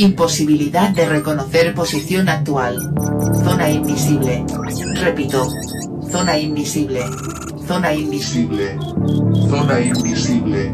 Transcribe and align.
Imposibilidad 0.00 0.90
de 0.90 1.08
reconocer 1.08 1.74
posición 1.74 2.28
actual. 2.28 2.78
Zona 3.42 3.68
invisible. 3.68 4.44
Repito. 4.94 5.50
Zona 6.08 6.38
invisible. 6.38 7.02
Zona 7.66 7.92
invisible. 7.92 8.78
Zona 9.48 9.80
invisible. 9.80 10.72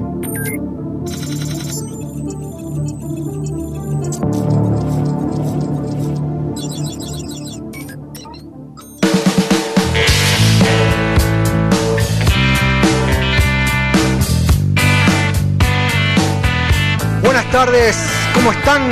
Buenas 17.23 17.51
tardes, 17.51 18.14
¿cómo 18.45 18.59
están? 18.59 18.83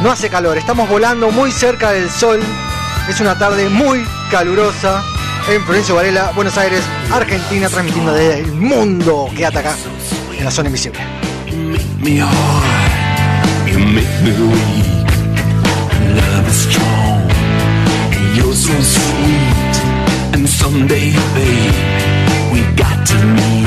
No 0.00 0.12
hace 0.12 0.30
calor, 0.30 0.56
estamos 0.56 0.88
volando 0.88 1.32
muy 1.32 1.50
cerca 1.50 1.90
del 1.90 2.08
sol. 2.08 2.40
Es 3.08 3.20
una 3.20 3.36
tarde 3.36 3.68
muy 3.68 4.06
calurosa 4.30 5.02
en 5.50 5.60
Florencio 5.64 5.96
Varela, 5.96 6.30
Buenos 6.36 6.56
Aires, 6.56 6.84
Argentina, 7.10 7.68
transmitiendo 7.68 8.12
desde 8.12 8.40
el 8.40 8.52
mundo 8.52 9.28
que 9.36 9.44
ataca 9.44 9.74
en 10.38 10.44
la 10.44 10.50
zona 10.52 10.68
invisible. 10.68 11.00
you're 18.36 18.54
so 18.54 18.80
sweet. 18.82 19.76
And 20.32 20.48
someday, 20.48 21.12
babe, 21.34 22.52
we 22.52 22.60
got 22.76 23.06
to 23.06 23.24
meet. 23.24 23.65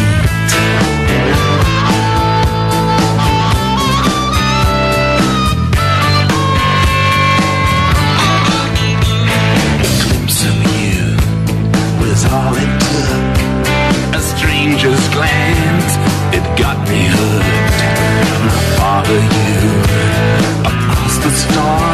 I 19.11 19.15
you 19.15 20.69
across 20.69 21.17
the 21.17 21.31
stars. 21.31 21.88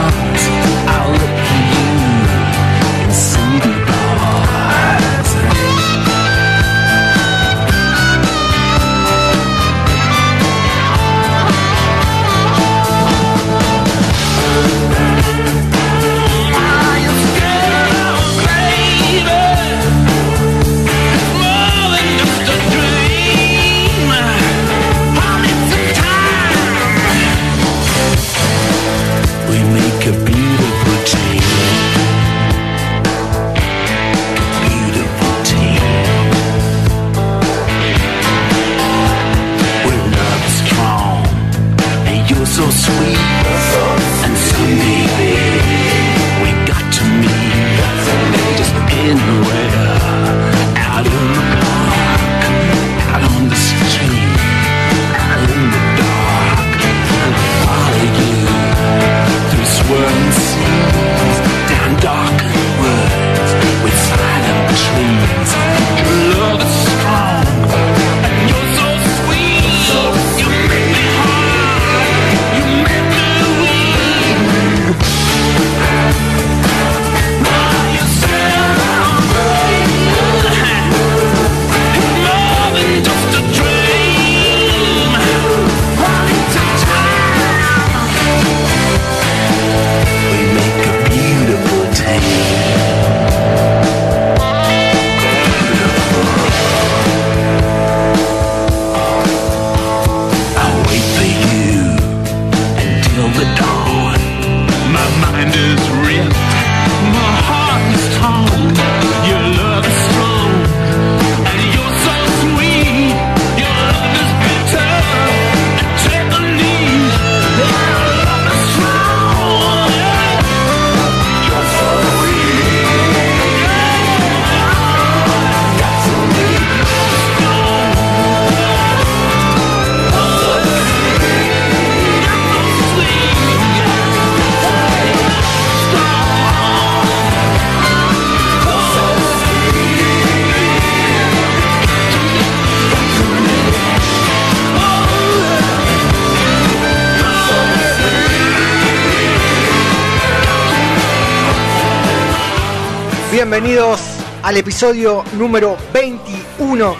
Al 154.55 154.59
episodio 154.59 155.21
número 155.33 155.75
21 155.91 156.95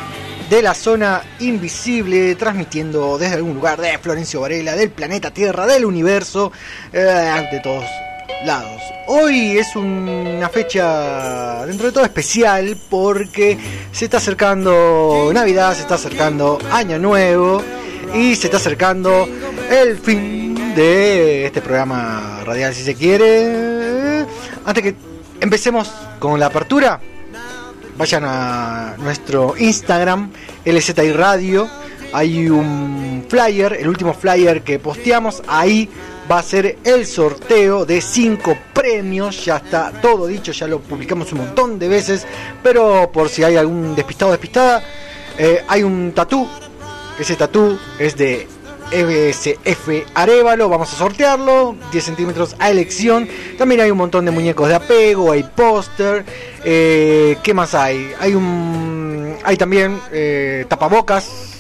de 0.50 0.62
la 0.62 0.74
zona 0.74 1.22
invisible, 1.40 2.36
transmitiendo 2.36 3.18
desde 3.18 3.36
algún 3.36 3.54
lugar 3.54 3.80
de 3.80 3.98
Florencio 3.98 4.42
Varela, 4.42 4.76
del 4.76 4.90
planeta 4.92 5.32
Tierra, 5.32 5.66
del 5.66 5.86
universo, 5.86 6.52
eh, 6.92 7.48
de 7.50 7.60
todos 7.62 7.86
lados. 8.46 8.82
Hoy 9.08 9.58
es 9.58 9.74
una 9.78 10.50
fecha 10.50 11.66
dentro 11.66 11.86
de 11.86 11.94
todo 11.94 12.04
especial 12.04 12.76
porque 12.90 13.58
se 13.94 14.04
está 14.04 14.18
acercando 14.18 15.32
Navidad, 15.34 15.76
se 15.76 15.82
está 15.84 15.96
acercando 15.96 16.60
Año 16.74 17.00
Nuevo 17.00 17.64
y 18.14 18.36
se 18.36 18.48
está 18.48 18.58
acercando 18.58 19.30
el 19.72 19.98
fin 20.00 20.76
de 20.76 21.46
este 21.46 21.62
programa 21.62 22.42
radial 22.44 22.74
si 22.74 22.84
se 22.84 22.96
quiere. 22.96 24.26
Antes 24.66 24.84
que 24.84 24.96
empecemos 25.40 25.90
con 26.20 26.38
la 26.38 26.48
apertura, 26.48 27.00
vayan 27.98 28.24
a 28.26 28.96
nuestro 28.98 29.56
Instagram, 29.58 30.32
LZI 30.66 31.12
Radio. 31.12 31.70
Hay 32.14 32.50
un 32.50 33.26
flyer, 33.28 33.74
el 33.74 33.88
último 33.88 34.14
flyer 34.14 34.62
que 34.62 34.80
posteamos. 34.80 35.44
Ahí 35.48 35.90
va 36.30 36.40
a 36.40 36.44
ser 36.44 36.78
el 36.84 37.06
sorteo 37.06 37.86
de 37.86 38.02
5 38.02 38.58
premios. 38.74 39.44
Ya 39.44 39.58
está 39.58 39.92
todo 40.02 40.28
dicho, 40.28 40.52
ya 40.52 40.68
lo 40.68 40.80
publicamos 40.80 41.32
un 41.34 41.40
montón 41.40 41.78
de 41.80 41.88
veces. 41.88 42.26
Pero 42.64 43.12
por 43.12 43.30
si 43.30 43.44
hay 43.44 43.58
algún 43.58 43.96
despistado 43.96 44.30
o 44.30 44.32
despistada, 44.32 44.84
eh, 45.38 45.64
hay 45.68 45.84
un 45.84 46.14
tatú. 46.14 46.48
Ese 47.20 47.36
tatú 47.36 47.78
es 48.00 48.16
de 48.18 48.48
EBSF 48.92 50.06
Arevalo, 50.14 50.70
vamos 50.70 50.94
a 50.94 50.96
sortearlo, 50.96 51.76
10 51.92 52.04
centímetros 52.04 52.56
a 52.60 52.70
elección. 52.70 53.28
También 53.58 53.82
hay 53.82 53.92
un 53.92 53.98
montón 53.98 54.26
de 54.26 54.32
muñecos 54.32 54.68
de 54.70 54.76
apego, 54.76 55.32
hay 55.32 55.44
póster. 55.44 56.26
Eh, 56.64 57.38
¿Qué 57.44 57.54
más 57.54 57.74
hay? 57.74 58.12
Hay 58.20 58.36
un, 58.36 59.36
hay 59.44 59.58
también 59.58 60.00
eh, 60.12 60.66
tapabocas. 60.68 61.52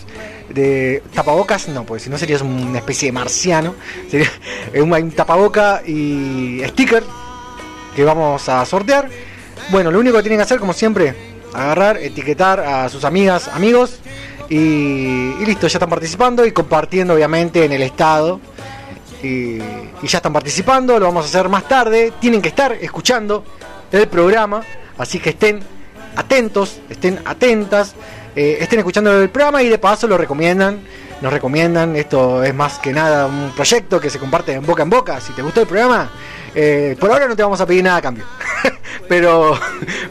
De 0.49 1.01
tapabocas, 1.13 1.67
no, 1.69 1.85
pues 1.85 2.03
si 2.03 2.09
no 2.09 2.17
serías 2.17 2.41
una 2.41 2.77
especie 2.77 3.07
de 3.07 3.11
marciano. 3.11 3.75
Sería 4.09 4.29
un, 4.81 4.93
hay 4.93 5.03
un 5.03 5.11
tapaboca 5.11 5.81
y 5.85 6.61
sticker 6.67 7.03
que 7.95 8.03
vamos 8.03 8.47
a 8.47 8.65
sortear. 8.65 9.09
Bueno, 9.71 9.91
lo 9.91 9.99
único 9.99 10.17
que 10.17 10.23
tienen 10.23 10.37
que 10.37 10.43
hacer, 10.43 10.59
como 10.59 10.73
siempre, 10.73 11.15
agarrar, 11.53 11.97
etiquetar 11.97 12.59
a 12.59 12.89
sus 12.89 13.03
amigas, 13.03 13.47
amigos 13.47 13.99
y, 14.49 15.45
listo, 15.45 15.67
ya 15.67 15.77
están 15.77 15.89
participando 15.89 16.45
y 16.45 16.51
compartiendo 16.51 17.13
obviamente 17.13 17.65
en 17.65 17.71
el 17.71 17.81
estado. 17.81 18.39
Y, 19.23 19.57
y 19.57 20.07
ya 20.07 20.17
están 20.17 20.33
participando, 20.33 20.99
lo 20.99 21.05
vamos 21.05 21.25
a 21.25 21.27
hacer 21.29 21.49
más 21.49 21.67
tarde. 21.67 22.13
Tienen 22.19 22.41
que 22.41 22.49
estar 22.49 22.73
escuchando 22.73 23.43
el 23.91 24.07
programa, 24.07 24.61
así 24.97 25.19
que 25.19 25.31
estén 25.31 25.61
atentos, 26.15 26.79
estén 26.89 27.19
atentas, 27.25 27.95
eh, 28.35 28.57
estén 28.59 28.79
escuchando 28.79 29.21
el 29.21 29.29
programa 29.29 29.63
y 29.63 29.69
de 29.69 29.77
paso 29.77 30.07
lo 30.07 30.17
recomiendan. 30.17 30.81
Nos 31.21 31.31
recomiendan, 31.31 31.95
esto 31.95 32.43
es 32.43 32.53
más 32.53 32.77
que 32.79 32.91
nada 32.91 33.27
un 33.27 33.51
proyecto 33.55 34.01
que 34.01 34.09
se 34.09 34.19
comparte 34.19 34.51
en 34.51 34.65
boca 34.65 34.83
en 34.83 34.89
boca. 34.89 35.21
Si 35.21 35.31
te 35.31 35.41
gustó 35.41 35.61
el 35.61 35.67
programa, 35.67 36.09
eh, 36.55 36.95
por 36.97 37.11
ahora 37.11 37.27
no 37.27 37.35
te 37.35 37.43
vamos 37.43 37.59
a 37.59 37.65
pedir 37.65 37.83
nada 37.83 37.97
a 37.97 38.01
cambio. 38.01 38.23
pero, 39.09 39.59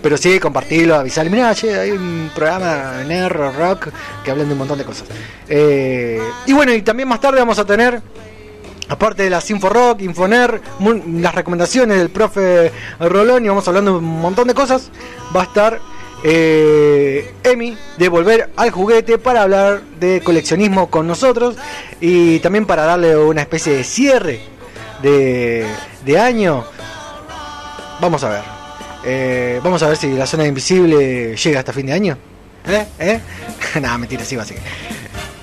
pero 0.02 0.16
sí, 0.16 0.38
compartirlo, 0.38 0.94
avisarle. 0.96 1.30
Mira, 1.30 1.54
che, 1.54 1.78
hay 1.78 1.90
un 1.90 2.30
programa 2.34 3.00
en 3.00 3.10
R 3.10 3.52
Rock 3.52 3.88
que 4.22 4.30
hablan 4.30 4.48
de 4.48 4.52
un 4.52 4.58
montón 4.58 4.78
de 4.78 4.84
cosas. 4.84 5.08
Eh, 5.48 6.20
y 6.46 6.52
bueno, 6.52 6.74
y 6.74 6.82
también 6.82 7.08
más 7.08 7.20
tarde 7.20 7.38
vamos 7.38 7.58
a 7.58 7.64
tener, 7.64 8.02
aparte 8.88 9.22
de 9.22 9.30
las 9.30 9.48
Info 9.50 9.70
Rock, 9.70 10.02
Infoner, 10.02 10.60
las 11.20 11.34
recomendaciones 11.34 11.96
del 11.96 12.10
profe 12.10 12.70
Rolón 13.00 13.44
y 13.44 13.48
vamos 13.48 13.66
hablando 13.66 13.92
de 13.92 13.98
un 13.98 14.20
montón 14.20 14.46
de 14.46 14.54
cosas. 14.54 14.90
Va 15.34 15.40
a 15.40 15.44
estar 15.44 15.80
eh, 16.22 17.32
Emi 17.42 17.76
de 17.96 18.08
Volver 18.08 18.50
al 18.56 18.70
Juguete 18.70 19.16
para 19.16 19.42
hablar 19.42 19.80
de 19.98 20.20
coleccionismo 20.22 20.90
con 20.90 21.06
nosotros 21.06 21.56
y 22.00 22.38
también 22.40 22.66
para 22.66 22.84
darle 22.84 23.16
una 23.16 23.40
especie 23.40 23.76
de 23.76 23.84
cierre 23.84 24.40
de, 25.02 25.66
de 26.04 26.18
año. 26.18 26.64
Vamos 28.00 28.22
a 28.24 28.28
ver. 28.28 28.42
Eh, 29.04 29.60
vamos 29.62 29.82
a 29.82 29.88
ver 29.88 29.96
si 29.96 30.12
la 30.12 30.26
zona 30.26 30.46
invisible 30.46 31.36
llega 31.36 31.58
hasta 31.60 31.72
fin 31.72 31.86
de 31.86 31.92
año. 31.92 32.18
¿Eh? 32.66 32.86
¿Eh? 32.98 33.20
Nada, 33.80 33.98
mentira, 33.98 34.24
sí 34.24 34.36
va 34.36 34.42
a 34.42 34.46
seguir. 34.46 34.62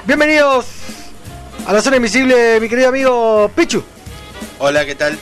Bienvenidos 0.06 0.66
a 1.68 1.74
la 1.74 1.82
zona 1.82 1.98
invisible, 1.98 2.60
mi 2.60 2.68
querido 2.68 2.90
amigo 2.90 3.52
Pichu. 3.56 3.84
Hola, 4.60 4.86
¿qué 4.86 4.96
tal? 4.96 5.18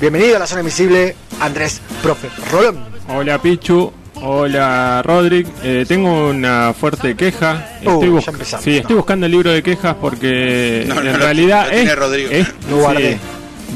Bienvenido 0.00 0.36
a 0.36 0.40
la 0.40 0.46
zona 0.46 0.60
invisible, 0.60 1.14
Andrés 1.40 1.80
Profe 2.02 2.28
Rolón. 2.50 2.84
Hola 3.08 3.40
Pichu, 3.40 3.92
hola 4.16 5.00
Rodrick. 5.04 5.46
Eh, 5.62 5.84
tengo 5.86 6.28
una 6.30 6.74
fuerte 6.78 7.16
queja. 7.16 7.68
Uh, 7.84 7.90
estoy, 7.90 8.06
ya 8.08 8.10
bus- 8.14 8.28
empezamos, 8.28 8.64
sí, 8.64 8.70
no. 8.72 8.76
estoy 8.78 8.96
buscando 8.96 9.26
el 9.26 9.32
libro 9.32 9.50
de 9.52 9.62
quejas 9.62 9.94
porque 10.00 10.84
No, 10.86 11.00
en 11.00 11.12
no, 11.12 11.18
realidad 11.18 11.66
no 11.70 11.72
es- 11.76 11.96
Rodrigo. 11.96 12.30
es- 12.30 12.48
Lo 12.68 12.76
guardé. 12.78 13.14
sí, 13.14 13.20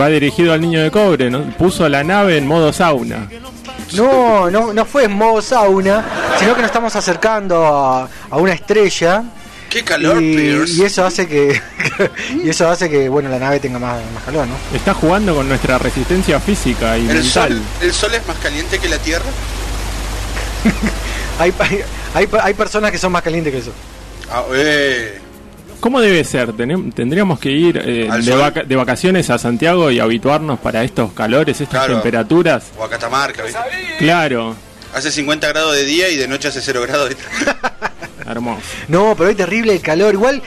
va 0.01 0.09
dirigido 0.09 0.53
al 0.53 0.61
niño 0.61 0.83
de 0.83 0.91
cobre. 0.91 1.31
¿no? 1.31 1.43
Puso 1.57 1.89
la 1.89 2.03
nave 2.05 2.37
en 2.39 2.47
modo 2.47 2.73
sauna. 2.73 3.29
No, 3.95 4.51
no, 4.51 4.73
no 4.73 4.85
fue 4.87 5.05
en 5.05 5.13
modo 5.13 5.43
sauna, 5.43 6.05
sino 6.39 6.55
que 6.55 6.63
nos 6.63 6.69
estamos 6.71 6.97
acercando 6.97 7.67
a, 7.67 8.09
a 8.31 8.37
una 8.37 8.53
estrella 8.53 9.23
Qué 9.69 9.83
calor, 9.85 10.23
y, 10.23 10.35
Pierce. 10.35 10.75
y 10.75 10.83
eso 10.85 11.03
hace 11.05 11.27
que 11.27 11.59
y 12.45 12.49
eso 12.51 12.69
hace 12.69 12.91
que 12.91 13.09
bueno 13.09 13.31
la 13.31 13.39
nave 13.39 13.59
tenga 13.59 13.79
más, 13.79 13.97
más 14.13 14.23
calor, 14.23 14.47
¿no? 14.47 14.55
Está 14.77 14.93
jugando 14.93 15.35
con 15.35 15.49
nuestra 15.49 15.79
resistencia 15.79 16.39
física 16.41 16.99
y 16.99 17.09
¿El 17.09 17.23
mental. 17.23 17.53
sol, 17.53 17.63
¿El 17.81 17.93
sol 17.95 18.15
es 18.15 18.27
más 18.27 18.37
caliente 18.37 18.79
que 18.79 18.89
la 18.91 18.99
Tierra? 18.99 19.25
Hay, 21.39 21.53
hay, 21.59 21.83
hay, 22.15 22.29
hay 22.43 22.55
personas 22.55 22.91
que 22.91 22.99
son 22.99 23.11
más 23.11 23.23
calientes 23.23 23.51
que 23.53 23.59
eso. 23.61 23.73
Ah, 24.31 24.45
eh. 24.55 25.19
¿Cómo 25.83 26.01
debe 26.01 26.23
ser? 26.23 26.53
Tendríamos 26.53 27.41
que 27.41 27.51
ir 27.51 27.77
eh, 27.77 28.09
de, 28.09 28.23
sol. 28.23 28.39
vaca- 28.39 28.63
de 28.63 28.77
vacaciones 28.77 29.29
a 29.31 29.37
Santiago 29.39 29.91
y 29.91 29.99
habituarnos 29.99 30.61
para 30.61 30.85
estos 30.85 31.13
calores, 31.13 31.61
estas 31.61 31.81
Claro. 31.81 31.95
temperaturas. 31.95 32.67
O 32.79 32.85
a 32.85 32.89
Catamarca, 32.89 33.43
¿viste? 33.43 33.59
Claro, 33.99 34.55
Hace 34.95 35.11
50 35.11 35.49
grados 35.49 35.75
de 35.75 35.85
día 35.85 36.09
y 36.11 36.17
de 36.17 36.29
noche 36.29 36.49
hace 36.49 36.61
0 36.61 36.83
grados. 36.87 37.11
hermoso. 38.27 38.61
No, 38.89 39.15
pero 39.17 39.31
es 39.31 39.37
terrible 39.37 39.73
el 39.73 39.81
calor. 39.81 40.15
Igual 40.15 40.41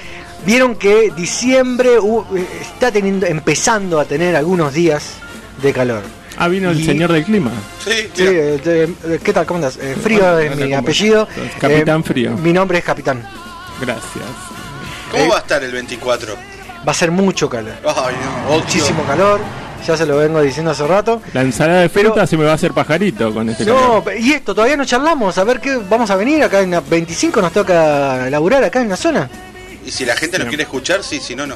vieron 0.46 0.76
que 0.76 1.12
diciembre 1.16 2.00
uh, 2.00 2.24
eh, 2.38 2.46
está 2.62 2.92
teniendo, 2.92 3.26
empezando 3.26 4.00
a 4.00 4.06
tener 4.06 4.36
algunos 4.38 4.74
días 4.74 5.16
de 5.62 5.74
calor. 5.74 6.04
Ah, 6.38 6.48
vino 6.48 6.70
el 6.72 6.80
Y- 6.80 6.86
señor 6.86 7.12
del 7.12 7.24
clima. 7.26 7.52
Sí, 7.84 7.92
Sí, 8.14 8.24
eh, 8.26 8.94
¿qué 9.24 9.34
tal? 9.34 9.46
¿Cómo 9.46 9.58
andas? 9.58 9.78
Eh, 9.82 9.96
frío 10.02 10.38
es 10.40 10.56
mi 10.56 10.64
¿cómo 10.64 10.78
apellido. 10.78 11.28
estás? 11.30 11.60
Capitán 11.60 12.00
Eh, 12.02 12.04
Frío. 12.04 12.32
Mi 12.38 12.54
nombre 12.54 12.78
es 12.78 12.84
Capitán. 12.86 13.28
Gracias. 13.82 14.24
¿Cómo 15.12 15.24
eh, 15.24 15.28
va 15.30 15.38
a 15.38 15.40
estar 15.40 15.64
el 15.64 15.72
24? 15.72 16.36
Va 16.88 16.92
a 16.92 16.96
ser 16.96 17.12
mucho 17.12 17.50
calor. 17.50 17.74
Ay, 17.84 18.16
no, 18.24 18.50
odio. 18.54 18.60
Muchísimo 18.64 19.04
calor. 19.06 19.40
Ya 19.86 19.96
se 19.96 20.06
lo 20.06 20.18
vengo 20.18 20.42
diciendo 20.42 20.72
hace 20.72 20.86
rato. 20.88 21.22
La 21.34 21.42
ensalada 21.42 21.82
de 21.82 21.90
Pero- 21.90 22.10
fruta 22.12 22.26
se 22.26 22.38
me 22.38 22.46
va 22.46 22.52
a 22.52 22.56
hacer 22.56 22.74
pajarito 22.74 23.32
con 23.34 23.50
este 23.50 23.66
No, 23.66 24.04
calor. 24.04 24.18
y 24.20 24.34
esto, 24.34 24.56
todavía 24.56 24.78
no 24.78 24.86
charlamos. 24.86 25.38
A 25.38 25.44
ver 25.44 25.60
qué 25.62 25.78
vamos 25.90 26.10
a 26.10 26.16
venir 26.16 26.44
acá 26.44 26.62
en 26.62 26.72
la 26.72 26.82
25. 26.82 27.40
Nos 27.42 27.54
toca 27.54 28.30
laburar 28.30 28.64
acá 28.64 28.82
en 28.82 28.90
la 28.90 28.98
zona. 28.98 29.30
Y 29.86 29.92
si 29.92 30.06
la 30.06 30.16
gente 30.16 30.38
nos 30.40 30.46
Sí. 30.46 30.50
quiere 30.50 30.64
escuchar, 30.64 31.04
sí, 31.04 31.20
si 31.20 31.36
no, 31.36 31.46
no. 31.46 31.56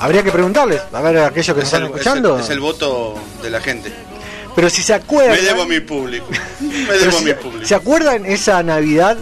Habría 0.00 0.22
que 0.22 0.32
preguntarles. 0.32 0.80
A 0.92 1.00
ver, 1.00 1.18
a 1.18 1.26
aquellos 1.28 1.54
que 1.54 1.60
nos 1.62 1.68
Es 1.68 1.74
están 1.74 1.82
el, 1.82 1.86
es, 1.88 1.92
el, 1.94 1.98
escuchando. 2.00 2.38
es 2.38 2.50
el 2.50 2.60
voto 2.60 3.14
de 3.42 3.50
la 3.50 3.60
gente. 3.60 3.92
Pero 4.54 4.70
si 4.70 4.82
se 4.82 4.94
acuerdan. 4.94 5.36
Me 5.36 5.42
debo 5.42 5.62
a 5.62 5.66
mi 5.66 5.80
público. 5.80 6.26
Me 6.60 6.92
debo 6.98 7.16
a 7.16 7.18
si- 7.20 7.24
mi 7.24 7.34
público. 7.34 7.66
¿Se 7.66 7.74
acuerdan 7.74 8.24
esa 8.26 8.62
Navidad 8.62 9.16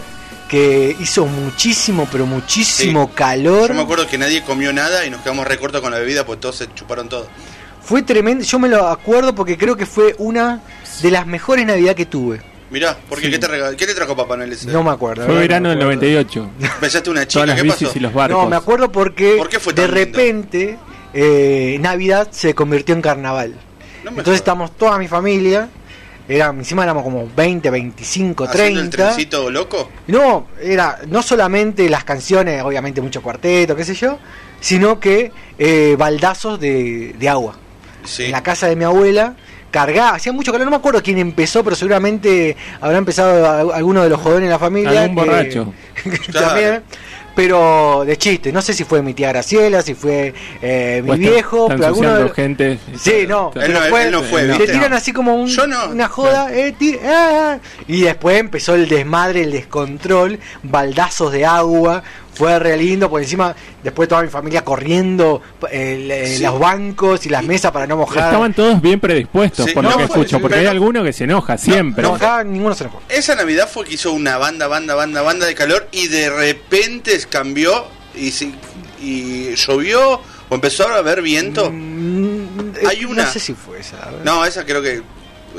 que 0.53 0.95
hizo 1.01 1.25
muchísimo, 1.25 2.07
pero 2.13 2.27
muchísimo 2.27 3.07
Sí. 3.07 3.13
calor? 3.17 3.69
Yo 3.69 3.75
me 3.75 3.81
acuerdo 3.81 4.07
que 4.07 4.19
nadie 4.19 4.43
comió 4.43 4.71
nada 4.71 5.07
y 5.07 5.11
nos 5.11 5.23
quedamos 5.23 5.47
recortos 5.47 5.81
con 5.81 5.91
la 5.91 5.99
bebida 5.99 6.27
porque 6.27 6.43
todos 6.43 6.57
se 6.57 6.73
chuparon 6.75 7.09
todo. 7.09 7.27
Fue 7.83 8.03
tremendo. 8.03 8.45
Yo 8.45 8.59
me 8.59 8.69
lo 8.69 8.87
acuerdo 8.87 9.35
porque 9.35 9.57
creo 9.57 9.77
que 9.77 9.87
fue 9.87 10.15
una 10.19 10.61
de 11.01 11.11
las 11.11 11.27
mejores 11.27 11.65
Navidad 11.65 11.95
que 11.97 12.05
tuve. 12.05 12.43
Mirá, 12.71 12.99
porque 13.09 13.25
Sí. 13.27 13.31
¿qué, 13.33 13.39
te 13.39 13.49
¿qué 13.79 13.87
te 13.87 13.95
trajo 13.95 14.15
Papá 14.15 14.37
Noel 14.37 14.53
ese? 14.53 14.67
No 14.71 14.83
me 14.83 14.91
acuerdo. 14.91 15.25
Fue 15.25 15.35
verano 15.37 15.65
No 15.65 15.69
del 15.71 15.79
me 15.79 15.85
acuerdo. 15.95 16.03
98. 16.03 16.51
¿Besaste 16.83 17.09
una 17.11 17.21
Todas 17.27 17.29
chica? 17.29 17.47
las 17.47 17.57
¿Qué 17.57 17.63
bicis 17.63 17.89
pasó? 17.89 17.99
y 17.99 18.01
los 18.03 18.13
barcos. 18.13 18.43
No, 18.45 18.49
me 18.51 18.57
acuerdo 18.57 18.93
porque 18.93 19.37
¿Por 19.39 19.49
qué 19.49 19.59
fue 19.59 19.73
de 19.73 19.83
lindo? 19.83 19.95
repente 19.97 20.79
eh, 21.15 21.79
Navidad 21.81 22.29
se 22.31 22.55
convirtió 22.55 22.95
en 22.95 23.01
carnaval. 23.01 23.55
No 24.05 24.11
me 24.11 24.19
Entonces 24.19 24.41
estamos 24.41 24.77
toda 24.77 24.99
mi 24.99 25.09
familia. 25.09 25.69
Era, 26.33 26.47
encima 26.47 26.83
éramos 26.83 27.03
como 27.03 27.29
20, 27.37 27.69
25, 27.71 28.45
¿Haciendo 28.45 28.81
el 28.81 28.89
30. 28.89 28.97
trencito 28.97 29.51
loco? 29.51 29.91
No, 30.07 30.47
era 30.63 30.99
no 31.09 31.23
solamente 31.23 31.89
las 31.91 32.05
canciones, 32.05 32.63
obviamente 32.63 33.03
mucho 33.03 33.21
cuarteto, 33.23 33.77
qué 33.77 33.85
sé 33.85 33.95
yo, 33.95 34.19
sino 34.61 34.99
que 34.99 35.31
eh, 35.59 35.95
baldazos 35.99 36.59
de, 36.59 37.15
de 37.19 37.29
agua. 37.29 37.57
Sí. 38.05 38.25
En 38.25 38.33
la 38.33 38.43
casa 38.43 38.67
de 38.67 38.77
mi 38.77 38.85
abuela, 38.85 39.37
cargaba, 39.71 40.15
hacía 40.15 40.33
mucho 40.33 40.53
calor, 40.53 40.67
no 40.67 40.71
me 40.71 40.77
acuerdo 40.77 41.03
quién 41.03 41.19
empezó, 41.19 41.63
pero 41.63 41.77
seguramente 41.77 42.57
habrá 42.81 42.99
empezado 42.99 43.73
alguno 43.73 44.03
de 44.03 44.09
los 44.09 44.21
jóvenes 44.21 44.45
de 44.45 44.51
la 44.51 44.59
familia. 44.59 45.03
Algún 45.03 45.17
borracho. 45.17 45.75
Claro. 46.31 46.49
también, 46.49 46.83
pero 47.35 48.05
de 48.07 48.17
chiste, 48.19 48.53
no 48.53 48.61
sé 48.63 48.75
si 48.75 48.85
fue 48.85 49.03
mi 49.03 49.15
tía 49.15 49.29
Graciela, 49.29 49.83
si 49.83 49.95
fue 49.95 50.35
eh, 50.61 51.03
mi 51.05 51.17
viejo, 51.19 51.65
está 51.71 51.77
pero 51.77 51.87
alguno 51.89 52.29
gente. 52.35 52.79
Sí, 52.99 53.25
no, 53.29 53.53
Él 53.55 53.73
no- 53.73 53.81
fue, 53.81 54.05
él 54.05 54.11
no 54.13 54.23
fue, 54.23 54.47
¿viste? 54.47 54.67
tiran 54.69 54.91
No. 54.91 54.97
así 54.97 55.13
como 55.13 55.35
un- 55.35 55.49
no. 55.69 55.89
una 55.91 56.09
joda, 56.09 56.53
eh, 56.55 56.75
ti- 56.79 56.99
ah, 57.05 57.59
y 57.89 58.03
después 58.03 58.39
empezó 58.39 58.75
el 58.75 58.89
desmadre, 58.89 59.43
el 59.43 59.53
descontrol, 59.53 60.39
baldazos 60.63 61.33
de 61.33 61.47
agua, 61.47 62.03
fue 62.35 62.59
re 62.59 62.77
lindo, 62.77 63.11
por 63.11 63.21
encima, 63.21 63.55
después 63.83 64.09
toda 64.09 64.23
mi 64.23 64.29
familia 64.29 64.65
corriendo 64.65 65.43
el- 65.71 66.11
eh, 66.11 66.37
Sí. 66.39 66.43
los 66.43 66.59
bancos 66.59 67.27
y 67.27 67.29
las 67.29 67.45
mesas 67.45 67.71
para 67.73 67.87
no 67.87 67.97
mojar. 67.99 68.25
Estaban 68.25 68.55
todos 68.55 68.81
bien 68.81 68.99
predispuestos, 69.01 69.67
Sí, 69.67 69.73
por 69.73 69.85
lo 69.85 69.91
que 69.91 69.95
fue- 69.97 70.05
escucho, 70.05 70.41
porque 70.41 70.57
hay 70.59 70.67
alguno 70.67 71.05
que 71.05 71.13
se 71.13 71.25
enoja 71.25 71.59
siempre. 71.59 72.03
no, 72.03 72.15
acá 72.15 72.43
ninguno 72.43 72.75
se 72.75 72.85
enojó. 72.85 73.03
Esa 73.09 73.35
Navidad 73.35 73.69
fue 73.71 73.85
que 73.85 73.95
hizo 73.95 74.13
una 74.13 74.39
banda, 74.39 74.67
banda, 74.67 74.95
banda, 74.95 75.21
banda 75.23 75.47
de 75.47 75.55
calor 75.55 75.89
y 75.93 76.09
de 76.09 76.31
repente 76.31 77.19
cambió 77.29 77.85
y, 78.15 78.31
se- 78.31 78.53
y 79.01 79.55
llovió 79.55 80.21
o 80.49 80.55
empezó 80.55 80.89
a 80.89 80.97
haber 80.97 81.23
viento. 81.23 81.71
Mm, 81.71 82.73
Hay 82.89 83.01
eh, 83.03 83.07
una. 83.07 83.25
No 83.25 83.31
sé 83.31 83.41
si 83.41 83.55
fue 83.55 83.81
esa. 83.81 84.11
No, 84.25 84.45
esa 84.45 84.65
creo 84.65 84.81
que 84.83 85.03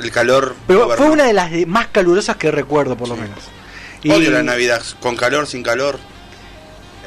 el 0.01 0.11
calor. 0.11 0.55
Pero 0.67 0.85
gobernó. 0.85 1.05
fue 1.05 1.13
una 1.13 1.25
de 1.25 1.33
las 1.33 1.51
de- 1.51 1.65
más 1.67 1.87
calurosas 1.87 2.35
que 2.37 2.49
recuerdo, 2.51 2.97
por 2.97 3.09
lo 3.09 3.15
Sí. 3.15 3.21
menos. 3.21 3.39
Odio 4.17 4.29
Y- 4.29 4.33
la 4.33 4.43
Navidad, 4.43 4.81
con 4.99 5.15
calor, 5.15 5.45
sin 5.47 5.61
calor. 5.63 5.97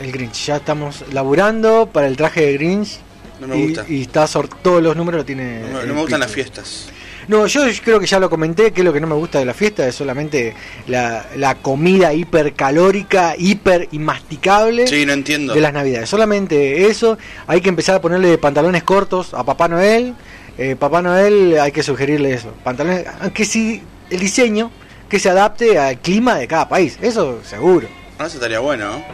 El 0.01 0.13
Grinch, 0.13 0.47
ya 0.47 0.57
estamos 0.57 1.05
laburando 1.13 1.89
para 1.93 2.07
el 2.07 2.17
traje 2.17 2.43
de 2.47 2.53
Grinch. 2.55 2.99
No 3.41 3.49
me 3.49 3.59
y, 3.59 3.63
gusta. 3.69 3.85
y 3.89 4.03
está 4.03 4.27
todos 4.63 4.83
los 4.83 4.97
números 4.97 5.21
lo 5.21 5.25
tiene. 5.25 5.61
No, 5.61 5.69
me- 5.79 5.81
el 5.83 5.89
no 5.89 5.95
me 5.95 6.01
gustan 6.01 6.21
las 6.21 6.31
fiestas. 6.31 6.89
No, 7.29 7.47
yo 7.49 7.63
creo 7.83 7.99
que 7.99 8.07
ya 8.07 8.21
lo 8.21 8.31
comenté, 8.31 8.71
que 8.73 8.85
lo 8.85 8.93
que 8.93 9.01
no 9.01 9.09
me 9.09 9.15
gusta 9.17 9.41
de 9.41 9.45
la 9.45 9.53
fiesta 9.53 9.87
es 9.89 9.97
solamente 9.97 10.55
la, 10.87 11.27
la 11.35 11.57
comida 11.57 12.15
hipercalórica, 12.15 13.35
hiper 13.37 13.89
inmasticable 13.91 14.87
Sí, 14.87 15.05
no 15.05 15.13
entiendo. 15.13 15.53
de 15.53 15.61
las 15.61 15.73
navidades. 15.73 16.09
Solamente 16.09 16.87
eso, 16.87 17.19
hay 17.49 17.61
que 17.61 17.69
empezar 17.69 17.97
a 17.97 18.01
ponerle 18.01 18.39
pantalones 18.39 18.85
cortos 18.85 19.35
a 19.35 19.43
Papá 19.45 19.67
Noel. 19.67 20.15
Eh, 20.57 20.77
Papá 20.79 21.03
Noel 21.03 21.59
hay 21.61 21.73
que 21.73 21.83
sugerirle 21.83 22.33
eso. 22.33 22.53
Pantalones, 22.63 23.05
aunque 23.21 23.45
sí, 23.45 23.83
el 24.09 24.21
diseño 24.21 24.71
que 25.09 25.19
se 25.19 25.29
adapte 25.29 25.79
al 25.81 25.99
clima 25.99 26.37
de 26.37 26.47
cada 26.47 26.69
país, 26.69 26.97
eso 27.03 27.41
seguro. 27.45 27.89
Ah, 28.21 28.27
eso 28.27 28.37
estaría 28.37 28.61
bueno, 28.61 28.85
¿no? 28.93 29.05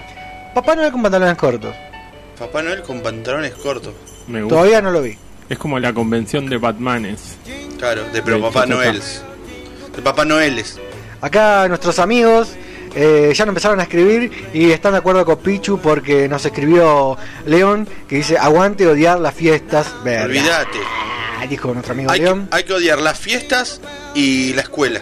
Papá 0.55 0.75
Noel 0.77 0.93
con 0.93 1.03
pantalones 1.03 1.37
cortos, 1.37 1.75
Papá 2.39 2.63
Noel 2.63 2.83
con 2.83 3.01
pantalones 3.01 3.53
cortos. 3.55 3.95
Me 4.27 4.43
gusta. 4.43 4.57
todavía 4.57 4.83
no 4.83 4.91
lo 4.91 5.03
vi. 5.03 5.17
Es 5.49 5.59
como 5.59 5.79
la 5.79 5.93
convención 5.93 6.49
de 6.49 6.57
Batmanes. 6.59 7.37
Claro, 7.79 8.05
de 8.13 8.23
pero 8.23 8.41
Papá 8.41 8.67
Noel. 8.67 9.01
De 9.95 10.03
Papá 10.03 10.25
Noeles. 10.25 10.79
Acá 11.21 11.69
nuestros 11.69 11.99
amigos 11.99 12.53
eh, 12.95 13.33
ya 13.35 13.45
nos 13.45 13.51
empezaron 13.51 13.81
a 13.81 13.85
escribir 13.85 14.31
y 14.53 14.71
están 14.71 14.93
de 14.93 14.99
acuerdo 14.99 15.25
con 15.25 15.39
Pichu 15.39 15.79
porque 15.79 16.29
nos 16.29 16.45
escribió 16.45 17.17
León 17.47 17.89
que 18.09 18.17
dice 18.17 18.37
aguante 18.39 18.87
odiar 18.87 19.21
las 19.21 19.35
fiestas. 19.35 19.93
Verga. 20.05 20.25
Olvídate. 20.25 20.79
Ah, 21.39 21.47
dijo 21.47 21.73
nuestro 21.73 21.95
amigo 21.95 22.11
Hay 22.11 22.21
que, 22.21 22.25
León. 22.27 22.49
hay 22.51 22.65
que 22.65 22.73
odiar 22.73 23.01
las 23.01 23.19
fiestas 23.19 23.81
y 24.15 24.53
la 24.55 24.63
escuela. 24.63 25.01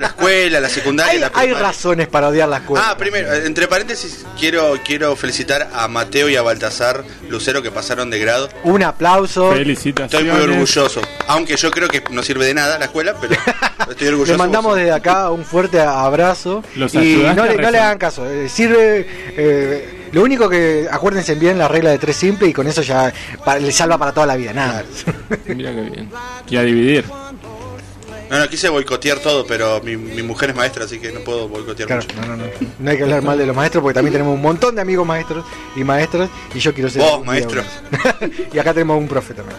La 0.00 0.06
escuela, 0.08 0.60
la 0.60 0.68
secundaria, 0.68 1.12
Hay, 1.12 1.18
la 1.20 1.30
hay 1.34 1.52
razones 1.52 2.08
para 2.08 2.28
odiar 2.28 2.48
la 2.48 2.58
escuela. 2.58 2.86
Ah, 2.90 2.96
primero, 2.96 3.32
eh, 3.32 3.42
entre 3.46 3.68
paréntesis, 3.68 4.24
quiero 4.38 4.74
quiero 4.84 5.14
felicitar 5.16 5.68
a 5.74 5.88
Mateo 5.88 6.28
y 6.28 6.36
a 6.36 6.42
Baltasar 6.42 7.04
Lucero 7.28 7.62
que 7.62 7.70
pasaron 7.70 8.08
de 8.10 8.18
grado. 8.18 8.48
Un 8.64 8.82
aplauso. 8.82 9.52
Felicitaciones. 9.52 10.12
Estoy 10.14 10.30
muy 10.48 10.54
orgulloso. 10.54 11.00
Aunque 11.28 11.56
yo 11.56 11.70
creo 11.70 11.88
que 11.88 12.02
no 12.10 12.22
sirve 12.22 12.46
de 12.46 12.54
nada 12.54 12.78
la 12.78 12.86
escuela, 12.86 13.14
pero 13.20 13.34
estoy 13.90 14.08
orgulloso. 14.08 14.32
Le 14.32 14.38
mandamos 14.38 14.76
desde 14.76 14.92
acá 14.92 15.30
un 15.30 15.44
fuerte 15.44 15.80
abrazo. 15.80 16.62
Los 16.76 16.94
y 16.94 17.16
no, 17.16 17.22
le, 17.22 17.34
no 17.34 17.44
le 17.46 17.56
rezar. 17.56 17.76
hagan 17.76 17.98
caso. 17.98 18.30
eh, 18.30 18.48
sirve. 18.48 19.06
eh, 19.36 19.96
lo 20.12 20.22
único 20.22 20.48
que 20.48 20.88
acuérdense 20.90 21.36
bien 21.36 21.56
la 21.56 21.68
regla 21.68 21.90
de 21.90 21.98
tres 21.98 22.16
simple 22.16 22.48
y 22.48 22.52
con 22.52 22.66
eso 22.66 22.82
ya 22.82 23.12
pa- 23.44 23.58
le 23.58 23.70
salva 23.70 23.96
para 23.96 24.12
toda 24.12 24.26
la 24.26 24.34
vida. 24.36 24.52
Nada. 24.52 24.82
Mira 25.46 25.70
qué 25.72 25.80
bien. 25.82 26.10
Y 26.48 26.56
a 26.56 26.62
dividir. 26.62 27.04
No, 28.30 28.38
no, 28.38 28.48
quise 28.48 28.68
boicotear 28.68 29.18
todo, 29.18 29.44
pero 29.44 29.80
mi, 29.82 29.96
mi 29.96 30.22
mujer 30.22 30.50
es 30.50 30.56
maestra, 30.56 30.84
así 30.84 31.00
que 31.00 31.10
no 31.10 31.18
puedo 31.20 31.48
boicotear 31.48 31.88
Claro, 31.88 32.02
mucho. 32.04 32.20
no, 32.20 32.36
no, 32.36 32.44
no. 32.44 32.50
No 32.78 32.90
hay 32.90 32.96
que 32.96 33.02
hablar 33.02 33.22
mal 33.22 33.36
de 33.36 33.44
los 33.46 33.56
maestros 33.56 33.82
porque 33.82 33.94
también 33.94 34.12
tenemos 34.12 34.34
un 34.34 34.40
montón 34.42 34.74
de 34.76 34.80
amigos 34.82 35.04
maestros 35.06 35.44
y 35.74 35.82
maestras 35.82 36.30
y 36.54 36.60
yo 36.60 36.72
quiero 36.72 36.88
ser. 36.88 37.02
Vos, 37.02 37.24
maestro. 37.26 37.62
y 38.52 38.58
acá 38.58 38.72
tenemos 38.72 38.98
un 38.98 39.08
profe 39.08 39.34
también. 39.34 39.58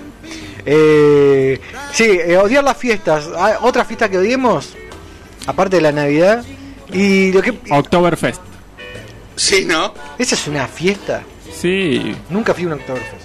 Eh, 0.65 1.59
sí, 1.91 2.05
eh, 2.23 2.37
odiar 2.37 2.63
las 2.63 2.77
fiestas. 2.77 3.27
Ah, 3.35 3.59
Otra 3.61 3.83
fiesta 3.83 4.09
que 4.09 4.17
odiemos, 4.17 4.69
aparte 5.47 5.75
de 5.75 5.81
la 5.81 5.91
Navidad. 5.91 6.43
Y 6.93 7.31
lo 7.33 7.41
que. 7.41 7.53
Oktoberfest. 7.69 8.41
Sí, 9.35 9.65
¿no? 9.65 9.93
Esa 10.17 10.35
es 10.35 10.47
una 10.47 10.67
fiesta. 10.67 11.23
Sí, 11.53 12.15
Nunca 12.29 12.53
fui 12.53 12.63
a 12.63 12.67
un 12.67 12.73
Oktoberfest. 12.73 13.20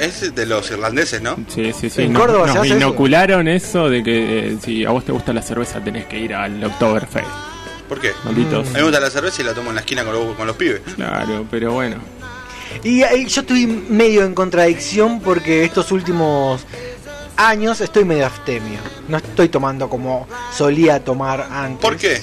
Es 0.00 0.34
de 0.34 0.46
los 0.46 0.70
irlandeses, 0.70 1.20
¿no? 1.20 1.36
sí, 1.48 1.72
sí, 1.78 1.90
sí. 1.90 2.02
¿En 2.02 2.12
Nos- 2.14 2.22
Córdoba 2.22 2.48
se 2.48 2.54
nos 2.54 2.66
hace 2.66 2.76
inocularon 2.76 3.46
eso? 3.48 3.88
de 3.90 4.02
que 4.02 4.48
eh, 4.52 4.58
si 4.64 4.84
a 4.84 4.90
vos 4.90 5.04
te 5.04 5.12
gusta 5.12 5.32
la 5.32 5.42
cerveza 5.42 5.78
tenés 5.84 6.06
que 6.06 6.18
ir 6.18 6.34
al 6.34 6.62
Oktoberfest. 6.64 7.26
¿Por 7.88 8.00
qué? 8.00 8.12
Malditos. 8.24 8.66
A 8.68 8.70
mí 8.70 8.74
me 8.76 8.82
gusta 8.84 9.00
la 9.00 9.10
cerveza 9.10 9.42
y 9.42 9.44
la 9.44 9.52
tomo 9.54 9.68
en 9.70 9.74
la 9.74 9.80
esquina 9.82 10.04
con 10.04 10.12
los, 10.14 10.36
con 10.36 10.46
los 10.46 10.56
pibes. 10.56 10.80
Claro, 10.96 11.44
pero 11.50 11.72
bueno. 11.72 11.96
Y 12.84 13.02
ahí 13.02 13.26
yo 13.26 13.40
estoy 13.42 13.66
medio 13.66 14.24
en 14.24 14.32
contradicción 14.34 15.20
porque 15.20 15.64
estos 15.64 15.90
últimos 15.92 16.62
años 17.36 17.80
estoy 17.80 18.04
medio 18.04 18.26
abstemio. 18.26 18.78
No 19.08 19.16
estoy 19.18 19.48
tomando 19.48 19.90
como 19.90 20.26
solía 20.56 21.04
tomar 21.04 21.46
antes. 21.50 21.80
¿Por 21.82 21.96
qué? 21.96 22.22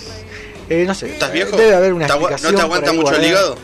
Eh, 0.70 0.86
no 0.88 0.94
sé. 0.96 1.12
¿Estás 1.12 1.32
viejo? 1.34 1.56
Debe 1.58 1.76
haber 1.76 1.94
una 1.94 2.08
¿Te 2.08 2.14
agua- 2.14 2.32
explicación 2.32 2.54
¿No 2.54 2.58
te 2.58 2.64
aguanta 2.64 2.94
mucho 2.94 3.16
el 3.16 3.26
hígado? 3.26 3.58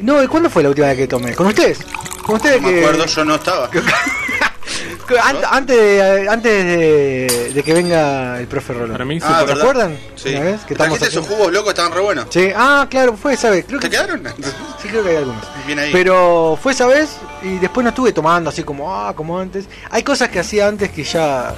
No, 0.00 0.22
¿y 0.22 0.26
cuándo 0.26 0.48
fue 0.50 0.62
la 0.62 0.68
última 0.70 0.88
vez 0.88 0.96
que 0.96 1.06
tomé? 1.08 1.34
¿Con 1.34 1.46
ustedes? 1.48 1.78
¿Con 2.24 2.36
ustedes 2.36 2.60
No 2.60 2.68
me 2.68 2.74
que- 2.74 2.80
acuerdo, 2.80 3.06
yo 3.06 3.24
no 3.24 3.34
estaba. 3.36 3.70
antes 5.50 5.76
de, 5.76 6.28
antes 6.28 6.64
de, 6.64 7.50
de 7.52 7.62
que 7.64 7.72
venga 7.74 8.38
el 8.38 8.46
profe 8.46 8.72
Rolón. 8.72 8.92
Para 8.92 9.04
mí 9.04 9.18
Ah, 9.22 9.40
¿Se 9.40 9.46
¿verdad? 9.46 9.60
acuerdan? 9.62 9.98
Sí. 10.14 10.28
Una 10.30 10.40
vez 10.40 10.60
que 10.64 10.74
estamos 10.74 10.98
¿Trajiste 10.98 11.06
esos 11.18 11.26
jugos 11.26 11.52
locos? 11.52 11.70
Estaban 11.70 11.92
re 11.92 12.00
buenos. 12.00 12.26
Sí, 12.30 12.50
ah, 12.54 12.86
claro, 12.88 13.16
fue 13.16 13.34
esa 13.34 13.50
vez. 13.50 13.64
Creo 13.66 13.80
¿Te 13.80 13.88
que, 13.90 13.96
quedaron? 13.96 14.22
sí, 14.80 14.88
creo 14.88 15.02
que 15.02 15.10
hay 15.10 15.16
algunos. 15.16 15.42
Bien 15.66 15.78
ahí. 15.80 15.90
Pero 15.92 16.56
fue 16.62 16.72
esa 16.72 16.86
vez 16.86 17.10
y 17.42 17.58
después 17.58 17.82
no 17.82 17.90
estuve 17.90 18.12
tomando 18.12 18.50
así 18.50 18.62
como, 18.62 18.94
ah, 18.94 19.12
como 19.14 19.38
antes. 19.38 19.64
Hay 19.90 20.02
cosas 20.04 20.28
que 20.28 20.38
hacía 20.38 20.68
antes 20.68 20.90
que 20.90 21.02
ya 21.02 21.54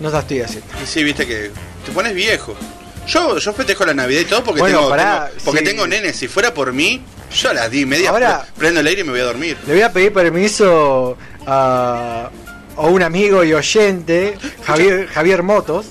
no 0.00 0.08
las 0.10 0.22
estoy 0.22 0.40
haciendo. 0.40 0.66
Y 0.82 0.86
sí, 0.86 1.04
viste 1.04 1.26
que 1.26 1.50
te 1.84 1.92
pones 1.92 2.14
viejo. 2.14 2.54
Yo, 3.06 3.36
yo 3.36 3.52
festejo 3.52 3.84
la 3.84 3.92
Navidad 3.92 4.22
y 4.22 4.24
todo 4.24 4.42
porque, 4.42 4.60
Bueno, 4.62 4.78
tengo, 4.78 4.90
pará, 4.90 5.26
tengo- 5.28 5.44
porque 5.44 5.58
sí. 5.60 5.64
tengo 5.66 5.86
nenes. 5.86 6.16
Si 6.16 6.26
fuera 6.26 6.54
por 6.54 6.72
mí, 6.72 7.02
yo 7.34 7.50
a 7.50 7.54
las 7.54 7.70
10 7.70 7.82
y 7.82 7.86
media 7.86 8.10
Ahora- 8.10 8.42
pre- 8.42 8.52
prendo 8.58 8.80
el 8.80 8.86
aire 8.86 9.00
y 9.02 9.04
me 9.04 9.10
voy 9.10 9.20
a 9.20 9.24
dormir. 9.24 9.56
Le 9.66 9.72
voy 9.74 9.82
a 9.82 9.92
pedir 9.92 10.12
permiso 10.12 11.16
a, 11.46 12.30
a 12.76 12.80
un 12.82 13.02
amigo 13.02 13.44
y 13.44 13.52
oyente, 13.52 14.36
Javier, 14.64 15.08
Javier 15.08 15.42
Motos, 15.42 15.86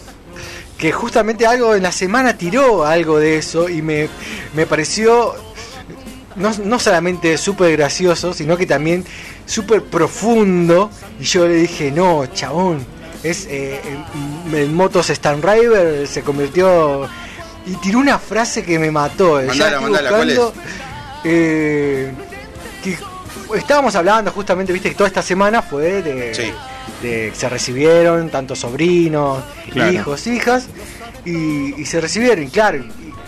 que 0.78 0.92
justamente 0.92 1.46
algo 1.46 1.76
en 1.76 1.84
la 1.84 1.92
semana 1.92 2.38
tiró 2.38 2.86
algo 2.86 3.20
de 3.20 3.38
eso 3.38 3.70
y 3.70 3.82
me, 3.82 4.10
me 4.54 4.66
pareció 4.66 5.36
no, 6.36 6.52
no 6.64 6.80
solamente 6.80 7.38
súper 7.38 7.72
gracioso, 7.78 8.34
sino 8.34 8.58
que 8.58 8.66
también 8.66 9.06
súper 9.46 9.84
profundo. 9.84 10.90
Y 11.20 11.24
yo 11.26 11.48
le 11.48 11.56
dije, 11.56 11.92
no, 11.92 12.26
chabón, 12.34 12.86
es 13.24 13.46
eh, 13.50 13.80
el, 14.52 14.56
el 14.56 14.72
Motos 14.72 15.10
Stan 15.10 15.42
River 15.42 16.08
se 16.08 16.22
convirtió... 16.22 17.08
Y 17.66 17.76
tiró 17.76 18.00
una 18.00 18.20
frase 18.20 18.62
que 18.66 18.78
me 18.78 18.92
mató. 18.92 19.36
Mandala, 19.48 19.80
mandala, 19.80 20.10
¿cuál 20.10 20.30
es? 20.32 20.40
Eh, 21.24 22.12
que 22.84 22.98
estábamos 23.58 23.96
hablando 23.96 24.32
justamente, 24.32 24.74
viste 24.74 24.90
que 24.90 24.96
toda 24.96 25.08
esta 25.08 25.22
semana 25.22 25.62
fue 25.62 26.02
de, 26.02 26.34
Sí. 26.34 26.52
de 27.02 27.30
que 27.30 27.36
se 27.36 27.50
recibieron 27.50 28.30
tantos 28.30 28.60
sobrinos, 28.60 29.44
Claro. 29.72 29.92
hijos, 29.92 30.28
hijas, 30.28 30.68
y, 31.26 31.80
y 31.82 31.86
se 31.86 32.02
recibieron, 32.02 32.44
y 32.44 32.48
claro, 32.50 32.84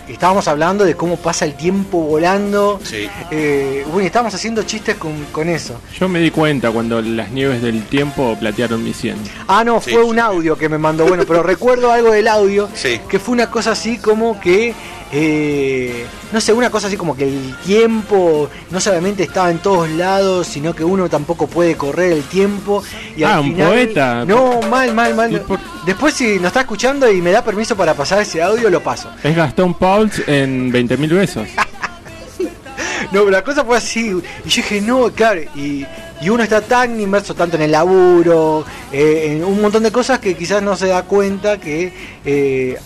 y 0.08 0.12
estábamos 0.12 0.46
hablando 0.46 0.84
de 0.84 0.94
cómo 0.94 1.16
pasa 1.16 1.44
el 1.44 1.54
tiempo 1.56 1.98
volando, 2.00 2.78
Sí. 2.84 3.08
eh, 3.30 3.82
bueno, 3.86 4.02
y 4.02 4.06
estábamos 4.06 4.34
haciendo 4.34 4.62
chistes 4.62 4.96
con, 4.96 5.12
con 5.32 5.48
eso. 5.48 5.80
Yo 5.98 6.08
me 6.08 6.20
di 6.20 6.30
cuenta 6.30 6.70
cuando 6.70 7.00
las 7.02 7.30
nieves 7.32 7.60
del 7.62 7.82
tiempo 7.86 8.36
platearon 8.38 8.84
mi 8.84 8.92
100. 8.92 9.16
Ah, 9.48 9.64
no, 9.64 9.80
Sí, 9.80 9.92
fue 9.92 10.02
sí. 10.02 10.08
un 10.08 10.18
audio 10.20 10.56
que 10.56 10.68
me 10.68 10.78
mandó, 10.78 11.06
bueno, 11.06 11.24
pero 11.26 11.42
recuerdo 11.42 11.90
algo 11.90 12.12
del 12.12 12.28
audio, 12.28 12.68
Sí. 12.74 13.00
que 13.08 13.18
fue 13.18 13.32
una 13.32 13.50
cosa 13.50 13.72
así 13.72 13.98
como 13.98 14.38
que, 14.40 14.74
eh, 15.12 16.04
no 16.32 16.40
sé, 16.40 16.52
una 16.52 16.70
cosa 16.70 16.88
así 16.88 16.96
como 16.96 17.16
que 17.16 17.24
el 17.24 17.54
tiempo 17.64 18.48
no 18.70 18.80
solamente 18.80 19.22
estaba 19.22 19.50
en 19.50 19.58
todos 19.58 19.88
lados, 19.90 20.46
sino 20.46 20.74
que 20.74 20.84
uno 20.84 21.08
tampoco 21.08 21.46
puede 21.46 21.76
correr 21.76 22.12
el 22.12 22.22
tiempo. 22.24 22.82
Y 23.16 23.22
Ah, 23.22 23.34
al 23.36 23.40
un 23.40 23.54
poeta. 23.54 24.24
No, 24.24 24.60
mal, 24.62 24.92
mal, 24.94 25.10
¿Y 25.12 25.14
mal. 25.14 25.40
por- 25.42 25.60
Después 25.86 26.14
si 26.14 26.36
nos 26.38 26.46
está 26.48 26.60
escuchando 26.60 27.10
y 27.10 27.20
me 27.22 27.30
da 27.30 27.42
permiso 27.44 27.76
para 27.76 27.94
pasar 27.94 28.20
ese 28.22 28.42
audio, 28.42 28.68
lo 28.70 28.82
paso. 28.82 29.08
Es 29.22 29.36
Gastón 29.36 29.74
Pauls 29.74 30.22
en 30.26 30.70
20 30.72 30.96
mil 30.96 31.12
besos. 31.12 31.48
No, 33.12 33.20
pero 33.20 33.30
la 33.30 33.44
cosa 33.44 33.64
fue 33.64 33.76
así. 33.76 34.06
Y 34.44 34.48
yo 34.48 34.56
dije, 34.62 34.80
no, 34.80 35.10
claro. 35.10 35.40
Y, 35.54 35.86
y 36.20 36.28
uno 36.28 36.42
está 36.42 36.60
tan 36.60 36.98
inmerso 37.00 37.34
tanto 37.34 37.56
en 37.56 37.62
el 37.62 37.70
laburo, 37.70 38.64
eh, 38.90 39.28
en 39.36 39.44
un 39.44 39.60
montón 39.62 39.84
de 39.84 39.92
cosas 39.92 40.18
que 40.18 40.34
quizás 40.34 40.60
no 40.60 40.74
se 40.76 40.88
da 40.88 41.02
cuenta 41.04 41.58
que, 41.58 41.92
eh, 42.24 42.76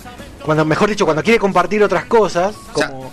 cuando 0.44 0.64
mejor 0.64 0.88
dicho, 0.90 1.04
cuando 1.04 1.22
quiere 1.22 1.38
compartir 1.38 1.82
otras 1.82 2.04
cosas, 2.06 2.54
como 2.72 3.12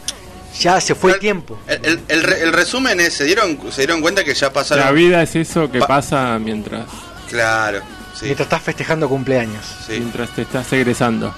ya 0.60 0.80
se 0.82 0.96
fue 0.96 1.12
el 1.12 1.16
El- 1.16 1.20
tiempo. 1.22 1.58
El, 1.68 1.86
el- 1.86 2.00
el 2.08 2.24
re- 2.24 2.42
el 2.44 2.54
resumen 2.54 3.00
es, 3.00 3.14
¿se 3.14 3.26
dieron, 3.26 3.60
se 3.72 3.82
dieron 3.82 4.02
cuenta 4.02 4.24
que 4.24 4.34
ya 4.34 4.52
pasaron... 4.52 4.86
La 4.86 4.92
vida 4.92 5.22
es 5.22 5.36
eso 5.36 5.70
que 5.72 5.80
Pa- 5.80 5.88
pasa 5.88 6.40
mientras, 6.40 6.86
Claro, 7.30 7.80
sí. 8.16 8.26
Mientras 8.26 8.46
estás 8.48 8.62
festejando 8.64 9.08
cumpleaños. 9.10 9.64
sí. 9.86 9.94
mientras 10.00 10.30
te 10.32 10.44
estás 10.44 10.72
egresando. 10.74 11.34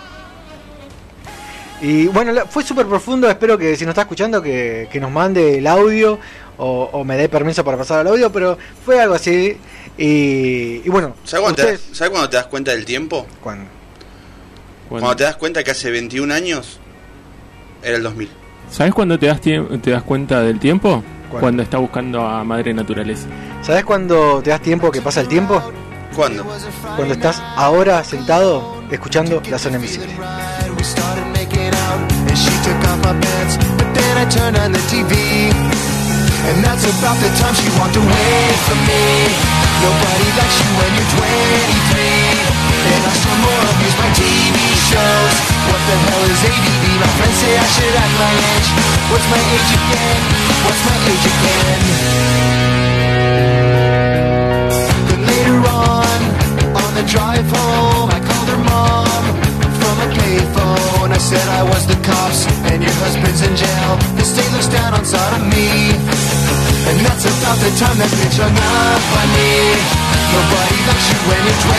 Y 1.81 2.07
bueno, 2.07 2.33
fue 2.49 2.63
súper 2.63 2.85
profundo. 2.87 3.29
Espero 3.29 3.57
que 3.57 3.75
si 3.77 3.85
nos 3.85 3.93
está 3.93 4.01
escuchando, 4.01 4.41
que, 4.41 4.89
que 4.91 4.99
nos 4.99 5.09
mande 5.11 5.59
el 5.59 5.67
audio 5.67 6.19
o, 6.57 6.89
o 6.91 7.03
me 7.05 7.15
dé 7.15 7.29
permiso 7.29 7.63
para 7.63 7.77
pasar 7.77 7.99
al 8.01 8.07
audio. 8.07 8.29
Pero 8.31 8.57
fue 8.85 8.99
algo 9.01 9.15
así. 9.15 9.57
Y, 9.97 10.81
y 10.85 10.89
bueno, 10.89 11.15
¿Sabes 11.23 11.43
cuando, 11.43 11.63
te 11.63 11.71
das- 11.71 12.09
cuando 12.09 12.29
te 12.29 12.35
das 12.35 12.47
cuenta 12.47 12.71
del 12.71 12.83
tiempo? 12.85 13.25
cuando- 13.41 13.69
Cuando- 14.89 15.05
Cuando 15.05 15.15
te 15.15 15.23
das 15.23 15.35
cuenta 15.35 15.63
que 15.63 15.71
hace 15.71 15.91
21 15.91 16.31
años 16.33 16.79
era 17.83 17.97
el 17.97 18.03
2000. 18.03 18.29
¿Sabes 18.71 18.93
cuándo 18.93 19.17
te 19.17 19.27
das, 19.27 19.39
te 19.41 19.91
das 19.91 20.03
cuenta 20.03 20.41
del 20.41 20.59
tiempo? 20.59 21.03
¿Cuándo? 21.29 21.39
Cuando 21.39 21.63
está 21.63 21.77
buscando 21.77 22.21
a 22.27 22.43
Madre 22.43 22.73
Naturaleza. 22.73 23.27
¿Sabes 23.61 23.83
cuando 23.85 24.41
te 24.43 24.49
das 24.49 24.61
tiempo 24.61 24.91
que 24.91 25.01
pasa 25.01 25.21
el 25.21 25.27
tiempo? 25.27 25.61
¿Cuándo? 26.15 26.43
Cuando 26.95 27.13
estás 27.13 27.41
ahora 27.55 28.03
sentado 28.03 28.81
escuchando 28.91 29.41
la 29.49 29.59
zona 29.59 29.75
invisible. 29.77 30.09
And 36.49 36.63
that's 36.65 36.83
about 36.85 37.17
the 37.21 37.29
time 37.37 37.53
she 37.53 37.69
walked 37.77 37.95
away 37.95 38.41
from 38.65 38.79
me 38.89 39.05
Nobody 39.85 40.27
likes 40.39 40.57
you 40.57 40.69
when 40.79 40.91
you're 40.97 41.11
23 41.13 42.89
And 42.89 43.01
I 43.05 43.13
still 43.13 43.37
more 43.45 43.63
abuse 43.69 43.97
my 44.01 44.09
TV 44.17 44.68
shows 44.89 45.35
What 45.69 45.81
the 45.85 45.97
hell 46.09 46.25
is 46.25 46.41
ADD? 46.41 46.85
My 46.97 47.09
friends 47.17 47.37
say 47.37 47.53
I 47.53 47.67
should 47.75 47.95
act 48.03 48.15
my 48.17 48.33
age 48.49 48.69
What's 49.11 49.27
my 49.29 49.41
age 49.53 49.71
again? 49.77 50.21
What's 50.65 50.83
my 50.89 50.97
age 51.11 51.25
again? 51.33 51.81
But 55.09 55.19
later 55.29 55.57
on, 55.65 56.19
on 56.73 56.89
the 56.97 57.05
drive 57.05 57.47
home 57.53 58.09
I 58.09 58.19
called 58.25 58.49
her 58.53 58.61
mom 58.65 59.23
from 59.77 59.95
a 60.05 60.09
payphone 60.17 61.09
I 61.13 61.21
said 61.21 61.45
I 61.59 61.63
was 61.69 61.85
the 61.85 61.97
cops 62.01 62.49
and 62.73 62.81
your 62.81 62.95
husband's 63.05 63.41
in 63.45 63.53
jail 63.53 63.91
The 64.17 64.25
state 64.25 64.51
looks 64.53 64.69
down 64.69 64.93
on 64.97 65.05
sodomy 65.05 65.93
And 66.89 66.97
that's 67.05 67.25
about 67.29 67.57
the 67.61 67.71
time 67.77 67.97
that 68.01 68.11
bitch 68.17 68.37
hung 68.41 68.57
up 68.57 69.05
on 69.21 69.27
me 69.37 70.08
Nobody 70.29 70.77
likes 70.85 71.07
you 71.09 71.17
when 71.25 71.41
you're 71.41 71.61
23 71.65 71.73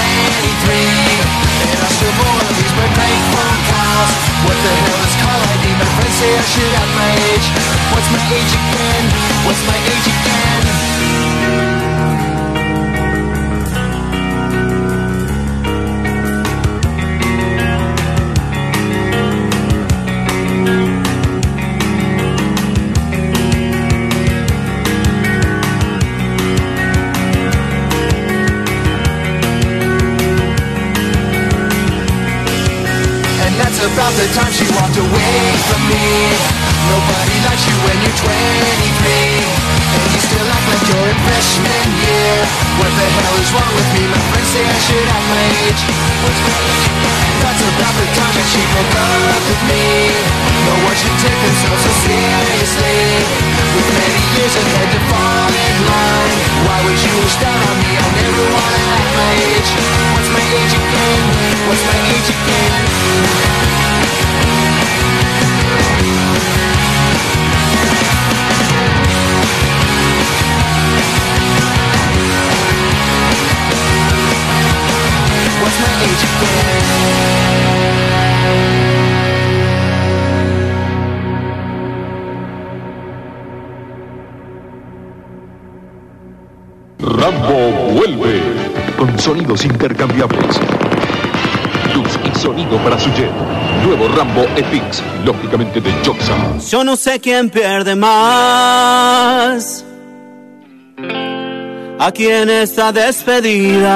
And 1.71 1.78
I 1.78 1.88
still 1.95 2.14
more 2.19 2.42
of 2.42 2.54
these 2.59 2.75
my 2.75 2.88
phone 3.30 3.61
calls 3.71 4.12
What 4.42 4.59
the 4.59 4.73
hell 4.75 5.02
is 5.07 5.14
call 5.23 5.40
ID? 5.54 5.64
My 5.78 5.88
friends 5.95 6.16
say 6.19 6.30
I 6.35 6.45
should 6.50 6.73
have 6.75 6.92
my 6.99 7.11
age 7.30 7.47
What's 7.95 8.11
my 8.11 8.23
age 8.35 8.52
again? 8.59 9.04
What's 9.47 9.62
my 9.71 9.78
age 9.78 10.07
again? 10.11 11.29
About 33.80 34.12
the 34.12 34.28
time 34.37 34.52
she 34.52 34.68
walked 34.76 34.99
away 35.00 35.37
from 35.64 35.80
me. 35.88 36.04
Nobody 36.92 37.37
likes 37.49 37.64
you 37.64 37.76
when 37.88 37.96
you're 38.04 38.18
23 38.20 38.28
And 38.28 40.10
you 40.12 40.20
still 40.20 40.49
act 40.52 40.66
like 40.68 40.84
you're 40.84 41.08
in 41.08 41.18
freshman 41.25 41.88
year. 41.96 42.34
What 42.76 42.92
the 42.92 43.08
hell 43.08 43.37
is 43.40 43.49
wrong 43.56 43.72
with 43.72 43.90
me? 43.96 44.02
My 44.04 44.20
friends 44.28 44.50
say 44.52 44.64
I 44.64 44.78
should 44.84 45.06
act 45.08 45.26
my 45.32 45.44
age? 45.64 45.82
And 45.88 47.38
that's 47.40 47.62
about 47.64 47.94
the 47.96 48.08
time 48.20 48.34
that 48.37 48.49
she 48.52 48.62
broke 48.68 48.96
up 49.00 49.42
with 49.49 49.62
me. 49.64 50.12
No 50.68 50.75
one 50.84 50.96
should 51.00 51.16
take 51.25 51.40
themselves 51.40 51.80
so 51.80 51.92
seriously. 52.04 53.00
With 53.80 53.88
many 53.96 54.20
years 54.37 54.54
ahead 54.60 54.88
to 54.92 55.00
fall 55.08 55.52
in 55.56 55.76
line 55.88 56.09
Why 56.66 56.78
would 56.84 57.00
you 57.00 57.14
down 57.40 57.60
on 57.70 57.76
me? 57.82 57.92
I 57.96 58.08
never 58.20 58.44
wanna 58.54 58.80
act 58.96 59.10
my 59.16 59.32
age 59.50 59.70
What's 60.14 60.30
my 60.36 60.44
age 60.60 60.74
again? 60.80 61.22
What's 61.68 61.84
my 61.86 61.98
age 62.12 62.28
again? 62.36 62.72
Intercambiables. 89.64 90.60
Luz 91.94 92.18
y 92.25 92.38
sonido 92.38 92.76
para 92.78 92.99
su 92.99 93.10
jet. 93.10 93.30
Nuevo 93.84 94.08
Rambo 94.08 94.42
FX, 94.56 95.02
lógicamente 95.25 95.80
de 95.80 95.92
Joxa. 96.04 96.34
Yo 96.70 96.84
no 96.84 96.96
sé 96.96 97.20
quién 97.20 97.50
pierde 97.50 97.94
más. 97.96 99.84
Aquí 101.99 102.26
en 102.28 102.49
esta 102.49 102.92
despedida. 102.92 103.90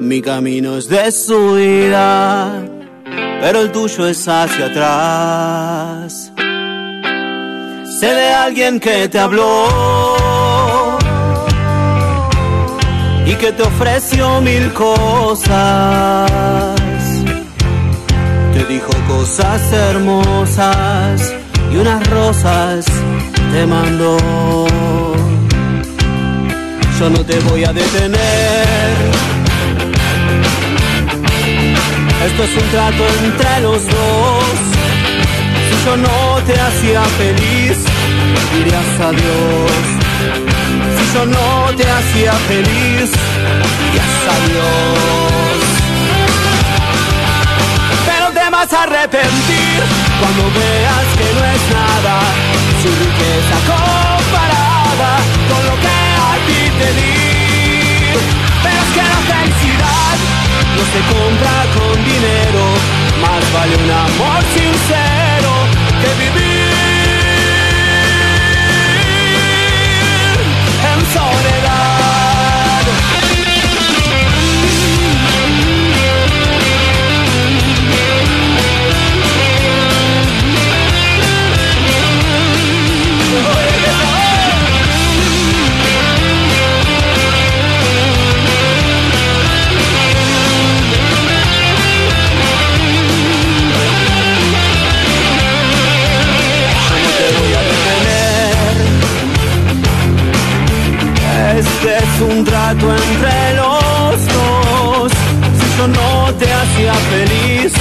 Mi 0.00 0.20
camino 0.20 0.76
es 0.76 0.88
de 0.88 1.10
subida, 1.10 2.62
pero 3.40 3.60
el 3.62 3.72
tuyo 3.72 4.06
es 4.06 4.28
hacia 4.28 4.66
atrás. 4.66 6.30
Sé 7.98 8.06
de 8.06 8.32
alguien 8.32 8.78
que 8.80 9.08
te 9.08 9.18
habló 9.18 10.23
que 13.44 13.52
te 13.52 13.62
ofreció 13.62 14.40
mil 14.40 14.72
cosas. 14.72 16.30
Te 18.54 18.64
dijo 18.72 18.90
cosas 19.06 19.60
hermosas 19.70 21.34
y 21.70 21.76
unas 21.76 22.08
rosas 22.08 22.86
te 23.52 23.66
mandó. 23.66 24.16
Yo 26.98 27.10
no 27.10 27.18
te 27.18 27.38
voy 27.40 27.64
a 27.64 27.72
detener. 27.74 28.96
Esto 32.26 32.44
es 32.44 32.56
un 32.62 32.70
trato 32.70 33.04
entre 33.24 33.60
los 33.60 33.84
dos. 33.84 34.56
Si 35.68 35.84
yo 35.84 35.96
no 35.98 36.42
te 36.46 36.58
hacía 36.58 37.02
feliz, 37.20 37.76
dirías 38.54 39.00
adiós. 39.00 40.03
Yo 41.14 41.24
no 41.26 41.70
te 41.76 41.88
hacía 41.88 42.32
feliz, 42.32 43.08
dirías 43.78 44.14
adiós. 44.34 45.60
Pero 48.04 48.26
te 48.32 48.50
vas 48.50 48.72
a 48.72 48.82
arrepentir 48.82 49.78
cuando 50.18 50.42
veas 50.58 51.06
que 51.18 51.28
no 51.36 51.42
es 51.54 51.62
nada 51.70 52.14
su 52.82 52.90
riqueza 53.04 53.56
comparada 53.70 55.12
con 55.48 55.62
lo 55.68 55.74
que 55.84 55.96
a 56.18 56.34
ti 56.48 56.62
te 56.80 56.88
di. 56.98 57.14
Pero 58.64 58.78
es 58.82 58.90
que 58.96 59.04
la 59.14 59.20
felicidad 59.30 60.16
no 60.76 60.82
se 60.94 61.00
compra 61.14 61.56
con 61.78 61.94
dinero, 62.04 62.62
más 63.22 63.42
vale 63.54 63.76
un 63.76 63.90
amor 63.90 64.42
sincero 64.52 65.52
que 66.00 66.10
vivir 66.24 66.33
un 102.20 102.44
trato 102.44 102.94
entre 102.94 103.54
los 103.54 104.26
dos. 104.32 105.12
Si 105.58 105.78
yo 105.78 105.88
no 105.88 106.32
te 106.34 106.52
hacía 106.52 106.94
feliz, 107.10 107.72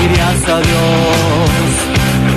dirías 0.00 0.42
adiós. 0.44 1.50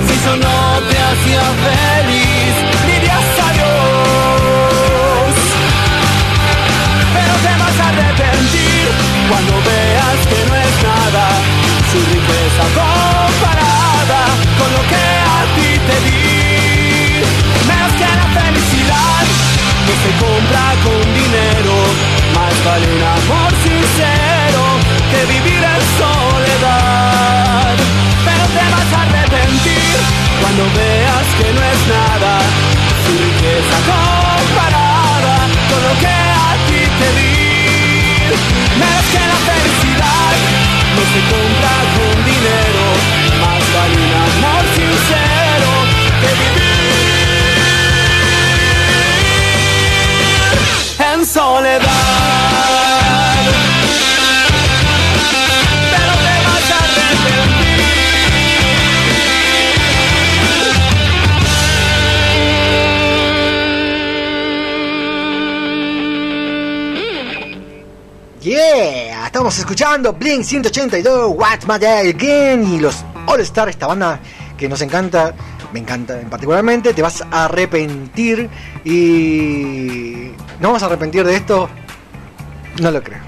Si 0.06 0.14
yo 0.24 0.36
no 0.36 0.58
te 0.88 0.96
hacía 1.08 1.44
feliz, 1.66 2.54
dirías 2.86 3.28
adiós. 3.48 5.34
Pero 7.14 7.34
te 7.44 7.52
vas 7.62 7.76
a 7.80 7.88
arrepentir 7.88 8.84
cuando 9.28 9.52
veas 9.70 10.18
que 10.30 10.40
no 10.48 10.54
es 10.66 10.74
nada 10.90 11.26
su 11.90 11.98
riqueza 12.14 12.64
comparada 12.78 14.22
con 14.58 14.68
lo 14.72 14.82
que 14.90 15.04
a 15.34 15.40
ti 15.56 15.70
te 15.88 15.96
di. 16.06 16.24
Menos 17.66 17.92
que 17.92 18.04
la 18.04 18.26
felicidad 18.40 19.13
no 19.86 19.94
se 20.04 20.10
compra 20.24 20.64
con 20.84 21.02
dinero, 21.12 21.74
más 22.34 22.54
vale 22.64 22.86
un 22.96 23.02
amor 23.02 23.52
sincero 23.62 24.62
que 25.10 25.20
vivir 25.32 25.62
en 25.62 25.82
soledad. 26.00 27.74
Pero 28.24 28.44
te 28.56 28.64
vas 28.72 28.90
a 28.92 29.02
arrepentir 29.02 29.96
cuando 30.40 30.64
veas 30.76 31.26
que 31.38 31.48
no 31.52 31.62
es 31.72 31.80
nada 31.96 32.32
su 33.04 33.12
riqueza 33.26 33.76
comparada 33.92 35.36
con 35.68 35.80
lo 35.86 35.92
que 36.00 36.16
a 36.48 36.52
ti 36.68 36.82
te 36.98 37.08
di. 37.18 37.34
Menos 38.80 39.06
que 39.12 39.22
la 39.32 39.38
felicidad 39.48 40.32
no 40.96 41.02
se 41.12 41.20
compra 41.30 41.43
Estamos 69.44 69.58
escuchando 69.58 70.12
Blink 70.14 70.42
182, 70.42 71.32
What's 71.36 71.68
My 71.68 71.78
Day 71.78 72.08
Again 72.08 72.66
y 72.66 72.80
los 72.80 73.04
All 73.26 73.40
Star, 73.42 73.68
esta 73.68 73.86
banda 73.86 74.18
que 74.56 74.66
nos 74.70 74.80
encanta, 74.80 75.34
me 75.70 75.80
encanta 75.80 76.18
en 76.18 76.30
particularmente, 76.30 76.94
te 76.94 77.02
vas 77.02 77.22
a 77.30 77.44
arrepentir 77.44 78.48
y 78.86 80.30
no 80.60 80.68
vamos 80.68 80.82
a 80.82 80.86
arrepentir 80.86 81.26
de 81.26 81.36
esto, 81.36 81.68
no 82.80 82.90
lo 82.90 83.02
creo. 83.02 83.18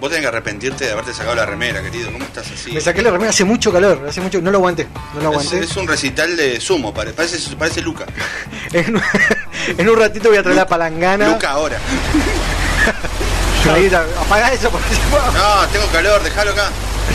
Vos 0.00 0.08
tenés 0.08 0.22
que 0.22 0.28
arrepentirte 0.28 0.86
de 0.86 0.92
haberte 0.92 1.12
sacado 1.12 1.36
la 1.36 1.44
remera, 1.44 1.82
querido. 1.82 2.10
¿Cómo 2.10 2.24
estás 2.24 2.50
así? 2.50 2.72
Me 2.72 2.80
saqué 2.80 3.02
la 3.02 3.10
remera, 3.10 3.28
hace 3.28 3.44
mucho 3.44 3.70
calor, 3.70 4.02
hace 4.08 4.22
mucho, 4.22 4.40
no 4.40 4.50
lo 4.50 4.56
aguanté, 4.56 4.86
no 5.14 5.20
lo 5.20 5.28
Es, 5.32 5.36
aguanté. 5.50 5.58
es 5.58 5.76
un 5.76 5.86
recital 5.86 6.38
de 6.38 6.58
sumo, 6.58 6.94
pare- 6.94 7.12
parece, 7.12 7.54
parece 7.54 7.82
Luca. 7.82 8.06
En, 8.72 8.96
un- 8.96 9.02
en 9.76 9.88
un 9.90 9.98
ratito 9.98 10.30
voy 10.30 10.38
a 10.38 10.42
traer 10.42 10.56
la 10.56 10.66
palangana. 10.66 11.28
Luca 11.28 11.50
ahora. 11.50 11.76
Ahí, 13.72 13.90
apagá 14.20 14.52
eso 14.52 14.70
porque 14.70 14.86
No, 15.34 15.66
tengo 15.72 15.86
calor, 15.92 16.22
déjalo 16.22 16.50
acá. 16.52 16.68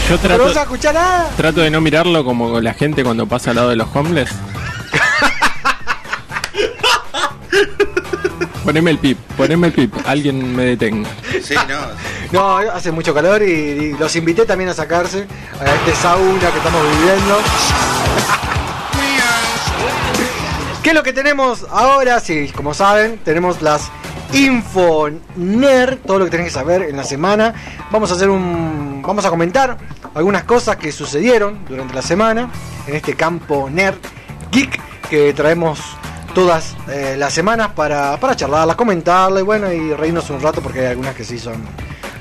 Yo 0.07 0.15
no 0.15 0.21
trato, 0.21 0.45
vas 0.45 0.57
a 0.57 0.61
escuchar 0.63 0.93
nada. 0.93 1.29
trato 1.37 1.61
de 1.61 1.69
no 1.69 1.81
mirarlo 1.81 2.23
como 2.23 2.59
la 2.61 2.73
gente 2.73 3.03
cuando 3.03 3.27
pasa 3.27 3.49
al 3.51 3.57
lado 3.57 3.69
de 3.69 3.75
los 3.77 3.87
homeless. 3.93 4.29
Poneme 8.63 8.91
el 8.91 8.99
pip, 8.99 9.17
poneme 9.35 9.67
el 9.67 9.73
pip, 9.73 9.93
alguien 10.05 10.55
me 10.55 10.63
detenga. 10.65 11.09
Sí, 11.43 11.55
no. 11.67 11.79
No, 12.31 12.59
hace 12.59 12.93
mucho 12.93 13.13
calor 13.13 13.41
y, 13.43 13.51
y 13.51 13.93
los 13.99 14.15
invité 14.15 14.45
también 14.45 14.69
a 14.69 14.73
sacarse 14.73 15.27
a 15.59 15.65
este 15.75 15.93
sauna 16.01 16.49
que 16.49 16.57
estamos 16.59 16.81
viviendo. 16.97 17.35
¿Qué 20.81 20.89
es 20.91 20.95
lo 20.95 21.03
que 21.03 21.11
tenemos 21.11 21.65
ahora? 21.69 22.21
Sí, 22.21 22.49
como 22.55 22.73
saben, 22.73 23.17
tenemos 23.25 23.61
las 23.61 23.89
Info 24.33 25.09
Nerd, 25.35 25.99
todo 25.99 26.19
lo 26.19 26.25
que 26.25 26.31
tenés 26.31 26.47
que 26.47 26.53
saber 26.53 26.83
en 26.83 26.95
la 26.95 27.03
semana. 27.03 27.53
Vamos 27.91 28.11
a 28.11 28.15
hacer 28.15 28.29
un. 28.29 29.01
Vamos 29.01 29.25
a 29.25 29.29
comentar 29.29 29.77
algunas 30.13 30.43
cosas 30.43 30.77
que 30.77 30.91
sucedieron 30.91 31.65
durante 31.67 31.93
la 31.93 32.01
semana 32.01 32.49
en 32.87 32.95
este 32.95 33.15
campo 33.15 33.69
nerd 33.69 33.97
geek 34.51 34.79
que 35.09 35.33
traemos 35.33 35.79
todas 36.33 36.75
eh, 36.89 37.15
las 37.17 37.33
semanas 37.33 37.71
para, 37.75 38.17
para 38.17 38.35
charlarlas, 38.35 38.75
comentarlas 38.75 39.41
y 39.41 39.43
bueno, 39.43 39.71
y 39.71 39.93
reírnos 39.93 40.29
un 40.29 40.41
rato 40.41 40.61
porque 40.61 40.79
hay 40.79 40.85
algunas 40.87 41.15
que 41.15 41.25
sí 41.25 41.37
son 41.37 41.61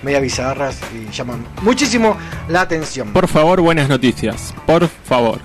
media 0.02 0.20
bizarras 0.20 0.78
y 0.94 1.12
llaman 1.12 1.46
muchísimo 1.62 2.16
la 2.48 2.62
atención. 2.62 3.12
Por 3.12 3.28
favor, 3.28 3.60
buenas 3.60 3.88
noticias, 3.88 4.54
por 4.66 4.88
favor. 4.88 5.38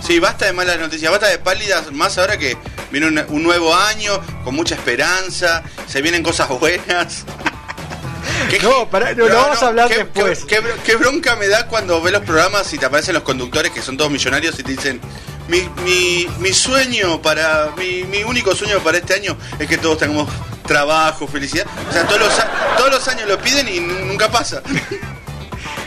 Sí, 0.00 0.20
basta 0.20 0.46
de 0.46 0.52
malas 0.52 0.78
noticias, 0.78 1.10
basta 1.10 1.26
de 1.28 1.38
pálidas, 1.38 1.90
más 1.92 2.16
ahora 2.18 2.36
que 2.36 2.56
viene 2.90 3.06
un, 3.08 3.24
un 3.28 3.42
nuevo 3.42 3.74
año 3.74 4.20
con 4.44 4.54
mucha 4.54 4.74
esperanza, 4.74 5.62
se 5.86 6.02
vienen 6.02 6.22
cosas 6.22 6.48
buenas. 6.48 7.24
¿Qué- 8.50 8.60
No, 8.60 8.88
pará, 8.88 9.12
no, 9.14 9.26
lo 9.28 9.34
vamos 9.36 9.62
a 9.62 9.68
hablar 9.68 9.88
qué- 9.88 9.98
después. 9.98 10.40
Qué, 10.40 10.46
qué 10.56 10.60
bro- 10.60 10.82
qué 10.84 10.96
bronca 10.96 11.36
me 11.36 11.48
da 11.48 11.66
cuando 11.66 12.00
ves 12.02 12.12
los 12.12 12.22
programas 12.22 12.72
y 12.72 12.78
te 12.78 12.86
aparecen 12.86 13.14
los 13.14 13.22
conductores 13.22 13.72
que 13.72 13.82
son 13.82 13.96
todos 13.96 14.10
millonarios 14.10 14.58
y 14.58 14.62
te 14.62 14.72
dicen, 14.72 15.00
mi, 15.48 15.62
mi, 15.84 16.26
mi 16.38 16.52
sueño 16.52 17.22
para, 17.22 17.70
mi, 17.76 18.04
mi 18.04 18.22
único 18.24 18.54
sueño 18.54 18.78
para 18.80 18.98
este 18.98 19.14
año 19.14 19.36
es 19.58 19.68
que 19.68 19.78
todos 19.78 19.98
tengamos 19.98 20.28
trabajo, 20.66 21.26
felicidad. 21.26 21.66
O 21.88 21.92
sea, 21.92 22.04
todos 22.06 22.20
los, 22.20 22.32
todos 22.76 22.90
los 22.90 23.08
años 23.08 23.28
lo 23.28 23.38
piden 23.38 23.68
y 23.68 23.80
nunca 23.80 24.30
pasa. 24.30 24.62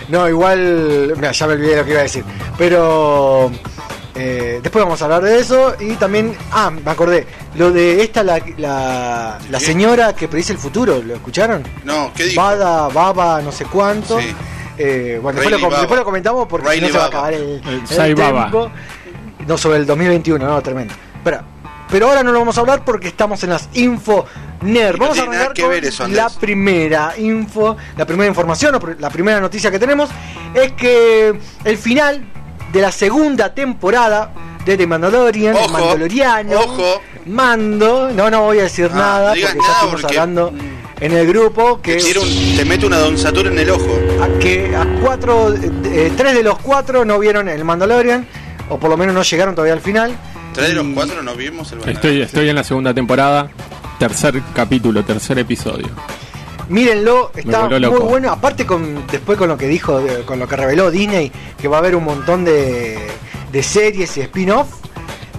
No, 0.07 0.27
igual. 0.27 1.13
Mira, 1.17 1.31
ya 1.31 1.45
me 1.45 1.53
olvidé 1.53 1.75
lo 1.75 1.85
que 1.85 1.91
iba 1.91 1.99
a 1.99 2.03
decir. 2.03 2.23
Pero. 2.57 3.51
Eh, 4.21 4.59
después 4.61 4.83
vamos 4.83 5.01
a 5.01 5.05
hablar 5.05 5.23
de 5.23 5.39
eso. 5.39 5.75
Y 5.79 5.93
también. 5.95 6.35
Ah, 6.51 6.69
me 6.69 6.91
acordé. 6.91 7.25
Lo 7.55 7.71
de 7.71 8.01
esta, 8.03 8.21
la, 8.21 8.39
la, 8.57 9.59
señora 9.59 10.13
que 10.13 10.27
predice 10.27 10.51
el 10.51 10.59
futuro. 10.59 11.01
¿Lo 11.01 11.15
escucharon? 11.15 11.63
No, 11.85 12.11
¿qué 12.13 12.25
dijo? 12.25 12.41
Bada, 12.41 12.89
Baba, 12.89 13.41
no 13.41 13.51
sé 13.51 13.65
cuánto. 13.65 14.19
Sí. 14.19 14.35
Eh, 14.77 15.19
bueno, 15.21 15.39
después 15.39 15.61
Rayleigh 15.61 15.71
lo, 15.71 15.79
después 15.79 16.01
comentamos 16.01 16.47
porque 16.47 16.69
si 16.69 16.81
no 16.81 16.87
Rayleigh 16.87 16.91
se 16.91 16.97
va 16.97 17.03
a 17.03 17.07
acabar 17.07 17.33
el, 17.33 17.61
El 17.89 18.15
tiempo. 18.15 18.71
No, 19.47 19.57
sobre 19.57 19.77
el 19.77 19.85
2021, 19.85 20.45
no, 20.45 20.61
tremendo. 20.61 20.93
Espera. 21.15 21.43
Pero 21.89 22.07
ahora 22.07 22.21
no 22.21 22.31
lo 22.31 22.39
vamos 22.39 22.57
a 22.57 22.61
hablar 22.61 22.85
porque 22.85 23.07
estamos 23.07 23.43
en 23.43 23.49
las 23.49 23.69
info 23.73 24.25
nerd. 24.61 24.97
No 24.97 25.03
Vamos 25.03 25.19
a 25.19 25.23
arrancar 25.23 25.53
que 25.53 25.61
con 25.63 25.71
ver 25.71 25.85
eso, 25.85 26.07
la 26.07 26.29
primera 26.29 27.13
info, 27.17 27.75
la 27.97 28.05
primera 28.05 28.27
información 28.27 28.79
la 28.99 29.09
primera 29.09 29.39
noticia 29.39 29.71
que 29.71 29.79
tenemos 29.79 30.09
es 30.53 30.73
que 30.73 31.39
el 31.63 31.77
final 31.77 32.23
de 32.71 32.81
la 32.81 32.91
segunda 32.91 33.53
temporada 33.53 34.31
de 34.65 34.77
The 34.77 34.85
Mandalorian, 34.87 35.55
Ojo, 35.55 35.69
Mandaloriano, 35.69 36.59
ojo. 36.59 37.01
Mando, 37.25 38.09
no, 38.13 38.29
no 38.29 38.41
voy 38.43 38.59
a 38.59 38.63
decir 38.63 38.89
Ah, 38.93 38.97
nada 38.97 39.35
no 39.35 39.41
porque 39.41 39.57
ya 39.59 39.89
porque- 39.89 40.05
hablando 40.19 40.53
en 40.99 41.11
el 41.13 41.27
grupo 41.27 41.81
que 41.81 41.95
Te, 41.97 42.17
un- 42.19 42.55
te 42.57 42.65
meto 42.65 42.87
una 42.87 42.97
donzatura 42.99 43.49
en 43.49 43.57
el 43.59 43.69
ojo. 43.69 43.97
a 44.21 44.39
que 44.39 44.75
a 44.75 44.85
cuatro, 45.01 45.53
eh, 45.53 46.11
tres 46.15 46.33
de 46.33 46.43
los 46.43 46.57
cuatro 46.59 47.05
no 47.05 47.17
vieron 47.19 47.47
el 47.49 47.63
Mandalorian, 47.63 48.27
o 48.69 48.77
por 48.79 48.89
lo 48.89 48.97
menos 48.97 49.15
no 49.15 49.23
llegaron 49.23 49.55
todavía 49.55 49.73
al 49.73 49.81
final. 49.81 50.15
Tres 50.53 50.69
de 50.69 50.73
los 50.75 50.85
cuatro 50.93 51.21
no 51.21 51.35
vimos 51.35 51.71
el 51.71 51.79
banana. 51.79 51.93
Estoy, 51.93 52.21
estoy 52.21 52.49
en 52.49 52.55
la 52.55 52.63
segunda 52.63 52.93
temporada, 52.93 53.49
tercer 53.97 54.41
capítulo, 54.53 55.03
tercer 55.05 55.39
episodio. 55.39 55.87
Mírenlo, 56.69 57.31
está 57.35 57.67
muy 57.67 57.99
bueno. 57.99 58.31
Aparte 58.31 58.65
con 58.65 59.05
después 59.07 59.37
con 59.37 59.49
lo 59.49 59.57
que 59.57 59.67
dijo, 59.67 60.01
con 60.25 60.39
lo 60.39 60.47
que 60.47 60.55
reveló 60.55 60.89
Disney, 60.91 61.31
que 61.59 61.67
va 61.67 61.77
a 61.77 61.79
haber 61.79 61.95
un 61.95 62.03
montón 62.03 62.45
de, 62.45 62.97
de 63.51 63.63
series 63.63 64.15
y 64.17 64.21
spin-off, 64.21 64.67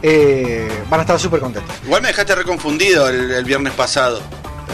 eh, 0.03 0.69
van 0.89 1.01
a 1.01 1.03
estar 1.05 1.19
súper 1.21 1.41
contentos. 1.41 1.75
Igual 1.85 2.03
me 2.03 2.09
dejaste 2.09 2.35
reconfundido 2.35 3.09
el, 3.09 3.31
el 3.31 3.45
viernes 3.45 3.73
pasado. 3.75 4.21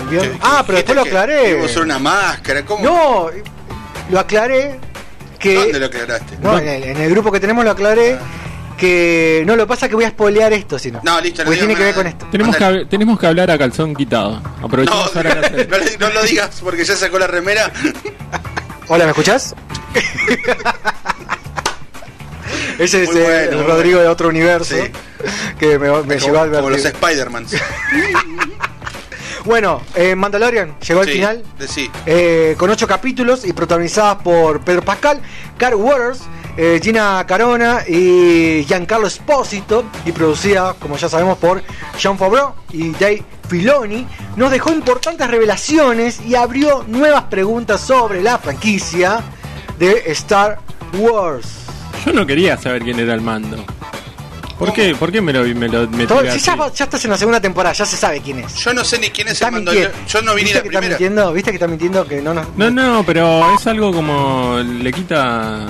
El 0.01 0.09
viernes- 0.09 0.33
Que- 0.33 0.39
ah, 0.43 0.59
que 0.61 0.65
pero 0.67 0.77
después 0.79 0.97
lo 0.97 1.03
que 1.05 1.09
aclaré. 1.11 1.65
usar 1.65 1.83
una 1.83 1.99
máscara, 1.99 2.65
¿cómo? 2.65 2.83
No, 2.85 3.31
lo 4.11 4.19
aclaré 4.19 4.79
que 5.39 5.57
¿Dónde 5.57 5.79
lo 5.81 5.87
aclaraste? 5.87 6.39
no, 6.41 6.59
en 6.59 6.69
el, 6.69 6.85
en 6.85 6.97
el 6.97 7.11
grupo 7.11 7.31
que 7.31 7.41
tenemos 7.41 7.65
lo 7.65 7.71
aclaré 7.73 8.17
que 8.77 9.43
no 9.47 9.57
lo 9.57 9.67
pasa 9.67 9.89
que 9.89 9.95
voy 9.95 10.05
a 10.05 10.11
spoilear 10.11 10.53
esto, 10.53 10.79
sino. 10.79 11.01
No, 11.03 11.21
listo, 11.21 11.43
no 11.43 11.47
Porque 11.47 11.59
tiene 11.61 11.75
que 11.75 11.83
ver 11.85 11.95
con 11.95 12.07
esto. 12.07 12.27
Tenemos 12.31 12.57
que, 12.57 12.87
tenemos 12.89 13.19
que 13.19 13.27
hablar 13.27 13.51
a 13.51 13.59
calzón 13.59 13.95
quitado. 13.95 14.41
No, 14.61 14.67
Aprovechemos 14.67 15.17
ahora 15.17 15.35
no, 16.01 16.09
no 16.09 16.15
lo 16.15 16.23
digas 16.23 16.61
porque 16.63 16.85
ya 16.85 16.95
sacó 16.97 17.19
la 17.19 17.27
remera. 17.27 17.73
Hola, 18.89 19.05
¿me 19.05 19.11
escuchás? 19.11 19.55
Ese 22.79 23.05
es 23.05 23.11
bueno, 23.13 23.29
el 23.61 23.65
Rodrigo 23.67 24.01
de 24.01 24.09
otro 24.09 24.29
universo 24.29 24.77
Sí. 24.77 24.91
que 25.59 25.79
me, 25.79 25.91
me 26.03 26.19
llevó 26.19 26.41
al 26.41 26.49
como, 26.51 26.63
como 26.63 26.71
los. 26.71 26.85
Spider-Man. 26.85 27.47
Bueno, 29.45 29.83
eh, 29.95 30.15
Mandalorian 30.15 30.77
llegó 30.81 31.01
al 31.01 31.07
Sí, 31.07 31.13
final 31.13 31.43
de 31.59 31.69
sí. 31.69 31.91
eh, 32.05 32.55
con 32.59 32.69
ocho 32.69 32.87
capítulos 32.87 33.45
y 33.47 33.53
protagonizadas 33.53 34.17
por 34.17 34.61
Pedro 34.61 34.83
Pascal, 34.83 35.21
Carl 35.57 35.77
Waters, 35.77 36.21
eh, 36.57 36.81
Gina 36.83 37.25
Carona 37.27 37.81
y 37.87 38.65
Giancarlo 38.67 39.07
Espósito 39.07 39.85
y 40.05 40.13
producida, 40.13 40.75
como 40.79 40.97
ya 40.97 41.09
sabemos, 41.09 41.39
por 41.39 41.63
Jean 41.99 42.17
Favreau 42.19 42.55
y 42.73 42.91
Dave 42.93 43.23
Filoni, 43.49 44.07
nos 44.37 44.51
dejó 44.51 44.73
importantes 44.73 45.29
revelaciones 45.29 46.21
y 46.27 46.35
abrió 46.35 46.85
nuevas 46.89 47.25
preguntas 47.25 47.81
sobre 47.81 48.23
la 48.23 48.39
franquicia 48.39 49.21
de 49.79 50.03
Star 50.07 50.59
Wars. 50.99 51.47
Yo 52.05 52.13
no 52.13 52.27
quería 52.27 52.57
saber 52.57 52.83
quién 52.83 52.99
era 52.99 53.15
el 53.15 53.21
mando. 53.21 53.65
¿Por 54.59 54.73
qué? 54.73 54.95
¿Por 54.95 55.13
qué 55.13 55.21
me 55.21 55.35
lo, 55.35 55.43
me 55.55 55.69
lo 55.69 55.87
me 55.89 56.07
Todo- 56.07 56.21
si 56.33 56.39
ya, 56.39 56.57
estás 56.85 57.05
en 57.05 57.11
la 57.11 57.19
segunda 57.19 57.41
temporada, 57.41 57.75
ya 57.75 57.85
se 57.85 57.95
sabe 57.99 58.23
quién 58.23 58.39
es. 58.39 58.55
Yo 58.57 58.73
no 58.73 58.85
sé 58.85 58.99
ni 58.99 59.11
quién 59.11 59.29
es 59.29 59.43
el 59.43 59.53
mando. 59.53 59.71
mintiendo. 59.71 59.99
Yo 60.09 60.23
no 60.23 60.35
vi 60.35 60.41
ni 60.41 60.45
¿Viste 60.45 60.57
la 60.59 60.63
que 60.63 60.69
está 60.69 60.79
primera. 60.81 60.99
mintiendo? 60.99 61.33
¿Viste 61.35 61.51
que 61.51 61.57
está 61.57 61.67
mintiendo? 61.69 62.07
Que 62.09 62.23
no 62.23 62.33
nos... 62.33 62.47
No, 62.57 62.71
no, 62.71 63.05
pero 63.05 63.55
es 63.55 63.67
algo 63.67 63.93
como 63.93 64.57
le 64.59 64.93
quita 64.95 65.67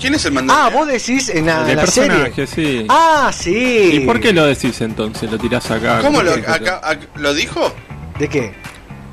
¿Quién 0.00 0.14
es 0.14 0.24
el 0.26 0.32
mando? 0.32 0.52
Ah, 0.52 0.70
vos 0.72 0.86
decís 0.86 1.28
en 1.28 1.46
la, 1.46 1.64
de 1.64 1.70
en 1.72 1.76
la 1.76 1.82
personaje, 1.82 2.46
serie. 2.46 2.80
sí. 2.82 2.86
Ah, 2.88 3.30
sí. 3.34 3.90
¿Y 3.94 4.00
por 4.00 4.20
qué 4.20 4.32
lo 4.32 4.46
decís 4.46 4.80
entonces? 4.80 5.30
¿Lo 5.30 5.38
tirás 5.38 5.70
acá? 5.70 6.00
¿Cómo 6.00 6.22
lo, 6.22 6.32
acá- 6.34 6.80
ac- 6.82 7.08
lo 7.16 7.34
dijo? 7.34 7.72
¿De 8.18 8.28
qué? 8.28 8.54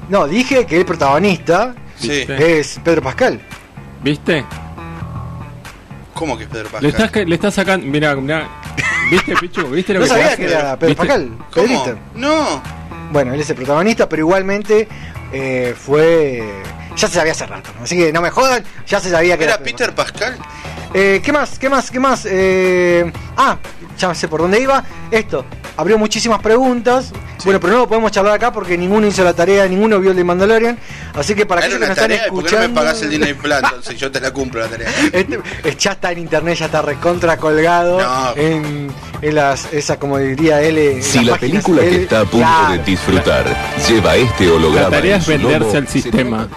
No, 0.09 0.27
dije 0.27 0.65
que 0.67 0.77
el 0.77 0.85
protagonista 0.85 1.73
es 2.01 2.79
Pedro 2.83 3.01
Pascal. 3.01 3.41
¿Viste? 4.03 4.45
¿Cómo 6.13 6.37
que 6.37 6.43
es 6.43 6.49
Pedro 6.49 6.65
Pascal? 6.69 6.81
Le 6.83 6.89
estás, 6.89 7.15
le 7.27 7.35
estás 7.35 7.53
sacando. 7.55 7.85
Mirá, 7.87 8.15
mirá. 8.15 8.47
¿Viste, 9.11 9.35
Pichu? 9.35 9.67
¿Viste 9.67 9.93
lo 9.93 9.99
No 9.99 10.05
que 10.05 10.09
sabía 10.09 10.29
te 10.31 10.37
que 10.37 10.51
era 10.51 10.77
Pedro 10.77 10.89
¿Viste? 10.89 10.95
Pascal. 10.95 11.29
¿Cómo? 11.53 11.83
Pedrito. 11.83 11.99
No. 12.15 12.61
Bueno, 13.11 13.33
él 13.33 13.39
es 13.41 13.49
el 13.49 13.55
protagonista, 13.55 14.07
pero 14.07 14.21
igualmente 14.21 14.87
eh, 15.33 15.75
fue. 15.77 16.43
Ya 16.95 17.07
se 17.07 17.15
sabía 17.15 17.33
hace 17.33 17.45
rato, 17.45 17.71
¿no? 17.77 17.83
así 17.83 17.97
que 17.97 18.13
no 18.13 18.21
me 18.21 18.29
jodan, 18.29 18.63
ya 18.87 18.99
se 18.99 19.09
sabía 19.09 19.37
que 19.37 19.43
¿Era 19.43 19.55
era, 19.55 19.63
Peter 19.63 19.93
Pascal? 19.93 20.37
Eh, 20.93 21.21
¿Qué 21.23 21.33
más? 21.33 21.59
¿Qué 21.59 21.69
más? 21.69 21.91
¿Qué 21.91 21.99
más? 21.99 22.25
Eh, 22.29 23.11
ah, 23.35 23.57
ya 23.99 24.13
sé 24.15 24.27
por 24.29 24.41
dónde 24.41 24.61
iba. 24.61 24.81
Esto. 25.11 25.45
abrió 25.75 25.97
muchísimas 25.97 26.41
preguntas. 26.41 27.11
Bueno, 27.43 27.59
pero 27.59 27.73
no 27.73 27.79
lo 27.79 27.87
podemos 27.87 28.11
charlar 28.11 28.33
acá 28.33 28.51
porque 28.53 28.77
ninguno 28.77 29.05
hizo 29.05 29.23
la 29.23 29.33
tarea, 29.33 29.67
ninguno 29.67 29.99
vio 29.99 30.11
el 30.11 30.17
de 30.17 30.23
Mandalorian. 30.23 30.79
Así 31.13 31.35
que 31.35 31.45
para 31.45 31.59
aquellos 31.61 31.79
que 31.79 31.85
una 31.85 31.87
nos 31.89 31.97
están 31.97 32.09
tarea, 32.09 32.27
¿y 32.27 32.31
¿por 32.31 32.43
qué 32.45 32.51
no 32.51 32.57
me 32.59 32.63
escuchando. 32.63 32.81
pagas 32.81 33.01
el 33.01 33.09
Disney 33.09 33.33
Plus? 33.33 33.55
Entonces 33.55 33.97
yo 33.99 34.11
te 34.11 34.21
la 34.21 34.31
cumplo 34.31 34.61
la 34.61 34.67
tarea. 34.67 34.89
Este- 35.11 35.39
eh, 35.63 35.75
ya 35.77 35.91
está 35.91 36.11
en 36.13 36.19
internet, 36.19 36.57
ya 36.57 36.65
está 36.65 36.81
recontra 36.81 37.37
colgado 37.37 37.99
No. 38.01 38.35
en, 38.41 38.87
en 39.21 39.35
las, 39.35 39.71
esa 39.73 39.99
como 39.99 40.17
diría 40.17 40.61
él. 40.61 40.77
en 40.77 41.03
Si 41.03 41.23
la 41.25 41.35
película 41.35 41.81
que 41.81 42.03
está 42.03 42.21
a 42.21 42.25
punto 42.25 42.37
claro. 42.47 42.71
de 42.73 42.83
disfrutar 42.83 43.45
lleva 43.87 44.15
este 44.15 44.49
holograma. 44.49 44.89
La 44.89 44.95
tarea 44.95 45.17
es 45.17 45.27
venderse 45.27 45.77
al 45.77 45.87
sistema. 45.89 46.47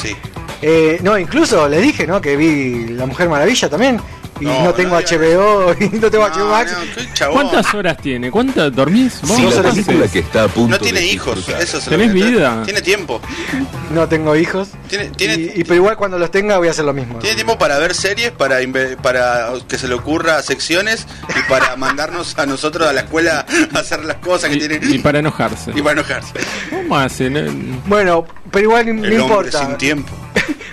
Sí. 0.00 0.16
Eh, 0.62 0.98
no, 1.02 1.18
incluso 1.18 1.68
les 1.68 1.82
dije, 1.82 2.06
¿no? 2.06 2.20
Que 2.20 2.36
vi 2.36 2.88
La 2.88 3.06
Mujer 3.06 3.28
Maravilla 3.28 3.68
también. 3.68 4.00
Y 4.40 4.44
no, 4.44 4.64
No, 4.64 4.74
tengo 4.74 4.98
no, 4.98 5.06
HBO 5.06 5.74
y 5.80 5.88
no 5.98 6.10
tengo 6.10 6.24
HBO 6.28 6.50
Max. 6.50 6.74
¿Cuántas 7.32 7.74
horas 7.74 7.96
tiene? 7.98 8.30
¿Cuántas 8.30 8.74
dormís? 8.74 9.20
¿Vos 9.22 9.36
Si 9.36 9.42
Dos 9.42 9.54
la 9.56 9.62
película 9.70 10.08
que 10.08 10.18
está 10.20 10.44
a 10.44 10.48
punto 10.48 10.70
No 10.70 10.78
tiene 10.78 11.00
de 11.00 11.06
hijos, 11.06 11.46
eso 11.48 11.78
es 11.78 11.84
lo 11.86 11.90
¿Tenés 11.90 12.08
que- 12.08 12.14
vida? 12.30 12.62
Tiene 12.64 12.80
tiempo. 12.82 13.20
No 13.90 14.08
tengo 14.08 14.34
hijos. 14.36 14.68
Tiene, 14.88 15.06
tiene, 15.10 15.34
Y, 15.34 15.60
y- 15.60 15.64
pero 15.64 15.74
igual 15.76 15.96
cuando 15.96 16.18
los 16.18 16.30
tenga 16.30 16.56
voy 16.58 16.68
a 16.68 16.70
hacer 16.70 16.84
lo 16.84 16.92
mismo. 16.94 17.18
tiene 17.18 17.34
tiempo 17.36 17.58
para 17.58 17.78
ver 17.78 17.94
series, 17.94 18.30
para 18.32 18.58
para 19.02 19.48
que 19.68 19.76
se 19.78 19.88
le 19.88 19.94
ocurra 19.94 20.40
secciones 20.42 21.06
y 21.28 21.48
para 21.50 21.76
mandarnos 21.76 22.38
a 22.38 22.46
nosotros 22.46 22.86
a 22.88 22.92
la 22.92 23.00
escuela 23.02 23.44
a 23.74 23.78
hacer 23.78 24.04
las 24.04 24.16
cosas 24.16 24.48
que 24.50 24.56
Y, 24.56 24.58
tienen 24.60 24.94
y 24.94 24.98
para 24.98 25.18
enojarse. 25.18 25.70
y 25.74 25.82
para 25.82 25.92
enojarse. 26.00 26.32
¿Cómo 26.70 26.96
hacen? 26.96 27.80
Bueno, 27.86 28.24
pero 28.50 28.64
igual 28.64 28.86
no, 28.86 28.90
El 28.92 28.98
hombre 28.98 29.16
importa. 29.16 29.66
sin 29.66 29.76
tiempo. 29.76 30.12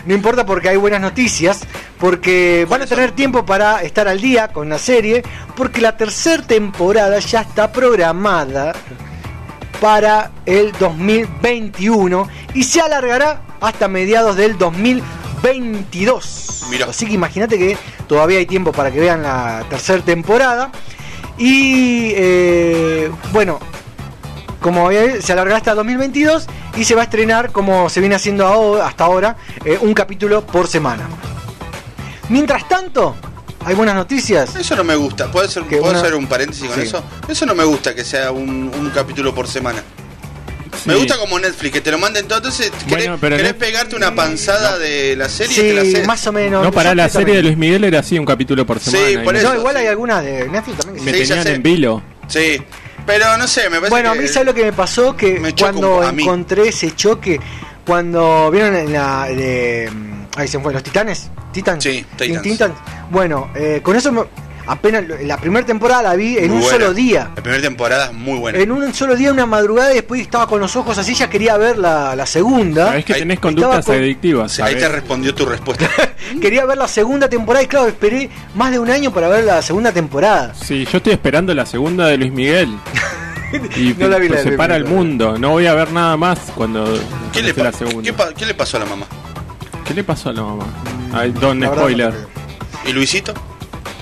No 0.07 0.13
importa 0.13 0.45
porque 0.45 0.69
hay 0.69 0.77
buenas 0.77 1.01
noticias, 1.01 1.63
porque 1.99 2.65
van 2.69 2.81
a 2.81 2.85
¿Cuáles 2.85 2.89
tener 2.89 3.11
tiempo 3.11 3.45
para 3.45 3.83
estar 3.83 4.07
al 4.07 4.21
día 4.21 4.47
con 4.47 4.69
la 4.69 4.77
serie, 4.77 5.21
porque 5.55 5.81
la 5.81 5.97
tercera 5.97 6.41
temporada 6.43 7.19
ya 7.19 7.41
está 7.41 7.73
programada 7.73 8.73
para 9.81 10.31
el 10.45 10.71
2021 10.71 12.25
y 12.53 12.63
se 12.63 12.79
alargará 12.79 13.41
hasta 13.59 13.89
mediados 13.89 14.37
del 14.37 14.57
2022. 14.57 16.67
Mirá. 16.69 16.85
Así 16.85 17.05
que 17.05 17.11
imagínate 17.11 17.57
que 17.57 17.77
todavía 18.07 18.37
hay 18.37 18.45
tiempo 18.45 18.71
para 18.71 18.89
que 18.91 19.01
vean 19.01 19.23
la 19.23 19.65
tercera 19.69 20.01
temporada. 20.01 20.71
Y 21.37 22.13
eh, 22.15 23.11
bueno, 23.33 23.59
como 24.61 24.89
se 24.91 25.31
alargará 25.33 25.57
hasta 25.57 25.73
2022 25.75 26.47
y 26.77 26.83
se 26.83 26.95
va 26.95 27.01
a 27.01 27.03
estrenar 27.05 27.51
como 27.51 27.89
se 27.89 27.99
viene 27.99 28.15
haciendo 28.15 28.81
hasta 28.83 29.03
ahora 29.05 29.35
eh, 29.65 29.77
un 29.81 29.93
capítulo 29.93 30.45
por 30.45 30.67
semana. 30.67 31.03
Mientras 32.29 32.67
tanto, 32.67 33.15
hay 33.65 33.75
buenas 33.75 33.95
noticias. 33.95 34.55
Eso 34.55 34.75
no 34.75 34.83
me 34.83 34.95
gusta. 34.95 35.31
¿Puedo 35.31 35.45
hacer, 35.47 35.63
Que 35.63 35.77
¿puedo 35.77 35.91
una- 35.91 36.01
hacer 36.01 36.15
un 36.15 36.27
paréntesis 36.27 36.65
con 36.67 36.75
Sí. 36.75 36.81
eso? 36.87 37.03
Eso 37.27 37.45
no 37.45 37.55
me 37.55 37.63
gusta 37.63 37.95
que 37.95 38.03
sea 38.03 38.31
un, 38.31 38.71
un 38.73 38.89
capítulo 38.93 39.33
por 39.33 39.47
semana. 39.47 39.81
Me 40.85 40.93
sí. 40.93 40.99
gusta 40.99 41.17
como 41.17 41.39
Netflix, 41.39 41.73
que 41.73 41.81
te 41.81 41.91
lo 41.91 41.97
manden 41.97 42.27
todo. 42.27 42.37
Entonces, 42.37 42.69
¿querés, 42.87 42.87
Bueno, 43.07 43.17
pero 43.19 43.35
querés 43.37 43.53
Net- 43.53 43.57
pegarte 43.57 43.95
una 43.95 44.13
panzada 44.13 44.77
de 44.77 45.15
la 45.15 45.27
serie? 45.27 45.55
te 45.55 45.73
la 45.73 45.81
Sí, 46.01 46.05
más 46.05 46.25
o 46.27 46.31
menos. 46.31 46.63
No, 46.63 46.71
para 46.71 46.93
la 46.93 47.07
también. 47.07 47.21
serie 47.25 47.35
de 47.37 47.43
Luis 47.43 47.57
Miguel 47.57 47.83
era 47.85 47.99
así, 47.99 48.19
un 48.19 48.25
capítulo 48.25 48.65
por 48.65 48.79
Sí, 48.79 48.91
semana. 48.91 49.09
y 49.09 49.17
por 49.19 49.35
eso. 49.35 49.49
No, 49.53 49.59
igual 49.59 49.75
sí. 49.75 49.81
hay 49.81 49.87
algunas 49.87 50.23
de 50.23 50.47
Netflix 50.47 50.77
también. 50.79 51.05
que 51.05 51.11
Me 51.11 51.17
sí. 51.17 51.23
Sí, 51.25 51.29
tenían 51.33 51.47
en 51.47 51.63
vilo. 51.63 52.03
Sí. 52.27 52.61
Pero 53.07 53.37
no 53.37 53.47
sé, 53.47 53.63
me 53.69 53.77
parece 53.77 53.89
Bueno, 53.89 54.11
a 54.11 54.15
mí, 54.15 54.27
¿sabes 54.27 54.45
lo 54.45 54.53
que 54.53 54.65
me 54.65 54.73
pasó? 54.73 55.15
Que 55.15 55.39
Me 55.39 55.55
choca 55.55 55.71
un 55.71 55.79
cuando 55.79 56.03
encontré 56.21 56.67
ese 56.67 56.93
choque, 56.95 57.39
cuando 57.85 58.51
vieron 58.51 58.75
en 58.75 58.93
la 58.93 59.25
de. 59.27 59.89
Ahí 60.35 60.47
se 60.47 60.59
fue, 60.59 60.71
los 60.73 60.83
titanes. 60.83 61.31
¿Titans? 61.51 61.83
Sí, 61.83 62.05
Teen 62.15 62.39
Titans. 62.41 62.75
Bueno, 63.09 63.49
eh, 63.55 63.79
con 63.81 63.95
eso 63.95 64.11
me- 64.11 64.25
apenas 64.67 65.03
la 65.23 65.37
primera 65.37 65.65
temporada 65.65 66.03
la 66.03 66.15
vi 66.15 66.37
en 66.37 66.47
Muy 66.49 66.57
un 66.57 66.61
buena. 66.63 66.77
solo 66.79 66.93
día. 66.93 67.31
La 67.35 67.41
primera 67.41 67.61
temporada 67.61 68.05
es 68.07 68.13
muy 68.13 68.37
buena. 68.39 68.59
En 68.59 68.71
un 68.71 68.93
solo 68.93 69.15
día, 69.15 69.31
una 69.31 69.45
madrugada, 69.45 69.91
y 69.91 69.95
después 69.95 70.21
estaba 70.21 70.47
con 70.47 70.59
los 70.59 70.75
ojos 70.75 70.97
así, 70.97 71.13
ya 71.13 71.29
quería 71.29 71.57
ver 71.57 71.77
la, 71.77 72.15
la 72.15 72.25
segunda. 72.25 72.87
Sabés 72.87 73.05
que 73.05 73.13
Ahí- 73.13 73.19
tenés 73.19 73.39
conductas 73.39 73.85
con- 73.85 73.95
adictivas. 73.95 74.59
Ahí 74.59 74.75
te 74.75 74.87
respondió 74.89 75.33
tu 75.33 75.45
respuesta. 75.45 75.89
Quería 76.41 76.65
ver 76.65 76.77
la 76.77 76.87
segunda 76.87 77.29
temporada 77.29 77.63
y 77.63 77.67
claro, 77.67 77.87
esperé 77.87 78.29
más 78.55 78.71
de 78.71 78.79
un 78.79 78.89
año 78.89 79.11
para 79.13 79.29
ver 79.29 79.45
la 79.45 79.61
segunda 79.61 79.91
temporada. 79.91 80.53
Sí, 80.55 80.85
yo 80.91 80.97
estoy 80.97 81.13
esperando 81.13 81.53
la 81.53 81.65
segunda 81.65 82.07
de 82.07 82.17
Luis 82.17 82.31
Miguel. 82.31 82.69
Y 83.77 83.93
No 83.97 84.09
la 84.09 84.17
vi 84.17 84.27
la 84.27 84.33
pues, 84.35 84.43
se 84.43 84.51
para 84.57 84.75
el 84.75 84.83
mundo. 84.83 85.37
No 85.37 85.51
voy 85.51 85.67
a 85.67 85.73
ver 85.73 85.93
nada 85.93 86.17
más 86.17 86.37
cuando 86.53 86.83
¿Qué 87.31 87.41
le, 87.41 87.53
la 87.53 87.71
segunda. 87.71 88.01
¿qué, 88.03 88.11
pa- 88.11 88.33
qué 88.33 88.45
le 88.45 88.53
pasó 88.53 88.75
a 88.75 88.81
la 88.81 88.85
mamá? 88.87 89.05
¿Qué 89.85 89.93
le 89.93 90.03
pasó 90.03 90.31
a 90.31 90.33
la 90.33 90.41
mamá? 90.43 90.65
Ay, 91.13 91.31
don 91.31 91.63
spoiler. 91.63 92.13
¿Y 92.85 92.91
Luisito? 92.91 93.33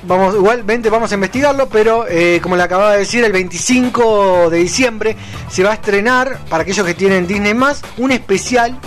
Vamos, 0.08 0.36
igualmente 0.36 0.90
vamos 0.90 1.12
a 1.12 1.16
investigarlo, 1.16 1.68
pero 1.68 2.06
eh, 2.08 2.40
como 2.42 2.56
le 2.56 2.64
acababa 2.64 2.94
de 2.94 3.00
decir, 3.00 3.24
el 3.24 3.32
25 3.32 4.50
de 4.52 4.58
diciembre 4.60 5.16
se 5.50 5.64
va 5.64 5.72
a 5.72 5.74
estrenar, 5.76 6.40
para 6.50 6.62
aquellos 6.64 6.86
que 6.86 6.94
tienen 6.94 7.26
Disney 7.26 7.54
más, 7.56 7.82
un 7.98 8.12
especial 8.12 8.78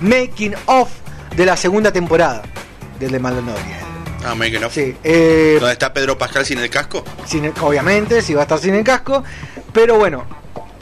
making 0.00 0.54
of 0.66 0.88
de 1.36 1.44
la 1.46 1.56
segunda 1.56 1.92
temporada 1.92 2.42
del 3.00 3.10
de 3.10 3.18
Mandalorian. 3.18 3.78
Ah, 4.24 4.34
Making 4.34 4.64
of. 4.64 4.74
Sí, 4.74 4.96
eh, 5.04 5.56
¿Dónde 5.60 5.72
está 5.72 5.92
Pedro 5.92 6.18
Pascal 6.18 6.44
sin 6.44 6.58
el 6.58 6.68
casco? 6.70 7.04
sin 7.24 7.44
el- 7.44 7.52
obviamente, 7.60 8.20
si 8.22 8.34
va 8.34 8.40
a 8.40 8.44
estar 8.44 8.58
sin 8.58 8.74
el 8.74 8.84
casco, 8.84 9.22
pero 9.72 9.96
bueno, 9.96 10.24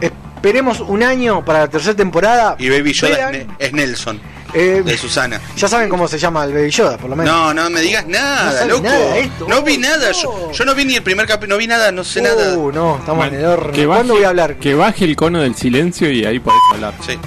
esperemos 0.00 0.80
un 0.80 1.02
año 1.02 1.44
para 1.44 1.61
la 1.61 1.68
tercera 1.68 1.94
temporada. 1.94 2.56
Y 2.59 2.68
Baby 2.70 2.92
Yoda 2.92 3.16
Vean, 3.16 3.35
es, 3.35 3.46
Ne- 3.46 3.54
es 3.59 3.72
Nelson, 3.72 4.20
eh, 4.57 4.83
de 4.85 4.97
Susana. 4.99 5.40
ya 5.57 5.69
saben 5.69 5.88
cómo 5.88 6.09
se 6.09 6.19
llama 6.19 6.45
el 6.45 6.53
Baby 6.55 6.71
Yoda, 6.71 6.97
por 6.99 7.11
lo 7.11 7.16
menos. 7.16 7.33
No, 7.35 7.53
no 7.55 7.71
me 7.71 7.81
digas 7.81 8.07
nada, 8.07 8.62
No 8.64 8.69
loco. 8.77 8.83
nada 8.85 9.12
de 9.14 9.21
esto, 9.21 9.47
no 9.49 9.62
vi 9.62 9.79
nada. 9.79 10.12
Yo, 10.12 10.51
yo 10.53 10.64
no 10.64 10.75
vi 10.75 10.85
ni 10.85 10.97
el 10.97 11.03
primer 11.03 11.27
capítulo, 11.27 11.55
no 11.55 11.59
vi 11.59 11.66
nada, 11.66 11.92
no 11.92 12.03
sé 12.05 12.23
nada. 12.23 12.57
Uh, 12.57 12.73
no, 12.73 12.97
estamos 12.99 13.19
Bueno, 13.27 13.35
en 13.38 13.45
el 13.45 13.47
horno. 13.51 13.73
que 13.73 13.87
¿Cuándo 13.87 14.14
baje- 14.14 14.19
voy 14.19 14.25
a 14.25 14.29
hablar? 14.29 14.57
Que 14.57 14.75
baje 14.75 15.05
el 15.05 15.14
cono 15.16 15.40
del 15.42 15.55
silencio 15.55 16.11
y 16.11 16.25
ahí 16.25 16.38
podés 16.40 16.61
hablar. 16.73 16.95
Sí. 17.07 17.19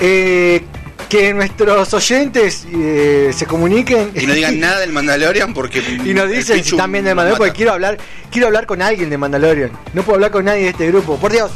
Eh, 0.00 0.64
que 1.08 1.34
nuestros 1.34 1.92
oyentes 1.92 2.66
eh, 2.72 3.30
se 3.36 3.44
comuniquen 3.46 4.12
Y 4.14 4.26
no 4.26 4.32
digan 4.32 4.58
nada 4.60 4.80
del 4.80 4.92
Mandalorian 4.92 5.52
porque. 5.52 5.78
y 5.80 6.14
nos 6.14 6.28
dicen 6.28 6.56
si 6.56 6.62
Pichu 6.62 6.76
están 6.76 6.90
bien 6.90 7.04
de 7.04 7.10
nos 7.10 7.16
Mandalorian 7.16 7.36
porque 7.38 7.52
quiero 7.56 7.72
hablar 7.72 7.98
quiero 8.30 8.46
hablar 8.46 8.66
con 8.66 8.80
alguien 8.80 9.10
de 9.10 9.18
Mandalorian 9.18 9.70
no 9.92 10.02
puedo 10.02 10.14
hablar 10.14 10.30
con 10.30 10.46
nadie 10.46 10.62
de 10.62 10.68
este 10.70 10.86
grupo 10.88 11.18
por 11.18 11.30
Dios 11.30 11.50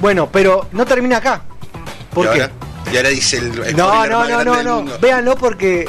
bueno 0.00 0.28
pero 0.30 0.66
no 0.72 0.84
termina 0.84 1.16
acá 1.16 1.40
¿por 2.12 2.30
qué? 2.30 2.42
Ahora, 2.42 2.52
y 2.92 2.96
ahora 2.96 3.08
dice 3.10 3.38
el. 3.38 3.62
el 3.64 3.76
no 3.76 4.06
no 4.06 4.26
no 4.28 4.44
no 4.44 4.62
no 4.84 4.98
véanlo 4.98 5.36
porque 5.36 5.86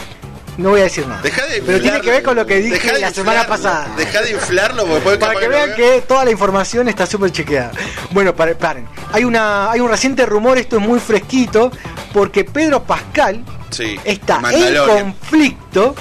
no 0.58 0.70
voy 0.72 0.82
a 0.82 0.84
decir 0.84 1.08
nada 1.08 1.22
Deja 1.22 1.46
de 1.46 1.62
pero 1.62 1.80
tiene 1.82 2.02
que 2.02 2.12
ver 2.12 2.24
con 2.24 2.36
lo 2.36 2.46
que 2.46 2.58
dije 2.58 3.00
la 3.00 3.12
semana 3.12 3.48
pasada 3.48 3.88
Deja 3.98 4.22
de 4.22 4.32
inflarlo 4.32 4.86
porque 4.86 5.18
para 5.18 5.34
que 5.40 5.46
lo 5.46 5.50
vean 5.52 5.68
vea. 5.70 5.76
que 5.76 6.02
toda 6.02 6.26
la 6.26 6.32
información 6.32 6.88
está 6.90 7.06
súper 7.06 7.32
chequeada. 7.32 7.72
Bueno, 8.12 8.36
pare- 8.36 8.56
paren. 8.56 8.86
Hay, 9.14 9.24
una, 9.24 9.72
hay 9.72 9.80
un 9.80 9.90
reciente 9.90 10.26
rumor, 10.26 10.58
esto 10.58 10.76
es 10.78 10.82
muy 10.82 11.00
fresquito, 11.00 11.72
porque 12.14 12.44
Pedro 12.44 12.84
Pascal 12.84 13.44
Sí, 13.70 13.98
está 14.04 14.42
en 14.52 14.86
conflicto 15.14 15.96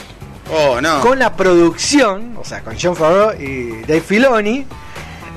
Oh, 0.53 0.81
no. 0.81 1.01
con 1.01 1.19
la 1.21 1.35
producción, 1.37 2.37
o 2.37 2.45
sea, 2.45 2.61
con 2.63 2.77
John 2.81 2.97
Favreau 2.97 3.41
y 3.41 3.83
Dave 3.83 4.01
Filoni, 4.01 4.67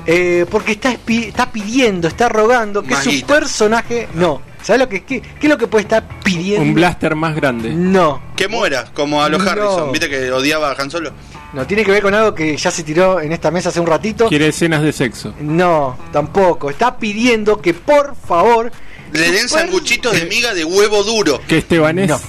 eh, 0.06 0.44
porque 0.50 0.72
está, 0.72 0.90
está 1.08 1.50
pidiendo, 1.52 2.08
está 2.08 2.28
rogando 2.28 2.82
que 2.82 2.96
su 2.96 3.24
personaje. 3.24 4.08
No. 4.14 4.42
¿Sabes 4.64 4.80
lo 4.80 4.88
que 4.88 4.96
es? 4.96 5.02
¿Qué, 5.02 5.20
qué 5.20 5.46
es 5.46 5.48
lo 5.48 5.58
que 5.58 5.66
puede 5.66 5.82
estar 5.82 6.08
pidiendo? 6.24 6.62
Un 6.62 6.72
blaster 6.74 7.14
más 7.14 7.34
grande. 7.36 7.70
No. 7.74 8.20
Que 8.34 8.48
muera, 8.48 8.86
como 8.94 9.22
a 9.22 9.28
los 9.28 9.44
No. 9.44 9.50
Harrison. 9.50 9.92
¿Viste 9.92 10.08
que 10.08 10.32
odiaba 10.32 10.70
a 10.70 10.74
Han 10.80 10.90
Solo? 10.90 11.12
No, 11.52 11.66
tiene 11.66 11.84
que 11.84 11.90
ver 11.90 12.02
con 12.02 12.14
algo 12.14 12.34
que 12.34 12.56
ya 12.56 12.70
se 12.70 12.82
tiró 12.82 13.20
en 13.20 13.30
esta 13.32 13.50
mesa 13.50 13.68
hace 13.68 13.78
un 13.78 13.86
ratito. 13.86 14.26
Quiere 14.28 14.48
escenas 14.48 14.82
de 14.82 14.92
sexo. 14.92 15.34
No, 15.40 15.96
tampoco. 16.12 16.70
Está 16.70 16.96
pidiendo 16.96 17.60
que 17.60 17.74
por 17.74 18.16
favor. 18.16 18.72
Le 19.12 19.30
den 19.30 19.48
sanguchitos 19.50 20.12
de 20.18 20.24
miga 20.26 20.54
de 20.54 20.64
huevo 20.64 21.04
duro. 21.04 21.40
Que 21.46 21.58
Estebanés 21.58 22.08
No. 22.08 22.20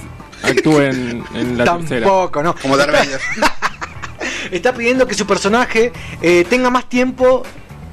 actúe 0.42 0.80
en, 0.82 1.24
en 1.34 1.56
la 1.58 1.64
tercera. 1.78 2.06
Tampoco, 2.06 2.42
no. 2.42 2.54
Como 2.54 2.76
Darth 2.76 2.92
Vader. 2.92 3.20
Está 4.52 4.72
pidiendo 4.74 5.06
que 5.08 5.14
su 5.14 5.26
personaje 5.26 5.92
eh, 6.22 6.44
tenga 6.48 6.70
más 6.70 6.88
tiempo 6.88 7.42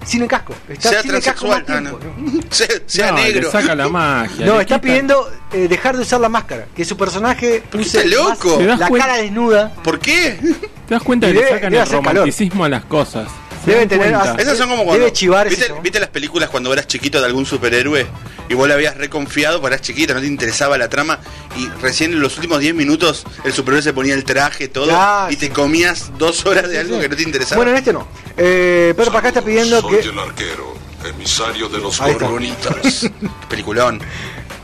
sin 0.05 0.21
el 0.23 0.27
casco. 0.27 0.53
Está 0.67 0.89
sea 0.89 1.01
sin 1.01 1.15
el 1.15 1.21
casco 1.23 1.47
más 1.47 1.65
transexual. 1.65 2.03
Ah, 2.03 2.15
tiempo, 2.21 2.37
no. 2.37 2.43
Sea, 2.49 2.67
sea 2.85 3.11
No, 3.11 3.17
negro. 3.17 3.41
Le 3.41 3.51
saca 3.51 3.75
la 3.75 3.89
magia. 3.89 4.45
No, 4.45 4.53
está 4.61 4.75
quita- 4.75 4.81
pidiendo 4.81 5.31
eh, 5.53 5.67
dejar 5.67 5.95
de 5.95 6.01
usar 6.03 6.19
la 6.21 6.29
máscara. 6.29 6.67
Que 6.75 6.85
su 6.85 6.95
personaje 6.97 7.63
use 7.73 7.81
está 8.01 8.03
loco? 8.05 8.49
más 8.49 8.57
¿Te 8.57 8.65
das 8.65 8.79
la 8.79 8.89
cara 8.89 9.17
desnuda. 9.17 9.73
¿Por 9.83 9.99
qué? 9.99 10.39
¿Te 10.87 10.93
das 10.95 11.03
cuenta 11.03 11.29
Y 11.29 11.33
que 11.33 11.39
debe- 11.39 11.49
le 11.49 11.55
sacan 11.55 11.73
el 11.73 11.79
calor. 11.79 11.93
romanticismo 11.95 12.65
a 12.65 12.69
las 12.69 12.85
cosas? 12.85 13.27
¿Se 13.65 13.71
Deben 13.71 13.87
tener-? 13.89 14.13
Esas 14.39 14.57
son 14.57 14.69
como 14.69 14.83
Debe 14.83 14.97
cuando. 14.97 15.09
chivar 15.09 15.47
ese 15.47 15.55
¿viste, 15.55 15.67
chabón. 15.67 15.83
¿Viste 15.83 15.99
las 15.99 16.09
películas 16.09 16.49
cuando 16.49 16.73
eras 16.73 16.87
chiquito 16.87 17.19
de 17.19 17.25
algún 17.25 17.45
superhéroe? 17.45 18.05
Y 18.49 18.55
vos 18.55 18.67
le 18.67 18.73
habías 18.73 18.97
reconfiado 18.97 19.61
porque 19.61 19.75
eras 19.75 19.85
chiquito, 19.87 20.13
no 20.13 20.19
te 20.19 20.27
interesaba 20.27 20.77
la 20.77 20.89
trama. 20.89 21.19
Y 21.57 21.67
recién 21.81 22.11
en 22.13 22.19
los 22.19 22.35
últimos 22.35 22.59
10 22.59 22.75
minutos 22.75 23.23
el 23.45 23.53
superhéroe 23.53 23.81
se 23.81 23.93
ponía 23.93 24.13
el 24.15 24.25
traje, 24.25 24.67
todo. 24.67 24.91
Ah, 24.93 25.27
y 25.29 25.33
sí. 25.33 25.39
te 25.39 25.49
comías 25.51 26.11
dos 26.17 26.45
horas 26.45 26.67
de 26.69 26.77
algo 26.79 26.95
sí. 26.95 27.01
que 27.03 27.09
no 27.09 27.15
te 27.15 27.23
interesaba. 27.23 27.55
Bueno, 27.57 27.71
en 27.71 27.77
este 27.77 27.93
no. 27.93 28.07
Eh, 28.35 28.93
Pedro 28.97 29.11
Pascal 29.11 29.29
está 29.29 29.41
pidiendo 29.41 29.79
Soy 29.79 29.97
que. 29.97 30.09
el 30.09 30.19
arquero, 30.19 30.73
emisario 31.05 31.69
de 31.69 31.77
los 31.79 31.99
gorgonitas. 31.99 33.09
Peliculón. 33.49 34.01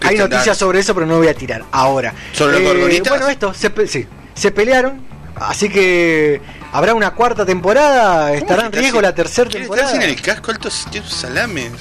Hay 0.02 0.18
noticias 0.18 0.58
sobre 0.58 0.80
eso, 0.80 0.94
pero 0.94 1.06
no 1.06 1.18
voy 1.18 1.28
a 1.28 1.34
tirar 1.34 1.64
ahora. 1.72 2.14
¿Sobre 2.34 2.60
los 2.60 2.64
gorgonitas? 2.74 3.10
Bueno, 3.10 3.28
esto, 3.30 3.54
se, 3.54 3.70
pe- 3.70 3.88
sí, 3.88 4.06
se 4.34 4.52
pelearon. 4.52 5.08
Así 5.36 5.70
que 5.70 6.42
¿Habrá 6.72 6.94
una 6.94 7.12
cuarta 7.12 7.46
temporada? 7.46 8.32
¿Estará 8.34 8.62
en 8.62 8.68
¿Cómo 8.68 8.72
que 8.72 8.80
riesgo 8.80 9.00
estás 9.00 9.10
la 9.12 9.16
tercera 9.16 9.50
¿Quiere 9.50 9.66
temporada? 9.66 9.88
estar 9.88 10.02
sin 10.02 10.10
el 10.12 10.22
casco 10.22 10.52
alto 10.52 10.70
salame? 10.70 11.72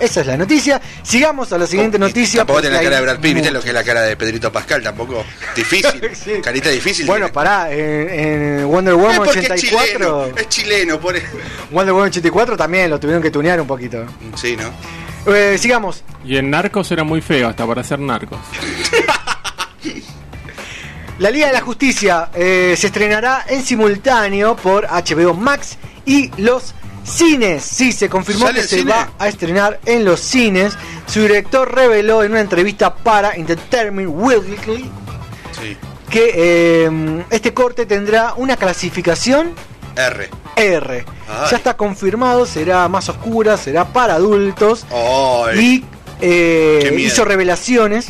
Esa 0.00 0.20
es 0.22 0.26
la 0.26 0.36
noticia. 0.36 0.80
Sigamos 1.02 1.52
a 1.52 1.58
la 1.58 1.66
siguiente 1.66 1.96
noticia. 1.98 2.40
Tampoco 2.40 2.60
tiene 2.60 2.76
la 2.76 2.82
cara 2.82 2.96
de 2.96 3.02
Brad 3.02 3.20
Pitt, 3.20 3.34
¿viste 3.34 3.50
lo 3.52 3.62
que 3.62 3.68
es 3.68 3.74
la 3.74 3.84
cara 3.84 4.02
de 4.02 4.16
Pedrito 4.16 4.50
Pascal? 4.50 4.82
Tampoco 4.82 5.24
difícil. 5.54 6.10
Sí. 6.22 6.40
Carita 6.42 6.68
difícil. 6.70 7.06
Bueno, 7.06 7.26
tiene. 7.26 7.32
pará, 7.34 7.72
en, 7.72 8.08
en 8.60 8.68
Wonder 8.68 8.94
Es 8.94 9.00
Woman 9.00 9.16
porque 9.16 9.40
es 9.40 9.50
84. 9.50 9.88
chileno, 9.92 10.26
es 10.36 10.48
chileno, 10.48 11.00
por 11.00 11.14
Wonder 11.70 11.92
Woman 11.94 12.08
84 12.08 12.56
también 12.56 12.90
lo 12.90 12.98
tuvieron 13.00 13.22
que 13.22 13.30
tunear 13.30 13.60
un 13.60 13.66
poquito. 13.66 14.04
Sí, 14.36 14.56
¿no? 14.56 15.32
Eh, 15.32 15.56
sigamos. 15.58 16.02
Y 16.24 16.36
en 16.36 16.50
Narcos 16.50 16.90
era 16.92 17.04
muy 17.04 17.20
feo, 17.20 17.48
hasta 17.48 17.64
para 17.66 17.80
hacer 17.80 17.98
Narcos. 18.00 18.38
La 21.22 21.30
Liga 21.30 21.46
de 21.46 21.52
la 21.52 21.60
Justicia 21.60 22.30
eh, 22.34 22.74
se 22.76 22.88
estrenará 22.88 23.44
en 23.48 23.62
simultáneo 23.64 24.56
por 24.56 24.88
HBO 24.88 25.34
Max 25.34 25.78
y 26.04 26.32
los 26.42 26.74
cines. 27.04 27.62
Sí, 27.62 27.92
se 27.92 28.08
confirmó 28.08 28.46
¿Sale 28.46 28.62
que 28.62 28.66
se 28.66 28.78
cine? 28.78 28.90
va 28.90 29.12
a 29.20 29.28
estrenar 29.28 29.78
en 29.86 30.04
los 30.04 30.18
cines. 30.18 30.74
Su 31.06 31.20
director 31.20 31.72
reveló 31.72 32.24
en 32.24 32.32
una 32.32 32.40
entrevista 32.40 32.92
para 32.92 33.34
Entertainment 33.36 34.10
Weekly 34.12 34.90
Sí. 35.60 35.76
que 36.10 36.32
eh, 36.34 37.24
este 37.30 37.54
corte 37.54 37.86
tendrá 37.86 38.34
una 38.36 38.56
clasificación 38.56 39.52
R. 39.94 40.28
R. 40.56 41.04
Ay. 41.28 41.48
Ya 41.52 41.56
está 41.56 41.76
confirmado, 41.76 42.46
será 42.46 42.88
más 42.88 43.08
oscura, 43.08 43.56
será 43.56 43.84
para 43.92 44.14
adultos 44.14 44.84
Ay. 44.90 45.60
y 45.60 45.84
eh, 46.20 46.96
hizo 46.98 47.24
revelaciones 47.24 48.08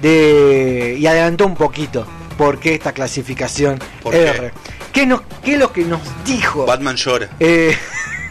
de 0.00 0.94
y 0.96 1.06
adelantó 1.08 1.44
un 1.46 1.56
poquito 1.56 2.06
por 2.36 2.58
qué 2.58 2.74
esta 2.74 2.92
clasificación. 2.92 3.78
R. 4.04 4.52
¿Qué, 4.92 5.06
nos, 5.06 5.22
¿Qué 5.44 5.54
es 5.54 5.58
lo 5.58 5.72
que 5.72 5.84
nos 5.84 6.00
dijo? 6.24 6.66
Batman 6.66 6.96
llora. 6.96 7.28
Eh, 7.40 7.76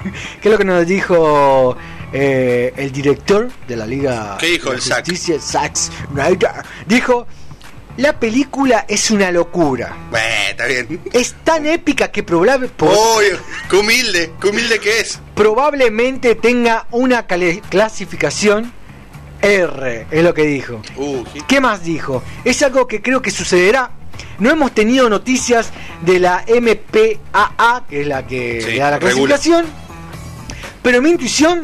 ¿Qué 0.42 0.48
es 0.50 0.52
lo 0.52 0.58
que 0.58 0.66
nos 0.66 0.86
dijo 0.88 1.76
eh, 2.14 2.74
el 2.78 2.92
director 2.92 3.50
de 3.68 3.76
la 3.76 3.86
Liga 3.88 4.38
¿Qué 4.40 4.48
dijo 4.48 4.72
de 4.72 4.78
el? 4.78 5.06
Justicia, 5.10 5.40
Zack 5.40 5.76
Snyder? 5.76 6.52
Dijo, 6.88 7.28
la 7.98 8.20
película 8.20 8.86
es 8.88 9.10
una 9.12 9.32
locura. 9.32 9.96
Bueno, 10.12 10.26
está 10.50 10.66
bien. 10.66 11.02
Es 11.14 11.34
tan 11.44 11.66
épica 11.66 12.12
que 12.12 12.26
probable- 12.26 12.70
Uy, 12.80 13.26
qué 13.70 13.76
humilde, 13.78 14.32
qué 14.42 14.48
humilde 14.50 14.80
que 14.80 15.00
es. 15.00 15.20
probablemente 15.34 16.36
tenga 16.36 16.88
una 16.92 17.26
clasificación 17.26 18.72
R, 19.46 20.08
es 20.12 20.24
lo 20.24 20.34
que 20.34 20.44
dijo. 20.44 20.82
Uh, 20.98 21.24
qué- 21.34 21.42
¿Qué 21.48 21.62
más 21.62 21.84
dijo? 21.84 22.24
Es 22.44 22.62
algo 22.64 22.88
que 22.88 23.02
creo 23.02 23.22
que 23.22 23.32
sucederá. 23.32 23.92
No 24.40 24.50
hemos 24.50 24.72
tenido 24.74 25.10
noticias 25.10 25.70
de 26.02 26.20
la 26.20 26.44
MPAA, 26.48 27.84
que 27.90 28.02
es 28.02 28.08
la 28.08 28.26
que 28.26 28.62
Sí, 28.62 28.72
le 28.72 28.78
da 28.80 28.92
la 28.92 29.00
regula. 29.00 29.36
clasificación. 29.36 29.66
Pero 30.82 31.02
mi 31.02 31.10
intuición, 31.12 31.62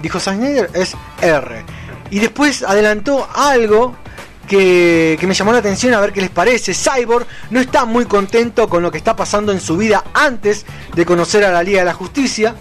dijo 0.00 0.18
Snyder, 0.20 0.70
es 0.74 0.94
R. 1.20 1.64
Y 2.10 2.18
después 2.18 2.62
adelantó 2.62 3.28
algo 3.34 3.94
que, 4.48 5.16
que 5.20 5.26
me 5.26 5.34
llamó 5.34 5.52
la 5.52 5.58
atención 5.58 5.94
a 5.94 6.00
ver 6.00 6.12
qué 6.12 6.20
les 6.20 6.30
parece. 6.30 6.74
Cyborg 6.74 7.26
no 7.50 7.60
está 7.60 7.84
muy 7.84 8.04
contento 8.06 8.68
con 8.68 8.82
lo 8.82 8.90
que 8.90 8.98
está 8.98 9.14
pasando 9.14 9.52
en 9.52 9.60
su 9.60 9.76
vida 9.76 10.04
antes 10.14 10.64
de 10.94 11.04
conocer 11.06 11.44
a 11.44 11.52
la 11.52 11.62
Liga 11.62 11.80
de 11.80 11.84
la 11.86 11.94
Justicia. 11.94 12.54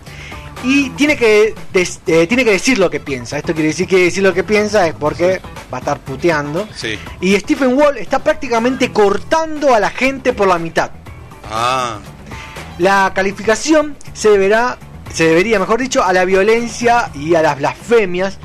Y 0.63 0.89
tiene 0.91 1.15
que, 1.15 1.55
des- 1.71 2.01
eh, 2.07 2.27
tiene 2.27 2.43
que 2.43 2.51
decir 2.51 2.77
lo 2.79 2.89
que 2.89 2.99
piensa. 2.99 3.37
Esto 3.37 3.53
quiere 3.53 3.69
decir 3.69 3.87
que 3.87 3.97
decir 4.05 4.21
lo 4.23 4.33
que 4.33 4.43
piensa 4.43 4.87
es 4.87 4.93
porque 4.93 5.39
va 5.73 5.77
a 5.77 5.79
estar 5.79 5.99
puteando. 5.99 6.67
Sí. 6.75 6.99
Y 7.21 7.35
Stephen 7.39 7.77
Wall 7.77 7.97
está 7.97 8.19
prácticamente 8.19 8.91
cortando 8.91 9.73
a 9.73 9.79
la 9.79 9.89
gente 9.89 10.33
por 10.33 10.47
la 10.47 10.59
mitad. 10.59 10.91
Ah, 11.51 11.97
La 12.77 13.11
calificación 13.15 13.95
se 14.13 14.29
deberá, 14.29 14.77
se 15.13 15.25
debería, 15.25 15.59
mejor 15.59 15.79
dicho, 15.79 16.03
a 16.03 16.11
la 16.13 16.25
violencia 16.25 17.09
y 17.15 17.35
a 17.35 17.41
las 17.41 17.57
blasfemias 17.57 18.37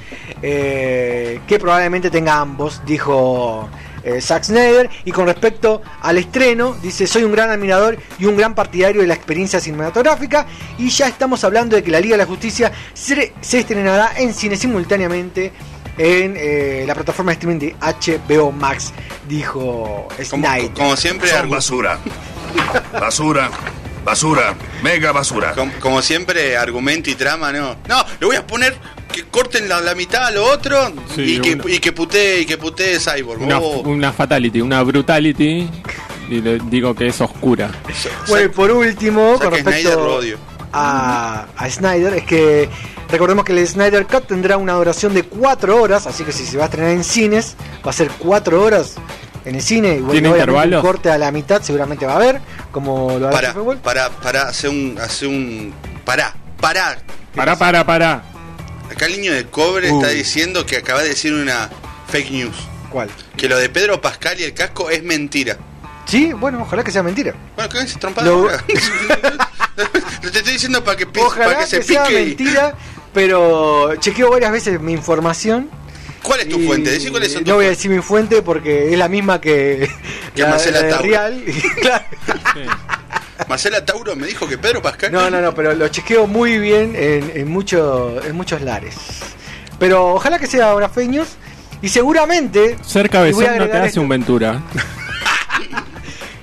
eh, 0.42 1.40
que 1.46 1.59
probablemente 1.59 2.11
tenga 2.11 2.37
ambos, 2.38 2.81
dijo 2.87 3.68
eh, 4.05 4.21
Zack 4.21 4.45
Snyder. 4.45 4.88
Y 5.05 5.12
con 5.12 5.27
respecto 5.27 5.83
al 6.03 6.19
estreno, 6.19 6.77
dice: 6.83 7.07
Soy 7.07 7.25
un 7.25 7.33
gran 7.33 7.51
admirador 7.51 7.99
y 8.19 8.27
un 8.27 8.37
gran 8.37 8.55
partidario 8.55 9.01
de 9.01 9.07
la 9.07 9.14
experiencia 9.14 9.61
cinematográfica. 9.61 10.47
Y 10.79 10.88
ya 10.90 11.09
estamos 11.09 11.43
hablando 11.45 11.77
de 11.77 11.83
que 11.83 11.90
la 11.90 12.01
Liga 12.01 12.14
de 12.17 12.23
la 12.23 12.27
Justicia 12.27 12.71
se, 12.93 13.33
se 13.40 13.59
estrenará 13.61 14.12
en 14.17 14.33
cine 14.35 14.57
simultáneamente. 14.57 15.53
En 15.97 16.35
eh, 16.37 16.83
la 16.88 16.95
plataforma 16.97 17.31
de 17.31 17.35
streaming 17.35 17.59
de 17.61 17.77
HBO 17.81 18.51
Max, 18.51 18.93
dijo 19.29 20.09
como, 20.29 20.47
Snyder. 20.49 20.71
como 20.73 20.97
siempre, 20.97 21.29
Son 21.31 21.47
argu- 21.47 21.51
basura. 21.51 21.99
Basura. 22.93 23.49
Basura. 24.05 24.55
Mega 24.83 25.12
basura. 25.12 25.53
como, 25.53 25.73
como 25.81 26.03
siempre, 26.03 26.57
argumento 26.57 27.11
y 27.11 27.14
trama, 27.14 27.53
¿no? 27.53 27.77
No, 27.88 28.05
le 28.21 28.27
voy 28.27 28.37
a 28.37 28.47
poner 28.47 28.77
que 29.12 29.25
corten 29.25 29.69
la, 29.69 29.81
la 29.81 29.95
mitad 29.95 30.27
a 30.27 30.31
lo 30.31 30.45
otro 30.45 30.93
Sí, 31.14 31.37
y, 31.37 31.40
que, 31.40 31.55
una- 31.55 31.71
y 31.73 31.79
que 31.79 31.93
putee, 31.93 32.40
y 32.40 32.47
que 32.47 32.59
putee 32.59 32.99
Cyborg. 32.99 33.40
Una, 33.43 33.59
Oh. 33.61 33.81
una 33.83 34.12
fatality, 34.12 34.61
una 34.61 34.83
brutality. 34.83 35.69
Y 36.31 36.40
le 36.40 36.59
digo 36.71 36.95
que 36.95 37.07
es 37.09 37.21
oscura. 37.21 37.71
Bueno, 38.29 38.47
y 38.47 38.49
por 38.49 38.71
último, 38.71 39.38
con 39.38 39.53
Snyder 39.55 39.64
respecto 39.64 40.05
lo 40.05 40.14
odio. 40.17 40.38
a, 40.73 41.47
a 41.57 41.71
Snyder, 41.71 42.14
es 42.14 42.25
que 42.25 42.69
recordemos 43.11 43.45
que 43.45 43.53
el 43.53 43.67
Snyder 43.69 44.07
Cut 44.07 44.27
tendrá 44.27 44.57
una 44.57 44.73
duración 44.73 45.12
de 45.14 45.23
4 45.23 45.81
horas, 45.81 46.07
así 46.07 46.25
que 46.25 46.33
si 46.33 46.45
se 46.47 46.57
va 46.57 46.64
a 46.64 46.67
estrenar 46.67 46.90
en 46.93 47.05
cines, 47.05 47.57
va 47.87 47.90
a 47.90 47.93
ser 47.93 48.11
4 48.19 48.62
horas 48.62 48.95
en 49.45 49.55
el 49.57 49.63
cine. 49.63 50.03
¿Tiene 50.11 50.29
intervalos? 50.29 50.83
un 50.83 50.87
corte 50.91 51.11
a 51.11 51.19
la 51.19 51.31
mitad 51.31 51.63
seguramente 51.63 52.07
va 52.07 52.13
a 52.13 52.17
haber, 52.17 52.41
como 52.73 53.19
lo 53.19 53.31
para, 53.31 53.55
para, 53.83 54.11
para 54.11 54.43
hacer 54.49 54.71
un, 54.71 54.99
hacer 55.01 55.29
un, 55.29 55.73
pará, 56.05 56.35
pará. 56.61 56.99
Para, 57.35 57.57
para, 57.57 57.85
para. 57.85 58.23
Acá 58.91 59.07
el 59.07 59.13
niño 59.21 59.33
de 59.33 59.47
cobre 59.47 59.91
Uh. 59.91 59.97
está 60.01 60.13
diciendo 60.13 60.65
que 60.67 60.77
acaba 60.77 61.03
de 61.03 61.09
decir 61.09 61.33
una 61.33 61.69
fake 62.09 62.31
news. 62.31 62.57
¿Cuál? 62.91 63.09
Que 63.37 63.49
lo 63.49 63.57
de 63.59 63.69
Pedro 63.69 64.01
Pascal 64.01 64.39
y 64.39 64.45
el 64.45 64.55
casco 64.55 64.89
es 64.91 65.03
mentira. 65.03 65.57
Sí, 66.07 66.33
bueno, 66.33 66.61
ojalá 66.63 66.85
que 66.85 66.93
sea 66.93 67.03
mentira. 67.03 67.35
Bueno, 67.57 67.69
que 67.71 67.87
se 67.87 67.99
trompada 67.99 68.29
Lo- 68.29 68.47
te 70.23 70.27
estoy 70.39 70.53
diciendo 70.53 70.85
para 70.85 70.97
que, 70.99 71.07
Ojalá 71.21 71.45
para 71.47 71.59
que 71.61 71.67
se 71.67 71.79
que 71.79 71.83
sea 71.85 72.05
pique. 72.05 72.23
y- 72.23 72.27
mentira, 72.27 72.75
pero 73.13 73.97
chequeo 73.97 74.31
varias 74.31 74.53
veces 74.53 74.81
mi 74.81 74.93
información. 74.93 75.69
¿Cuál 76.25 76.41
es 76.41 76.49
tu 76.49 76.59
y 76.59 76.67
fuente? 76.67 76.91
Decí 76.91 77.11
cuáles 77.11 77.33
son 77.33 77.45
tus 77.45 77.49
No 77.51 77.55
voy 77.57 77.67
a 77.67 77.69
decir 77.69 77.91
mi 77.91 78.03
fuente 78.03 78.43
porque 78.43 78.91
es 78.93 78.99
la 78.99 79.09
misma 79.09 79.41
que, 79.41 79.89
Que 80.35 80.43
la, 80.43 80.49
Marcela 80.49 80.81
la 80.81 80.87
de 80.87 80.91
Tauro. 80.93 81.09
Real. 81.09 81.45
Claro. 81.81 82.05
Marcela 83.49 83.85
Tauro 83.85 84.17
me 84.17 84.27
dijo 84.27 84.49
que 84.49 84.59
Pedro 84.59 84.81
Pascal. 84.83 85.13
No, 85.13 85.31
no, 85.31 85.41
no, 85.41 85.55
pero 85.55 85.75
lo 85.75 85.87
chequeo 85.89 86.27
muy 86.27 86.59
bien 86.59 86.95
en, 86.97 87.31
en, 87.35 87.49
mucho- 87.49 88.21
en 88.25 88.35
muchos 88.35 88.61
lares. 88.63 88.95
Pero 89.79 90.15
ojalá 90.15 90.39
que 90.39 90.47
sea 90.47 90.75
una 90.75 90.89
fake 90.89 91.11
news. 91.11 91.29
Y 91.83 91.89
seguramente. 91.89 92.77
Ser 92.83 93.07
a 93.07 93.09
cabezón 93.11 93.45
no 93.59 93.67
te 93.69 93.77
hace 93.77 93.89
esto. 93.89 94.01
un 94.01 94.09
Ventura. 94.09 94.63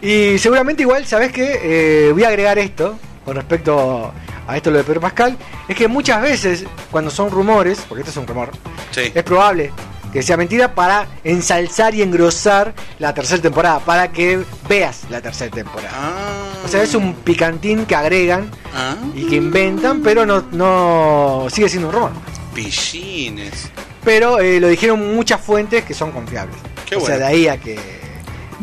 Y 0.03 0.39
seguramente 0.39 0.81
igual, 0.81 1.05
¿sabes 1.05 1.31
qué? 1.31 1.59
Eh, 2.07 2.11
voy 2.11 2.23
a 2.23 2.29
agregar 2.29 2.57
esto 2.57 2.97
con 3.23 3.35
respecto 3.35 4.11
a 4.51 4.57
esto 4.57 4.71
lo 4.71 4.77
de 4.77 4.83
Pedro 4.83 5.01
Pascal. 5.01 5.37
Es 5.67 5.75
que 5.75 5.87
muchas 5.87 6.21
veces, 6.21 6.65
cuando 6.91 7.09
son 7.11 7.29
rumores, 7.31 7.83
porque 7.87 8.01
esto 8.01 8.11
es 8.11 8.17
un 8.17 8.27
rumor, 8.27 8.51
Sí. 8.91 9.11
es 9.13 9.23
probable 9.23 9.71
que 10.11 10.21
sea 10.21 10.35
mentira 10.35 10.75
para 10.75 11.07
ensalzar 11.23 11.95
y 11.95 12.01
engrosar 12.01 12.73
la 12.99 13.13
tercera 13.13 13.41
temporada, 13.41 13.79
para 13.79 14.11
que 14.11 14.43
veas 14.67 15.03
la 15.09 15.21
tercera 15.21 15.49
temporada. 15.49 15.91
Ah. 15.93 16.43
O 16.65 16.67
sea, 16.67 16.83
es 16.83 16.93
un 16.95 17.13
picantín 17.13 17.85
que 17.85 17.95
agregan 17.95 18.51
Ah. 18.75 18.95
y 19.15 19.25
que 19.27 19.37
inventan, 19.37 20.01
pero 20.01 20.25
no, 20.25 20.43
no 20.51 21.47
sigue 21.49 21.69
siendo 21.69 21.87
un 21.87 21.93
rumor. 21.93 22.11
Pillines. 22.53 23.69
Pero 24.03 24.39
eh, 24.39 24.59
lo 24.59 24.67
dijeron 24.67 25.15
muchas 25.15 25.39
fuentes 25.41 25.85
que 25.85 25.93
son 25.93 26.11
confiables. 26.11 26.57
Qué 26.87 26.95
o 26.95 26.99
sea, 26.99 27.09
bueno. 27.15 27.19
de 27.19 27.25
ahí 27.31 27.47
a 27.47 27.57
que, 27.57 27.79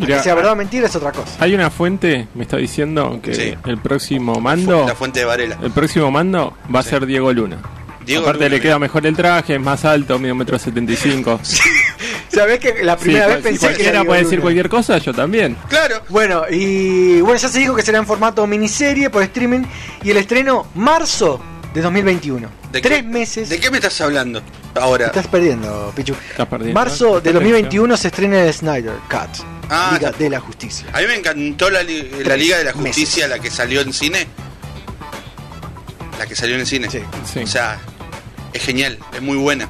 Mira, 0.06 0.16
que 0.18 0.22
sea 0.22 0.32
ah- 0.32 0.36
verdad 0.36 0.52
o 0.52 0.56
mentira 0.56 0.86
es 0.86 0.96
otra 0.96 1.12
cosa. 1.12 1.32
Hay 1.40 1.54
una 1.54 1.70
fuente, 1.70 2.28
me 2.34 2.42
está 2.44 2.56
diciendo 2.56 3.20
que 3.22 3.34
Sí. 3.34 3.54
el 3.66 3.78
próximo 3.78 4.40
mando. 4.40 4.86
La 4.86 4.94
fuente 4.94 5.20
de 5.20 5.26
Varela. 5.26 5.58
El 5.62 5.70
próximo 5.70 6.10
mando 6.10 6.56
va 6.74 6.80
a 6.80 6.82
Sí. 6.82 6.90
ser 6.90 7.06
Diego 7.06 7.32
Luna. 7.32 7.58
Diego 8.06 8.22
Aparte 8.22 8.44
Luna, 8.44 8.54
le 8.56 8.60
queda 8.62 8.74
mira. 8.74 8.78
mejor 8.78 9.06
el 9.06 9.14
traje, 9.16 9.54
es 9.56 9.60
más 9.60 9.84
alto, 9.84 10.18
mide 10.18 10.32
un 10.32 10.38
metro 10.38 10.58
setenta 10.58 10.92
y 10.92 10.96
cinco. 10.96 11.38
¿Sabés 12.32 12.58
que 12.58 12.82
la 12.84 12.96
primera 12.96 13.26
Sí, 13.26 13.32
vez 13.34 13.42
pensé 13.42 13.58
que 13.58 13.66
era 13.66 13.72
cualquiera 13.74 14.04
puede 14.04 14.18
decir 14.20 14.32
Luna? 14.38 14.42
cualquier 14.42 14.68
cosa, 14.68 14.98
yo 14.98 15.12
también. 15.12 15.56
Claro. 15.68 15.96
Bueno, 16.08 16.42
y 16.50 17.20
bueno, 17.20 17.38
ya 17.38 17.48
se 17.48 17.58
dijo 17.58 17.74
que 17.74 17.82
será 17.82 17.98
en 17.98 18.06
formato 18.06 18.46
miniserie 18.46 19.10
por 19.10 19.22
streaming 19.24 19.64
y 20.02 20.10
el 20.10 20.16
estreno 20.18 20.66
marzo 20.74 21.40
de 21.74 21.80
2021. 21.82 22.48
¿De 22.72 22.80
Tres 22.80 22.98
qué- 22.98 23.08
meses. 23.08 23.48
¿De 23.48 23.58
qué 23.60 23.70
me 23.70 23.78
estás 23.78 24.00
hablando 24.00 24.40
ahora? 24.74 25.06
Estás 25.06 25.26
perdiendo, 25.26 25.92
Pichu. 25.96 26.14
Estás 26.30 26.46
perdiendo. 26.46 26.78
Marzo 26.78 27.12
de 27.12 27.16
Estás 27.30 27.34
2021 27.34 27.96
se 27.96 28.08
estrena 28.08 28.42
el 28.42 28.52
Snyder 28.54 28.94
Cut. 29.10 29.44
Ah, 29.70 29.90
Liga 29.98 30.10
de 30.12 30.30
la 30.30 30.40
Justicia. 30.40 30.86
A 30.92 31.00
mí 31.00 31.06
me 31.06 31.16
encantó 31.16 31.68
la, 31.70 31.82
li- 31.82 32.10
la 32.24 32.36
Liga 32.36 32.56
de 32.58 32.64
la 32.64 32.72
meses. 32.72 32.86
Justicia, 32.96 33.28
la 33.28 33.38
que 33.38 33.50
salió 33.50 33.80
en 33.82 33.92
cine. 33.92 34.26
La 36.18 36.26
que 36.26 36.34
salió 36.34 36.54
en 36.54 36.62
el 36.62 36.66
cine. 36.66 36.90
Sí. 36.90 37.00
Sí. 37.32 37.40
O 37.40 37.46
sea, 37.46 37.78
es 38.52 38.62
genial, 38.62 38.98
es 39.14 39.22
muy 39.22 39.36
buena. 39.36 39.68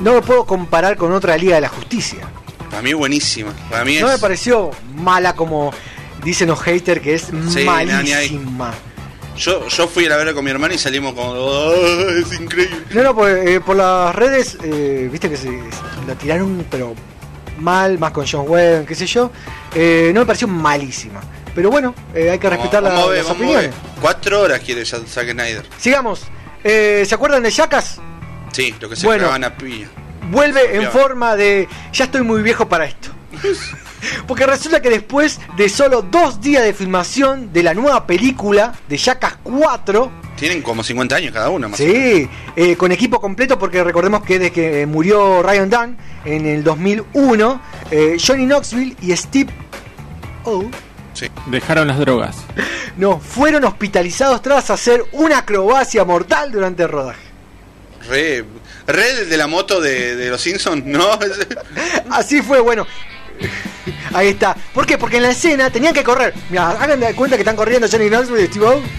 No 0.00 0.12
me 0.14 0.22
puedo 0.22 0.44
comparar 0.44 0.96
con 0.96 1.12
otra 1.12 1.36
Liga 1.36 1.56
de 1.56 1.62
la 1.62 1.68
Justicia. 1.68 2.20
Para 2.70 2.82
mí 2.82 2.90
es 2.90 2.96
buenísima. 2.96 3.52
Para 3.70 3.84
mí 3.84 3.96
es. 3.96 4.02
No 4.02 4.08
me 4.08 4.18
pareció 4.18 4.70
mala 4.94 5.34
como 5.34 5.72
dicen 6.22 6.48
los 6.48 6.60
haters 6.60 7.00
que 7.00 7.14
es 7.14 7.22
Sí, 7.48 7.64
malísima. 7.64 8.72
Yo, 9.36 9.66
yo 9.68 9.86
fui 9.88 10.06
a 10.06 10.10
la 10.10 10.16
verla 10.16 10.34
con 10.34 10.44
mi 10.44 10.50
hermana 10.50 10.74
y 10.74 10.78
salimos 10.78 11.14
como. 11.14 11.30
"Oh, 11.30 11.72
es 12.10 12.32
increíble. 12.40 12.76
No, 12.90 13.02
no, 13.04 13.14
pues, 13.14 13.46
eh, 13.46 13.60
por 13.60 13.76
las 13.76 14.14
redes, 14.14 14.58
eh, 14.62 15.08
viste 15.10 15.30
que 15.30 15.36
se, 15.36 15.44
se 15.44 16.06
la 16.06 16.14
tiraron, 16.16 16.66
pero 16.70 16.94
mal, 17.58 17.98
más 17.98 18.12
con 18.12 18.26
John 18.26 18.44
Wayne, 18.48 18.84
qué 18.86 18.94
sé 18.94 19.06
yo. 19.06 19.30
Eh, 19.74 20.10
no 20.14 20.20
me 20.20 20.26
pareció 20.26 20.48
malísima. 20.48 21.20
Pero 21.54 21.70
bueno, 21.70 21.94
eh, 22.14 22.30
hay 22.30 22.38
que 22.38 22.48
respetar 22.50 22.82
la- 22.82 22.90
vamos 22.90 23.10
ver, 23.10 23.22
las 23.24 23.30
opiniones. 23.32 23.70
Cuatro 24.00 24.40
horas 24.42 24.60
quiere 24.60 24.84
Zack 24.84 25.04
Snyder. 25.32 25.66
Sigamos. 25.78 26.22
Eh, 26.62 27.04
¿Se 27.06 27.14
acuerdan 27.14 27.42
de 27.42 27.50
Jackass? 27.50 27.98
Sí, 28.52 28.74
lo 28.80 28.88
que 28.88 28.96
se 28.96 29.06
Bueno. 29.06 29.30
a 29.30 29.56
piña. 29.56 29.88
Vuelve 30.30 30.76
en 30.76 30.90
forma 30.90 31.36
de 31.36 31.68
ya 31.92 32.04
estoy 32.04 32.22
muy 32.22 32.42
viejo 32.42 32.68
para 32.68 32.84
esto. 32.86 33.08
Porque 34.26 34.46
resulta 34.46 34.80
que 34.80 34.90
después 34.90 35.40
de 35.56 35.68
solo 35.68 36.02
dos 36.02 36.40
días 36.40 36.62
de 36.62 36.72
filmación 36.74 37.52
de 37.52 37.62
la 37.62 37.74
nueva 37.74 38.06
película 38.06 38.72
de 38.88 38.96
Jackass 38.96 39.36
4, 39.42 40.10
Tienen 40.36 40.62
como 40.62 40.82
50 40.84 41.16
años 41.16 41.32
cada 41.32 41.50
uno, 41.50 41.68
más 41.68 41.80
o 41.80 41.82
menos. 41.84 41.96
sí, 41.98 42.28
eh, 42.56 42.76
con 42.76 42.92
equipo 42.92 43.20
completo, 43.20 43.58
porque 43.58 43.82
recordemos 43.82 44.22
que 44.22 44.38
desde 44.38 44.52
que 44.52 44.86
murió 44.86 45.42
Ryan 45.42 45.70
Dunn 45.70 45.96
en 46.24 46.46
el 46.46 46.62
2001, 46.64 47.60
eh, 47.90 48.16
Johnny 48.24 48.46
Knoxville 48.46 48.96
y 49.02 49.16
Steve 49.16 49.52
O 50.44 50.64
Dejaron 51.46 51.88
las 51.88 51.98
drogas. 51.98 52.36
no, 52.96 53.18
fueron 53.18 53.64
hospitalizados 53.64 54.40
tras 54.40 54.70
hacer 54.70 55.04
una 55.12 55.38
acrobacia 55.38 56.04
mortal 56.04 56.52
durante 56.52 56.84
el 56.84 56.88
rodaje. 56.90 57.20
Re, 58.08 58.44
re 58.86 59.24
de 59.24 59.36
la 59.36 59.48
moto 59.48 59.80
de, 59.80 60.14
de 60.14 60.30
los 60.30 60.40
Simpsons, 60.40 60.84
¿no? 60.86 61.18
Así 62.10 62.40
fue, 62.40 62.60
bueno. 62.60 62.86
Ahí 64.14 64.28
está. 64.28 64.56
¿Por 64.74 64.86
qué? 64.86 64.98
Porque 64.98 65.16
en 65.18 65.22
la 65.24 65.30
escena 65.30 65.70
tenían 65.70 65.94
que 65.94 66.04
correr. 66.04 66.34
Mira, 66.50 66.70
hagan 66.70 67.00
de 67.00 67.14
cuenta 67.14 67.36
que 67.36 67.42
están 67.42 67.56
corriendo 67.56 67.86
Johnny 67.90 68.08
Knoxville 68.08 68.44
y 68.44 68.46
Steve 68.46 68.66
O. 68.66 68.80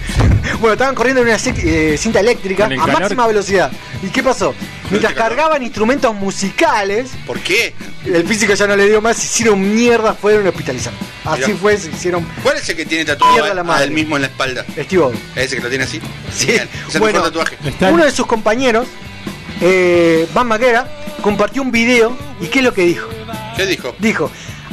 Bueno, 0.58 0.72
estaban 0.72 0.94
corriendo 0.94 1.20
en 1.22 1.28
una 1.28 1.36
ci- 1.36 1.54
eh, 1.64 1.96
cinta 1.98 2.20
eléctrica 2.20 2.66
el 2.66 2.78
a 2.80 2.84
calor. 2.84 3.00
máxima 3.00 3.26
velocidad. 3.26 3.70
¿Y 4.02 4.08
qué 4.08 4.22
pasó? 4.22 4.54
Mientras 4.90 5.12
cargaban 5.14 5.62
instrumentos 5.62 6.14
musicales, 6.14 7.10
¿Por 7.26 7.38
qué? 7.40 7.72
el 8.06 8.26
físico 8.26 8.54
ya 8.54 8.66
no 8.66 8.74
le 8.74 8.86
dio 8.88 9.00
más, 9.00 9.16
se 9.16 9.24
hicieron 9.26 9.74
mierda, 9.74 10.14
fueron 10.14 10.46
hospitalizados. 10.46 10.98
Así 11.24 11.42
Mirá. 11.46 11.58
fue, 11.58 11.76
se 11.76 11.90
hicieron 11.90 12.26
¿Cuál 12.42 12.56
es 12.56 12.68
el 12.68 12.76
que 12.76 12.84
tiene 12.86 13.04
tatuado 13.04 13.44
él 13.82 13.90
mismo 13.90 14.16
en 14.16 14.22
la 14.22 14.28
espalda? 14.28 14.64
Steve 14.78 15.02
O. 15.02 15.12
Ese 15.36 15.56
que 15.56 15.62
lo 15.62 15.68
tiene 15.68 15.84
así. 15.84 16.00
Sí. 16.34 16.50
El 16.52 16.68
Bueno. 16.98 17.18
mejor 17.20 17.22
tatuaje. 17.32 17.56
Uno 17.92 18.04
de 18.04 18.10
sus 18.10 18.26
compañeros, 18.26 18.88
eh, 19.60 20.26
Van 20.34 20.46
Maguera, 20.48 20.88
compartió 21.22 21.62
un 21.62 21.70
video 21.70 22.16
y 22.40 22.46
¿qué 22.46 22.58
es 22.60 22.64
lo 22.64 22.72
que 22.74 22.82
dijo? 22.82 23.08
¿Qué 23.56 23.66
dijo? 23.66 23.94
Dijo, 23.98 24.30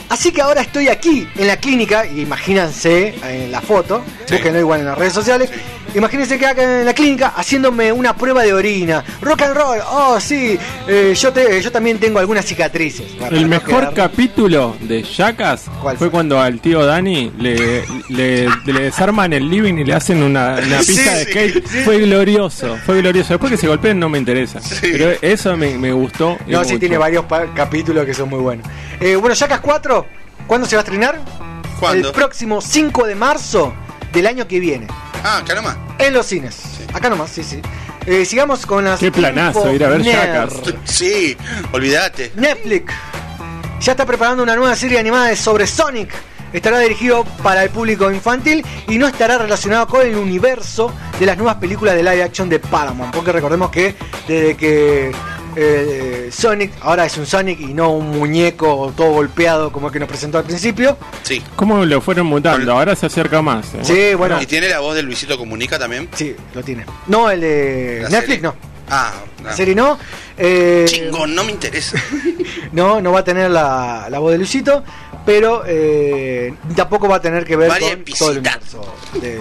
así 0.10 0.32
que 0.32 0.42
ahora 0.42 0.62
estoy 0.62 0.88
aquí 0.88 1.28
en 1.36 1.48
la 1.48 1.58
clínica, 1.58 2.06
imagínense 2.06 3.16
en 3.24 3.52
la 3.52 3.62
foto, 3.62 4.04
Sí. 4.26 4.36
búsquenlo 4.36 4.60
igual 4.60 4.80
en 4.82 4.86
las 4.88 4.98
redes 4.98 5.14
sociales, 5.14 5.50
imagínense 5.96 6.38
que 6.38 6.46
acá 6.46 6.64
en 6.80 6.86
la 6.86 6.94
clínica 6.94 7.34
haciéndome 7.36 7.92
una 7.92 8.16
prueba 8.16 8.44
de 8.44 8.54
orina, 8.54 9.04
rock 9.22 9.42
and 9.44 9.56
roll, 9.56 9.80
oh 9.90 10.20
sí, 10.20 10.58
eh, 10.88 11.14
yo, 11.20 11.32
te- 11.34 11.62
yo 11.62 11.72
también 11.72 12.00
tengo 12.00 12.20
algunas 12.20 12.46
cicatrices. 12.46 13.06
Para 13.14 13.36
El 13.36 13.44
no 13.44 13.48
mejor 13.50 13.90
quedar- 13.90 13.94
capítulo 13.94 14.76
de 14.82 15.04
Jackass 15.04 15.66
¿Cuál 15.82 15.98
fue 15.98 16.08
fue? 16.08 16.12
cuando 16.12 16.40
al 16.40 16.60
tío 16.60 16.86
Dani 16.86 17.32
le, 17.40 17.84
le, 18.10 18.48
le 18.66 18.80
desarman 18.82 19.34
el 19.34 19.50
living 19.50 19.76
y 19.76 19.84
le 19.84 19.94
hacen 19.94 20.22
una, 20.24 20.58
una 20.66 20.82
Sí, 20.84 20.94
pista 20.94 21.14
de 21.16 21.24
skate. 21.26 21.68
sí. 21.68 21.80
Fue 21.84 22.00
glorioso, 22.00 22.78
fue 22.86 23.02
glorioso. 23.02 23.34
Después 23.34 23.52
que 23.52 23.58
se 23.58 23.68
golpeen 23.68 24.00
no 24.00 24.10
me 24.10 24.18
interesa. 24.18 24.60
Pero 24.82 25.12
eso 25.22 25.56
me, 25.58 25.78
me 25.78 25.92
gustó. 25.92 26.38
No, 26.48 26.64
sí, 26.64 26.72
mucho. 26.74 26.80
tiene 26.80 26.98
varios 26.98 27.26
capítulos 27.56 28.06
que 28.06 28.14
son 28.14 28.30
muy 28.30 28.40
buenos. 28.40 28.68
Eh, 29.00 29.16
bueno, 29.16 29.36
Jackass 29.36 29.60
4, 29.62 30.06
¿cuándo 30.48 30.68
se 30.68 30.76
va 30.76 30.82
a 30.82 30.84
estrenar? 30.84 31.20
¿Cuándo? 31.80 32.08
El 32.10 32.14
próximo 32.14 32.62
5 32.62 33.06
de 33.06 33.16
marzo 33.16 33.74
del 34.12 34.28
año 34.28 34.48
que 34.48 34.60
viene. 34.60 34.88
Ah, 35.24 35.38
acá 35.40 35.56
nomás. 35.56 35.78
En 36.00 36.14
los 36.14 36.26
cines. 36.26 36.62
Acá 36.94 37.10
nomás, 37.10 37.32
sí, 37.32 37.44
sí. 37.44 37.62
Eh, 38.06 38.26
sigamos 38.26 38.66
con 38.66 38.86
las. 38.86 39.00
Qué 39.00 39.12
planazo, 39.12 39.74
ir 39.74 39.84
a 39.84 39.90
ver. 39.90 40.02
Jackass. 40.02 40.54
Sí, 40.86 41.36
olvídate. 41.72 42.32
Netflix 42.36 42.94
ya 43.80 43.92
está 43.92 44.06
preparando 44.06 44.44
una 44.44 44.56
nueva 44.56 44.76
serie 44.76 45.00
animada 45.00 45.36
sobre 45.36 45.68
Sonic. 45.68 46.12
Estará 46.54 46.80
dirigido 46.80 47.26
para 47.44 47.64
el 47.64 47.70
público 47.70 48.10
infantil 48.12 48.66
y 48.88 48.98
no 48.98 49.08
estará 49.08 49.38
relacionado 49.38 49.88
con 49.88 50.06
el 50.06 50.16
universo 50.16 50.94
de 51.20 51.26
las 51.26 51.38
nuevas 51.38 51.56
películas 51.58 51.96
de 51.96 52.04
live 52.04 52.24
action 52.24 52.48
de 52.48 52.60
Paramount. 52.60 53.14
Porque 53.14 53.32
recordemos 53.32 53.70
que 53.70 53.96
desde 54.28 54.56
que 54.56 55.12
eh, 55.60 56.30
Sonic 56.32 56.72
ahora 56.82 57.06
es 57.06 57.18
un 57.18 57.26
Sonic 57.26 57.60
y 57.60 57.74
no 57.74 57.92
un 57.92 58.10
muñeco 58.12 58.94
todo 58.96 59.12
golpeado 59.12 59.72
como 59.72 59.88
el 59.88 59.94
que 59.94 60.00
nos 60.00 60.08
presentó 60.08 60.38
al 60.38 60.44
principio. 60.44 60.98
Sí. 61.24 61.42
¿Cómo 61.56 61.84
lo 61.84 62.00
fueron 62.00 62.28
mutando? 62.28 62.72
Ahora 62.72 62.96
se 62.96 63.08
acerca 63.08 63.42
más. 63.42 63.74
¿eh? 63.74 63.80
Sí, 63.82 64.14
bueno, 64.16 64.42
¿Y 64.42 64.46
tiene 64.46 64.70
la 64.70 64.80
voz 64.80 64.96
de 64.96 65.02
Luisito 65.04 65.38
Comunica 65.38 65.80
también? 65.80 66.08
sí, 66.14 66.36
lo 66.54 66.64
tiene. 66.64 66.86
No, 67.08 67.30
el 67.30 67.42
de 67.42 68.00
La 68.04 68.10
Netflix 68.10 68.36
serie. 68.36 68.42
no. 68.42 68.56
Ah, 68.90 69.14
ah. 69.46 69.54
serie 69.54 69.76
no. 69.76 69.98
Eh, 70.38 70.86
Chingo, 70.88 71.26
no 71.28 71.44
me 71.44 71.52
interesa. 71.52 71.98
No, 72.72 73.00
no 73.02 73.12
va 73.14 73.20
a 73.20 73.24
tener 73.24 73.50
la, 73.50 74.08
la 74.10 74.20
voz 74.20 74.32
de 74.34 74.38
Luisito, 74.38 74.84
pero 75.26 75.64
eh, 75.66 76.54
tampoco 76.76 77.08
va 77.08 77.16
a 77.18 77.22
tener 77.22 77.46
que 77.46 77.56
ver 77.56 77.70
Varia 77.70 77.96
con 77.96 78.04
todo 78.04 78.32
el 78.32 78.38
universo 78.40 78.96
de- 79.22 79.40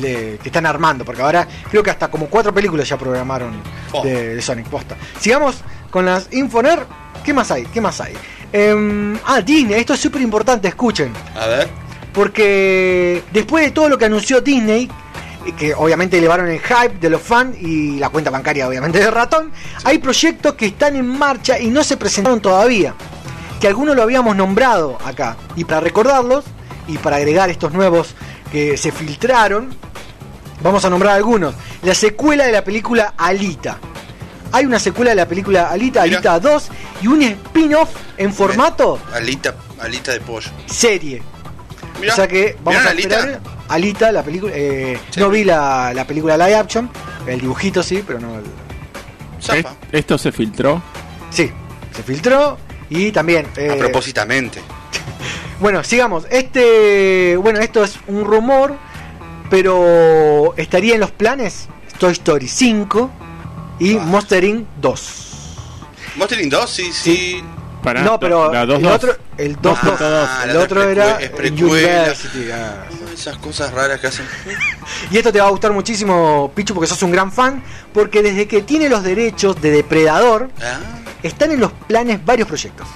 de- 0.00 0.38
que 0.40 0.48
están 0.48 0.66
armando, 0.66 1.04
porque 1.04 1.20
ahora 1.22 1.46
creo 1.68 1.82
que 1.82 1.90
hasta 1.90 2.08
como 2.08 2.26
cuatro 2.26 2.54
películas 2.54 2.88
ya 2.88 2.96
programaron 2.96 3.60
Oh. 3.92 4.04
de, 4.04 4.36
de 4.36 4.42
Sonic 4.42 4.66
Posta. 4.68 4.96
Sigamos 5.18 5.56
con 5.90 6.06
las 6.06 6.28
Infoner. 6.32 6.78
¿Qué 7.24 7.34
más 7.34 7.50
hay? 7.50 7.64
¿Qué 7.66 7.80
más 7.80 8.00
hay? 8.00 8.14
Em, 8.52 9.18
ah, 9.26 9.40
Disney, 9.40 9.80
esto 9.80 9.94
es 9.94 10.00
súper 10.00 10.22
importante, 10.22 10.68
escuchen. 10.68 11.12
A 11.34 11.46
ver. 11.46 11.68
Porque 12.12 13.22
después 13.32 13.64
de 13.64 13.70
todo 13.72 13.88
lo 13.88 13.98
que 13.98 14.04
anunció 14.04 14.40
Disney, 14.40 14.88
que 15.52 15.74
obviamente 15.74 16.18
elevaron 16.18 16.48
el 16.48 16.60
hype 16.60 16.98
de 17.00 17.10
los 17.10 17.20
fans 17.22 17.56
y 17.60 17.98
la 17.98 18.08
cuenta 18.08 18.30
bancaria 18.30 18.66
obviamente 18.68 18.98
de 18.98 19.10
ratón, 19.10 19.52
hay 19.84 19.98
proyectos 19.98 20.54
que 20.54 20.66
están 20.66 20.96
en 20.96 21.06
marcha 21.06 21.58
y 21.58 21.68
no 21.68 21.84
se 21.84 21.96
presentaron 21.96 22.40
todavía. 22.40 22.94
Que 23.60 23.68
algunos 23.68 23.94
lo 23.94 24.02
habíamos 24.02 24.34
nombrado 24.36 24.98
acá. 25.04 25.36
Y 25.56 25.64
para 25.64 25.80
recordarlos 25.80 26.44
y 26.88 26.98
para 26.98 27.16
agregar 27.16 27.50
estos 27.50 27.72
nuevos 27.72 28.14
que 28.50 28.76
se 28.76 28.90
filtraron, 28.90 29.74
vamos 30.62 30.84
a 30.84 30.90
nombrar 30.90 31.16
algunos. 31.16 31.54
La 31.82 31.94
secuela 31.94 32.46
de 32.46 32.52
la 32.52 32.64
película 32.64 33.14
Alita. 33.16 33.78
Hay 34.52 34.64
una 34.64 34.78
secuela 34.80 35.10
de 35.10 35.16
la 35.16 35.28
película 35.28 35.68
Alita, 35.68 36.02
Mira. 36.02 36.16
Alita 36.16 36.40
2, 36.40 36.68
y 37.02 37.06
un 37.06 37.22
spin-off 37.22 37.90
en 38.16 38.32
formato 38.34 38.98
Alita, 39.14 39.54
alita 39.78 40.12
de 40.12 40.20
pollo. 40.20 40.50
serie. 40.66 41.22
Mirá. 42.00 42.12
O 42.12 42.16
sea 42.16 42.26
que 42.28 42.56
vamos 42.64 42.70
¿Vieron 42.82 42.86
a 42.86 42.90
Alita? 42.90 43.18
esperar 43.18 43.40
Alita, 43.68 44.12
la 44.12 44.22
película. 44.22 44.52
eh, 44.54 44.98
Sí. 45.10 45.20
No 45.20 45.30
vi 45.30 45.44
la, 45.44 45.92
la 45.94 46.04
película 46.06 46.36
live 46.36 46.54
action, 46.56 46.90
el 47.26 47.40
dibujito 47.40 47.82
sí, 47.82 48.02
pero 48.06 48.18
no. 48.20 48.36
el- 48.36 48.44
Zafa. 49.40 49.58
¿Es- 49.58 49.66
¿Esto 49.92 50.18
se 50.18 50.32
filtró? 50.32 50.82
sí, 51.30 51.50
se 51.94 52.02
filtró 52.02 52.58
y 52.90 53.12
también. 53.12 53.46
eh, 53.56 53.70
A 53.72 53.76
propósitamente. 53.76 54.60
bueno, 55.60 55.82
sigamos. 55.84 56.26
Este, 56.30 57.36
bueno, 57.36 57.60
esto 57.60 57.84
es 57.84 57.98
un 58.08 58.24
rumor, 58.24 58.76
pero 59.48 60.54
estaría 60.56 60.94
en 60.94 61.00
los 61.00 61.10
planes 61.10 61.68
Toy 61.98 62.12
Story 62.12 62.48
5 62.48 63.10
y 63.78 63.96
Ah. 63.96 64.00
Monster 64.00 64.44
Inc 64.44 64.66
2. 64.80 65.26
Monster 66.16 66.40
Inc. 66.40 66.50
2, 66.52 66.70
sí, 66.70 66.90
sí. 66.92 67.42
Para, 67.82 68.02
no, 68.02 68.20
pero 68.20 68.52
la 68.52 68.62
el 68.62 68.68
2-2. 68.68 68.92
otro, 68.94 69.16
el 69.38 69.56
2 69.60 69.78
Ah, 69.82 69.86
2, 69.88 70.00
la 70.00 70.44
el 70.52 70.56
otro 70.58 70.82
era 70.82 71.18
es. 71.20 71.30
University. 71.50 72.50
ah. 72.52 72.84
Esas 73.12 73.36
cosas 73.38 73.72
raras 73.72 74.00
que 74.00 74.06
hacen. 74.06 74.26
Y 75.10 75.16
esto 75.18 75.32
te 75.32 75.40
va 75.40 75.46
a 75.46 75.50
gustar 75.50 75.72
muchísimo, 75.72 76.50
Pichu, 76.54 76.74
porque 76.74 76.86
sos 76.86 77.02
un 77.02 77.10
gran 77.12 77.30
fan. 77.32 77.62
Porque 77.92 78.22
desde 78.22 78.46
que 78.46 78.62
tiene 78.62 78.88
los 78.88 79.02
derechos 79.02 79.60
de 79.60 79.70
Depredador, 79.70 80.50
Ah. 80.62 80.78
están 81.22 81.50
en 81.52 81.60
los 81.60 81.72
planes 81.72 82.24
varios 82.24 82.46
proyectos. 82.48 82.86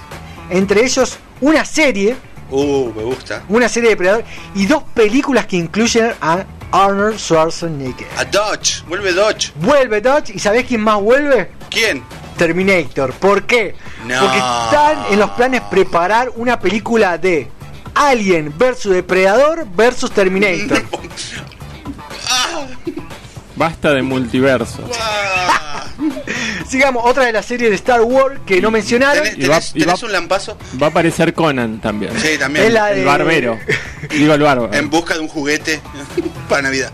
Entre 0.49 0.83
ellos, 0.83 1.17
una 1.41 1.65
serie, 1.65 2.15
Uh, 2.51 2.91
me 2.95 3.01
gusta. 3.03 3.43
una 3.49 3.67
serie 3.67 3.89
de 3.89 3.95
Depredador 3.95 4.23
y 4.53 4.67
dos 4.67 4.83
películas 4.93 5.47
que 5.47 5.57
incluyen 5.57 6.13
a 6.21 6.45
Arnold 6.71 7.17
Schwarzenegger. 7.17 8.07
A 8.17 8.25
Dodge. 8.25 8.83
Vuelve 8.87 9.13
Dodge. 9.13 9.51
Vuelve 9.55 10.01
Dodge, 10.01 10.31
¿y 10.35 10.39
sabés 10.39 10.65
quién 10.65 10.81
más 10.81 10.99
vuelve? 11.01 11.51
¿Quién? 11.69 12.03
Terminator. 12.35 13.13
¿Por 13.13 13.43
qué? 13.43 13.75
No. 14.05 14.19
Porque 14.19 14.37
están 14.37 15.11
en 15.11 15.19
los 15.19 15.29
planes 15.31 15.61
preparar 15.69 16.31
una 16.35 16.59
película 16.59 17.17
de 17.17 17.49
Alien 17.93 18.53
versus 18.57 18.93
Depredador 18.93 19.67
versus 19.75 20.11
Terminator. 20.11 20.83
Ah, 22.29 22.65
Basta 23.55 23.93
de 23.93 24.01
multiverso. 24.01 24.83
Sigamos, 26.67 27.03
otra 27.05 27.25
de 27.25 27.31
las 27.31 27.45
series 27.45 27.69
de 27.69 27.75
Star 27.75 28.01
Wars 28.01 28.39
que 28.45 28.59
no 28.59 28.71
mencionaron. 28.71 29.23
¿Tenés, 29.23 29.37
Y 29.37 29.47
va- 29.47 29.57
tenés- 29.59 29.71
y 29.75 29.79
va- 29.81 29.85
tenés 29.85 30.03
un 30.03 30.11
lampazo? 30.11 30.57
Va 30.81 30.87
a 30.87 30.89
aparecer 30.89 31.33
Conan 31.33 31.79
también. 31.79 32.11
Sí, 32.19 32.37
también. 32.39 32.65
Es 32.65 32.73
la 32.73 32.87
de- 32.87 32.99
El 33.01 33.05
barbero. 33.05 33.59
Digo 34.09 34.33
el 34.33 34.41
bárbaro. 34.41 34.73
En 34.73 34.89
busca 34.89 35.13
de 35.13 35.19
un 35.19 35.27
juguete 35.27 35.79
para 36.49 36.63
Navidad. 36.63 36.91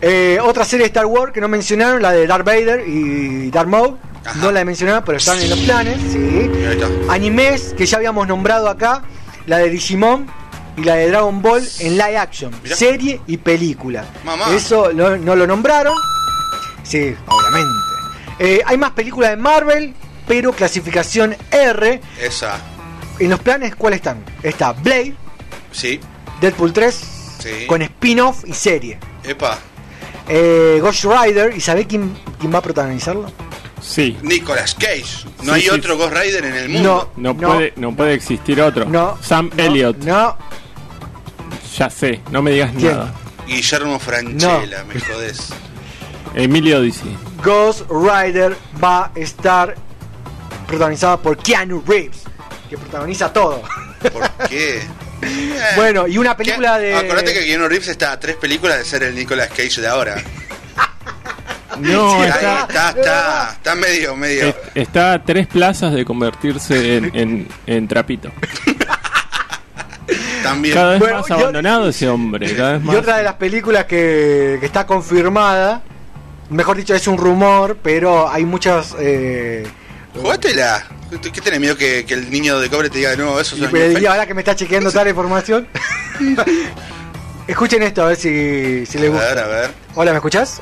Eh, 0.00 0.38
otra 0.42 0.64
serie 0.64 0.84
de 0.84 0.88
Star 0.88 1.06
Wars 1.06 1.32
que 1.32 1.40
no 1.40 1.48
mencionaron, 1.48 2.02
la 2.02 2.12
de 2.12 2.26
Darth 2.26 2.44
Vader 2.44 2.86
y 2.86 3.50
Darth 3.50 3.68
Maul. 3.68 3.96
Ajá. 4.24 4.38
No 4.40 4.52
la 4.52 4.60
he 4.60 4.64
mencionado, 4.64 5.02
pero 5.04 5.16
están 5.18 5.38
en 5.40 5.48
los 5.50 5.58
planes. 5.60 5.98
Sí. 6.12 6.50
Animes 7.08 7.74
que 7.76 7.86
ya 7.86 7.96
habíamos 7.96 8.26
nombrado 8.28 8.68
acá, 8.68 9.02
la 9.46 9.58
de 9.58 9.70
Digimon 9.70 10.26
y 10.76 10.82
la 10.84 10.96
de 10.96 11.08
Dragon 11.08 11.40
Ball 11.40 11.66
en 11.80 11.92
live 11.96 12.18
action, 12.18 12.52
Mirá. 12.62 12.76
serie 12.76 13.20
y 13.26 13.38
película. 13.38 14.04
Mamá. 14.24 14.54
Eso 14.54 14.92
lo- 14.92 15.16
no 15.16 15.34
lo 15.34 15.46
nombraron. 15.46 15.94
Sí, 16.82 17.14
obviamente. 17.26 17.87
Eh, 18.38 18.60
hay 18.64 18.76
más 18.78 18.92
películas 18.92 19.30
de 19.30 19.36
Marvel, 19.36 19.94
pero 20.26 20.52
clasificación 20.52 21.36
R. 21.50 22.00
Esa. 22.20 22.58
En 23.18 23.30
los 23.30 23.40
planes, 23.40 23.74
¿cuáles 23.74 23.98
están? 23.98 24.24
Está 24.42 24.72
Blade, 24.72 25.14
Sí. 25.72 25.98
Deadpool 26.40 26.72
3, 26.72 26.94
Sí. 27.40 27.66
con 27.66 27.82
spin-off 27.82 28.44
y 28.46 28.52
serie. 28.54 28.98
Epa. 29.24 29.58
Eh, 30.28 30.78
Ghost 30.80 31.04
Rider, 31.04 31.56
¿y 31.56 31.60
sabe 31.60 31.86
quién, 31.86 32.16
quién 32.38 32.52
va 32.54 32.58
a 32.58 32.62
protagonizarlo? 32.62 33.30
Sí. 33.80 34.16
Nicolas 34.22 34.74
Cage. 34.74 35.24
No 35.42 35.54
Sí, 35.54 35.60
hay 35.60 35.62
sí. 35.62 35.68
otro 35.70 35.96
Ghost 35.96 36.12
Rider 36.14 36.44
en 36.44 36.54
el 36.54 36.68
mundo. 36.68 37.12
No, 37.16 37.32
No. 37.32 37.36
puede, 37.36 37.72
no 37.76 37.94
puede 37.96 38.14
existir 38.14 38.60
otro. 38.60 38.84
No. 38.86 39.16
Sam 39.22 39.50
No, 39.56 39.62
Elliott. 39.64 39.96
No, 39.98 40.36
Ya 41.76 41.88
sé, 41.90 42.20
no 42.32 42.42
me 42.42 42.50
digas 42.50 42.72
¿Quién? 42.76 42.92
nada. 42.92 43.14
Guillermo 43.46 43.98
Franchella, 44.00 44.84
me 44.84 44.98
jodés. 45.00 45.48
Emilio 46.34 46.80
Dizzy. 46.80 47.16
Ghost 47.44 47.82
Rider 47.90 48.56
va 48.82 49.06
a 49.06 49.10
estar 49.14 49.74
protagonizada 50.66 51.16
por 51.16 51.36
Keanu 51.38 51.82
Reeves, 51.86 52.22
que 52.68 52.76
protagoniza 52.78 53.32
todo. 53.32 53.62
¿Por 54.12 54.48
qué? 54.48 54.78
Eh, 54.78 54.82
Bueno, 55.76 56.06
y 56.06 56.16
una 56.18 56.36
película 56.36 56.78
¿qué? 56.78 56.84
de. 56.86 56.94
Acordate 56.94 57.34
que 57.34 57.44
Keanu 57.44 57.68
Reeves 57.68 57.88
está 57.88 58.12
a 58.12 58.20
tres 58.20 58.36
películas 58.36 58.78
de 58.78 58.84
ser 58.84 59.02
el 59.02 59.14
Nicolas 59.14 59.48
Cage 59.48 59.80
de 59.80 59.88
ahora. 59.88 60.16
No, 61.80 62.24
está, 62.24 62.62
está, 62.68 62.90
está, 62.90 63.50
está 63.52 63.74
medio, 63.76 64.16
medio. 64.16 64.46
est- 64.48 64.58
está 64.74 65.12
a 65.12 65.22
tres 65.24 65.46
plazas 65.46 65.92
de 65.94 66.04
convertirse 66.04 66.96
en, 66.96 67.10
en- 67.14 67.48
en 67.66 67.86
trapito. 67.86 68.32
También. 70.42 70.74
Cada 70.74 70.90
vez 70.92 70.98
Bueno, 70.98 71.20
más 71.20 71.30
abandonado 71.30 71.88
ese 71.90 72.08
hombre. 72.08 72.52
Cada 72.56 72.78
vez 72.78 72.92
Y 72.92 72.96
otra 72.96 73.18
de 73.18 73.22
las 73.22 73.34
películas 73.34 73.84
que, 73.84 74.56
que 74.58 74.66
está 74.66 74.86
confirmada, 74.86 75.82
mejor 76.50 76.76
dicho, 76.76 76.94
es 76.94 77.06
un 77.08 77.16
rumor, 77.18 77.78
pero 77.82 78.28
hay 78.28 78.44
muchas. 78.44 78.94
Eh, 78.98 79.66
Jugátela. 80.14 80.84
¿Qué 81.22 81.40
tenés 81.40 81.58
miedo 81.60 81.74
que, 81.76 82.04
que 82.04 82.12
el 82.14 82.30
niño 82.30 82.58
de 82.60 82.68
cobre 82.68 82.90
te 82.90 82.98
diga, 82.98 83.16
no, 83.16 83.40
eso 83.40 83.56
y, 83.56 83.64
es 83.64 84.02
y 84.02 84.04
ahora 84.06 84.26
que 84.26 84.34
me 84.34 84.42
está 84.42 84.54
chequeando 84.54 84.90
toda 84.90 85.04
la 85.04 85.10
información. 85.10 85.66
Escuchen 87.46 87.82
esto, 87.82 88.02
a 88.02 88.08
ver 88.08 88.16
si, 88.16 88.84
si 88.84 88.98
les 88.98 89.08
A 89.08 89.12
gusta. 89.12 89.28
ver, 89.28 89.38
a 89.38 89.46
ver. 89.46 89.70
Hola, 89.94 90.10
¿me 90.10 90.18
escuchás? 90.18 90.60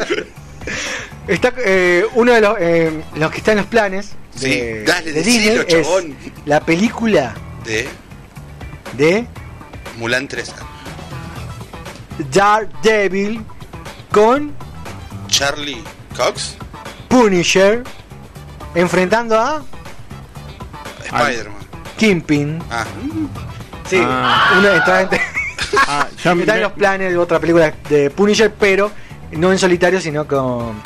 está 1.28 1.52
eh, 1.58 2.04
uno 2.14 2.32
de 2.32 2.40
los, 2.40 2.56
eh, 2.58 2.90
los 3.14 3.30
que 3.30 3.38
está 3.38 3.52
en 3.52 3.58
los 3.58 3.66
planes 3.66 4.10
Sí, 4.34 4.50
de, 4.50 4.82
dale, 4.84 5.12
de 5.12 5.22
decilo, 5.22 5.52
Disney 5.64 5.80
es 5.80 5.86
chabón. 5.86 6.16
la 6.46 6.60
película 6.60 7.34
De 7.64 7.88
de 8.96 9.26
Mulan 9.98 10.26
3. 10.26 10.52
Daredevil 12.32 13.44
con 14.12 14.52
Charlie 15.28 15.82
Cox. 16.16 16.56
Punisher 17.08 17.82
enfrentando 18.74 19.38
a 19.38 19.62
Spider-Man. 21.04 21.60
Kingpin. 21.96 22.62
Ah, 22.70 22.84
Sí, 23.88 24.00
Ah. 24.00 24.54
uno 24.58 24.68
está, 24.68 25.00
en- 25.02 25.08
Ah, 25.88 26.06
ya 26.22 26.32
está 26.32 26.52
en 26.54 26.58
me- 26.58 26.60
los 26.60 26.72
planes 26.72 27.10
de 27.10 27.18
otra 27.18 27.40
película 27.40 27.72
de 27.88 28.08
Punisher, 28.10 28.52
pero 28.58 28.90
no 29.32 29.50
en 29.50 29.58
solitario, 29.58 30.00
sino 30.00 30.26
con. 30.28 30.80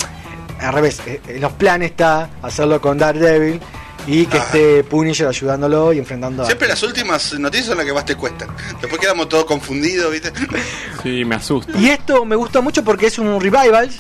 Al 0.60 0.72
revés, 0.72 1.00
eh, 1.06 1.20
en 1.28 1.40
los 1.42 1.52
planes 1.52 1.90
está 1.90 2.30
hacerlo 2.42 2.80
con 2.80 2.96
Daredevil 2.96 3.60
y 4.06 4.26
que 4.26 4.36
Ah. 4.38 4.42
esté 4.44 4.84
Punisher 4.84 5.26
ayudándolo 5.28 5.92
y 5.92 5.98
enfrentando 5.98 6.42
a. 6.42 6.46
siempre 6.46 6.68
las 6.68 6.82
últimas 6.82 7.32
noticias 7.38 7.68
son 7.68 7.78
las 7.78 7.86
que 7.86 7.92
más 7.92 8.04
te 8.04 8.16
cuestan. 8.16 8.48
Después 8.80 9.00
quedamos 9.00 9.28
todos 9.28 9.44
confundidos, 9.44 10.10
¿viste? 10.12 10.32
Sí, 11.02 11.24
me 11.24 11.34
asusta. 11.36 11.78
Y 11.78 11.88
esto 11.90 12.24
me 12.24 12.36
gustó 12.36 12.62
mucho 12.62 12.82
porque 12.84 13.06
es 13.06 13.18
un 13.18 13.40
revival 13.40 13.90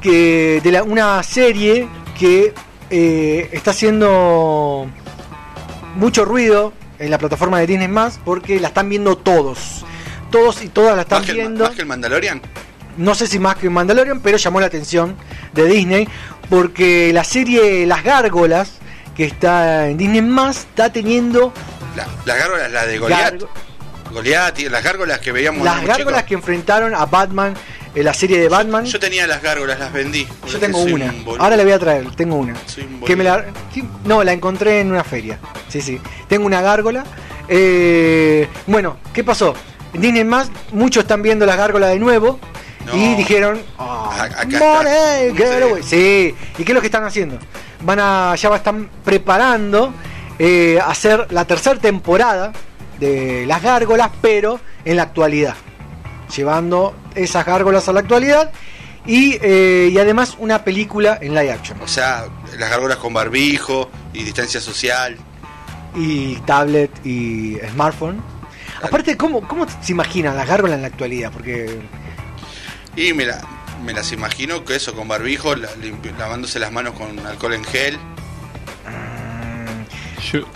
que 0.00 0.60
de 0.62 0.72
la- 0.72 0.82
una 0.82 1.22
serie 1.22 1.88
que 2.18 2.52
eh, 2.90 3.48
está 3.52 3.70
haciendo 3.70 4.86
mucho 5.96 6.24
ruido 6.24 6.72
en 6.98 7.10
la 7.10 7.18
plataforma 7.18 7.58
de 7.60 7.66
Disney 7.66 7.88
más 7.88 8.20
porque 8.24 8.60
la 8.60 8.68
están 8.68 8.88
viendo 8.88 9.16
todos. 9.16 9.84
Todos 10.30 10.62
y 10.62 10.68
todas 10.68 10.96
la 10.96 11.02
están 11.02 11.18
Más 11.20 11.26
que, 11.26 11.32
el, 11.32 11.38
viendo. 11.38 11.64
más 11.64 11.74
que 11.74 11.82
el 11.82 11.86
Mandalorian. 11.88 12.40
No 12.96 13.14
sé 13.14 13.26
si 13.26 13.38
más 13.38 13.56
que 13.56 13.68
Mandalorian, 13.70 14.20
pero 14.20 14.36
llamó 14.38 14.60
la 14.60 14.66
atención 14.66 15.16
de 15.54 15.64
Disney 15.66 16.08
porque 16.50 17.10
la 17.12 17.24
serie 17.24 17.86
Las 17.86 18.02
Gárgolas 18.04 18.72
que 19.16 19.24
está 19.24 19.88
en 19.88 19.96
Disney 19.98 20.22
más 20.22 20.58
está 20.58 20.90
teniendo 20.92 21.52
La- 21.96 22.06
las 22.24 22.38
gárgolas, 22.38 22.70
la 22.72 22.86
de 22.86 22.98
Goliath. 22.98 23.34
Gargo- 23.34 23.48
Goliath 24.12 24.58
y 24.58 24.68
las 24.68 24.82
gárgolas 24.84 25.18
que 25.20 25.32
veíamos 25.32 25.64
las 25.64 25.84
gárgolas 25.86 26.24
que 26.24 26.34
enfrentaron 26.34 26.94
a 26.94 27.06
Batman 27.06 27.54
en 27.94 28.04
la 28.04 28.12
serie 28.14 28.38
de 28.38 28.48
Batman. 28.48 28.84
Yo 28.84 28.98
tenía 28.98 29.26
las 29.26 29.42
gárgolas, 29.42 29.78
las 29.78 29.92
vendí. 29.92 30.26
Yo 30.48 30.58
tengo 30.58 30.80
una. 30.82 31.06
un. 31.26 31.40
Ahora 31.40 31.56
le 31.56 31.64
voy 31.64 31.72
a 31.72 31.78
traer, 31.78 32.10
tengo 32.14 32.36
una. 32.36 32.52
Un 32.54 33.00
Que 33.06 33.16
me 33.16 33.24
la, 33.24 33.44
no, 34.04 34.22
la 34.24 34.32
encontré 34.32 34.80
en 34.80 34.90
una 34.90 35.04
feria. 35.04 35.38
Sí, 35.68 35.80
sí. 35.80 36.00
Tengo 36.28 36.46
una 36.46 36.60
gárgola. 36.62 37.04
Eh, 37.48 38.48
bueno, 38.66 38.96
¿qué 39.12 39.22
pasó? 39.24 39.54
En 39.92 40.00
Disney 40.00 40.24
más, 40.24 40.50
muchos 40.72 41.02
están 41.04 41.20
viendo 41.22 41.44
las 41.46 41.56
gárgolas 41.56 41.90
de 41.90 41.98
nuevo. 41.98 42.38
No. 42.86 42.96
Y 42.96 43.14
dijeron, 43.14 43.60
"Ah, 43.78 44.10
A- 44.18 44.24
acá 44.24 44.58
money, 44.58 45.28
está. 45.28 45.36
get 45.36 45.56
Sí. 45.58 45.62
away". 45.62 45.82
Sí. 45.82 46.34
¿Y 46.58 46.64
qué 46.64 46.72
es 46.72 46.74
lo 46.74 46.80
que 46.80 46.86
están 46.88 47.04
haciendo? 47.04 47.38
Van 47.84 47.98
a, 48.00 48.34
ya 48.36 48.54
están 48.54 48.88
preparando 49.04 49.92
eh, 50.38 50.78
hacer 50.84 51.26
la 51.30 51.44
tercera 51.44 51.78
temporada 51.80 52.52
de 52.98 53.44
las 53.46 53.62
gárgolas, 53.62 54.10
pero 54.20 54.60
en 54.84 54.96
la 54.96 55.02
actualidad. 55.04 55.54
Llevando 56.36 56.94
esas 57.14 57.44
gárgolas 57.44 57.88
a 57.88 57.92
la 57.92 58.00
actualidad. 58.00 58.50
Y, 59.04 59.36
eh, 59.42 59.90
y 59.92 59.98
además 59.98 60.36
una 60.38 60.62
película 60.62 61.18
en 61.20 61.34
live 61.34 61.50
action. 61.50 61.80
O 61.82 61.88
sea, 61.88 62.26
las 62.56 62.70
gárgolas 62.70 62.98
con 62.98 63.12
barbijo 63.12 63.90
y 64.12 64.22
distancia 64.22 64.60
social. 64.60 65.16
y 65.94 66.36
tablet 66.46 66.90
y 67.04 67.56
smartphone. 67.72 68.22
Aparte, 68.82 69.16
¿cómo, 69.16 69.46
¿cómo 69.46 69.66
se 69.82 69.92
imaginan 69.92 70.36
las 70.36 70.46
gárgolas 70.48 70.76
en 70.76 70.82
la 70.82 70.88
actualidad? 70.88 71.30
Porque 71.32 71.80
Y 72.96 73.12
me, 73.12 73.26
la- 73.26 73.42
me 73.82 73.92
las 73.92 74.12
imagino 74.12 74.64
que 74.64 74.76
eso, 74.76 74.94
con 74.94 75.08
barbijo, 75.08 75.54
la- 75.56 75.72
limpi- 75.76 76.16
lavándose 76.16 76.58
las 76.58 76.72
manos 76.72 76.94
con 76.94 77.18
alcohol 77.26 77.54
en 77.54 77.64
gel. 77.64 77.98
Yo- 80.32 80.46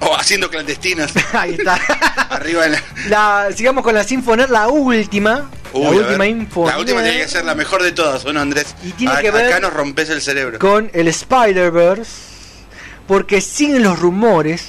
O 0.00 0.16
haciendo 0.16 0.48
clandestinas. 0.50 1.12
ahí 1.32 1.54
está. 1.58 1.74
arriba 2.30 2.66
en 2.66 2.72
la... 2.72 2.82
La, 3.08 3.48
sigamos 3.54 3.84
con 3.84 3.94
la 3.94 4.02
Sinfoner, 4.04 4.48
la 4.50 4.68
última. 4.68 5.50
Uy, 5.72 5.82
la 5.84 5.90
última 5.90 6.18
ver. 6.24 6.28
Infoner. 6.30 6.74
La 6.74 6.80
última 6.80 7.02
tiene 7.02 7.18
que 7.18 7.28
ser 7.28 7.44
la 7.44 7.54
mejor 7.54 7.82
de 7.82 7.92
todas, 7.92 8.24
¿o 8.24 8.32
no, 8.32 8.40
Andrés? 8.40 8.74
Y 8.82 8.92
tiene 8.92 9.12
A- 9.14 9.20
que 9.20 9.30
ver 9.30 9.46
Acá 9.46 9.60
nos 9.60 9.72
rompes 9.74 10.08
el 10.10 10.22
cerebro. 10.22 10.58
Con 10.58 10.90
el 10.94 11.06
Spider-Verse. 11.08 12.30
Porque 13.06 13.40
siguen 13.40 13.82
los 13.82 13.98
rumores 13.98 14.66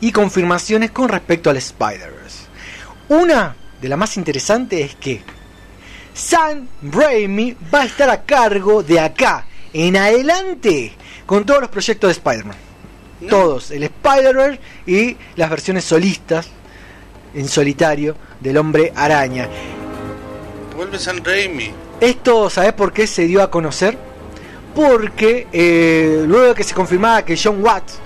y 0.00 0.10
confirmaciones 0.12 0.90
con 0.90 1.08
respecto 1.08 1.50
al 1.50 1.58
Spider-Verse. 1.58 2.38
Una 3.08 3.54
de 3.80 3.88
las 3.88 3.98
más 3.98 4.16
interesantes 4.16 4.90
es 4.90 4.96
que 4.96 5.22
Sam 6.16 6.66
Raimi 6.82 7.54
va 7.72 7.82
a 7.82 7.84
estar 7.84 8.08
a 8.08 8.22
cargo 8.22 8.82
de 8.82 8.98
acá 8.98 9.44
en 9.72 9.96
adelante 9.96 10.92
con 11.26 11.44
todos 11.44 11.60
los 11.60 11.68
proyectos 11.70 12.08
de 12.08 12.12
Spider-Man. 12.12 12.56
Todos, 13.28 13.70
el 13.70 13.82
Spider-Verse 13.82 14.60
y 14.86 15.16
las 15.36 15.50
versiones 15.50 15.84
solistas 15.84 16.48
en 17.34 17.46
solitario 17.48 18.16
del 18.40 18.56
hombre 18.56 18.92
araña. 18.96 19.46
Vuelve 20.74 20.98
San 20.98 21.22
Raimi. 21.24 21.70
Esto, 22.00 22.48
¿sabes 22.50 22.72
por 22.72 22.92
qué 22.92 23.06
se 23.06 23.24
dio 23.26 23.42
a 23.42 23.50
conocer? 23.50 23.96
Porque 24.74 25.46
eh, 25.52 26.24
luego 26.26 26.48
de 26.48 26.54
que 26.54 26.64
se 26.64 26.74
confirmaba 26.74 27.24
que 27.24 27.38
John 27.42 27.62
Watts 27.62 27.98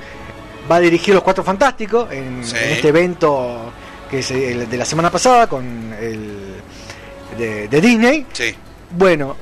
va 0.71 0.77
a 0.77 0.81
dirigir 0.81 1.15
Los 1.15 1.23
Cuatro 1.23 1.43
Fantásticos 1.45 2.11
en, 2.13 2.45
Sí. 2.45 2.57
en 2.57 2.71
este 2.71 2.89
evento 2.89 3.73
que 4.11 4.19
es 4.21 4.31
el 4.33 4.69
de 4.69 4.77
la 4.77 4.85
semana 4.85 5.11
pasada 5.11 5.49
con 5.49 5.93
el 6.01 6.55
de, 7.41 7.69
de 7.69 7.81
Disney, 7.81 8.27
Sí. 8.33 8.55
bueno, 8.97 9.37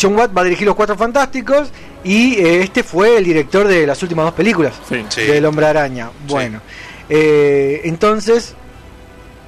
John 0.00 0.16
Watts 0.16 0.34
va 0.36 0.40
a 0.42 0.44
dirigir 0.44 0.66
Los 0.66 0.76
Cuatro 0.76 0.96
Fantásticos 0.96 1.70
y 2.04 2.34
eh, 2.36 2.62
este 2.62 2.82
fue 2.82 3.16
el 3.18 3.24
director 3.24 3.66
de 3.66 3.86
las 3.86 4.02
últimas 4.02 4.24
dos 4.26 4.34
películas 4.34 4.74
sí. 4.88 5.04
Sí. 5.08 5.22
del 5.22 5.44
Hombre 5.44 5.66
Araña. 5.66 6.10
Bueno, 6.28 6.60
eh, 7.08 7.80
entonces 7.84 8.54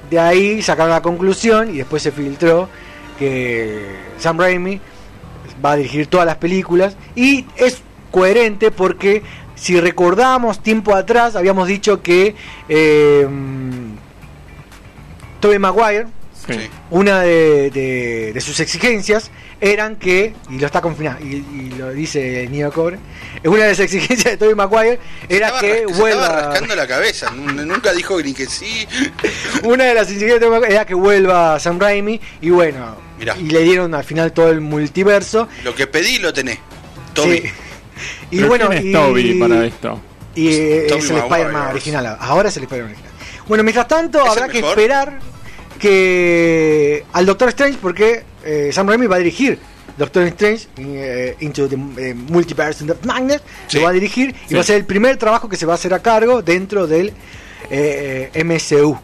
de 0.09 0.19
ahí 0.19 0.61
sacaron 0.61 0.91
la 0.91 1.01
conclusión 1.01 1.73
y 1.73 1.77
después 1.79 2.03
se 2.03 2.11
filtró 2.11 2.69
que 3.17 3.85
Sam 4.19 4.37
Raimi 4.39 4.79
va 5.65 5.71
a 5.71 5.75
dirigir 5.77 6.07
todas 6.07 6.27
las 6.27 6.35
películas 6.35 6.95
y 7.15 7.45
es 7.55 7.81
coherente 8.11 8.69
porque 8.71 9.23
si 9.55 9.79
recordamos 9.79 10.59
tiempo 10.61 10.93
atrás 10.93 11.35
habíamos 11.35 11.67
dicho 11.67 12.03
que 12.03 12.35
eh, 12.69 13.27
Tobey 15.39 15.59
Maguire 15.59 16.07
sí. 16.47 16.69
Una 16.91 17.21
de, 17.21 17.69
de- 17.71 18.31
de 18.33 18.41
sus 18.41 18.59
exigencias 18.59 19.31
eran 19.61 19.95
que, 19.95 20.33
y 20.49 20.59
lo 20.59 20.65
está 20.65 20.81
confirmando, 20.81 21.25
y, 21.25 21.35
y 21.35 21.73
lo 21.77 21.91
dice 21.91 22.47
Neo 22.51 22.71
Core, 22.71 22.99
una 23.45 23.63
de 23.63 23.69
las 23.69 23.79
exigencias 23.79 24.33
de 24.33 24.37
Tobey 24.37 24.53
Maguire 24.55 24.99
era 25.29 25.47
Estaba 25.47 25.61
que 25.61 25.67
se 25.73 25.79
estaba 25.83 25.97
vuelva. 25.99 26.27
rascando 26.29 26.75
la 26.75 26.87
cabeza. 26.87 27.31
nun- 27.31 27.65
Nunca 27.65 27.93
dijo 27.93 28.21
ni 28.21 28.33
que 28.33 28.45
sí. 28.47 28.87
Una 29.63 29.85
de 29.85 29.93
las 29.93 30.03
exigencias 30.07 30.39
de 30.39 30.45
Tobey 30.45 30.59
Maguire 30.59 30.73
era 30.75 30.85
que 30.85 30.93
vuelva 30.93 31.59
Sam 31.59 31.79
Raimi, 31.79 32.19
y 32.41 32.49
bueno, 32.49 32.95
Mirá. 33.17 33.35
y 33.37 33.43
le 33.49 33.61
dieron 33.61 33.93
al 33.95 34.03
final 34.03 34.31
todo 34.33 34.49
el 34.49 34.61
multiverso. 34.61 35.47
Lo 35.63 35.73
que 35.73 35.87
pedí 35.87 36.19
lo 36.19 36.33
tenés. 36.33 36.59
Toby. 37.13 37.39
Sí. 37.39 37.49
Y 38.29 38.37
Pero 38.37 38.47
bueno, 38.49 38.67
¿quién 38.69 38.79
es 38.79 38.85
y, 38.85 38.91
Toby 38.91 39.33
para 39.39 39.65
esto? 39.65 40.01
y 40.35 40.47
eh, 40.53 40.85
Tobey 40.89 41.01
es 41.03 41.09
el. 41.11 41.17
Spider-Man 41.17 41.67
original. 41.69 42.17
Ahora 42.19 42.49
es 42.49 42.57
el 42.57 42.63
Spider-Man 42.63 42.91
original. 42.91 43.11
Bueno, 43.47 43.63
mientras 43.63 43.87
tanto, 43.87 44.21
¿Es 44.21 44.29
habrá 44.31 44.49
que 44.49 44.59
esperar 44.59 45.19
que 45.85 47.05
al 47.13 47.25
Doctor 47.25 47.49
Strange, 47.49 47.77
porque 47.81 48.23
eh, 48.43 48.69
Sam 48.73 48.87
Raimi 48.89 49.07
va 49.07 49.15
a 49.15 49.19
dirigir 49.19 49.59
Doctor 49.97 50.23
Strange 50.27 50.67
eh, 50.77 51.35
Into 51.39 51.67
the 51.69 51.75
eh, 51.97 52.13
Multiverse 52.13 52.89
of 52.91 53.03
Madness, 53.05 53.41
Sí. 53.67 53.77
lo 53.77 53.83
va 53.83 53.89
a 53.89 53.93
dirigir 53.93 54.35
y 54.45 54.49
Sí. 54.49 54.55
va 54.55 54.61
a 54.61 54.63
ser 54.63 54.75
el 54.77 54.85
primer 54.85 55.17
trabajo 55.17 55.47
que 55.47 55.55
se 55.57 55.65
va 55.65 55.73
a 55.73 55.75
hacer 55.75 55.93
a 55.93 55.99
cargo 56.01 56.41
dentro 56.41 56.85
del 56.87 57.13
eh, 57.69 58.29
MCU. 58.43 58.97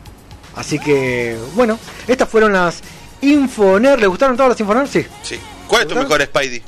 Así 0.56 0.80
que, 0.80 1.38
bueno, 1.56 1.80
estas 2.08 2.28
fueron 2.28 2.54
las 2.54 2.82
Infoner. 3.22 4.00
¿Les 4.00 4.10
gustaron 4.10 4.36
todas 4.36 4.50
las 4.50 4.60
Infoner? 4.60 4.88
Sí. 4.88 5.06
Sí. 5.24 5.40
¿Cuál 5.68 5.84
es 5.84 5.88
tu 5.88 5.96
mejor 5.96 6.22
Spidey? 6.24 6.62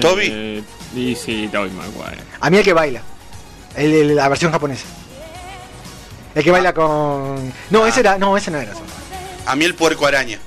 ¿Toby? 0.00 0.28
Eh, 0.30 0.62
y 0.96 1.14
sí, 1.14 1.48
Toby 1.52 1.70
Maguire. 1.70 2.22
A 2.40 2.50
mí 2.50 2.56
el 2.58 2.64
que 2.64 2.72
baila. 2.72 3.02
El, 3.76 3.92
el- 3.92 4.16
la 4.16 4.28
versión 4.28 4.50
japonesa. 4.50 4.84
El 6.34 6.44
que 6.44 6.50
baila 6.50 6.72
con. 6.72 7.52
No, 7.70 7.84
Ah. 7.84 7.88
ese 7.88 8.00
era. 8.00 8.18
No, 8.18 8.36
ese 8.36 8.50
no 8.50 8.58
era 8.58 8.72
eso. 8.72 8.82
A 9.46 9.56
mí 9.56 9.64
el 9.64 9.74
puerco 9.74 10.06
araña. 10.06 10.38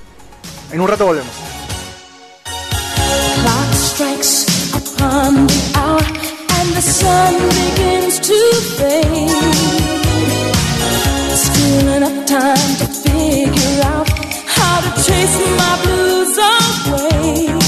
En 0.72 0.80
un 0.80 0.88
rato 0.88 1.06
volvemos. 1.06 1.32
time 12.26 12.76
to 12.78 12.86
figure 12.86 13.82
out 13.84 14.08
how 14.46 14.80
to 14.80 14.90
chase 15.04 15.36
my 15.56 15.74
blues 15.84 16.38
away. 16.38 17.65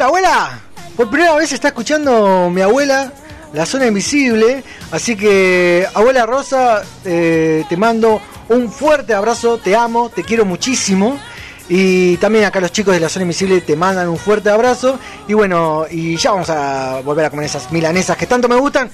Hola, 0.00 0.06
abuela. 0.06 0.60
Por 0.96 1.10
primera 1.10 1.34
vez 1.34 1.52
está 1.52 1.68
escuchando 1.68 2.48
mi 2.48 2.62
abuela 2.62 3.12
la 3.52 3.66
zona 3.66 3.86
invisible. 3.86 4.64
Así 4.90 5.14
que, 5.14 5.86
abuela 5.92 6.24
Rosa, 6.24 6.80
eh, 7.04 7.66
te 7.68 7.76
mando 7.76 8.18
un 8.48 8.72
fuerte 8.72 9.12
abrazo. 9.12 9.58
Te 9.58 9.76
amo, 9.76 10.08
te 10.08 10.24
quiero 10.24 10.46
muchísimo. 10.46 11.20
Y 11.68 12.16
también 12.16 12.46
acá 12.46 12.62
los 12.62 12.72
chicos 12.72 12.94
de 12.94 13.00
la 13.00 13.10
zona 13.10 13.24
invisible 13.24 13.60
te 13.60 13.76
mandan 13.76 14.08
un 14.08 14.16
fuerte 14.16 14.48
abrazo. 14.48 14.98
Y 15.28 15.34
bueno, 15.34 15.84
y 15.90 16.16
ya 16.16 16.30
vamos 16.30 16.48
a 16.48 17.02
volver 17.04 17.26
a 17.26 17.30
comer 17.30 17.44
esas 17.44 17.70
milanesas 17.70 18.16
que 18.16 18.26
tanto 18.26 18.48
me 18.48 18.56
gustan. 18.56 18.90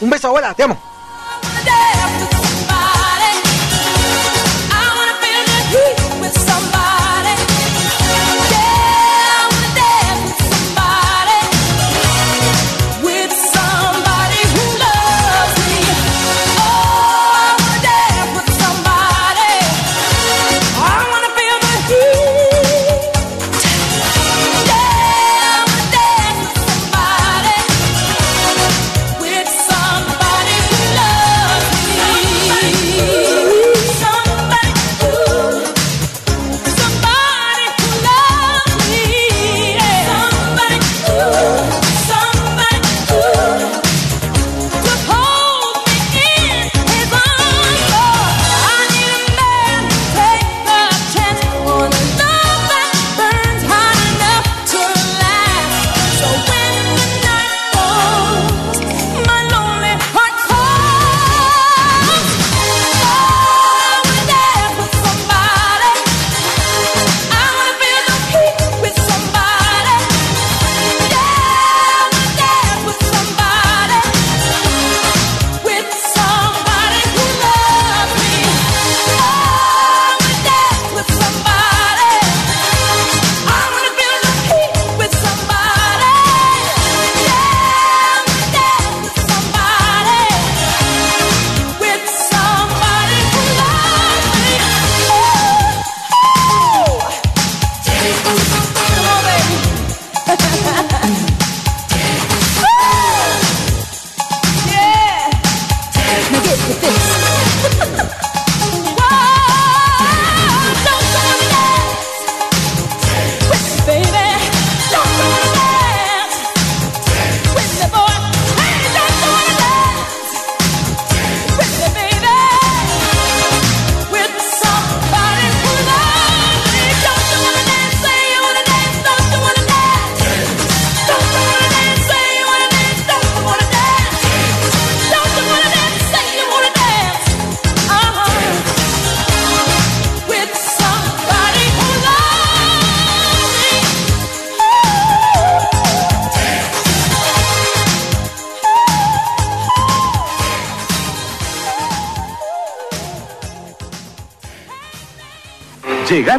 Un 0.00 0.10
beso, 0.10 0.28
abuela, 0.28 0.54
te 0.54 0.62
amo. 0.62 0.80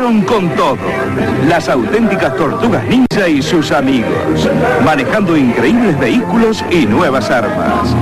con 0.08 0.49
todo. 0.51 0.78
Las 1.47 1.68
auténticas 1.68 2.34
tortugas 2.38 2.84
ninja 2.86 3.28
y 3.28 3.41
sus 3.41 3.72
amigos, 3.72 4.49
manejando 4.86 5.36
increíbles 5.36 5.99
vehículos 5.99 6.64
y 6.72 6.86
nuevas 6.86 7.30
armas. 7.30 7.93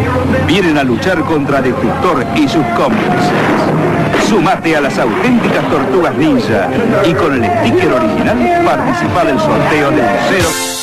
Vienen 0.46 0.78
a 0.78 0.84
luchar 0.84 1.22
contra 1.22 1.62
Destructor 1.64 2.24
y 2.36 2.48
sus 2.48 2.66
cómplices. 2.78 3.32
Sumate 4.30 4.76
a 4.76 4.82
las 4.82 5.00
auténticas 5.00 5.68
tortugas 5.68 6.16
ninja 6.16 6.70
y 7.04 7.14
con 7.14 7.34
el 7.34 7.44
sticker 7.44 7.94
original 7.94 8.64
participa 8.64 9.26
del 9.26 9.40
sorteo 9.40 9.90
del 9.90 10.06
0. 10.30 10.75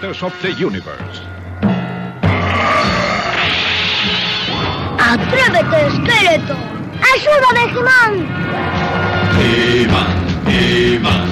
Masters 0.00 0.22
of 0.22 0.32
the 0.40 0.52
Universe. 0.52 1.20
¡Atrévete, 4.98 5.86
esqueleto! 5.88 6.56
¡Ayúdame, 7.12 7.68
Jimán! 7.68 8.12
Jimán, 9.36 10.16
Jimán. 10.46 11.28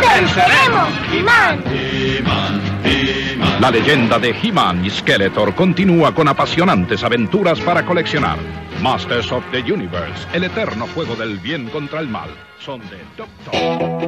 ¡Venceremos, 0.00 0.88
Jimán! 1.10 1.64
Jimán, 1.64 2.60
Jimán. 2.84 3.60
La 3.60 3.70
leyenda 3.72 4.20
de 4.20 4.30
He-Man 4.30 4.84
y 4.84 4.90
Skeletor 4.90 5.52
continúa 5.56 6.14
con 6.14 6.28
apasionantes 6.28 7.02
aventuras 7.02 7.58
para 7.58 7.84
coleccionar. 7.84 8.38
Masters 8.80 9.32
of 9.32 9.42
the 9.50 9.60
Universe, 9.60 10.24
el 10.32 10.44
eterno 10.44 10.86
juego 10.94 11.16
del 11.16 11.38
bien 11.38 11.68
contra 11.70 11.98
el 11.98 12.06
mal, 12.06 12.30
son 12.60 12.80
de 12.90 13.04
Doctor. 13.16 14.06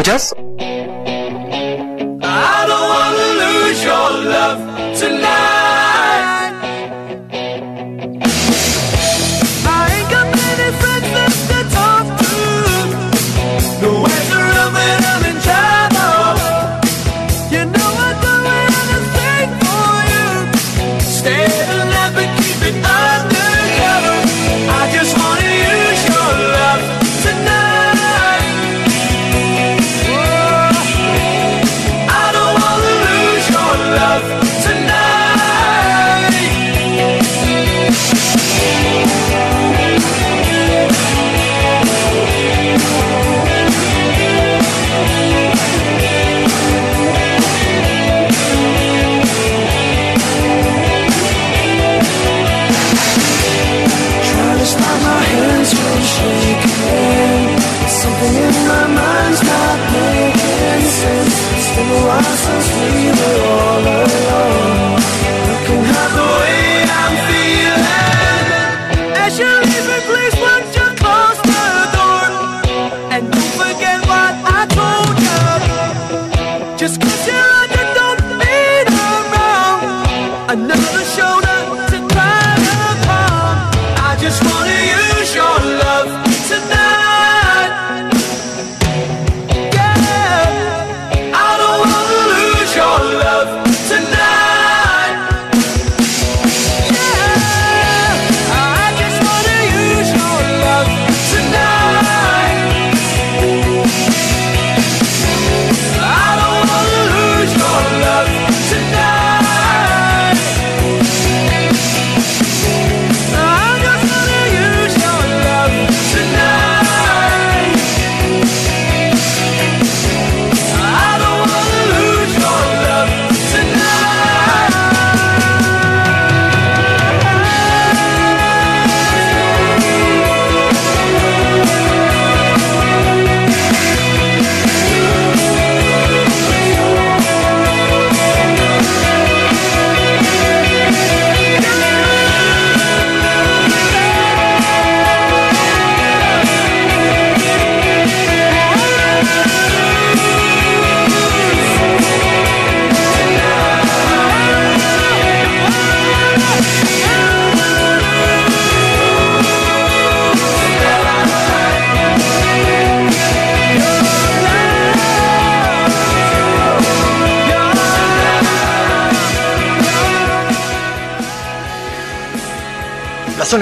Hola, 0.00 0.18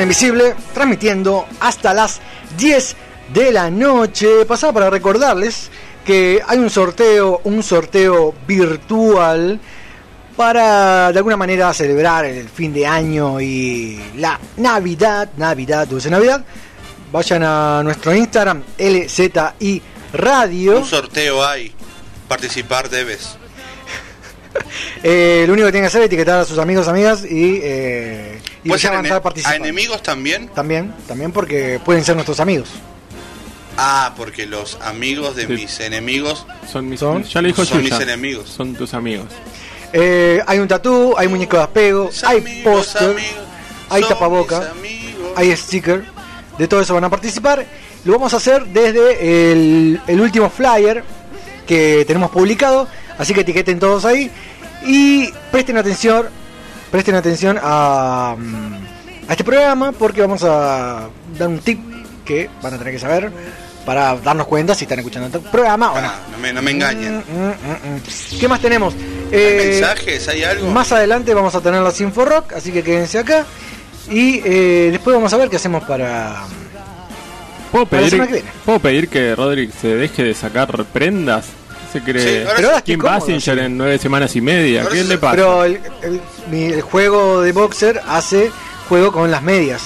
invisible, 0.09 0.55
transmitiendo 0.73 1.47
hasta 1.61 1.93
las 1.93 2.19
10 2.57 2.97
de 3.35 3.53
la 3.53 3.71
noche. 3.71 4.47
Pasaba 4.47 4.73
para 4.73 4.89
recordarles 4.89 5.69
que 6.03 6.41
hay 6.47 6.57
un 6.57 6.71
sorteo, 6.71 7.43
un 7.45 7.63
sorteo 7.63 8.35
virtual 8.47 9.61
para 10.35 11.13
de 11.13 11.19
alguna 11.19 11.37
manera 11.37 11.75
celebrar 11.75 12.25
el 12.25 12.49
fin 12.49 12.73
de 12.73 12.87
año 12.87 13.39
y 13.39 14.01
la 14.17 14.41
Navidad, 14.57 15.29
Navidad, 15.37 15.87
dulce 15.87 16.09
Navidad. 16.09 16.43
Vayan 17.13 17.43
a 17.43 17.83
nuestro 17.85 18.15
Instagram, 18.15 18.63
LZI 18.79 19.83
Radio. 20.15 20.79
Un 20.79 20.87
sorteo 20.87 21.45
hay. 21.45 21.71
Participar 22.27 22.89
debes. 22.89 23.37
Eh, 25.05 25.45
lo 25.47 25.53
único 25.53 25.67
que 25.67 25.73
tienen 25.73 25.85
que 25.85 25.89
hacer 25.89 26.01
es 26.01 26.07
etiquetar 26.07 26.41
a 26.41 26.45
sus 26.45 26.59
amigos, 26.59 26.89
amigas 26.89 27.25
y, 27.25 27.61
eh, 27.63 28.18
y 28.65 28.69
¿Puede 28.69 28.81
ya 28.81 28.89
ser 28.91 28.97
a 28.99 29.01
ene- 29.03 29.11
a 29.13 29.23
participando. 29.23 29.65
enemigos 29.65 30.03
también? 30.03 30.49
También, 30.49 30.93
también 31.07 31.33
porque 31.33 31.81
pueden 31.85 32.05
ser 32.05 32.15
nuestros 32.17 32.41
amigos. 32.41 32.69
Ah, 33.77 34.13
porque 34.17 34.47
los 34.47 34.77
amigos 34.83 35.37
de 35.37 35.47
mis 35.47 35.79
enemigos 35.81 36.45
son 36.71 36.89
mis 36.89 36.99
¿Son? 36.99 37.23
Ya 37.23 37.41
le 37.41 37.49
dijo 37.49 37.65
Son 37.65 37.81
Yuya. 37.81 37.95
mis 37.97 38.03
enemigos. 38.05 38.49
Son 38.49 38.75
tus 38.75 38.93
amigos. 38.95 39.27
Eh, 39.93 40.43
hay 40.47 40.59
un 40.59 40.67
tatú, 40.69 41.15
hay 41.17 41.29
muñeco 41.29 41.57
de 41.57 41.63
apego, 41.63 42.11
hay 42.27 42.63
póster, 42.65 43.17
hay 43.89 44.03
tapaboca, 44.03 44.73
hay 45.37 45.57
sticker. 45.57 46.05
De 46.59 46.67
todo 46.67 46.81
eso 46.81 46.93
van 46.95 47.05
a 47.05 47.09
participar. 47.11 47.65
Lo 48.05 48.13
vamos 48.15 48.35
a 48.35 48.39
hacer 48.39 48.67
desde 48.67 49.53
el, 49.53 50.01
el 50.09 50.21
último 50.21 50.51
flyer 50.51 51.05
que 51.67 52.05
tenemos 52.07 52.31
publicado. 52.33 52.89
Así 53.17 53.33
que 53.33 53.43
etiqueten 53.43 53.79
todos 53.79 54.05
ahí. 54.05 54.29
Y 54.85 55.31
presten 55.53 55.77
atención, 55.77 56.29
presten 56.91 57.15
atención 57.15 57.59
a, 57.63 58.35
mm, 58.39 58.75
a 59.29 59.33
este 59.33 59.45
programa 59.45 59.93
porque 59.93 60.21
vamos 60.21 60.43
a 60.45 61.09
dar 61.39 61.49
un 61.49 61.59
tip 61.61 61.81
que 62.25 62.49
van 62.63 62.75
a 62.75 62.79
tener 62.79 62.93
que 62.93 62.99
saber 63.01 63.31
para 63.85 64.17
darnos 64.17 64.47
cuenta 64.47 64.75
si 64.75 64.85
están 64.85 64.99
escuchando 64.99 65.39
el 65.39 65.45
programa 65.45 65.93
o 65.93 66.01
no. 66.01 66.07
Ah, 66.09 66.19
no 66.31 66.39
me, 66.39 66.53
no 66.53 66.61
me 66.61 66.71
engañen. 66.73 67.19
Mm, 67.19 67.21
mm, 67.21 67.49
mm, 67.49 67.97
mm. 67.97 68.39
¿Qué 68.39 68.49
más 68.49 68.61
tenemos? 68.61 68.95
Eh, 69.33 69.79
mensajes? 69.81 70.29
¿Hay 70.29 70.45
algo? 70.45 70.69
Más 70.71 70.93
adelante 70.93 71.33
vamos 71.33 71.55
a 71.55 71.61
tener 71.61 71.81
las 71.81 71.99
Info 72.01 72.25
Rock, 72.25 72.53
así 72.53 72.71
que 72.71 72.83
quédense 72.83 73.19
acá. 73.19 73.47
Y 74.11 74.41
eh, 74.45 74.89
después 74.91 75.15
vamos 75.15 75.33
a 75.33 75.37
ver 75.37 75.49
qué 75.49 75.57
hacemos 75.57 75.85
para. 75.85 76.43
¿Puedo 77.73 77.85
Para 77.87 78.03
la 78.03 78.09
pedir, 78.09 78.11
semana 78.11 78.27
que 78.29 78.35
viene. 78.35 78.51
¿Puedo 78.65 78.79
pedir 78.79 79.09
que 79.09 79.35
Roderick 79.37 79.73
se 79.73 79.89
deje 79.95 80.23
de 80.23 80.35
sacar 80.35 80.85
prendas? 80.87 81.47
Se 81.93 82.03
cree 82.03 82.23
Sí, 82.23 82.39
ahora 82.41 82.53
Pero 82.57 82.69
ahora 82.69 82.83
Kim 82.83 82.99
Basinger 83.01 83.59
en 83.61 83.79
nueve 83.79 83.99
semanas 83.99 84.37
y 84.37 84.41
media. 84.41 84.87
¿Qué 84.91 85.05
le 85.05 85.17
pasa? 85.19 85.37
Pero 85.37 85.65
el, 85.65 85.81
el- 86.03 86.21
mi- 86.51 86.65
el 86.67 86.83
juego 86.83 87.41
de 87.41 87.53
boxer 87.53 88.01
hace 88.07 88.51
juego 88.89 89.11
con 89.13 89.31
las 89.31 89.43
medias. 89.43 89.83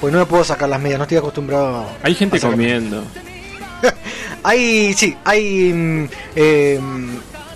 Pues 0.00 0.12
no 0.12 0.18
me 0.20 0.26
puedo 0.26 0.44
sacar 0.44 0.68
las 0.68 0.80
medias, 0.80 0.98
no 0.98 1.04
estoy 1.04 1.18
acostumbrado. 1.18 1.86
Hay 2.02 2.14
gente 2.14 2.36
a 2.36 2.40
comiendo. 2.40 3.02
Hay, 4.42 4.92
sí, 4.94 5.16
hay 5.24 5.72
mm, 5.72 6.08
eh, 6.36 6.80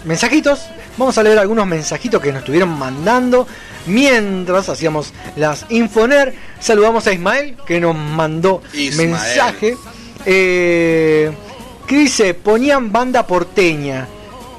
mensajitos. 0.05 0.61
Vamos 0.97 1.17
a 1.19 1.23
leer 1.23 1.39
algunos 1.39 1.67
mensajitos 1.67 2.21
que 2.21 2.31
nos 2.33 2.39
estuvieron 2.41 2.71
mandando 2.79 3.47
mientras 3.87 4.69
hacíamos 4.69 5.13
las 5.37 5.67
Infoner. 5.69 6.35
Saludamos 6.61 7.07
a 7.07 7.13
Ismael 7.13 7.57
que 7.67 7.79
nos 7.81 7.95
mandó 7.95 8.63
Ismael. 8.73 9.11
mensaje. 9.11 9.77
Eh, 10.27 11.31
que 11.89 11.97
dice, 11.97 12.35
ponían 12.35 12.93
banda 12.93 13.27
porteña. 13.27 14.07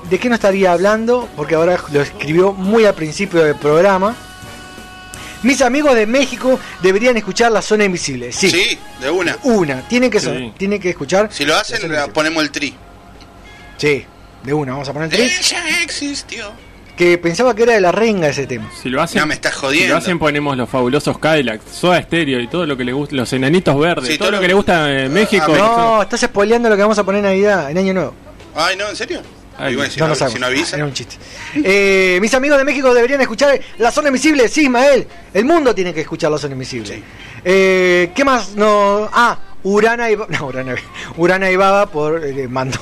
¿De 0.09 0.19
qué 0.19 0.27
no 0.27 0.35
estaría 0.35 0.71
hablando? 0.73 1.29
Porque 1.37 1.55
ahora 1.55 1.81
lo 1.93 2.01
escribió 2.01 2.51
muy 2.51 2.83
al 2.85 2.95
principio 2.95 3.43
del 3.43 3.55
programa. 3.55 4.15
Mis 5.43 5.61
amigos 5.61 5.95
de 5.95 6.05
México 6.05 6.59
deberían 6.81 7.15
escuchar 7.15 7.51
La 7.51 7.61
Zona 7.61 7.85
Invisible. 7.85 8.31
Sí, 8.33 8.49
Sí, 8.49 8.77
de 8.99 9.09
una. 9.09 9.37
una. 9.43 9.87
Tienen 9.87 10.09
que, 10.11 10.19
Sí. 10.19 10.53
tienen 10.57 10.81
que 10.81 10.89
escuchar. 10.89 11.29
Si 11.31 11.45
lo 11.45 11.55
hacen, 11.55 11.89
le 11.89 12.07
ponemos 12.09 12.43
el 12.43 12.51
tri. 12.51 12.75
Sí, 13.77 14.05
de 14.43 14.53
una, 14.53 14.73
vamos 14.73 14.89
a 14.89 14.93
poner 14.93 15.09
el 15.13 15.15
trip. 15.17 15.31
Ella 15.39 15.63
existió. 15.83 16.51
Que 16.99 17.17
pensaba 17.17 17.55
que 17.55 17.63
era 17.63 17.73
de 17.73 17.79
la 17.81 17.91
renga 17.93 18.27
ese 18.27 18.45
tema. 18.45 18.69
Si 18.79 18.89
lo 18.89 19.01
hacen, 19.01 19.21
No, 19.21 19.25
me 19.27 19.33
estás 19.33 19.53
si 19.53 19.59
jodiendo. 19.61 19.93
lo 19.93 19.97
hacen 19.99 20.19
ponemos 20.19 20.55
los 20.57 20.69
fabulosos 20.69 21.17
Cadillacs, 21.17 21.63
Soda 21.71 22.01
Stereo 22.03 22.41
y 22.41 22.47
todo 22.47 22.65
lo 22.65 22.75
que 22.75 22.83
le 22.83 22.91
gusta, 22.91 23.15
los 23.15 23.31
enanitos 23.31 23.79
verdes, 23.79 24.09
Sí, 24.09 24.17
todo, 24.17 24.27
todo 24.27 24.31
lo 24.31 24.37
lo- 24.37 24.41
que 24.41 24.47
le 24.49 24.53
gusta 24.53 25.03
en 25.05 25.13
México. 25.13 25.47
No, 25.57 26.01
estás 26.01 26.19
spoileando 26.19 26.67
lo 26.69 26.75
que 26.75 26.81
vamos 26.81 26.99
a 26.99 27.03
poner 27.05 27.19
en 27.19 27.31
Navidad, 27.31 27.71
en 27.71 27.77
Año 27.77 27.93
Nuevo. 27.93 28.13
Ay, 28.53 28.75
no, 28.75 28.89
¿en 28.89 28.95
serio? 28.97 29.21
Ay, 29.57 29.73
si 29.89 29.99
no 29.99 30.07
no, 30.09 30.15
si 30.15 30.39
no 30.39 30.45
avisa. 30.45 30.75
Era 30.75 30.85
un 30.85 30.93
chiste. 30.93 31.15
Eh, 31.55 32.17
mis 32.21 32.33
amigos 32.33 32.57
de 32.57 32.63
México 32.65 32.93
deberían 32.93 33.19
escuchar 33.21 33.59
La 33.77 33.91
Zona 33.91 34.07
Invisible. 34.09 34.47
Sí, 34.47 34.63
Ismael. 34.63 35.05
El 35.33 35.45
mundo 35.45 35.73
tiene 35.75 35.93
que 35.93 36.01
escuchar 36.01 36.31
La 36.31 36.37
Zona 36.37 36.53
Invisible. 36.53 36.95
Sí. 36.95 37.03
Eh, 37.43 38.11
¿Qué 38.15 38.23
más? 38.25 38.55
No. 38.55 39.09
Ah, 39.11 39.37
Urana 39.63 40.09
y 40.09 40.15
no, 40.15 40.47
Urana, 40.47 40.75
Urana 41.17 41.51
y 41.51 41.55
Baba 41.55 41.85
por 41.87 42.23
eh, 42.23 42.47
mando 42.47 42.77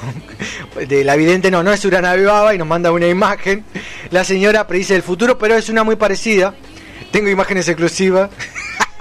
de 0.75 1.03
la 1.03 1.15
vidente 1.15 1.49
no, 1.49 1.63
no 1.63 1.73
es 1.73 1.83
Urana 1.85 2.15
y 2.15 2.23
Baba 2.23 2.53
y 2.53 2.57
nos 2.57 2.67
manda 2.67 2.91
una 2.91 3.07
imagen. 3.07 3.65
La 4.11 4.23
señora 4.23 4.67
predice 4.67 4.95
el 4.95 5.03
futuro, 5.03 5.37
pero 5.37 5.55
es 5.55 5.69
una 5.69 5.83
muy 5.83 5.95
parecida. 5.95 6.53
Tengo 7.11 7.29
imágenes 7.29 7.67
exclusivas. 7.67 8.29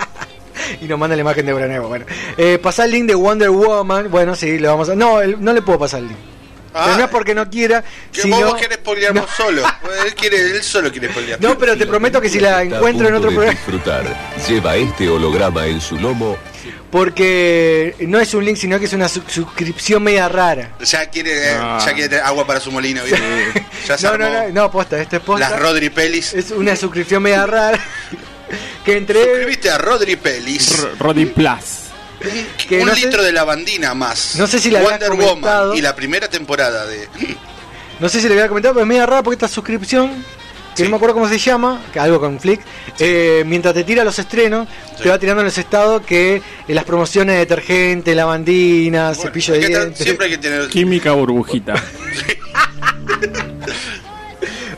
y 0.80 0.86
nos 0.86 0.98
manda 0.98 1.16
la 1.16 1.22
imagen 1.22 1.44
de 1.44 1.54
Urana 1.54 1.74
y 1.74 1.78
Baba. 1.78 1.88
Bueno, 1.88 2.06
eh, 2.38 2.58
pasar 2.62 2.86
el 2.86 2.92
link 2.92 3.06
de 3.06 3.14
Wonder 3.14 3.50
Woman. 3.50 4.10
Bueno, 4.10 4.34
sí, 4.34 4.58
le 4.58 4.68
vamos 4.68 4.88
a. 4.88 4.94
No, 4.94 5.20
el- 5.20 5.42
no 5.42 5.52
le 5.52 5.62
puedo 5.62 5.78
pasar 5.78 6.00
el 6.00 6.08
link. 6.08 6.18
Pero 6.72 6.96
no 6.98 7.04
es 7.04 7.10
porque 7.10 7.34
no 7.34 7.48
quiera, 7.48 7.82
Que 8.12 8.22
sino... 8.22 8.38
vos 8.38 8.54
querés 8.60 8.80
solo. 9.34 9.62
Él, 10.04 10.14
quiere, 10.14 10.38
él 10.38 10.62
solo 10.62 10.90
quiere 10.90 11.08
spoilear. 11.08 11.40
No, 11.40 11.56
pero 11.56 11.74
te 11.76 11.86
prometo 11.86 12.20
que 12.20 12.28
si 12.28 12.38
la 12.38 12.62
encuentro 12.62 13.08
en 13.08 13.14
otro 13.14 13.30
programa... 13.30 13.52
disfrutar. 13.52 14.04
Lleva 14.46 14.76
este 14.76 15.08
holograma 15.08 15.66
en 15.66 15.80
su 15.80 15.96
lomo. 15.96 16.36
Porque 16.90 17.94
no 18.00 18.18
es 18.20 18.32
un 18.34 18.44
link, 18.44 18.56
sino 18.56 18.78
que 18.78 18.84
es 18.86 18.92
una 18.92 19.08
su- 19.08 19.22
suscripción 19.26 20.02
media 20.02 20.28
rara. 20.28 20.70
Ya 20.80 21.06
quiere, 21.10 21.50
eh, 21.52 21.56
Ah. 21.58 21.78
ya 21.84 21.92
quiere 21.92 22.08
tener 22.08 22.24
agua 22.24 22.46
para 22.46 22.60
su 22.60 22.70
molino. 22.72 23.02
¿viste? 23.04 23.20
Ya 23.86 23.98
se 23.98 24.06
No, 24.06 24.16
no, 24.18 24.28
no, 24.30 24.48
no, 24.50 24.70
posta, 24.70 25.00
esto 25.00 25.16
es 25.16 25.22
posta. 25.22 25.50
Las 25.50 25.60
Rodri 25.60 25.90
Pelis. 25.90 26.32
Es 26.34 26.50
una 26.50 26.76
suscripción 26.76 27.22
media 27.22 27.46
rara. 27.46 27.78
que 28.84 28.96
entre... 28.96 29.24
Suscribiste 29.24 29.70
a 29.70 29.78
Rodri 29.78 30.16
Pelis. 30.16 30.78
R- 30.78 30.90
Roddy 30.98 31.26
Plus. 31.26 31.82
que 32.68 32.80
un 32.80 32.86
no 32.88 32.94
sé- 32.94 33.02
litro 33.06 33.22
de 33.22 33.32
lavandina 33.32 33.92
más. 33.94 34.36
No 34.36 34.46
sé 34.46 34.58
si 34.58 34.70
la 34.70 34.78
había 34.78 34.92
Wonder. 34.92 35.12
Woman 35.12 35.76
y 35.76 35.80
la 35.82 35.94
primera 35.94 36.28
temporada 36.28 36.86
de. 36.86 37.08
No 38.00 38.08
sé 38.08 38.20
si 38.20 38.28
le 38.28 38.34
había 38.34 38.48
comentado, 38.48 38.74
pero 38.74 38.84
es 38.84 38.88
media 38.88 39.06
rara 39.06 39.22
porque 39.22 39.34
esta 39.34 39.48
suscripción, 39.48 40.24
que 40.76 40.82
Sí. 40.82 40.82
no 40.84 40.90
me 40.90 40.96
acuerdo 40.96 41.14
cómo 41.14 41.28
se 41.28 41.38
llama, 41.38 41.82
que 41.92 41.98
algo 41.98 42.20
con 42.20 42.38
Flick, 42.38 42.60
eh, 42.98 43.42
mientras 43.46 43.72
te 43.74 43.82
tira 43.84 44.04
los 44.04 44.18
estrenos, 44.18 44.68
Sí. 44.96 45.02
te 45.04 45.08
va 45.08 45.18
tirando 45.18 45.40
en 45.40 45.46
los 45.46 45.56
estados 45.58 46.02
que 46.02 46.36
eh, 46.36 46.74
las 46.74 46.84
promociones 46.84 47.34
de 47.34 47.38
detergente, 47.40 48.14
lavandina, 48.14 49.08
Bueno, 49.08 49.22
cepillo 49.22 49.54
de 49.54 49.66
dientes... 49.66 49.98
siempre 49.98 50.26
hay 50.26 50.32
que 50.32 50.38
tener. 50.38 50.68
Química 50.68 51.12
burbujita. 51.12 51.74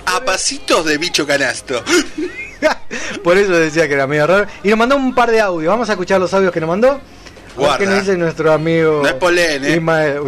A 0.06 0.24
pasitos 0.24 0.84
de 0.86 0.96
bicho 0.98 1.26
canasto. 1.26 1.82
Por 3.22 3.36
eso 3.36 3.52
decía 3.52 3.86
que 3.86 3.94
era 3.94 4.06
medio 4.06 4.26
raro. 4.26 4.46
Y 4.64 4.68
nos 4.68 4.78
mandó 4.78 4.96
un 4.96 5.14
par 5.14 5.30
de 5.30 5.40
audios. 5.40 5.70
Vamos 5.70 5.88
a 5.90 5.92
escuchar 5.92 6.18
los 6.20 6.32
audios 6.32 6.52
que 6.52 6.60
nos 6.60 6.68
mandó. 6.68 7.00
Guarda. 7.56 7.78
¿Qué 7.78 7.86
nos 7.86 8.00
dice 8.00 8.16
nuestro 8.16 8.52
amigo? 8.52 9.00
No 9.02 9.08
es 9.08 9.14
polen, 9.14 9.64
¿eh? 9.64 9.72
Ismael. 9.76 10.20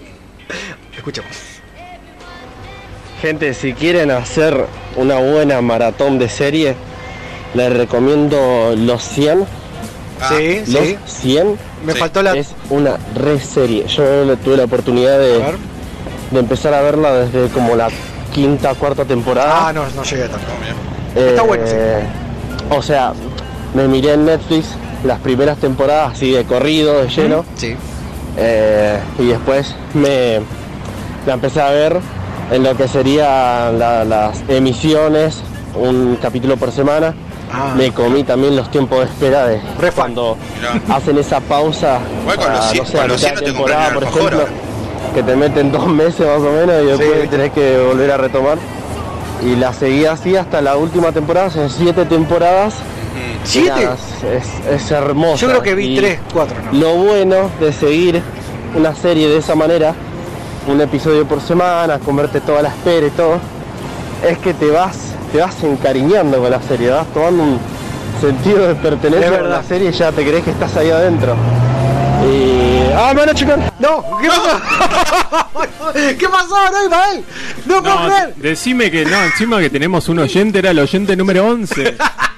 Escuchamos. 0.96 1.49
Gente, 3.20 3.52
si 3.54 3.74
quieren 3.74 4.10
hacer 4.10 4.66
una 4.96 5.16
buena 5.18 5.60
maratón 5.60 6.18
de 6.18 6.28
serie, 6.28 6.74
les 7.54 7.72
recomiendo 7.72 8.74
Los 8.76 9.02
100. 9.02 9.44
Ah, 10.22 10.28
sí, 10.36 10.62
Los 10.68 10.84
sí. 10.84 10.96
100 11.06 11.56
Me 11.84 11.92
Sí. 11.94 11.98
faltó 11.98 12.22
la. 12.22 12.32
es 12.34 12.54
una 12.70 12.96
re 13.14 13.38
serie. 13.40 13.86
Yo 13.88 14.36
tuve 14.38 14.56
la 14.56 14.64
oportunidad 14.64 15.18
de, 15.18 15.38
de 16.30 16.38
empezar 16.38 16.72
a 16.74 16.80
verla 16.82 17.12
desde 17.12 17.48
como 17.48 17.74
la 17.76 17.88
quinta, 18.34 18.74
cuarta 18.74 19.04
temporada. 19.04 19.68
Ah, 19.68 19.72
no, 19.72 19.84
no 19.96 20.02
llegué 20.02 20.22
tanto. 20.28 20.46
Eh, 21.16 21.26
está 21.30 21.42
bueno, 21.42 21.66
sí. 21.66 21.74
O 22.70 22.82
sea, 22.82 23.12
me 23.74 23.86
miré 23.88 24.12
en 24.14 24.26
Netflix 24.26 24.66
las 25.04 25.18
primeras 25.20 25.58
temporadas 25.58 26.12
así 26.12 26.30
de 26.32 26.44
corrido, 26.44 27.00
de 27.02 27.08
lleno. 27.08 27.44
Sí. 27.56 27.74
Eh, 28.36 28.98
y 29.18 29.26
después 29.26 29.74
me 29.94 30.40
la 31.26 31.34
empecé 31.34 31.60
a 31.60 31.70
ver 31.70 31.98
en 32.50 32.62
lo 32.62 32.76
que 32.76 32.88
serían 32.88 33.78
la- 33.78 34.04
las 34.04 34.42
emisiones, 34.48 35.40
un 35.74 36.16
capítulo 36.20 36.56
por 36.56 36.72
semana. 36.72 37.14
Ah. 37.52 37.74
Me 37.76 37.90
comí 37.92 38.22
también 38.24 38.54
los 38.56 38.70
tiempos 38.70 39.00
de 39.00 39.04
espera 39.06 39.46
de 39.48 39.60
cuando 39.94 40.36
Mirá. 40.56 40.96
hacen 40.96 41.18
esa 41.18 41.40
pausa. 41.40 41.98
Los 42.26 42.36
no 42.36 42.86
sé, 42.86 42.98
a 43.00 43.06
mitad 43.06 43.34
de 43.34 43.42
temporada, 43.42 43.94
por 43.94 44.04
ejemplo, 44.04 44.44
que 45.14 45.22
te 45.22 45.34
meten 45.36 45.72
dos 45.72 45.86
meses 46.02 46.26
más 46.26 46.38
o 46.38 46.52
menos 46.52 46.82
y 46.82 46.86
después 46.86 47.22
Sí. 47.22 47.28
tenés 47.28 47.50
que 47.52 47.78
volver 47.88 48.10
a 48.12 48.16
retomar. 48.16 48.58
Y 49.44 49.56
la 49.56 49.72
seguí 49.72 50.04
así 50.04 50.36
hasta 50.36 50.60
la 50.60 50.76
última 50.76 51.12
temporada, 51.12 51.50
son 51.50 51.70
siete 51.70 52.04
temporadas. 52.04 52.74
¿Siete? 53.42 53.70
nada, 53.70 53.96
Es, 54.36 54.82
es 54.84 54.90
hermoso. 54.90 55.38
Yo 55.38 55.48
creo 55.48 55.62
que 55.62 55.74
vi 55.74 55.96
tres, 55.96 56.20
cuatro, 56.32 56.56
¿no? 56.70 56.78
Lo 56.78 56.94
bueno 56.94 57.50
de 57.58 57.72
seguir 57.72 58.22
una 58.76 58.94
serie 58.94 59.28
de 59.28 59.38
esa 59.38 59.54
manera, 59.54 59.94
un 60.66 60.80
episodio 60.80 61.26
por 61.26 61.40
semana, 61.40 61.98
comerte 61.98 62.40
toda 62.40 62.62
la 62.62 62.68
espera 62.68 63.06
y 63.06 63.10
todo, 63.10 63.38
es 64.28 64.38
que 64.38 64.54
te 64.54 64.70
vas, 64.70 64.96
te 65.32 65.38
vas 65.38 65.62
encariñando 65.62 66.38
con 66.40 66.50
la 66.50 66.60
serie, 66.62 66.90
vas 66.90 67.06
tomando 67.14 67.42
un 67.42 67.58
sentido 68.20 68.68
de 68.68 68.74
pertenencia 68.74 69.30
verdad. 69.30 69.50
la 69.50 69.62
serie 69.62 69.90
y 69.90 69.92
ya 69.92 70.12
te 70.12 70.22
crees 70.26 70.44
que 70.44 70.50
estás 70.50 70.76
ahí 70.76 70.90
adentro. 70.90 71.34
Y. 72.30 72.92
¡Ah, 72.94 73.12
me 73.14 73.20
van 73.20 73.30
a 73.30 73.34
chocar! 73.34 73.72
No, 73.78 74.04
¿qué 74.20 74.28
pasó? 74.28 74.60
¿Qué 76.18 76.28
pasó? 76.28 76.54
No, 76.70 76.84
Ismael. 76.84 77.24
No 77.64 77.82
puedo 77.82 77.94
No, 77.94 78.06
creer. 78.06 78.34
decime 78.36 78.90
que 78.90 79.04
no, 79.06 79.22
encima 79.22 79.58
que 79.60 79.70
tenemos 79.70 80.08
un 80.10 80.18
oyente, 80.18 80.58
era 80.58 80.70
el 80.72 80.78
oyente 80.80 81.16
número 81.16 81.46
11. 81.46 81.96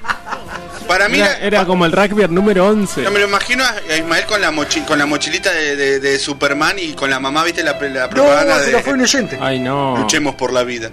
Para 0.87 1.07
mí, 1.09 1.17
Era, 1.19 1.27
la- 1.29 1.37
era 1.39 1.65
como 1.65 1.85
el 1.85 1.91
rugby 1.91 2.27
número 2.29 2.67
11. 2.67 3.01
no 3.03 3.11
me 3.11 3.19
lo 3.19 3.27
imagino 3.27 3.63
a 3.63 3.95
Ismael 3.95 4.25
con 4.25 4.41
la, 4.41 4.51
mochi- 4.51 4.85
con 4.85 4.97
la 4.99 5.05
mochilita 5.05 5.51
de, 5.51 5.75
de- 5.75 5.99
de 5.99 6.19
Superman 6.19 6.77
y 6.79 6.93
con 6.93 7.09
la 7.09 7.19
mamá, 7.19 7.43
¿viste? 7.43 7.63
La, 7.63 7.73
la 7.79 8.03
No, 8.05 8.09
propaganda 8.09 8.59
se 8.63 8.71
lo 8.71 8.79
fue 8.81 8.93
un 8.93 8.99
de 8.99 9.03
oyente. 9.05 9.37
Ay, 9.41 9.59
no. 9.59 9.97
Luchemos 9.97 10.35
por 10.35 10.51
la 10.53 10.63
vida. 10.63 10.91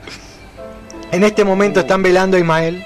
En 1.12 1.24
este 1.24 1.44
momento 1.44 1.80
están 1.80 2.02
velando 2.02 2.36
a 2.36 2.40
Ismael. 2.40 2.84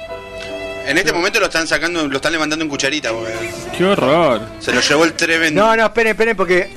En 0.86 0.98
este 0.98 1.14
momento 1.14 1.40
lo 1.40 1.46
están 1.46 1.66
sacando, 1.66 2.06
lo 2.06 2.16
están 2.16 2.32
levantando 2.32 2.62
en 2.62 2.68
cucharita, 2.68 3.10
porque 3.10 3.32
Qué 3.76 3.84
horror. 3.86 4.42
se 4.60 4.70
lo 4.72 4.80
llevó 4.82 5.04
el 5.04 5.14
tremendo. 5.14 5.62
No, 5.64 5.74
no, 5.76 5.86
esperen, 5.86 6.10
esperen, 6.10 6.36
porque 6.36 6.68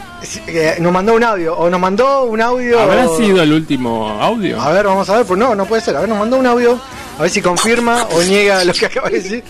eh, 0.47 0.75
nos 0.79 0.93
mandó 0.93 1.13
un 1.13 1.23
audio. 1.25 1.57
O 1.57 1.69
nos 1.69 1.79
mandó 1.79 2.23
un 2.23 2.39
audio. 2.41 2.79
¿Habrá 2.79 3.07
sido 3.17 3.43
el 3.43 3.51
último 3.51 4.07
audio? 4.21 4.61
A 4.61 4.71
ver, 4.71 4.85
vamos 4.85 5.09
a 5.09 5.17
ver, 5.17 5.25
pues 5.25 5.37
no, 5.37 5.55
no 5.55 5.65
puede 5.65 5.81
ser. 5.81 5.95
A 5.97 5.99
ver, 6.01 6.07
nos 6.09 6.17
mandó 6.19 6.37
un 6.37 6.45
audio. 6.47 6.79
A 7.19 7.23
ver 7.23 7.31
si 7.31 7.41
confirma 7.41 8.07
o 8.11 8.21
niega 8.23 8.63
lo 8.63 8.71
que 8.73 8.85
acaba 8.85 9.09
de 9.09 9.19
decir. 9.21 9.43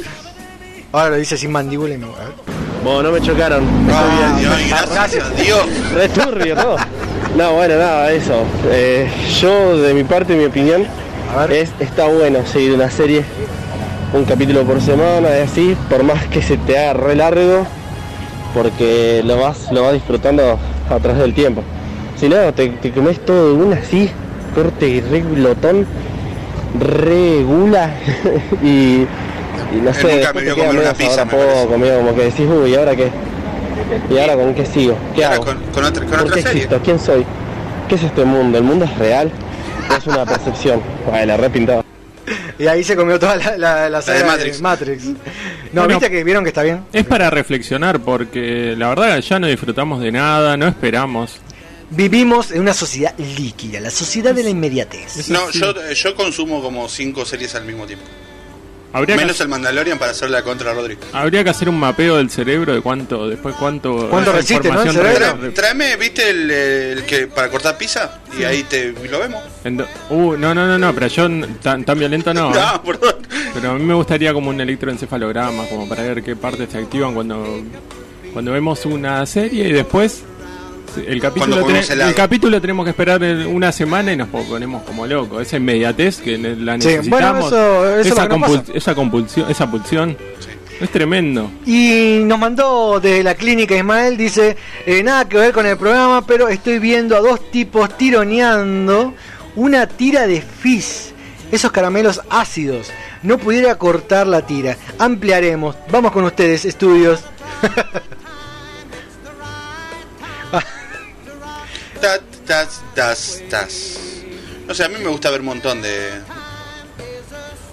Ahora 0.97 1.11
lo 1.11 1.17
dice 1.17 1.37
sin 1.37 1.51
mandíbula 1.51 1.93
y 1.93 1.97
me 1.99 2.07
voy 2.07 2.15
a 2.15 2.23
ver. 2.23 2.33
Bueno, 2.83 3.03
no 3.03 3.11
me 3.11 3.21
chocaron. 3.21 3.63
Dios, 4.39 4.89
gracias 4.91 5.37
Dios. 5.37 5.67
Re 5.93 6.09
turbio 6.09 6.55
todo. 6.55 6.75
No, 7.37 7.53
bueno, 7.53 7.75
nada, 7.75 8.11
eso. 8.11 8.43
Eh, 8.71 9.07
yo, 9.39 9.77
de 9.77 9.93
mi 9.93 10.03
parte, 10.03 10.35
mi 10.35 10.45
opinión, 10.45 10.87
es 11.51 11.71
está 11.79 12.07
bueno 12.07 12.43
seguir 12.47 12.73
una 12.73 12.89
serie, 12.89 13.23
un 14.11 14.25
capítulo 14.25 14.63
por 14.63 14.81
semana, 14.81 15.29
y 15.37 15.41
así, 15.43 15.77
por 15.87 16.01
más 16.01 16.25
que 16.29 16.41
se 16.41 16.57
te 16.57 16.79
haga 16.79 16.93
re 16.93 17.15
largo, 17.15 17.67
porque 18.55 19.21
lo 19.23 19.37
vas, 19.37 19.71
lo 19.71 19.83
vas 19.83 19.93
disfrutando 19.93 20.57
a 20.89 20.97
través 20.97 21.21
del 21.21 21.35
tiempo. 21.35 21.61
Si 22.19 22.27
no, 22.27 22.51
te, 22.55 22.69
te 22.69 22.91
comes 22.91 23.23
todo 23.23 23.55
de 23.55 23.63
una 23.65 23.75
así, 23.75 24.09
corte 24.55 24.87
y 24.87 25.01
re 25.01 25.21
glotón, 25.21 25.85
re 26.79 27.43
gula, 27.43 27.93
y, 28.63 29.05
y 29.73 29.77
no 29.77 29.89
Él 29.89 29.95
sé, 29.95 30.15
nunca 30.17 30.33
me 30.33 30.41
vio 30.41 30.55
comer 30.57 30.79
una 30.81 30.93
pizza, 30.93 31.25
me 31.25 31.31
poco, 31.31 31.67
como 31.67 32.15
que 32.15 32.23
decís, 32.25 32.45
uy, 32.49 32.71
¿y 32.71 32.75
ahora 32.75 32.95
qué? 32.95 33.09
¿Y 34.09 34.17
ahora 34.17 34.35
con 34.35 34.53
qué 34.53 34.65
sigo? 34.65 34.97
¿Qué 35.15 35.25
hago? 35.25 35.45
con, 35.45 35.57
con 35.73 35.83
otra, 35.85 36.01
con 36.05 36.11
¿Por 36.11 36.21
otra 36.21 36.35
qué 36.35 36.41
serie. 36.41 36.63
existo? 36.63 36.81
¿Quién 36.83 36.99
soy? 36.99 37.25
¿Qué 37.87 37.95
es 37.95 38.03
este 38.03 38.25
mundo? 38.25 38.57
¿El 38.57 38.63
mundo 38.63 38.85
es 38.85 38.97
real? 38.97 39.31
¿O 39.89 39.95
es 39.95 40.07
una 40.07 40.25
percepción? 40.25 40.81
Bueno, 41.05 41.25
la 41.25 41.37
repintado. 41.37 41.85
Y 42.59 42.67
ahí 42.67 42.83
se 42.83 42.95
comió 42.95 43.19
toda 43.19 43.35
la, 43.37 43.57
la, 43.57 43.89
la 43.89 44.01
saga 44.01 44.17
de 44.17 44.23
de 44.23 44.29
Matrix. 44.29 44.61
Matrix. 44.61 45.03
No, 45.73 45.81
Bueno. 45.83 45.99
viste 45.99 46.09
que 46.09 46.23
vieron 46.23 46.43
que 46.45 46.49
está 46.49 46.63
bien. 46.63 46.85
Es 46.93 47.03
para 47.05 47.29
reflexionar 47.29 47.99
porque 47.99 48.73
la 48.77 48.87
verdad 48.87 49.19
ya 49.19 49.37
no 49.37 49.47
disfrutamos 49.47 49.99
de 50.01 50.13
nada, 50.13 50.55
no 50.55 50.65
esperamos. 50.65 51.39
Vivimos 51.89 52.51
en 52.51 52.61
una 52.61 52.73
sociedad 52.73 53.13
líquida, 53.17 53.81
la 53.81 53.91
sociedad 53.91 54.33
de 54.33 54.43
la 54.43 54.49
inmediatez. 54.49 55.29
No, 55.29 55.49
yo, 55.51 55.73
yo 55.93 56.15
consumo 56.15 56.61
como 56.61 56.87
cinco 56.87 57.25
series 57.25 57.53
al 57.55 57.65
mismo 57.65 57.85
tiempo. 57.85 58.05
Habría 58.97 59.15
Menos 59.15 59.37
que, 59.37 59.43
el 59.43 59.49
Mandalorian 59.49 59.99
para 59.99 60.11
hacer 60.11 60.29
la 60.29 60.41
contra 60.43 60.73
Rodri. 60.73 60.97
habría 61.13 61.43
que 61.43 61.49
hacer 61.51 61.69
un 61.69 61.79
mapeo 61.79 62.17
del 62.17 62.29
cerebro 62.29 62.73
de 62.73 62.81
cuánto, 62.81 63.27
después 63.29 63.55
cuánto, 63.55 64.07
¿Cuánto 64.09 64.31
resiste, 64.33 64.69
no, 64.69 64.81
el 64.81 64.87
información 64.87 64.95
cerebro? 65.15 65.37
re- 65.41 65.49
Trae- 65.49 65.53
tráeme, 65.53 65.95
¿viste 65.97 66.29
el, 66.29 66.49
el 66.51 67.03
que 67.05 67.27
para 67.27 67.49
cortar 67.49 67.77
pizza? 67.77 68.19
Y 68.37 68.43
ahí 68.43 68.63
te 68.63 68.91
lo 69.09 69.19
vemos. 69.19 69.43
Uh, 70.09 70.35
no, 70.37 70.55
no, 70.55 70.65
no, 70.67 70.77
no, 70.77 70.93
pero 70.93 71.07
yo 71.07 71.27
tan, 71.61 71.83
tan 71.85 71.99
violento 71.99 72.33
no. 72.33 72.51
¿eh? 72.55 72.59
No, 72.59 72.83
perdón. 72.83 73.15
Pero 73.53 73.71
a 73.71 73.73
mí 73.75 73.83
me 73.83 73.93
gustaría 73.93 74.33
como 74.33 74.49
un 74.49 74.59
electroencefalograma, 74.59 75.65
como 75.67 75.87
para 75.87 76.03
ver 76.03 76.23
qué 76.23 76.35
partes 76.35 76.69
se 76.71 76.77
activan 76.79 77.13
cuando, 77.13 77.61
cuando 78.33 78.51
vemos 78.51 78.85
una 78.85 79.25
serie 79.25 79.67
y 79.69 79.71
después 79.73 80.23
el 81.07 81.21
capítulo, 81.21 81.65
ten- 81.65 82.01
el 82.01 82.15
capítulo 82.15 82.61
tenemos 82.61 82.83
que 82.85 82.91
esperar 82.91 83.21
una 83.47 83.71
semana 83.71 84.13
y 84.13 84.17
nos 84.17 84.27
ponemos 84.29 84.83
como 84.83 85.05
locos. 85.07 85.41
Esa 85.41 85.57
inmediatez 85.57 86.17
que 86.21 86.37
la 86.37 86.79
Sí, 86.79 86.87
necesitamos. 86.87 87.09
bueno, 87.09 87.37
eso- 87.47 87.85
eso 87.89 87.99
es 87.99 88.07
esa, 88.07 88.23
lo 88.23 88.29
que 88.29 88.39
nos 88.39 88.49
compul- 88.49 88.59
pasa. 88.61 88.71
esa 88.75 88.95
compulsión, 88.95 89.51
esa 89.51 89.69
pulsión 89.71 90.17
es 90.79 90.89
tremendo. 90.91 91.51
Y 91.65 92.21
nos 92.23 92.39
mandó 92.39 92.99
desde 92.99 93.23
la 93.23 93.35
clínica 93.35 93.75
Ismael, 93.75 94.15
dice, 94.17 94.55
eh, 94.85 95.03
nada 95.03 95.27
que 95.27 95.37
ver 95.37 95.51
con 95.53 95.65
el 95.65 95.77
programa, 95.77 96.25
pero 96.25 96.49
estoy 96.49 96.79
viendo 96.79 97.15
a 97.15 97.19
dos 97.19 97.51
tipos 97.51 97.97
tironeando 97.97 99.13
una 99.55 99.87
tira 99.87 100.27
de 100.27 100.41
fizz. 100.41 101.13
Esos 101.51 101.71
caramelos 101.71 102.21
ácidos. 102.29 102.89
No 103.23 103.37
pudiera 103.37 103.75
cortar 103.75 104.27
la 104.27 104.45
tira. 104.45 104.75
Ampliaremos. 104.99 105.75
Vamos 105.89 106.11
con 106.11 106.25
ustedes, 106.25 106.65
estudios. 106.65 107.21
Tas, 112.01 112.21
tas, 112.45 112.81
tas, 112.95 113.41
tas. 113.49 113.99
No 114.67 114.73
sé, 114.73 114.83
a 114.83 114.89
mí 114.89 114.95
me 115.01 115.09
gusta 115.09 115.29
ver 115.31 115.39
un 115.41 115.47
montón 115.47 115.81
de. 115.81 116.09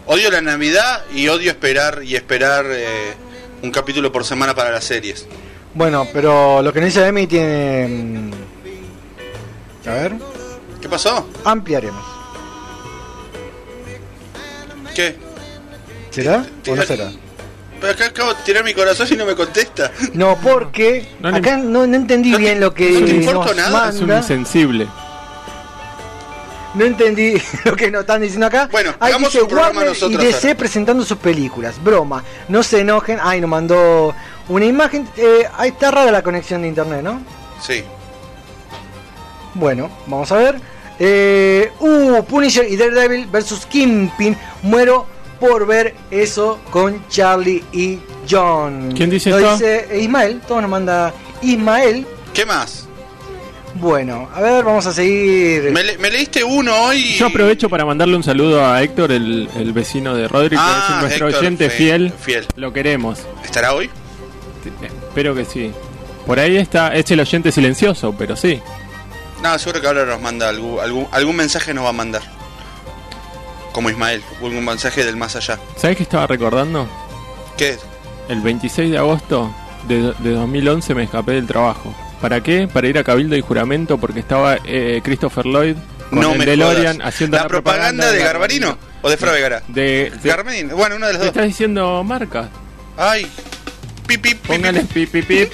Odio 0.06 0.30
la 0.30 0.40
Navidad 0.40 1.04
y 1.12 1.28
odio 1.28 1.50
esperar 1.50 2.02
y 2.04 2.14
esperar 2.14 2.66
eh, 2.68 3.14
un 3.62 3.70
capítulo 3.70 4.12
por 4.12 4.24
semana 4.24 4.54
para 4.54 4.70
las 4.70 4.84
series. 4.84 5.26
Bueno, 5.74 6.06
pero 6.12 6.62
lo 6.62 6.72
que 6.72 6.80
nos 6.80 6.88
dice 6.88 7.06
Emi 7.06 7.26
tiene... 7.26 7.88
mm, 7.88 8.30
A 9.88 9.92
ver. 9.94 10.12
¿Qué 10.80 10.88
pasó? 10.88 11.28
Ampliaremos. 11.44 12.04
¿Qué? 14.94 15.16
¿Será 16.10 16.46
o 16.68 16.76
no 16.76 16.82
será? 16.82 17.10
Pero 17.84 17.92
acá 17.92 18.06
acabo 18.06 18.32
de 18.32 18.42
tirar 18.44 18.64
mi 18.64 18.72
corazón 18.72 19.06
y 19.10 19.14
no 19.16 19.26
me 19.26 19.34
contesta. 19.34 19.92
No, 20.14 20.38
porque 20.42 21.06
No 21.20 21.28
acá 21.28 21.58
no, 21.58 21.86
no 21.86 21.96
entendí 21.96 22.34
bien 22.34 22.58
lo 22.58 22.72
que 22.72 22.90
no 22.92 23.04
te 23.04 23.10
importa 23.16 23.46
nos 23.48 23.56
nada, 23.56 23.88
Es 23.90 23.94
un 23.96 24.00
manda. 24.06 24.16
insensible. 24.16 24.88
No 26.72 26.86
entendí 26.86 27.34
lo 27.66 27.76
que 27.76 27.90
nos 27.90 28.00
están 28.00 28.22
diciendo 28.22 28.46
acá. 28.46 28.70
Bueno, 28.72 28.94
Ahí 29.00 29.10
hagamos 29.12 29.32
dice 29.32 29.42
un 29.42 29.48
programa 29.48 29.76
Warner 29.80 29.88
nosotros 29.94 30.22
y 30.22 30.26
DC 30.26 30.46
ahora. 30.48 30.58
presentando 30.58 31.04
sus 31.04 31.18
películas. 31.18 31.74
Broma. 31.84 32.24
No 32.48 32.62
se 32.62 32.80
enojen. 32.80 33.18
Ay, 33.22 33.42
nos 33.42 33.50
mandó 33.50 34.14
una 34.48 34.64
imagen. 34.64 35.06
Eh, 35.18 35.46
ahí 35.58 35.68
está 35.68 35.90
rara 35.90 36.10
la 36.10 36.22
conexión 36.22 36.62
de 36.62 36.68
internet, 36.68 37.02
¿no? 37.02 37.20
Sí. 37.60 37.84
Bueno, 39.52 39.90
vamos 40.06 40.32
a 40.32 40.36
ver. 40.36 40.58
Eh, 40.98 41.70
uh, 41.80 42.22
Punisher 42.24 42.66
y 42.66 42.76
Daredevil 42.76 43.26
versus 43.26 43.66
Kingpin. 43.66 44.36
Muero 44.62 45.06
por 45.48 45.66
ver 45.66 45.94
eso 46.10 46.58
con 46.70 47.06
Charlie 47.08 47.62
y 47.72 47.98
John. 48.28 48.92
¿Quién 48.96 49.10
dice 49.10 49.30
Lo 49.30 49.38
esto? 49.38 49.52
dice 49.52 49.98
Ismael. 50.00 50.40
Todo 50.46 50.60
nos 50.62 50.70
manda 50.70 51.12
Ismael. 51.42 52.06
¿Qué 52.32 52.46
más? 52.46 52.88
Bueno, 53.74 54.28
a 54.34 54.40
ver, 54.40 54.64
vamos 54.64 54.86
a 54.86 54.92
seguir. 54.92 55.70
Me, 55.72 55.82
le- 55.82 55.98
me 55.98 56.10
leíste 56.10 56.42
uno 56.44 56.74
hoy. 56.84 57.14
Yo 57.16 57.26
aprovecho 57.26 57.68
para 57.68 57.84
mandarle 57.84 58.16
un 58.16 58.22
saludo 58.22 58.64
a 58.64 58.80
Héctor, 58.82 59.10
el, 59.12 59.48
el 59.56 59.72
vecino 59.72 60.14
de 60.14 60.28
Rodri, 60.28 60.50
que 60.50 60.56
Ah, 60.58 60.92
es 60.96 61.00
nuestro 61.02 61.26
Héctor, 61.28 61.42
oyente 61.42 61.68
fe- 61.70 61.76
fiel. 61.76 62.12
fiel. 62.20 62.46
Lo 62.56 62.72
queremos. 62.72 63.18
¿Estará 63.44 63.74
hoy? 63.74 63.90
Espero 65.08 65.34
que 65.34 65.44
sí. 65.44 65.72
Por 66.26 66.38
ahí 66.38 66.56
está, 66.56 66.94
es 66.94 67.10
el 67.10 67.20
oyente 67.20 67.52
silencioso, 67.52 68.14
pero 68.16 68.34
sí. 68.36 68.60
No, 69.42 69.58
seguro 69.58 69.80
que 69.80 69.86
ahora 69.88 70.06
nos 70.06 70.20
manda 70.22 70.48
algún, 70.48 70.80
algún, 70.80 71.06
algún 71.10 71.36
mensaje 71.36 71.74
nos 71.74 71.84
va 71.84 71.90
a 71.90 71.92
mandar. 71.92 72.22
Como 73.74 73.90
Ismael, 73.90 74.22
algún 74.42 74.64
mensaje 74.64 75.04
del 75.04 75.16
más 75.16 75.36
allá. 75.36 75.58
¿Sabes 75.76 75.96
qué 75.98 76.04
estaba 76.04 76.26
recordando? 76.26 76.88
¿Qué? 77.58 77.76
El 78.28 78.40
26 78.40 78.90
de 78.92 78.96
agosto 78.98 79.54
de, 79.88 80.14
de 80.20 80.30
2011 80.30 80.94
me 80.94 81.02
escapé 81.02 81.32
del 81.32 81.46
trabajo. 81.46 81.94
¿Para 82.22 82.40
qué? 82.42 82.66
Para 82.72 82.86
ir 82.88 82.96
a 82.98 83.04
Cabildo 83.04 83.36
y 83.36 83.40
Juramento 83.42 83.98
porque 83.98 84.20
estaba 84.20 84.56
eh, 84.64 85.00
Christopher 85.04 85.44
Lloyd 85.44 85.76
con 86.08 86.20
No 86.20 86.32
el 86.32 86.38
me 86.38 86.46
DeLorean 86.46 86.96
jodas. 86.98 87.08
haciendo 87.14 87.36
¿La 87.36 87.42
la, 87.42 87.48
propaganda 87.48 88.10
de 88.12 88.18
Garbarino 88.20 88.78
o 89.02 89.10
de 89.10 89.16
Fravegara? 89.16 89.62
De, 89.68 90.10
de- 90.22 90.28
Garbarino, 90.30 90.76
bueno, 90.76 90.96
una 90.96 91.08
de 91.08 91.12
las 91.14 91.20
¿Te 91.20 91.26
dos. 91.26 91.34
estás 91.36 91.46
diciendo 91.48 92.02
marca? 92.04 92.48
Ay, 92.96 93.26
pip, 94.06 94.22
pip, 94.22 94.38
pip, 94.38 94.46
Póngale 94.46 94.84
pip, 94.84 95.10
pip, 95.10 95.26
pip. 95.26 95.52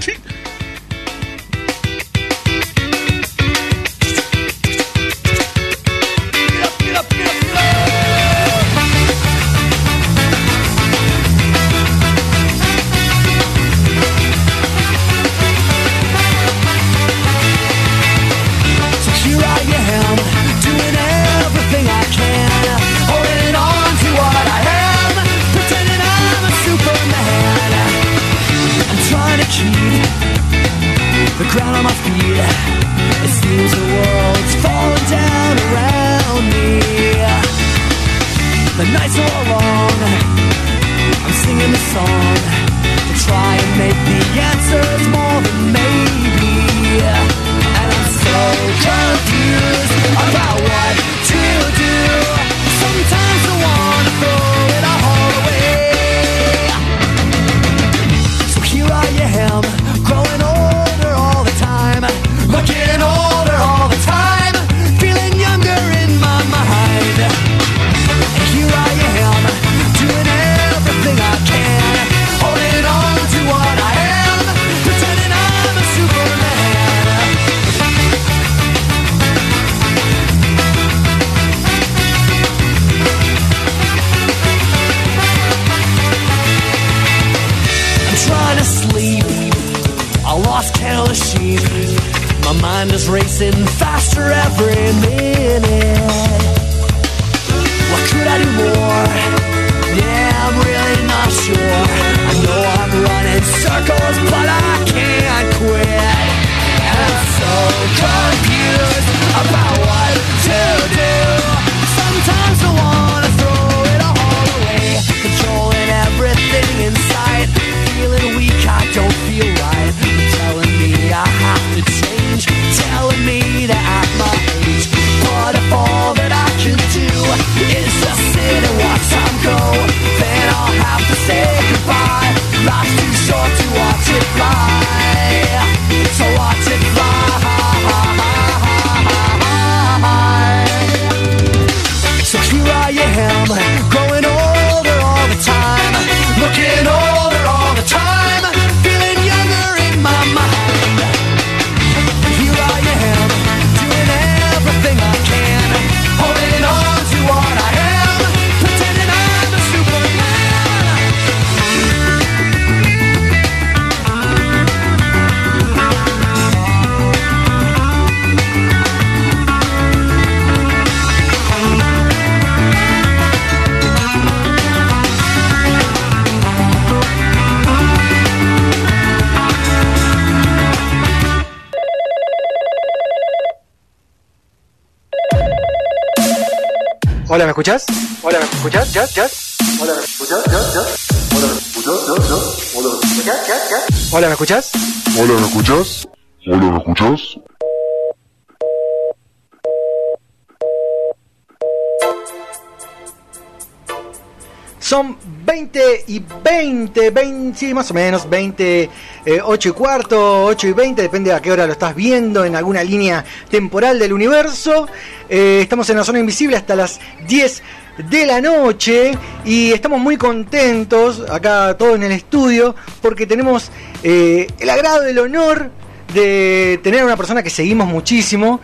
Más 207.80 207.90
o 207.92 207.94
menos, 207.94 208.28
20, 208.28 208.90
eh, 209.24 209.40
8 209.42 209.68
y 209.70 209.72
cuarto, 209.72 210.44
8 210.44 210.68
y 210.68 210.72
20, 210.74 211.00
depende 211.00 211.32
a 211.32 211.40
qué 211.40 211.50
hora 211.50 211.66
lo 211.66 211.72
estás 211.72 211.94
viendo, 211.94 212.44
en 212.44 212.54
alguna 212.54 212.84
línea 212.84 213.24
temporal 213.48 213.98
del 213.98 214.12
universo. 214.12 214.86
Eh, 215.30 215.60
estamos 215.62 215.88
en 215.88 215.96
la 215.96 216.04
zona 216.04 216.18
invisible 216.18 216.58
hasta 216.58 216.76
las 216.76 217.00
10 217.26 217.62
de 218.10 218.26
la 218.26 218.42
noche 218.42 219.12
y 219.46 219.72
estamos 219.72 219.98
muy 219.98 220.18
contentos 220.18 221.24
acá 221.30 221.74
todos 221.78 221.96
en 221.96 222.02
el 222.02 222.12
estudio 222.12 222.74
porque 223.00 223.26
tenemos 223.26 223.70
eh, 224.02 224.46
el 224.58 224.68
agrado, 224.68 225.04
el 225.04 225.18
honor 225.18 225.70
de 226.12 226.80
tener 226.82 227.00
a 227.00 227.06
una 227.06 227.16
persona 227.16 227.42
que 227.42 227.48
seguimos 227.48 227.88
muchísimo, 227.88 228.60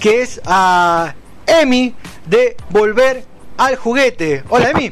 que 0.00 0.22
es 0.22 0.40
a 0.46 1.14
Emi 1.46 1.94
de 2.24 2.56
Volver 2.70 3.22
al 3.58 3.76
Juguete. 3.76 4.44
Hola 4.48 4.70
Emi. 4.70 4.90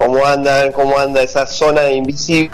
¿Cómo 0.00 0.24
andan? 0.24 0.72
¿Cómo 0.72 0.98
anda 0.98 1.22
esa 1.22 1.46
zona 1.46 1.90
invisible? 1.90 2.50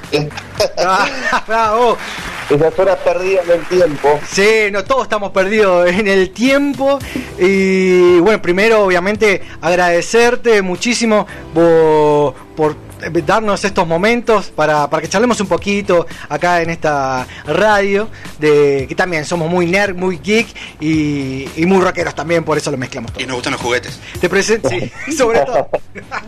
Bravo. 1.47 1.97
Esa 2.51 2.71
zona 2.71 2.95
perdida 2.95 3.43
en 3.43 3.51
el 3.51 3.67
tiempo. 3.67 4.21
Sí, 4.29 4.69
no, 4.71 4.85
todos 4.85 5.03
estamos 5.05 5.33
perdidos 5.33 5.89
en 5.89 6.07
el 6.07 6.31
tiempo. 6.31 7.01
Y 7.39 8.21
bueno, 8.21 8.41
primero, 8.41 8.85
obviamente, 8.85 9.43
agradecerte 9.61 10.63
muchísimo 10.63 11.27
por, 11.53 12.35
por 12.57 12.86
darnos 13.25 13.65
estos 13.65 13.87
momentos 13.87 14.47
para, 14.51 14.89
para 14.89 15.03
que 15.03 15.09
charlemos 15.09 15.41
un 15.41 15.47
poquito 15.47 16.07
acá 16.29 16.63
en 16.63 16.71
esta 16.71 17.27
radio. 17.47 18.09
De 18.39 18.87
que 18.89 18.95
también 18.95 19.25
somos 19.25 19.51
muy 19.51 19.67
nerd, 19.67 19.97
muy 19.97 20.19
geek 20.19 20.47
y, 20.81 21.49
y 21.57 21.67
muy 21.67 21.83
rockeros 21.83 22.15
también, 22.15 22.45
por 22.45 22.59
eso 22.59 22.71
lo 22.71 22.77
mezclamos 22.77 23.13
todo. 23.13 23.23
Y 23.23 23.27
nos 23.27 23.37
gustan 23.37 23.53
los 23.53 23.63
juguetes. 23.63 23.99
Te 24.21 24.29
presento, 24.29 24.69
sí, 25.07 25.13
sobre 25.17 25.41
todo. 25.41 25.69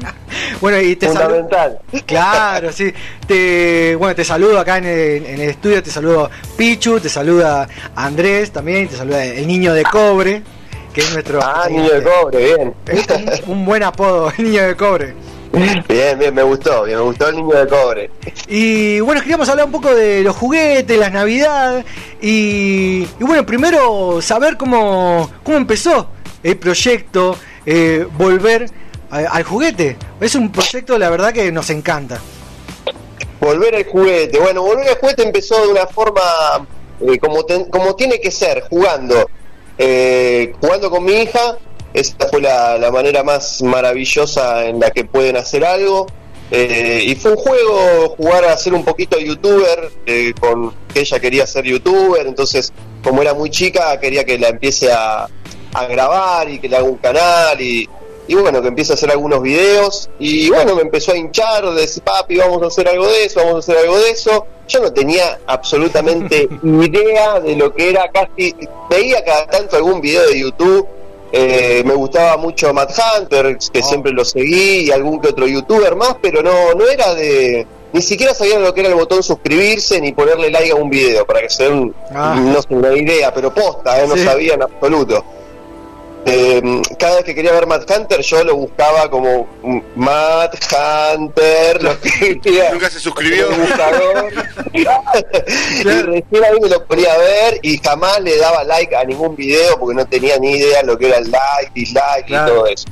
bueno, 0.61 0.81
y 0.81 0.97
te 0.97 1.07
saludo. 1.07 1.25
Fundamental. 1.25 1.79
Claro, 2.07 2.73
sí. 2.73 2.93
Te, 3.27 3.97
bueno, 3.97 4.15
te 4.15 4.25
saludo 4.25 4.59
acá 4.59 4.79
en 4.79 4.87
el, 4.87 5.27
en 5.27 5.41
el 5.41 5.51
estudio, 5.51 5.83
te 5.83 5.91
saludo 5.91 6.31
Pichu, 6.57 7.01
te 7.01 7.09
saluda 7.09 7.69
Andrés 7.95 8.51
también, 8.51 8.89
te 8.89 8.97
saluda 8.97 9.25
el 9.25 9.47
niño 9.47 9.75
de 9.75 9.85
cobre, 9.85 10.43
que 10.93 11.01
es 11.01 11.13
nuestro... 11.13 11.41
Ah, 11.43 11.67
niño 11.69 11.91
de 11.91 12.03
cobre, 12.03 12.45
bien. 12.45 12.75
Es 12.87 13.07
un, 13.47 13.53
un 13.53 13.65
buen 13.65 13.83
apodo, 13.83 14.33
el 14.39 14.45
niño 14.45 14.63
de 14.67 14.77
cobre. 14.77 15.15
Bien, 15.89 16.19
bien, 16.19 16.35
me 16.35 16.43
gustó, 16.43 16.85
bien, 16.85 16.99
me 16.99 17.05
gustó 17.05 17.29
el 17.29 17.37
niño 17.37 17.55
de 17.57 17.67
cobre. 17.67 18.11
Y 18.49 19.01
bueno, 19.01 19.21
queríamos 19.21 19.49
hablar 19.49 19.67
un 19.67 19.73
poco 19.73 19.95
de 19.95 20.23
los 20.23 20.37
juguetes, 20.37 20.99
las 20.99 21.13
navidades 21.13 21.85
y, 22.21 23.03
y 23.19 23.25
bueno, 23.25 23.45
primero 23.47 24.21
saber 24.23 24.57
cómo, 24.57 25.31
cómo 25.43 25.57
empezó 25.57 26.11
el 26.43 26.57
proyecto 26.59 27.37
eh, 27.67 28.07
Volver 28.17 28.67
a- 29.11 29.19
al 29.19 29.43
juguete. 29.45 29.97
Es 30.21 30.35
un 30.35 30.53
proyecto, 30.53 30.99
la 30.99 31.09
verdad, 31.11 31.33
que 31.33 31.51
nos 31.51 31.71
encanta. 31.71 32.19
Volver 33.41 33.75
al 33.77 33.85
juguete. 33.87 34.39
Bueno, 34.39 34.63
volver 34.63 34.89
al 34.89 34.97
juguete 34.99 35.23
empezó 35.23 35.61
de 35.65 35.69
una 35.73 35.87
forma 35.87 36.21
eh, 37.01 37.19
como, 37.19 37.45
ten- 37.45 37.65
como 37.71 37.95
tiene 37.97 38.21
que 38.21 38.31
ser, 38.31 38.65
jugando. 38.69 39.29
Eh, 39.79 40.53
jugando 40.61 40.91
con 40.91 41.05
mi 41.05 41.13
hija. 41.13 41.57
Esta 41.99 42.29
fue 42.29 42.41
la, 42.41 42.79
la 42.79 42.93
manera 42.93 43.25
más 43.25 43.61
maravillosa 43.61 44.67
en 44.67 44.79
la 44.79 44.93
que 44.93 45.05
pueden 45.05 45.37
hacer 45.37 45.65
algo. 45.65 46.07
Eh, 46.53 47.03
y 47.05 47.15
fue 47.17 47.33
un 47.33 47.37
juego 47.37 48.15
jugar 48.17 48.45
a 48.45 48.57
ser 48.57 48.73
un 48.73 48.85
poquito 48.85 49.19
youtuber, 49.19 49.91
eh, 50.07 50.33
con 50.39 50.73
que 50.95 51.01
ella 51.01 51.19
quería 51.19 51.47
ser 51.47 51.65
youtuber, 51.65 52.27
entonces 52.27 52.73
como 53.03 53.21
era 53.21 53.35
muy 53.35 53.51
chica 53.51 54.01
quería 54.01 54.25
que 54.25 54.39
la 54.39 54.49
empiece 54.49 54.91
a, 54.91 55.29
a 55.75 55.87
grabar 55.87 56.49
y 56.49 56.59
que 56.59 56.69
le 56.69 56.77
haga 56.77 56.87
un 56.87 56.97
canal 56.97 57.61
y, 57.61 57.87
y 58.29 58.35
bueno, 58.35 58.63
que 58.63 58.69
empiece 58.69 58.93
a 58.93 58.95
hacer 58.95 59.11
algunos 59.11 59.43
videos 59.43 60.09
y 60.19 60.49
bueno, 60.49 60.75
me 60.75 60.83
empezó 60.83 61.13
a 61.13 61.17
hinchar, 61.17 61.69
de 61.69 61.81
decir, 61.81 62.03
papi, 62.03 62.37
vamos 62.37 62.63
a 62.63 62.67
hacer 62.67 62.89
algo 62.89 63.07
de 63.09 63.25
eso, 63.25 63.41
vamos 63.41 63.57
a 63.57 63.59
hacer 63.59 63.77
algo 63.77 63.99
de 63.99 64.11
eso. 64.11 64.47
Yo 64.69 64.81
no 64.81 64.93
tenía 64.93 65.41
absolutamente 65.47 66.49
idea 66.63 67.41
de 67.41 67.57
lo 67.57 67.75
que 67.75 67.91
era, 67.91 68.11
casi 68.11 68.55
veía 68.89 69.25
cada 69.25 69.47
tanto 69.47 69.77
algún 69.77 70.01
video 70.01 70.27
de 70.29 70.41
YouTube, 70.41 70.87
eh, 71.33 71.83
me 71.85 71.95
gustaba 71.95 72.37
mucho 72.37 72.73
Matt 72.73 72.93
Hunter, 73.21 73.59
que 73.73 73.83
siempre 73.83 74.13
lo 74.13 74.25
seguí, 74.25 74.87
y 74.87 74.91
algún 74.91 75.21
que 75.21 75.29
otro 75.29 75.47
youtuber 75.47 75.95
más, 75.97 76.17
pero 76.23 76.43
no, 76.43 76.75
no 76.75 76.87
era 76.89 77.15
de... 77.15 77.67
Ni 77.91 78.03
siquiera 78.03 78.35
sabía 78.35 78.59
lo 78.59 78.75
que 78.75 78.81
era 78.81 78.91
el 78.91 78.95
botón 78.97 79.23
suscribirse 79.23 79.99
ni 80.01 80.13
ponerle 80.13 80.51
like 80.51 80.71
a 80.71 80.75
un 80.75 80.91
video, 80.91 81.25
para 81.27 81.41
que 81.41 81.49
se 81.49 81.65
den 81.65 81.95
Ah. 82.15 82.39
no 82.39 82.61
sé, 82.61 82.69
una 82.71 82.93
idea, 82.95 83.33
pero 83.33 83.53
posta, 83.53 84.03
eh, 84.03 84.07
no 84.07 84.15
Sí. 84.15 84.25
sabía 84.25 84.55
en 84.55 84.63
absoluto. 84.63 85.25
Eh, 86.27 86.61
cada 86.99 87.17
vez 87.17 87.25
que 87.25 87.35
quería 87.35 87.53
ver 87.53 87.67
Matt 87.67 87.91
Hunter, 87.91 88.21
yo 88.21 88.45
lo 88.45 88.55
buscaba 88.57 89.09
como 89.09 89.47
Matt 89.97 90.57
Hunter, 91.17 91.83
lo 91.83 91.99
que. 92.03 92.39
Nunca 92.73 92.91
se 92.91 93.01
suscribió. 93.01 93.49
y 94.75 94.85
recién 95.85 96.45
ahí 96.45 96.61
me 96.61 96.69
lo 96.69 96.85
ponía 96.87 97.15
a 97.15 97.19
ver 97.19 97.59
y 97.63 97.79
jamás 97.79 98.21
le 98.21 98.37
daba 98.37 98.65
like 98.65 98.95
a 98.95 99.05
ningún 99.05 99.37
video 99.37 99.79
porque 99.79 99.95
no 99.95 100.07
tenía 100.07 100.39
ni 100.39 100.53
idea 100.57 100.83
lo 100.83 100.99
que 100.99 101.09
era 101.09 101.19
el 101.19 101.31
like, 101.31 101.71
dislike 101.75 102.27
Claro. 102.27 102.53
y 102.53 102.57
todo 102.57 102.67
eso. 102.67 102.89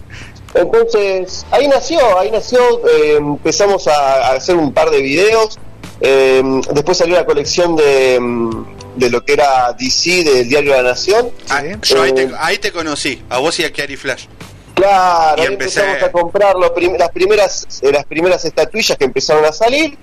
Entonces, 0.54 1.44
ahí 1.50 1.68
nació, 1.68 2.18
ahí 2.18 2.30
nació, 2.30 2.60
eh, 2.88 3.16
empezamos 3.18 3.86
a, 3.88 4.28
a 4.28 4.32
hacer 4.36 4.56
un 4.56 4.72
par 4.72 4.88
de 4.90 5.02
videos, 5.02 5.58
eh, 6.00 6.42
después 6.72 6.96
salió 6.96 7.16
la 7.16 7.26
colección 7.26 7.76
de, 7.76 8.18
mm, 8.18 8.75
de 8.96 9.10
lo 9.10 9.24
que 9.24 9.34
era 9.34 9.72
DC 9.78 10.24
del 10.24 10.48
Diario 10.48 10.72
de 10.72 10.82
la 10.82 10.90
Nación. 10.90 11.30
Ah, 11.50 11.62
yo 11.82 12.02
ahí 12.02 12.10
Eh, 12.10 12.14
te, 12.14 12.30
ahí 12.38 12.58
te 12.58 12.72
conocí, 12.72 13.22
a 13.28 13.38
vos 13.38 13.58
y 13.60 13.64
a 13.64 13.72
Kiari 13.72 13.96
Flash. 13.96 14.26
Claro, 14.74 15.42
Y 15.42 15.46
ahí 15.46 15.52
empecé- 15.52 15.80
empezamos 15.80 16.02
a 16.02 16.12
comprar 16.12 16.56
los 16.56 16.70
prim- 16.70 16.96
las 16.98 17.10
primeras 17.10 17.66
eh, 17.82 17.90
las 17.92 18.04
primeras 18.04 18.44
estatuillas 18.44 18.96
que 18.98 19.04
empezaron 19.04 19.44
a 19.44 19.52
salir 19.52 19.96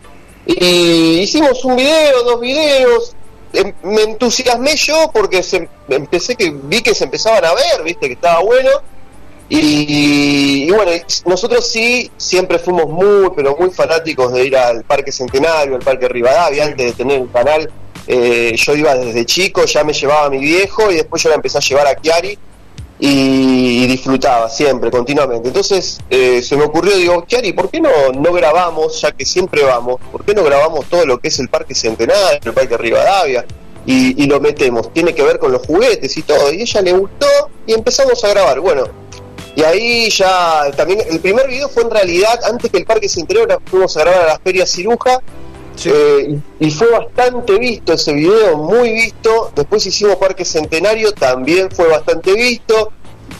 y 0.46 1.20
hicimos 1.20 1.64
un 1.66 1.76
video, 1.76 2.24
dos 2.24 2.40
videos. 2.42 3.16
Em- 3.54 3.74
Me 3.84 4.02
entusiasmé 4.02 4.76
yo 4.76 5.12
porque 5.14 5.44
se, 5.44 5.70
empecé 5.90 6.36
que 6.36 6.50
vi 6.52 6.82
que 6.82 6.96
se 6.96 7.04
empezaban 7.04 7.46
a 7.46 7.54
ver, 7.54 7.84
viste 7.84 8.08
que 8.08 8.14
estaba 8.14 8.40
bueno. 8.42 8.70
Y, 9.50 10.66
y 10.68 10.72
bueno, 10.72 10.92
nosotros 11.26 11.70
sí 11.70 12.10
siempre 12.18 12.58
fuimos 12.58 12.88
muy, 12.88 13.30
pero 13.36 13.56
muy 13.56 13.70
fanáticos 13.70 14.34
de 14.34 14.46
ir 14.46 14.58
al 14.58 14.84
Parque 14.84 15.12
Centenario, 15.12 15.76
al 15.76 15.82
Parque 15.82 16.08
Rivadavia, 16.08 16.66
antes 16.66 16.86
de 16.88 16.94
tener 16.94 17.20
un 17.22 17.28
canal. 17.28 17.70
Eh, 18.08 18.54
yo 18.56 18.76
iba 18.76 18.96
desde 18.96 19.26
chico, 19.26 19.66
ya 19.66 19.84
me 19.84 19.94
llevaba 19.94 20.26
a 20.26 20.30
mi 20.30 20.40
viejo 20.40 20.92
y 20.92 20.96
después 20.96 21.22
yo 21.24 21.30
la 21.30 21.36
empecé 21.36 21.58
a 21.58 21.62
llevar 21.62 21.88
a 21.88 21.96
Chiari 21.96 22.38
y, 23.00 23.88
disfrutaba 23.88 24.50
siempre, 24.50 24.90
continuamente. 24.92 25.48
Entonces 25.48 26.00
eh, 26.10 26.42
se 26.42 26.56
me 26.56 26.64
ocurrió, 26.64 26.96
digo, 26.96 27.26
Chiari, 27.28 27.54
¿por 27.54 27.70
qué 27.70 27.82
no, 27.82 27.90
no 28.14 28.34
grabamos, 28.34 29.00
ya 29.02 29.12
que 29.12 29.26
siempre 29.26 29.64
vamos, 29.64 30.00
¿por 30.12 30.24
qué 30.24 30.34
no 30.34 30.44
grabamos 30.44 30.86
todo 30.86 31.06
lo 31.06 31.20
que 31.20 31.28
es 31.28 31.40
el 31.40 31.50
Parque 31.50 31.76
Centenario, 31.76 32.40
el 32.44 32.54
Parque 32.54 32.78
Rivadavia? 32.78 33.46
Y, 33.86 34.24
y 34.24 34.28
lo 34.28 34.40
metemos, 34.40 34.94
tiene 34.94 35.14
que 35.14 35.24
ver 35.24 35.40
con 35.40 35.52
los 35.52 35.66
juguetes 35.66 36.16
y 36.16 36.22
todo. 36.22 36.54
Y 36.54 36.62
ella 36.62 36.82
le 36.82 36.94
gustó 36.94 37.28
y 37.68 37.74
empezamos 37.74 38.24
a 38.24 38.30
grabar. 38.30 38.62
Bueno, 38.62 38.86
y 39.56 39.64
ahí 39.64 40.10
ya 40.10 40.72
también, 40.76 41.02
el 41.10 41.20
primer 41.20 41.48
video 41.48 41.70
fue 41.70 41.84
en 41.84 41.92
realidad, 41.92 42.40
antes 42.50 42.72
que 42.72 42.78
el 42.78 42.86
Parque 42.86 43.08
Centenario, 43.08 43.62
fuimos 43.66 43.96
a 43.98 44.02
grabar 44.02 44.22
a 44.22 44.28
las 44.28 44.40
ferias 44.40 44.72
Ciruja. 44.72 45.20
Eh, 45.86 46.38
y, 46.60 46.68
y 46.68 46.72
fue 46.72 46.88
bastante 46.92 47.58
visto 47.58 47.94
ese 47.94 48.14
video, 48.14 48.58
muy 48.58 48.92
visto. 48.92 49.52
Después 49.56 49.86
hicimos 49.86 50.16
Parque 50.18 50.46
Centenario, 50.46 51.12
también 51.14 51.70
fue 51.72 51.88
bastante 51.88 52.34
visto. 52.34 52.92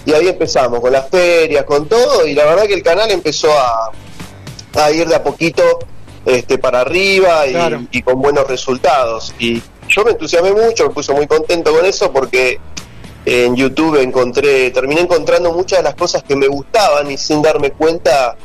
Y 0.06 0.14
ahí 0.14 0.28
empezamos 0.28 0.80
con 0.82 0.92
las 0.92 1.10
ferias, 1.10 1.64
con 1.66 1.88
todo. 1.88 2.26
Y 2.28 2.34
la 2.34 2.46
verdad 2.46 2.64
que 2.64 2.74
el 2.74 2.84
canal 2.84 3.10
empezó 3.12 3.52
a, 3.52 3.92
a 4.84 4.92
ir 4.92 5.08
de 5.08 5.16
a 5.16 5.24
poquito 5.24 5.64
este, 6.26 6.58
para 6.58 6.82
arriba 6.82 7.46
y, 7.48 7.52
Claro. 7.52 7.82
y 7.92 8.02
con 8.02 8.22
buenos 8.22 8.48
resultados. 8.48 9.34
Y 9.40 9.62
yo 9.88 10.04
me 10.04 10.12
entusiasmé 10.12 10.52
mucho, 10.52 10.88
me 10.88 10.94
puse 10.94 11.14
muy 11.14 11.28
contento 11.28 11.72
con 11.74 11.86
eso 11.86 12.12
porque 12.12 12.60
en 13.26 13.56
YouTube 13.56 14.02
encontré, 14.02 14.72
terminé 14.72 15.02
encontrando 15.02 15.54
muchas 15.54 15.80
de 15.80 15.84
las 15.84 15.96
cosas 15.96 16.24
que 16.24 16.36
me 16.36 16.48
gustaban 16.48 17.10
y 17.10 17.18
sin 17.18 17.42
darme 17.42 17.72
cuenta 17.72 18.36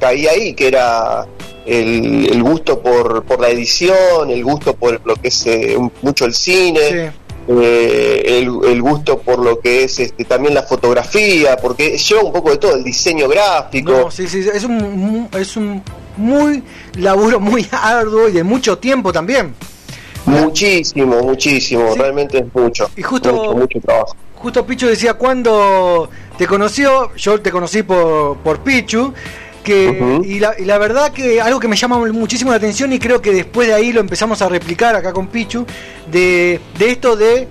caí 0.00 0.26
ahí, 0.26 0.52
que 0.54 0.68
era 0.68 1.26
el, 1.66 2.28
el 2.32 2.42
gusto 2.42 2.80
por, 2.80 3.24
por 3.24 3.40
la 3.40 3.48
edición, 3.50 4.30
el 4.30 4.42
gusto 4.44 4.74
por 4.74 5.00
lo 5.04 5.16
que 5.16 5.28
es 5.28 5.46
eh, 5.46 5.76
mucho 6.02 6.24
el 6.24 6.32
cine, 6.34 7.12
eh, 7.48 8.22
el, 8.26 8.50
el 8.70 8.82
gusto 8.82 9.18
por 9.18 9.38
lo 9.38 9.60
que 9.60 9.84
es 9.84 9.98
este, 10.00 10.24
también 10.24 10.54
la 10.54 10.62
fotografía, 10.62 11.56
porque 11.56 11.96
lleva 11.98 12.22
un 12.22 12.32
poco 12.32 12.50
de 12.50 12.56
todo, 12.58 12.74
el 12.76 12.84
diseño 12.84 13.28
gráfico. 13.28 13.90
No, 13.92 14.10
sí, 14.10 14.26
sí, 14.28 14.46
es 14.52 14.64
un, 14.64 15.28
es 15.38 15.56
un 15.56 15.82
muy 16.16 16.62
laburo 16.94 17.38
muy 17.40 17.66
arduo 17.70 18.28
y 18.28 18.32
de 18.32 18.42
mucho 18.44 18.78
tiempo 18.78 19.12
también. 19.12 19.54
Muchísimo, 20.24 21.22
muchísimo, 21.22 21.94
realmente 21.96 22.38
es 22.38 22.44
mucho. 22.54 22.90
Y 22.96 23.02
justo- 23.02 23.32
mucho, 23.32 23.52
mucho 23.54 23.80
trabajo. 23.80 24.16
justo 24.34 24.66
Pichu 24.66 24.86
decía 24.88 25.14
cuando 25.14 26.08
te 26.36 26.46
conoció, 26.48 27.14
yo 27.14 27.40
te 27.40 27.50
conocí 27.52 27.82
por, 27.84 28.36
por 28.38 28.58
Pichu, 28.60 29.12
que, 29.66 30.20
y, 30.24 30.38
la, 30.38 30.54
y 30.58 30.64
la 30.64 30.78
verdad 30.78 31.12
que 31.12 31.40
algo 31.40 31.58
que 31.58 31.66
me 31.68 31.76
llama 31.76 31.98
muchísimo 32.12 32.52
la 32.52 32.56
atención 32.56 32.92
y 32.92 32.98
creo 33.00 33.20
que 33.20 33.32
después 33.32 33.66
de 33.66 33.74
ahí 33.74 33.92
lo 33.92 34.00
empezamos 34.00 34.40
a 34.40 34.48
replicar 34.48 34.94
acá 34.94 35.12
con 35.12 35.26
Pichu, 35.26 35.66
de, 36.10 36.60
de 36.78 36.90
esto 36.90 37.16
de 37.16 37.48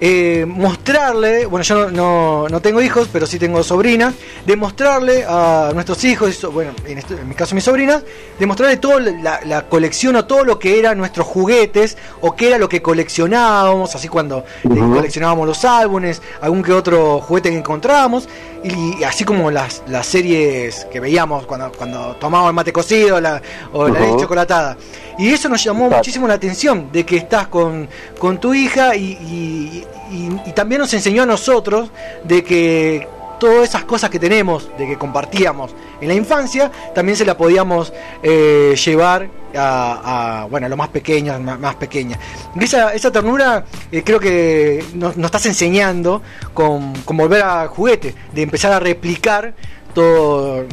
eh, 0.00 0.44
mostrarle, 0.46 1.46
bueno 1.46 1.62
yo 1.62 1.88
no, 1.88 1.90
no, 1.90 2.48
no 2.50 2.60
tengo 2.60 2.82
hijos, 2.82 3.08
pero 3.10 3.26
sí 3.26 3.38
tengo 3.38 3.62
sobrinas, 3.62 4.12
de 4.44 4.56
mostrarle 4.56 5.24
a 5.26 5.70
nuestros 5.72 6.04
hijos, 6.04 6.46
bueno, 6.52 6.72
en, 6.86 6.98
este- 6.98 7.14
en 7.14 7.28
mi 7.28 7.34
caso 7.34 7.54
mis 7.54 7.64
sobrinas, 7.64 8.02
de 8.38 8.44
mostrarle 8.46 8.76
toda 8.76 9.00
la, 9.00 9.40
la 9.46 9.66
colección 9.68 10.16
o 10.16 10.26
todo 10.26 10.44
lo 10.44 10.58
que 10.58 10.78
eran 10.78 10.98
nuestros 10.98 11.26
juguetes 11.26 11.96
o 12.20 12.34
qué 12.36 12.48
era 12.48 12.58
lo 12.58 12.68
que 12.68 12.82
coleccionábamos, 12.82 13.94
así 13.94 14.08
cuando 14.08 14.44
eh, 14.64 14.68
coleccionábamos 14.68 15.46
los 15.46 15.64
álbumes, 15.64 16.20
algún 16.42 16.62
que 16.62 16.72
otro 16.72 17.20
juguete 17.20 17.50
que 17.50 17.56
encontrábamos, 17.58 18.28
y, 18.64 19.04
así 19.04 19.24
como 19.24 19.50
las, 19.50 19.82
las 19.88 20.06
series 20.06 20.86
que 20.86 20.98
veíamos 21.00 21.46
cuando, 21.46 21.70
cuando 21.72 22.16
tomábamos 22.16 22.50
el 22.50 22.54
mate 22.54 22.72
cocido 22.72 23.20
la, 23.20 23.40
o 23.72 23.86
la 23.88 23.92
Ujú. 24.00 24.02
leche 24.12 24.16
chocolatada. 24.22 24.76
Y 25.18 25.28
eso 25.32 25.48
nos 25.48 25.62
llamó 25.62 25.88
muchísimo 25.90 26.26
la 26.26 26.34
atención, 26.34 26.90
de 26.90 27.04
que 27.04 27.16
estás 27.18 27.46
con, 27.48 27.88
con 28.18 28.38
tu 28.38 28.54
hija 28.54 28.96
y, 28.96 29.04
y- 29.12 29.84
y- 30.12 30.40
y 30.48 30.52
también 30.52 30.80
nos 30.80 30.92
enseñó 30.94 31.22
a 31.22 31.26
nosotros 31.26 31.90
de 32.24 32.42
que 32.42 33.06
todas 33.44 33.68
esas 33.68 33.84
cosas 33.84 34.08
que 34.08 34.18
tenemos, 34.18 34.70
de 34.78 34.86
que 34.86 34.96
compartíamos 34.96 35.72
en 36.00 36.08
la 36.08 36.14
infancia, 36.14 36.70
también 36.94 37.14
se 37.14 37.26
la 37.26 37.36
podíamos 37.36 37.92
eh, 38.22 38.74
llevar 38.82 39.28
a, 39.54 40.40
a, 40.42 40.46
bueno, 40.46 40.64
a 40.64 40.70
lo 40.70 40.78
más 40.78 40.88
pequeño, 40.88 41.38
más, 41.40 41.60
más 41.60 41.74
pequeña. 41.74 42.18
Esa, 42.58 42.94
esa 42.94 43.12
ternura 43.12 43.66
eh, 43.92 44.02
creo 44.02 44.18
que 44.18 44.82
nos, 44.94 45.18
estás 45.18 45.44
enseñando 45.44 46.22
con, 46.54 46.94
con 47.04 47.18
volver 47.18 47.42
al 47.42 47.68
juguete, 47.68 48.14
de 48.32 48.42
empezar 48.42 48.72
a 48.72 48.80
replicar 48.80 49.54
toda 49.92 50.64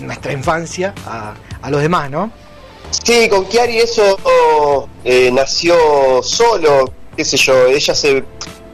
nuestra 0.00 0.32
infancia 0.32 0.92
a, 1.06 1.34
a 1.62 1.70
los 1.70 1.80
demás, 1.80 2.10
¿no? 2.10 2.32
Sí, 2.90 3.28
con 3.28 3.44
Kiari 3.44 3.78
eso 3.78 4.88
eh, 5.04 5.30
nació 5.32 5.76
solo, 6.24 6.92
qué 7.16 7.24
sé 7.24 7.36
yo, 7.36 7.66
ella 7.66 7.94
se 7.94 8.24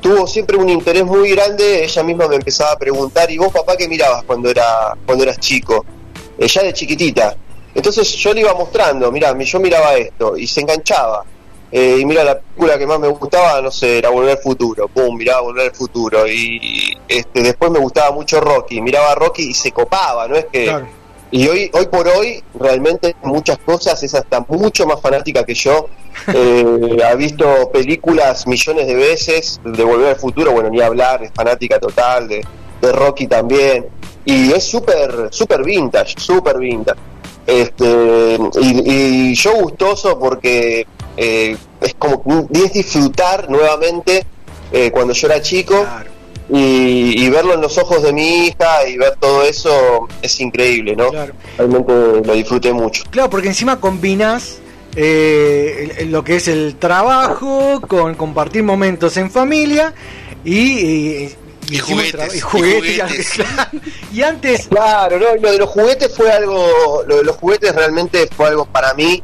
tuvo 0.00 0.26
siempre 0.26 0.56
un 0.56 0.68
interés 0.68 1.04
muy 1.04 1.30
grande, 1.30 1.84
ella 1.84 2.02
misma 2.02 2.28
me 2.28 2.36
empezaba 2.36 2.72
a 2.72 2.78
preguntar, 2.78 3.30
¿y 3.30 3.38
vos 3.38 3.52
papá 3.52 3.76
qué 3.76 3.88
mirabas 3.88 4.22
cuando 4.24 4.50
era 4.50 4.96
cuando 5.04 5.24
eras 5.24 5.38
chico? 5.38 5.84
Ella 6.38 6.62
de 6.62 6.72
chiquitita. 6.72 7.36
Entonces 7.74 8.10
yo 8.14 8.32
le 8.32 8.40
iba 8.40 8.54
mostrando, 8.54 9.10
mira, 9.12 9.36
yo 9.38 9.60
miraba 9.60 9.94
esto 9.96 10.36
y 10.36 10.46
se 10.46 10.60
enganchaba. 10.60 11.24
Eh, 11.70 11.98
y 12.00 12.04
mira, 12.06 12.24
la 12.24 12.38
película 12.38 12.78
que 12.78 12.86
más 12.86 12.98
me 12.98 13.08
gustaba, 13.08 13.60
no 13.60 13.70
sé, 13.70 13.98
era 13.98 14.08
Volver 14.08 14.36
al 14.36 14.42
Futuro. 14.42 14.88
Pum, 14.88 15.16
miraba 15.16 15.42
Volver 15.42 15.66
al 15.66 15.74
Futuro. 15.74 16.26
Y 16.26 16.96
este, 17.08 17.42
después 17.42 17.70
me 17.70 17.80
gustaba 17.80 18.12
mucho 18.12 18.40
Rocky. 18.40 18.80
Miraba 18.80 19.12
a 19.12 19.14
Rocky 19.14 19.50
y 19.50 19.54
se 19.54 19.72
copaba, 19.72 20.28
¿no 20.28 20.36
es 20.36 20.46
que 20.46 20.72
y 21.36 21.48
hoy, 21.48 21.70
hoy 21.74 21.86
por 21.88 22.08
hoy, 22.08 22.42
realmente 22.58 23.14
muchas 23.22 23.58
cosas 23.58 24.02
es 24.02 24.14
hasta 24.14 24.40
mucho 24.48 24.86
más 24.86 25.02
fanática 25.02 25.44
que 25.44 25.52
yo. 25.52 25.88
Eh, 26.32 26.96
ha 27.04 27.14
visto 27.14 27.70
películas 27.70 28.46
millones 28.46 28.86
de 28.86 28.94
veces, 28.94 29.60
de 29.62 29.84
Volver 29.84 30.08
al 30.08 30.16
Futuro, 30.16 30.52
bueno, 30.52 30.70
ni 30.70 30.80
hablar, 30.80 31.22
es 31.22 31.30
fanática 31.34 31.78
total, 31.78 32.26
de, 32.26 32.42
de 32.80 32.92
Rocky 32.92 33.26
también. 33.26 33.84
Y 34.24 34.50
es 34.50 34.64
súper, 34.64 35.28
súper 35.30 35.62
vintage, 35.62 36.14
súper 36.16 36.56
vintage. 36.58 36.98
Este, 37.46 38.38
y, 38.62 39.30
y 39.30 39.34
yo 39.34 39.56
gustoso 39.56 40.18
porque 40.18 40.86
eh, 41.18 41.54
es 41.82 41.94
como 41.96 42.48
es 42.50 42.72
disfrutar 42.72 43.50
nuevamente 43.50 44.24
eh, 44.72 44.90
cuando 44.90 45.12
yo 45.12 45.26
era 45.26 45.42
chico 45.42 45.86
y, 46.48 47.24
y 47.24 47.28
verlo 47.30 47.54
en 47.54 47.60
los 47.60 47.76
ojos 47.78 48.02
de 48.02 48.12
mi 48.12 48.46
hija 48.46 48.86
y 48.88 48.96
ver 48.96 49.16
todo 49.18 49.42
eso 49.42 50.06
es 50.22 50.40
increíble, 50.40 50.94
¿no? 50.94 51.10
Realmente 51.58 51.92
lo 52.24 52.34
disfruté 52.34 52.72
mucho. 52.72 53.04
Claro, 53.10 53.30
porque 53.30 53.48
encima 53.48 53.80
combinas 53.80 54.58
eh, 54.94 56.06
lo 56.08 56.24
que 56.24 56.36
es 56.36 56.48
el 56.48 56.76
trabajo 56.76 57.82
con 57.86 58.14
compartir 58.14 58.62
momentos 58.62 59.16
en 59.16 59.30
familia 59.30 59.92
y, 60.44 60.54
y, 60.54 61.36
y 61.68 61.76
y 61.76 61.78
juguetes, 61.78 62.44
y 62.94 63.00
antes, 63.00 63.30
claro. 63.34 63.70
Y 64.12 64.22
antes, 64.22 64.68
Claro, 64.68 65.18
no, 65.18 65.34
lo 65.36 65.52
de 65.52 65.58
los 65.58 65.68
juguetes 65.68 66.14
fue 66.16 66.30
algo, 66.30 67.02
lo 67.06 67.16
de 67.16 67.24
los 67.24 67.36
juguetes 67.36 67.74
realmente 67.74 68.28
fue 68.34 68.46
algo 68.48 68.64
para 68.66 68.94
mí. 68.94 69.22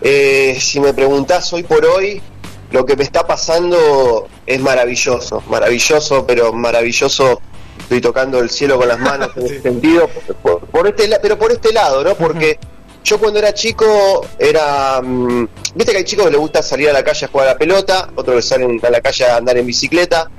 Eh, 0.00 0.56
si 0.58 0.80
me 0.80 0.94
preguntás 0.94 1.52
hoy 1.52 1.62
por 1.62 1.84
hoy, 1.84 2.22
lo 2.70 2.84
que 2.84 2.96
me 2.96 3.04
está 3.04 3.26
pasando 3.26 4.28
es 4.46 4.60
maravilloso, 4.60 5.42
maravilloso, 5.48 6.26
pero 6.26 6.52
maravilloso. 6.52 7.40
Estoy 7.78 8.00
tocando 8.00 8.38
el 8.38 8.50
cielo 8.50 8.78
con 8.78 8.86
las 8.86 8.98
manos 8.98 9.30
en 9.36 9.46
ese 9.46 9.62
sentido, 9.62 10.08
por, 10.42 10.60
por 10.66 10.86
este, 10.86 11.18
pero 11.20 11.38
por 11.38 11.50
este 11.50 11.72
lado, 11.72 12.04
¿no? 12.04 12.14
Porque 12.14 12.58
yo 13.02 13.18
cuando 13.18 13.38
era 13.38 13.52
chico 13.54 14.26
era, 14.38 15.00
mm, 15.02 15.48
viste 15.74 15.92
que 15.92 15.98
hay 15.98 16.04
chicos 16.04 16.26
que 16.26 16.30
les 16.30 16.40
gusta 16.40 16.62
salir 16.62 16.90
a 16.90 16.92
la 16.92 17.02
calle 17.02 17.26
a 17.26 17.28
jugar 17.28 17.48
a 17.48 17.52
la 17.52 17.58
pelota, 17.58 18.10
otros 18.14 18.36
que 18.36 18.42
salen 18.42 18.80
a 18.82 18.90
la 18.90 19.00
calle 19.00 19.24
a 19.24 19.36
andar 19.36 19.56
en 19.56 19.66
bicicleta, 19.66 20.30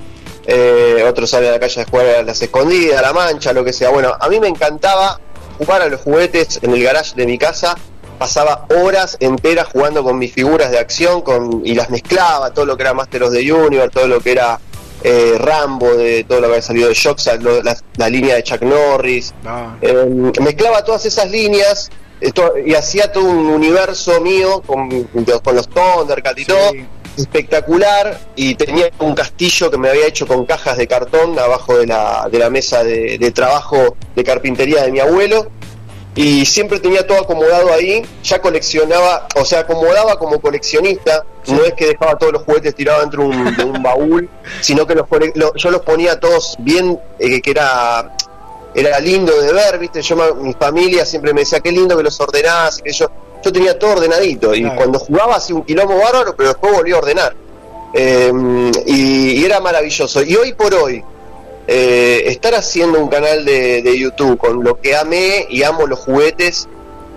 eh, 0.45 1.03
otros 1.08 1.30
salen 1.30 1.49
a 1.49 1.53
la 1.53 1.60
calle 1.60 1.82
a 1.82 1.86
jugar 1.86 2.06
a 2.08 2.24
las 2.24 2.41
escondidas, 2.41 2.99
a 2.99 3.02
la 3.02 3.14
mancha, 3.14 3.52
lo 3.53 3.66
que 3.66 3.74
sea. 3.74 3.90
Bueno, 3.90 4.16
a 4.20 4.30
mí 4.30 4.40
me 4.40 4.48
encantaba 4.48 5.20
jugar 5.58 5.82
a 5.82 5.88
los 5.88 6.02
juguetes 6.02 6.60
en 6.62 6.72
el 6.72 6.84
garage 6.84 7.16
de 7.16 7.26
mi 7.26 7.38
casa. 7.38 7.76
Pasaba 8.22 8.68
horas 8.84 9.18
enteras 9.19 9.65
jugando 9.73 10.03
con 10.03 10.19
mis 10.19 10.31
figuras 10.31 10.69
de 10.69 10.77
acción 10.77 11.23
con, 11.23 11.65
y 11.65 11.73
las 11.73 11.89
mezclaba, 11.89 12.53
todo 12.53 12.65
lo 12.68 12.77
que 12.77 12.84
era 12.84 12.93
Master 12.93 13.23
of 13.23 13.34
the 13.34 13.52
Universe, 13.52 13.89
todo 13.89 14.07
lo 14.07 14.19
que 14.19 14.31
era 14.34 14.60
eh, 15.03 15.38
Rambo, 15.39 15.95
de 15.95 16.23
todo 16.26 16.39
lo 16.39 16.45
que 16.45 16.53
había 16.53 16.61
salido 16.61 16.88
de 16.88 16.93
Shock, 16.93 17.18
la, 17.64 17.76
la 17.98 18.10
línea 18.10 18.35
de 18.35 18.43
Chuck 18.43 18.61
Norris. 18.61 19.34
Eh, 19.81 20.31
mezclaba 20.39 20.84
todas 20.85 21.03
esas 21.07 21.31
líneas 21.31 21.89
esto- 22.19 22.53
y 22.64 22.76
hacía 22.76 23.11
todo 23.11 23.23
un 23.26 23.48
universo 23.48 24.22
mío 24.22 24.61
con, 24.68 24.88
con 25.43 25.56
los 25.56 25.68
Thundercats 25.68 26.41
y 26.41 26.45
todo 26.45 26.72
espectacular 27.18 28.19
y 28.35 28.53
tenía 28.53 28.89
un 28.99 29.15
castillo 29.15 29.72
que 29.72 29.77
me 29.80 29.89
había 29.89 30.06
hecho 30.06 30.27
con 30.27 30.45
cajas 30.45 30.77
de 30.77 30.88
cartón 30.88 31.38
abajo 31.39 31.76
de 31.77 31.88
la, 31.88 32.27
de 32.31 32.38
la 32.38 32.49
mesa 32.52 32.84
de, 32.84 33.18
de 33.18 33.31
trabajo 33.31 33.95
de 34.15 34.23
carpintería 34.23 34.84
de 34.84 34.91
mi 34.91 34.99
abuelo 34.99 35.48
y 36.16 36.46
siempre 36.46 36.80
tenía 36.80 37.08
todo 37.08 37.20
acomodado 37.22 37.72
ahí, 37.72 38.06
ya 38.24 38.42
coleccionaba, 38.42 39.28
o 39.36 39.46
sea, 39.46 39.60
acomodaba 39.62 40.18
como 40.20 40.42
coleccionista, 40.42 41.24
no 41.48 41.64
es 41.64 41.74
que 41.74 41.86
dejaba 41.88 42.18
todos 42.18 42.34
los 42.34 42.44
juguetes 42.44 42.76
tirados 42.76 43.02
dentro 43.04 43.24
de 43.24 43.30
un, 43.30 43.56
de 43.56 43.64
un 43.64 43.82
baúl, 43.84 44.30
sino 44.62 44.86
que 44.86 44.96
los, 44.96 45.06
lo- 45.36 45.54
yo 45.56 45.72
los 45.72 45.82
ponía 45.82 46.20
todos 46.20 46.56
bien, 46.60 47.00
eh, 47.20 47.42
que 47.42 47.52
era 47.52 48.16
era 48.74 49.00
lindo 49.02 49.38
de 49.42 49.52
ver, 49.52 49.78
viste, 49.80 50.02
yo 50.02 50.16
mi 50.36 50.54
familia 50.54 51.06
siempre 51.06 51.34
me 51.34 51.42
decía 51.42 51.60
qué 51.60 51.72
lindo 51.74 51.98
que 51.98 52.04
los 52.04 52.18
ordenás, 52.22 52.82
que 52.82 52.92
yo 52.94 53.10
yo 53.44 53.52
tenía 53.52 53.78
todo 53.80 53.94
ordenadito 53.94 54.54
y 54.54 54.62
Claro. 54.62 54.76
cuando 54.78 55.00
jugaba 55.00 55.36
hacía 55.38 55.56
un 55.56 55.64
quilombo 55.64 55.98
bárbaro, 55.98 56.36
pero 56.38 56.50
después 56.50 56.74
volví 56.74 56.92
a 56.92 56.98
ordenar. 57.00 57.36
Eh, 57.94 58.32
y, 58.86 59.42
y 59.42 59.44
era 59.46 59.60
maravilloso. 59.60 60.22
Y 60.24 60.36
hoy 60.36 60.54
por 60.54 60.74
hoy, 60.76 61.04
eh, 61.68 62.24
estar 62.26 62.56
haciendo 62.56 63.00
un 63.00 63.08
canal 63.08 63.46
de, 63.46 63.82
de 63.82 63.98
YouTube 63.98 64.38
con 64.38 64.64
lo 64.64 64.80
que 64.80 64.96
amé 64.96 65.46
y 65.50 65.64
amo 65.64 65.88
los 65.88 66.00
juguetes 66.00 66.68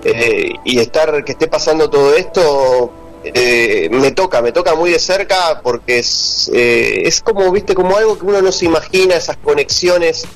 eh, 0.05 0.53
y 0.65 0.79
estar 0.79 1.25
que 1.25 1.33
esté 1.33 1.49
pasando 1.49 1.89
todo 1.89 2.15
esto 2.15 2.93
eh, 3.25 3.89
me 3.91 4.13
toca, 4.13 4.43
me 4.43 4.53
toca 4.53 4.75
muy 4.75 4.91
de 4.91 4.99
cerca 4.99 5.61
porque 5.63 5.99
es, 6.01 6.51
es 6.53 7.21
como, 7.23 7.51
viste, 7.51 7.75
como 7.75 7.97
algo 7.97 8.19
que 8.19 8.27
uno 8.27 8.43
no 8.43 8.53
se 8.53 8.67
imagina, 8.67 9.17
esas 9.17 9.39
conexiones 9.39 10.27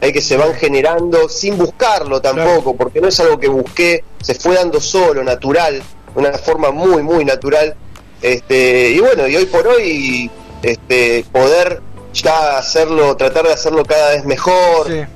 ahí 0.00 0.12
que 0.12 0.20
se 0.20 0.36
van 0.36 0.54
generando 0.54 1.28
sin 1.28 1.56
buscarlo 1.56 2.20
tampoco, 2.20 2.76
porque 2.76 3.00
no 3.00 3.08
es 3.08 3.18
algo 3.20 3.38
que 3.38 3.48
busqué, 3.48 4.04
se 4.22 4.34
fue 4.34 4.54
dando 4.54 4.80
solo, 4.80 5.24
natural, 5.24 5.82
de 6.14 6.20
una 6.20 6.32
forma 6.38 6.70
muy, 6.70 7.02
muy 7.02 7.24
natural. 7.24 7.74
Este, 8.20 8.90
y 8.90 9.00
bueno, 9.00 9.26
y 9.26 9.36
hoy 9.36 9.46
por 9.46 9.66
hoy, 9.66 10.30
este, 10.62 11.24
poder 11.32 11.80
ya 12.12 12.58
hacerlo, 12.58 13.16
tratar 13.16 13.46
de 13.46 13.52
hacerlo 13.52 13.84
cada 13.84 14.10
vez 14.10 14.24
mejor, 14.24 14.90
eh, 14.90 15.06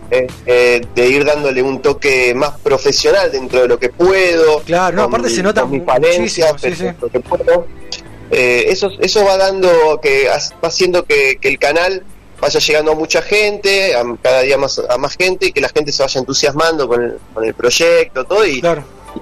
eh, 0.46 0.80
de 0.94 1.06
ir 1.08 1.24
dándole 1.24 1.62
un 1.62 1.80
toque 1.80 2.34
más 2.34 2.58
profesional 2.60 3.30
dentro 3.32 3.62
de 3.62 3.68
lo 3.68 3.78
que 3.78 3.88
puedo. 3.88 4.60
Claro, 4.60 4.96
no, 4.96 5.02
aparte 5.04 5.28
mi- 5.28 5.34
se 5.34 5.42
nota 5.42 5.62
con 5.62 5.70
mis 5.70 5.84
falencias, 5.84 6.54
sí, 6.60 6.86
lo 7.00 7.08
que 7.08 7.20
puedo. 7.20 7.66
Eh, 8.30 8.64
eso, 8.68 8.90
eso 9.00 9.24
va 9.24 9.36
dando, 9.36 10.00
que 10.00 10.26
va 10.28 10.68
haciendo 10.68 11.04
que, 11.04 11.36
que 11.40 11.48
el 11.48 11.58
canal 11.58 12.02
vaya 12.40 12.58
llegando 12.60 12.92
a 12.92 12.94
mucha 12.94 13.22
gente, 13.22 13.94
a, 13.94 14.02
cada 14.20 14.40
día 14.42 14.58
más 14.58 14.80
a 14.88 14.96
más 14.98 15.16
gente, 15.16 15.46
y 15.46 15.52
que 15.52 15.60
la 15.60 15.68
gente 15.68 15.92
se 15.92 16.02
vaya 16.02 16.18
entusiasmando 16.20 16.88
con 16.88 17.02
el, 17.02 17.18
con 17.34 17.44
el 17.44 17.54
proyecto, 17.54 18.24
todo, 18.24 18.46
y, 18.46 18.60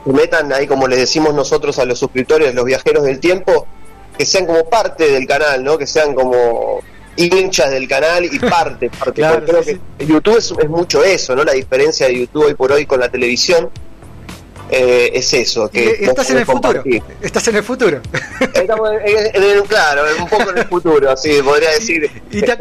metan 0.06 0.52
ahí, 0.52 0.66
como 0.68 0.86
les 0.86 1.00
decimos 1.00 1.34
nosotros 1.34 1.78
a 1.80 1.84
los 1.84 1.98
suscriptores, 1.98 2.54
los 2.54 2.64
viajeros 2.64 3.02
del 3.04 3.18
tiempo, 3.18 3.66
que 4.16 4.24
sean 4.24 4.46
como 4.46 4.64
parte 4.70 5.10
del 5.10 5.26
canal, 5.26 5.64
¿no? 5.64 5.76
Que 5.76 5.86
sean 5.86 6.14
como 6.14 6.80
hinchas 7.24 7.70
del 7.70 7.86
canal 7.88 8.24
y 8.24 8.38
parte, 8.38 8.90
parte. 8.90 9.12
Claro, 9.12 9.44
creo 9.44 9.62
que 9.62 9.78
YouTube 10.06 10.36
es, 10.38 10.52
es 10.58 10.68
mucho 10.68 11.02
eso, 11.04 11.34
¿no? 11.36 11.44
La 11.44 11.52
diferencia 11.52 12.06
de 12.06 12.18
YouTube 12.20 12.44
hoy 12.46 12.54
por 12.54 12.72
hoy 12.72 12.86
con 12.86 13.00
la 13.00 13.08
televisión 13.10 13.70
eh, 14.72 15.10
es 15.14 15.32
eso. 15.34 15.68
Que 15.68 15.96
estás 16.00 16.30
en 16.30 16.38
el 16.38 16.46
futuro. 16.46 16.82
Estás 17.20 17.48
en 17.48 17.56
el 17.56 17.64
futuro. 17.64 18.00
Estamos 18.54 18.90
en- 19.04 19.16
en- 19.34 19.42
en- 19.58 19.62
claro, 19.66 20.02
un 20.18 20.28
poco 20.28 20.50
en 20.50 20.58
el 20.58 20.66
futuro, 20.68 21.10
así 21.10 21.40
podría 21.42 21.70
decir. 21.70 22.08
¿Y 22.30 22.40
te, 22.42 22.56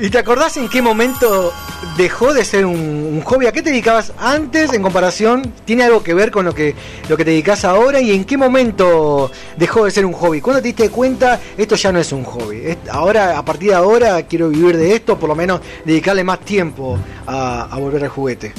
¿Y 0.00 0.10
te 0.10 0.18
acordás 0.18 0.56
en 0.56 0.68
qué 0.68 0.82
momento 0.82 1.52
dejó 1.98 2.32
de 2.32 2.44
ser 2.44 2.64
un, 2.64 3.20
hobby? 3.24 3.46
¿A 3.46 3.52
qué 3.52 3.60
te 3.60 3.70
dedicabas 3.70 4.12
antes 4.18 4.72
en 4.72 4.82
comparación? 4.82 5.52
¿Tiene 5.64 5.82
algo 5.82 6.02
que 6.02 6.14
ver 6.14 6.30
con 6.30 6.44
lo 6.44 6.54
que, 6.54 6.74
lo 7.08 7.16
que 7.16 7.24
te 7.24 7.32
dedicas 7.32 7.64
ahora? 7.64 8.00
¿Y 8.00 8.12
en 8.12 8.24
qué 8.24 8.38
momento 8.38 9.30
dejó 9.56 9.84
de 9.84 9.90
ser 9.90 10.06
un 10.06 10.12
hobby? 10.12 10.40
¿Cuándo 10.40 10.62
te 10.62 10.68
diste 10.68 10.88
cuenta 10.90 11.40
esto 11.56 11.74
ya 11.74 11.90
no 11.90 11.98
es 11.98 12.12
un 12.12 12.24
hobby? 12.24 12.78
Ahora, 12.90 13.36
a 13.36 13.44
partir 13.44 13.70
de 13.70 13.74
ahora, 13.74 14.22
quiero 14.22 14.48
vivir 14.48 14.76
de 14.76 14.94
esto, 14.94 15.18
por 15.18 15.28
lo 15.28 15.34
menos 15.34 15.60
dedicarle 15.84 16.22
más 16.22 16.38
tiempo 16.40 16.96
a, 17.26 17.62
a 17.64 17.78
volver 17.78 18.04
al 18.04 18.10
juguete. 18.10 18.54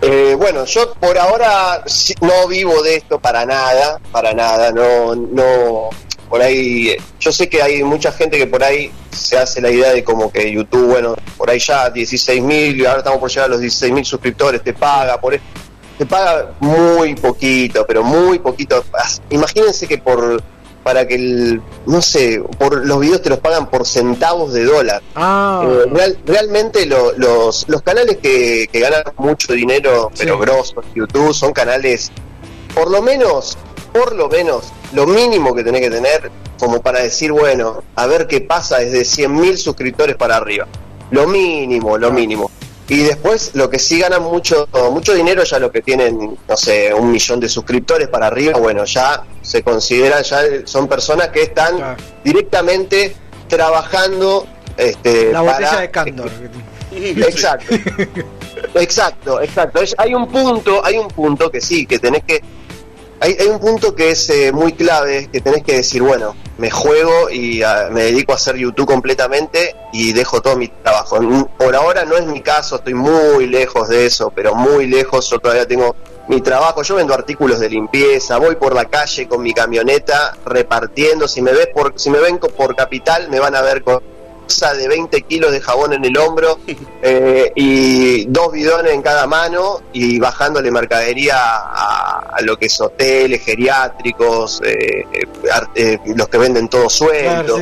Eh, 0.00 0.34
bueno, 0.36 0.64
yo 0.64 0.94
por 0.94 1.16
ahora 1.18 1.84
no 2.22 2.48
vivo 2.48 2.82
de 2.82 2.96
esto 2.96 3.18
para 3.18 3.44
nada, 3.44 4.00
para 4.10 4.32
nada, 4.32 4.72
no, 4.72 5.14
no, 5.14 5.90
por 6.28 6.42
ahí, 6.42 6.96
yo 7.20 7.32
sé 7.32 7.48
que 7.48 7.62
hay 7.62 7.82
mucha 7.84 8.10
gente 8.12 8.38
que 8.38 8.46
por 8.46 8.62
ahí 8.64 8.90
se 9.12 9.36
hace 9.38 9.60
la 9.60 9.70
idea 9.70 9.92
de 9.92 10.02
como 10.02 10.30
que 10.32 10.50
YouTube, 10.52 10.86
bueno, 10.92 11.14
por 11.36 11.50
ahí 11.50 11.58
ya 11.58 11.90
16 11.90 12.42
mil, 12.42 12.80
y 12.80 12.84
ahora 12.86 12.98
estamos 12.98 13.20
por 13.20 13.30
llegar 13.30 13.44
a 13.46 13.48
los 13.48 13.60
16 13.60 13.92
mil 13.92 14.04
suscriptores, 14.04 14.62
te 14.62 14.72
paga 14.74 15.20
por 15.20 15.34
esto, 15.34 15.46
te 15.98 16.06
paga 16.06 16.50
muy 16.60 17.14
poquito, 17.14 17.84
pero 17.86 18.02
muy 18.02 18.38
poquito. 18.40 18.84
Imagínense 19.30 19.86
que 19.86 19.98
por, 19.98 20.42
para 20.82 21.06
que 21.06 21.14
el, 21.14 21.62
no 21.86 22.02
sé, 22.02 22.42
por 22.58 22.84
los 22.84 23.00
videos 23.00 23.22
te 23.22 23.30
los 23.30 23.38
pagan 23.38 23.70
por 23.70 23.86
centavos 23.86 24.52
de 24.52 24.64
dólar. 24.64 25.02
Ah, 25.14 25.62
Eh, 25.64 25.88
real- 25.90 26.18
realmente 26.26 26.84
lo- 26.86 27.12
los, 27.16 27.64
los 27.68 27.82
canales 27.82 28.18
que, 28.18 28.68
que 28.72 28.80
ganan 28.80 29.02
mucho 29.18 29.52
dinero, 29.52 30.10
pero 30.18 30.38
grosos, 30.38 30.84
YouTube, 30.94 31.32
son 31.32 31.52
canales, 31.52 32.10
por 32.74 32.90
lo 32.90 33.00
menos, 33.00 33.56
por 33.94 34.14
lo 34.16 34.28
menos, 34.28 34.72
lo 34.92 35.06
mínimo 35.06 35.54
que 35.54 35.62
tenés 35.62 35.80
que 35.82 35.90
tener 35.90 36.28
como 36.58 36.82
para 36.82 37.00
decir, 37.00 37.30
bueno, 37.30 37.84
a 37.94 38.06
ver 38.06 38.26
qué 38.26 38.40
pasa 38.40 38.78
desde 38.78 39.02
100.000 39.02 39.56
suscriptores 39.56 40.16
para 40.16 40.36
arriba. 40.36 40.66
Lo 41.12 41.28
mínimo, 41.28 41.96
lo 41.96 42.10
mínimo. 42.10 42.50
Y 42.88 42.98
después 42.98 43.52
lo 43.54 43.70
que 43.70 43.78
sí 43.78 44.00
ganan 44.00 44.22
mucho, 44.24 44.68
mucho 44.90 45.14
dinero 45.14 45.44
ya 45.44 45.58
lo 45.60 45.70
que 45.70 45.80
tienen, 45.80 46.36
no 46.48 46.56
sé, 46.56 46.92
un 46.92 47.10
millón 47.12 47.38
de 47.38 47.48
suscriptores 47.48 48.08
para 48.08 48.26
arriba, 48.26 48.58
bueno, 48.58 48.84
ya 48.84 49.22
se 49.42 49.62
consideran, 49.62 50.22
ya 50.24 50.42
son 50.64 50.88
personas 50.88 51.28
que 51.28 51.42
están 51.42 51.96
directamente 52.24 53.14
trabajando 53.48 54.46
este, 54.76 55.32
la 55.32 55.40
botella 55.42 55.68
para- 55.70 55.80
de 55.82 55.90
Candor. 55.90 56.30
Exacto. 56.92 57.74
Exacto, 58.74 59.40
exacto. 59.40 59.82
Es- 59.82 59.94
hay 59.98 60.14
un 60.14 60.26
punto, 60.28 60.84
hay 60.84 60.96
un 60.98 61.08
punto 61.08 61.50
que 61.50 61.60
sí, 61.60 61.86
que 61.86 61.98
tenés 61.98 62.24
que 62.24 62.40
hay, 63.20 63.36
hay 63.38 63.46
un 63.46 63.58
punto 63.58 63.94
que 63.94 64.10
es 64.10 64.28
eh, 64.30 64.52
muy 64.52 64.72
clave, 64.72 65.28
que 65.30 65.40
tenés 65.40 65.62
que 65.62 65.76
decir, 65.76 66.02
bueno, 66.02 66.34
me 66.58 66.70
juego 66.70 67.30
y 67.30 67.62
ah, 67.62 67.88
me 67.90 68.04
dedico 68.04 68.32
a 68.32 68.36
hacer 68.36 68.56
YouTube 68.56 68.86
completamente 68.86 69.74
y 69.92 70.12
dejo 70.12 70.40
todo 70.40 70.56
mi 70.56 70.68
trabajo. 70.68 71.18
Por 71.58 71.74
ahora 71.74 72.04
no 72.04 72.16
es 72.16 72.26
mi 72.26 72.40
caso, 72.40 72.76
estoy 72.76 72.94
muy 72.94 73.46
lejos 73.46 73.88
de 73.88 74.06
eso, 74.06 74.32
pero 74.34 74.54
muy 74.54 74.86
lejos, 74.86 75.28
yo 75.30 75.38
todavía 75.38 75.66
tengo 75.66 75.96
mi 76.28 76.40
trabajo, 76.40 76.82
yo 76.82 76.94
vendo 76.94 77.12
artículos 77.12 77.60
de 77.60 77.68
limpieza, 77.68 78.38
voy 78.38 78.56
por 78.56 78.74
la 78.74 78.86
calle 78.86 79.28
con 79.28 79.42
mi 79.42 79.52
camioneta 79.52 80.36
repartiendo, 80.46 81.28
si 81.28 81.42
me 81.42 81.52
ves 81.52 81.68
por, 81.74 81.94
si 81.96 82.08
me 82.08 82.18
ven 82.18 82.38
por 82.38 82.74
capital 82.74 83.28
me 83.28 83.40
van 83.40 83.54
a 83.54 83.62
ver 83.62 83.82
con 83.82 84.02
de 84.76 84.88
20 84.88 85.22
kilos 85.22 85.52
de 85.52 85.60
jabón 85.60 85.92
en 85.92 86.04
el 86.04 86.16
hombro 86.16 86.58
eh, 87.02 87.52
y 87.54 88.24
dos 88.26 88.52
bidones 88.52 88.92
en 88.92 89.02
cada 89.02 89.26
mano 89.26 89.80
y 89.92 90.18
bajándole 90.18 90.70
mercadería 90.70 91.36
a, 91.36 92.30
a 92.34 92.40
lo 92.42 92.56
que 92.56 92.66
es 92.66 92.80
hoteles, 92.80 93.42
geriátricos, 93.42 94.60
eh, 94.64 95.04
eh, 95.12 95.26
eh, 95.74 95.98
los 96.14 96.28
que 96.28 96.38
venden 96.38 96.68
todo 96.68 96.88
suelto. 96.88 97.58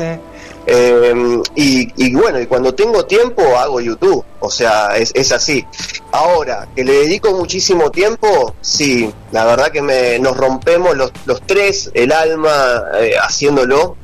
Eh, 0.64 1.42
y, 1.56 1.88
y 1.96 2.14
bueno, 2.14 2.40
y 2.40 2.46
cuando 2.46 2.74
tengo 2.74 3.04
tiempo 3.04 3.42
hago 3.56 3.80
YouTube, 3.80 4.24
o 4.40 4.50
sea, 4.50 4.96
es, 4.96 5.10
es 5.14 5.32
así. 5.32 5.64
Ahora, 6.12 6.68
que 6.74 6.84
le 6.84 6.92
dedico 6.92 7.32
muchísimo 7.32 7.90
tiempo, 7.90 8.54
sí, 8.60 9.12
la 9.32 9.44
verdad 9.44 9.72
que 9.72 9.82
me, 9.82 10.18
nos 10.18 10.36
rompemos 10.36 10.96
los, 10.96 11.10
los 11.26 11.42
tres 11.42 11.90
el 11.94 12.12
alma 12.12 12.84
eh, 13.00 13.14
haciéndolo. 13.20 13.96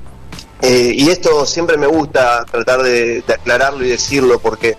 Eh, 0.62 0.92
y 0.94 1.08
esto 1.10 1.46
siempre 1.46 1.76
me 1.76 1.86
gusta 1.86 2.44
tratar 2.50 2.82
de, 2.82 3.22
de 3.22 3.34
aclararlo 3.34 3.84
y 3.84 3.90
decirlo 3.90 4.40
porque 4.40 4.76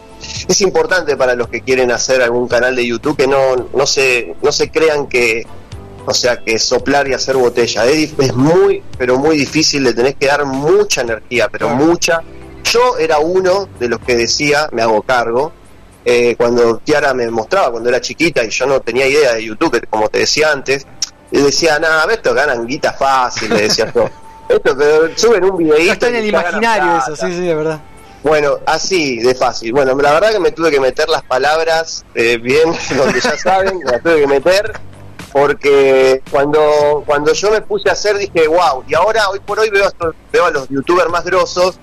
es 0.47 0.61
importante 0.61 1.15
para 1.15 1.35
los 1.35 1.47
que 1.47 1.61
quieren 1.61 1.91
hacer 1.91 2.21
algún 2.21 2.47
canal 2.47 2.75
de 2.75 2.85
YouTube 2.85 3.17
que 3.17 3.27
no, 3.27 3.55
no, 3.73 3.85
se, 3.85 4.35
no 4.41 4.51
se 4.51 4.69
crean 4.69 5.07
que, 5.07 5.45
o 6.05 6.13
sea, 6.13 6.37
que 6.37 6.59
soplar 6.59 7.07
y 7.07 7.13
hacer 7.13 7.37
botella. 7.37 7.85
Es, 7.85 8.13
es 8.17 8.33
muy, 8.33 8.83
pero 8.97 9.17
muy 9.17 9.37
difícil, 9.37 9.83
le 9.83 9.93
tenés 9.93 10.15
que 10.15 10.27
dar 10.27 10.45
mucha 10.45 11.01
energía, 11.01 11.47
pero 11.49 11.69
mucha. 11.69 12.21
Yo 12.63 12.97
era 12.97 13.19
uno 13.19 13.69
de 13.79 13.87
los 13.87 13.99
que 13.99 14.15
decía, 14.15 14.69
me 14.71 14.81
hago 14.81 15.01
cargo, 15.01 15.53
eh, 16.05 16.35
cuando 16.37 16.79
Kiara 16.79 17.13
me 17.13 17.29
mostraba 17.29 17.71
cuando 17.71 17.89
era 17.89 18.01
chiquita 18.01 18.43
y 18.43 18.49
yo 18.49 18.65
no 18.65 18.81
tenía 18.81 19.07
idea 19.07 19.33
de 19.33 19.45
YouTube, 19.45 19.85
como 19.89 20.09
te 20.09 20.19
decía 20.19 20.51
antes, 20.51 20.85
le 21.31 21.41
decía, 21.41 21.79
nada, 21.79 22.11
estos 22.11 22.33
ganan 22.33 22.65
guita 22.65 22.93
fácil, 22.93 23.49
le 23.49 23.63
decía 23.63 23.91
yo. 23.93 24.09
Esto, 24.49 24.75
pero 24.77 25.17
suben 25.17 25.43
un 25.45 25.57
videíto. 25.57 25.93
Está 25.93 26.09
en 26.09 26.15
el 26.15 26.25
imaginario 26.25 26.97
eso, 26.97 27.05
plata". 27.13 27.27
sí, 27.27 27.33
sí, 27.33 27.45
de 27.45 27.55
verdad. 27.55 27.79
Bueno, 28.23 28.57
así 28.65 29.19
de 29.19 29.33
fácil. 29.33 29.71
Bueno, 29.71 29.95
la 29.95 30.13
verdad 30.13 30.31
que 30.31 30.39
me 30.39 30.51
tuve 30.51 30.71
que 30.71 30.79
meter 30.79 31.07
las 31.07 31.23
palabras 31.23 32.03
eh, 32.15 32.37
bien, 32.37 32.73
donde 32.97 33.21
ya 33.21 33.37
saben, 33.37 33.79
me 33.79 33.91
las 33.91 34.01
tuve 34.03 34.21
que 34.21 34.27
meter, 34.27 34.73
porque 35.31 36.21
cuando, 36.29 37.03
cuando 37.05 37.31
yo 37.33 37.51
me 37.51 37.61
puse 37.61 37.89
a 37.89 37.93
hacer 37.93 38.17
dije, 38.17 38.47
wow, 38.47 38.83
y 38.87 38.93
ahora, 38.93 39.29
hoy 39.29 39.39
por 39.39 39.59
hoy 39.59 39.69
veo 39.69 39.89
veo 40.33 40.45
a 40.45 40.51
los 40.51 40.67
youtubers 40.67 41.09
más 41.09 41.23
grosos 41.23 41.79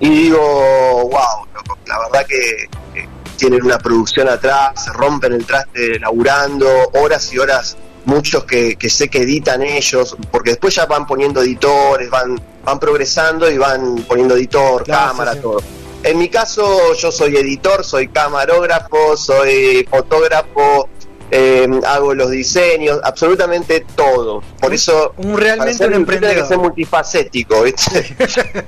y 0.00 0.10
digo, 0.10 0.38
wow, 0.38 1.46
loco, 1.54 1.78
la 1.86 1.98
verdad 2.00 2.26
que 2.26 3.00
eh, 3.00 3.08
tienen 3.36 3.64
una 3.64 3.78
producción 3.78 4.28
atrás, 4.28 4.84
se 4.84 4.92
rompen 4.92 5.34
el 5.34 5.46
traste 5.46 6.00
laburando, 6.00 6.68
horas 6.94 7.32
y 7.32 7.38
horas, 7.38 7.76
muchos 8.06 8.44
que, 8.44 8.76
que 8.76 8.90
sé 8.90 9.08
que 9.08 9.18
editan 9.22 9.62
ellos, 9.62 10.16
porque 10.30 10.50
después 10.50 10.74
ya 10.74 10.86
van 10.86 11.06
poniendo 11.06 11.40
editores, 11.42 12.10
van, 12.10 12.40
van 12.64 12.78
progresando 12.78 13.50
y 13.50 13.58
van 13.58 13.96
poniendo 14.08 14.36
editor, 14.36 14.84
Claro, 14.84 15.08
cámara, 15.08 15.32
sí, 15.32 15.38
sí. 15.38 15.42
todo. 15.42 15.62
En 16.02 16.18
mi 16.18 16.28
caso, 16.28 16.94
yo 16.94 17.10
soy 17.10 17.36
editor, 17.36 17.82
soy 17.84 18.08
camarógrafo, 18.08 19.16
soy 19.16 19.86
fotógrafo, 19.90 20.88
eh, 21.30 21.66
hago 21.86 22.12
los 22.14 22.30
diseños, 22.30 23.00
absolutamente 23.02 23.86
todo. 23.96 24.42
Por 24.60 24.74
eso, 24.74 25.14
un 25.16 25.36
realmente 25.38 25.78
para 25.78 25.78
ser 25.78 25.86
un 25.98 26.04
tenés 26.04 26.06
que 26.06 26.14
emprendedor. 26.14 26.46
ser 26.48 26.58
multifacético, 26.58 27.62
¿viste? 27.62 28.14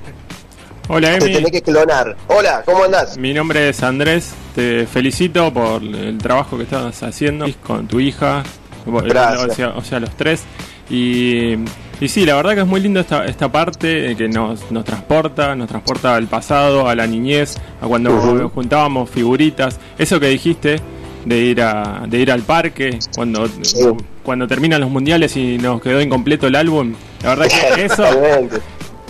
Hola, 0.89 1.19
Te 1.19 1.25
Emi. 1.25 1.33
tenés 1.35 1.51
que 1.51 1.61
clonar. 1.61 2.15
Hola, 2.27 2.63
¿cómo 2.65 2.85
andás? 2.85 3.17
Mi 3.17 3.33
nombre 3.33 3.69
es 3.69 3.83
Andrés. 3.83 4.31
Te 4.55 4.87
felicito 4.87 5.53
por 5.53 5.83
el 5.83 6.17
trabajo 6.17 6.57
que 6.57 6.63
estás 6.63 7.03
haciendo 7.03 7.45
con 7.65 7.87
tu 7.87 7.99
hija. 7.99 8.43
Bueno, 8.91 9.07
Gracias. 9.09 9.49
O 9.51 9.53
sea, 9.53 9.69
o 9.69 9.83
sea, 9.83 9.99
los 9.99 10.11
tres. 10.15 10.43
Y, 10.89 11.55
y 11.99 12.07
sí, 12.07 12.25
la 12.25 12.35
verdad 12.35 12.55
que 12.55 12.61
es 12.61 12.67
muy 12.67 12.79
lindo 12.79 12.99
esta, 12.99 13.25
esta 13.25 13.51
parte 13.51 14.11
eh, 14.11 14.15
que 14.15 14.27
nos, 14.29 14.71
nos 14.71 14.85
transporta, 14.85 15.55
nos 15.55 15.67
transporta 15.67 16.15
al 16.15 16.27
pasado, 16.27 16.87
a 16.87 16.95
la 16.95 17.05
niñez, 17.07 17.57
a 17.81 17.87
cuando 17.87 18.11
Ujú. 18.15 18.49
juntábamos 18.49 19.09
figuritas. 19.09 19.79
Eso 19.97 20.19
que 20.19 20.27
dijiste 20.29 20.79
de 21.25 21.37
ir 21.39 21.61
a, 21.61 22.05
de 22.07 22.19
ir 22.19 22.31
al 22.31 22.41
parque, 22.43 22.99
cuando, 23.15 23.49
cuando 24.23 24.47
terminan 24.47 24.79
los 24.79 24.89
mundiales 24.89 25.35
y 25.35 25.57
nos 25.57 25.81
quedó 25.81 26.01
incompleto 26.01 26.47
el 26.47 26.55
álbum. 26.55 26.93
La 27.23 27.35
verdad 27.35 27.47
que 27.75 27.85
eso... 27.85 28.03
Totalmente. 28.03 28.55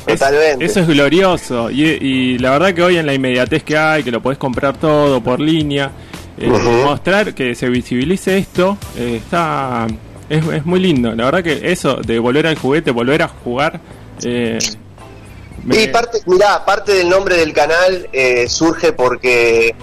Es- 0.08 0.20
Totalmente. 0.20 0.66
eso 0.66 0.80
es 0.80 0.88
glorioso. 0.88 1.70
Y, 1.70 1.84
y 1.84 2.38
la 2.40 2.52
verdad 2.52 2.74
que 2.74 2.82
hoy 2.82 2.96
en 2.98 3.06
la 3.06 3.14
inmediatez 3.14 3.62
que 3.64 3.78
hay, 3.78 4.04
que 4.04 4.10
lo 4.12 4.22
podés 4.22 4.38
comprar 4.40 4.78
todo 4.78 5.22
por 5.22 5.40
línea, 5.42 5.92
eh, 6.38 6.48
mostrar 6.50 7.34
que 7.34 7.56
se 7.56 7.70
visibilice 7.70 8.38
esto, 8.38 8.78
eh, 8.98 9.20
está 9.24 9.88
es, 10.30 10.46
es 10.48 10.66
muy 10.66 10.80
lindo. 10.80 11.14
La 11.16 11.26
verdad 11.26 11.44
que 11.44 11.72
eso 11.72 11.96
de 11.96 12.20
volver 12.20 12.48
al 12.48 12.58
juguete, 12.58 12.92
volver 12.92 13.22
a 13.24 13.28
jugar, 13.28 13.80
eh, 14.24 14.60
me- 15.64 15.84
Y 15.84 15.88
parte, 15.88 16.20
mirá, 16.28 16.64
parte 16.66 16.94
del 16.94 17.10
nombre 17.10 17.38
del 17.38 17.54
canal 17.54 18.08
eh, 18.14 18.48
surge 18.50 18.94
porque 18.94 19.76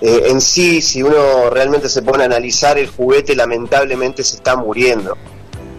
en 0.00 0.40
sí, 0.42 0.82
si 0.82 1.02
uno 1.02 1.48
realmente 1.50 1.88
se 1.88 2.02
pone 2.02 2.24
a 2.24 2.26
analizar, 2.26 2.76
el 2.76 2.88
juguete 2.88 3.34
lamentablemente 3.34 4.22
se 4.22 4.36
está 4.36 4.54
muriendo. 4.54 5.16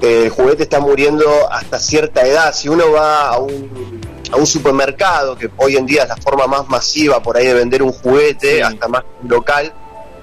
El 0.01 0.29
juguete 0.29 0.63
está 0.63 0.79
muriendo 0.79 1.25
hasta 1.51 1.77
cierta 1.77 2.25
edad. 2.25 2.51
Si 2.53 2.67
uno 2.67 2.91
va 2.91 3.29
a 3.29 3.37
un, 3.39 4.01
a 4.31 4.35
un 4.37 4.47
supermercado, 4.47 5.37
que 5.37 5.49
hoy 5.57 5.75
en 5.77 5.85
día 5.85 6.03
es 6.03 6.09
la 6.09 6.17
forma 6.17 6.47
más 6.47 6.67
masiva 6.67 7.21
por 7.21 7.37
ahí 7.37 7.45
de 7.45 7.53
vender 7.53 7.83
un 7.83 7.91
juguete, 7.91 8.63
hasta 8.63 8.87
más 8.87 9.03
local, 9.27 9.71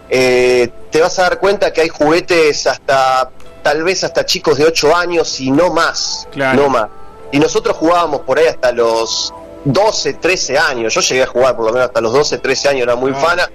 eh, 0.09 0.71
te 0.91 1.01
vas 1.01 1.19
a 1.19 1.23
dar 1.23 1.39
cuenta 1.39 1.73
que 1.73 1.83
hay 1.83 1.89
juguetes 1.89 2.67
hasta, 2.67 3.31
tal 3.63 3.83
vez 3.83 4.05
hasta 4.05 4.25
chicos 4.27 4.59
de 4.59 4.67
8 4.67 4.97
años 4.97 5.41
y 5.41 5.51
no 5.51 5.73
más. 5.73 6.29
Claro. 6.31 6.63
No 6.63 6.69
más. 6.69 6.89
Y 7.31 7.39
nosotros 7.39 7.77
jugábamos 7.77 8.21
por 8.21 8.39
ahí 8.39 8.47
hasta 8.47 8.73
los 8.73 9.33
12, 9.65 10.15
13 10.15 10.59
años. 10.59 10.95
Yo 10.95 11.01
llegué 11.01 11.23
a 11.23 11.27
jugar 11.27 11.57
por 11.57 11.67
lo 11.67 11.73
menos 11.73 11.89
hasta 11.89 12.01
los 12.01 12.13
12, 12.13 12.39
13 12.39 12.69
años, 12.69 12.83
era 12.83 12.97
muy 12.97 13.13
fana 13.15 13.49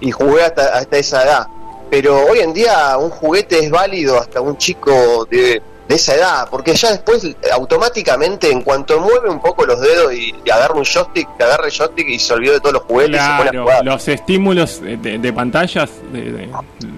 y 0.00 0.10
jugué 0.10 0.42
hasta, 0.42 0.76
hasta 0.76 0.96
esa 0.98 1.22
edad. 1.22 1.46
Pero 1.90 2.26
hoy 2.26 2.40
en 2.40 2.52
día 2.52 2.96
un 2.98 3.10
juguete 3.10 3.58
es 3.58 3.70
válido 3.70 4.18
hasta 4.18 4.40
un 4.40 4.58
chico 4.58 5.26
de 5.30 5.62
de 5.88 5.94
esa 5.96 6.14
edad, 6.14 6.48
porque 6.50 6.74
ya 6.74 6.90
después 6.92 7.26
automáticamente 7.52 8.50
en 8.50 8.62
cuanto 8.62 9.00
mueve 9.00 9.28
un 9.28 9.40
poco 9.40 9.66
los 9.66 9.80
dedos 9.80 10.14
y, 10.14 10.34
y 10.44 10.50
agarra 10.50 10.74
un 10.74 10.84
joystick, 10.84 11.28
agarra 11.38 11.66
el 11.66 11.72
joystick 11.72 12.08
y 12.08 12.18
se 12.18 12.32
olvidó 12.32 12.54
de 12.54 12.60
todos 12.60 12.72
los 12.74 12.82
juguetes 12.84 13.20
y 13.20 13.24
se 13.24 13.30
pone 13.36 13.48
a 13.48 13.50
Claro, 13.50 13.62
jugar. 13.64 13.84
los 13.84 14.08
estímulos 14.08 14.80
de, 14.80 14.96
de- 15.18 15.32
pantallas, 15.32 15.90
de- 16.12 16.32
de- 16.32 16.48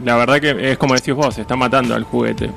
la 0.04 0.16
verdad 0.16 0.40
que 0.40 0.70
es 0.72 0.78
como 0.78 0.94
decís 0.94 1.14
vos, 1.14 1.34
se 1.34 1.40
está 1.40 1.56
matando 1.56 1.94
al 1.94 2.04
juguete. 2.04 2.50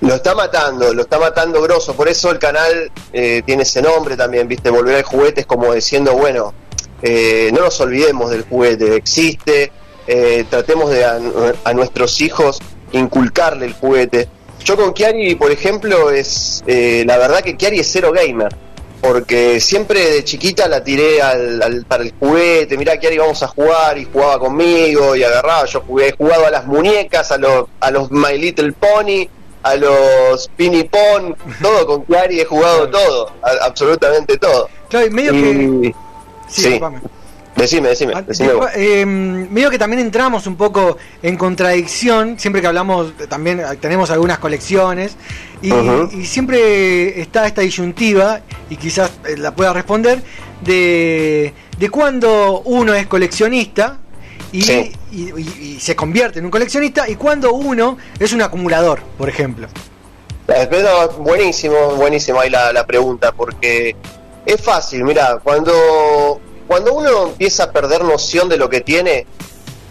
Lo 0.00 0.14
está 0.14 0.34
matando, 0.34 0.92
lo 0.94 1.02
está 1.02 1.18
matando 1.18 1.60
grosso, 1.62 1.94
por 1.94 2.08
eso 2.08 2.30
el 2.30 2.38
canal 2.38 2.90
eh, 3.12 3.42
tiene 3.44 3.62
ese 3.64 3.82
nombre 3.82 4.16
también, 4.16 4.48
viste, 4.48 4.70
volver 4.70 4.96
al 4.96 5.02
juguete 5.02 5.42
es 5.42 5.46
como 5.46 5.72
diciendo, 5.74 6.14
bueno, 6.14 6.54
eh, 7.02 7.50
no 7.52 7.60
nos 7.60 7.78
olvidemos 7.80 8.30
del 8.30 8.42
juguete, 8.44 8.96
existe, 8.96 9.70
eh, 10.06 10.44
tratemos 10.50 10.90
de 10.90 11.04
a, 11.04 11.18
a 11.64 11.72
nuestros 11.74 12.20
hijos 12.22 12.58
inculcarle 12.92 13.66
el 13.66 13.74
juguete. 13.74 14.28
Yo 14.64 14.76
con 14.76 14.92
Kiari, 14.92 15.34
por 15.36 15.50
ejemplo, 15.50 16.10
es 16.10 16.62
eh, 16.66 17.02
la 17.06 17.16
verdad 17.18 17.40
que 17.40 17.56
Kiari 17.56 17.80
es 17.80 17.90
cero 17.90 18.12
gamer, 18.12 18.54
porque 19.00 19.58
siempre 19.60 20.10
de 20.10 20.24
chiquita 20.24 20.68
la 20.68 20.84
tiré 20.84 21.22
al, 21.22 21.62
al- 21.62 21.84
para 21.86 22.02
el 22.02 22.12
juguete, 22.18 22.76
mirá 22.76 22.98
Kiari 22.98 23.16
vamos 23.18 23.42
a 23.42 23.48
jugar 23.48 23.96
y 23.98 24.04
jugaba 24.12 24.38
conmigo 24.38 25.16
y 25.16 25.24
agarraba, 25.24 25.64
yo 25.64 25.80
jugué, 25.86 26.08
he 26.08 26.12
jugado 26.12 26.46
a 26.46 26.50
las 26.50 26.66
muñecas, 26.66 27.30
a 27.32 27.38
los, 27.38 27.66
a 27.80 27.90
los 27.90 28.10
My 28.10 28.36
Little 28.38 28.72
Pony, 28.72 29.26
a 29.62 29.74
los 29.76 30.48
Pini 30.56 30.84
Pon, 30.84 31.34
todo 31.62 31.86
con 31.86 32.04
Kiari 32.04 32.40
he 32.40 32.44
jugado 32.44 32.88
todo, 32.90 33.32
a- 33.42 33.64
absolutamente 33.66 34.36
todo. 34.36 34.68
Claro, 34.90 35.06
y 35.06 35.10
medio 35.10 35.32
que. 35.32 35.94
Sí, 36.48 36.62
sí. 36.62 36.80
Decime, 37.60 37.88
decime, 37.90 38.14
decime 38.26 38.52
vos. 38.54 38.68
Eh, 38.74 39.04
medio 39.06 39.70
que 39.70 39.78
también 39.78 40.00
entramos 40.00 40.46
un 40.46 40.56
poco 40.56 40.96
en 41.22 41.36
contradicción, 41.36 42.38
siempre 42.38 42.60
que 42.60 42.68
hablamos, 42.68 43.12
también 43.28 43.62
tenemos 43.80 44.10
algunas 44.10 44.38
colecciones, 44.38 45.16
y, 45.62 45.70
siempre 46.24 47.20
está 47.20 47.46
esta 47.46 47.60
disyuntiva, 47.62 48.40
y 48.68 48.76
quizás 48.76 49.10
eh, 49.26 49.36
la 49.36 49.54
pueda 49.54 49.72
responder, 49.72 50.22
de, 50.62 51.52
de 51.78 51.90
cuando 51.90 52.60
uno 52.64 52.94
es 52.94 53.06
coleccionista 53.06 53.98
y, 54.52 54.62
Sí. 54.62 54.92
y- 55.12 55.30
y- 55.40 55.74
y 55.76 55.80
se 55.80 55.94
convierte 55.96 56.38
en 56.38 56.44
un 56.44 56.50
coleccionista, 56.50 57.08
y 57.08 57.14
cuando 57.16 57.52
uno 57.52 57.96
es 58.18 58.32
un 58.32 58.42
acumulador, 58.42 59.00
por 59.16 59.28
ejemplo. 59.28 59.68
Buenísimo, 61.18 61.94
buenísimo 61.96 62.40
ahí 62.40 62.50
la, 62.50 62.72
la 62.72 62.84
pregunta, 62.86 63.32
porque 63.32 63.94
es 64.44 64.60
fácil, 64.60 65.04
mira, 65.04 65.38
cuando, 65.42 66.40
cuando 66.70 66.92
uno 66.94 67.24
empieza 67.26 67.64
a 67.64 67.72
perder 67.72 68.04
noción 68.04 68.48
de 68.48 68.56
lo 68.56 68.70
que 68.70 68.80
tiene, 68.80 69.26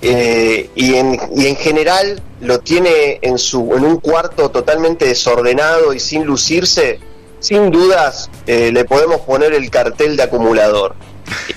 eh, 0.01 0.69
y, 0.75 0.95
en, 0.95 1.19
y 1.35 1.47
en 1.47 1.57
general 1.57 2.21
lo 2.39 2.59
tiene 2.61 3.19
en, 3.21 3.37
su, 3.37 3.73
en 3.75 3.83
un 3.83 3.97
cuarto 3.99 4.49
totalmente 4.49 5.03
desordenado 5.05 5.93
y 5.93 5.99
sin 5.99 6.23
lucirse, 6.23 7.01
sin 7.41 7.69
dudas 7.69 8.29
eh, 8.47 8.71
le 8.71 8.85
podemos 8.85 9.19
poner 9.21 9.51
el 9.51 9.69
cartel 9.69 10.15
de 10.15 10.23
acumulador. 10.23 10.95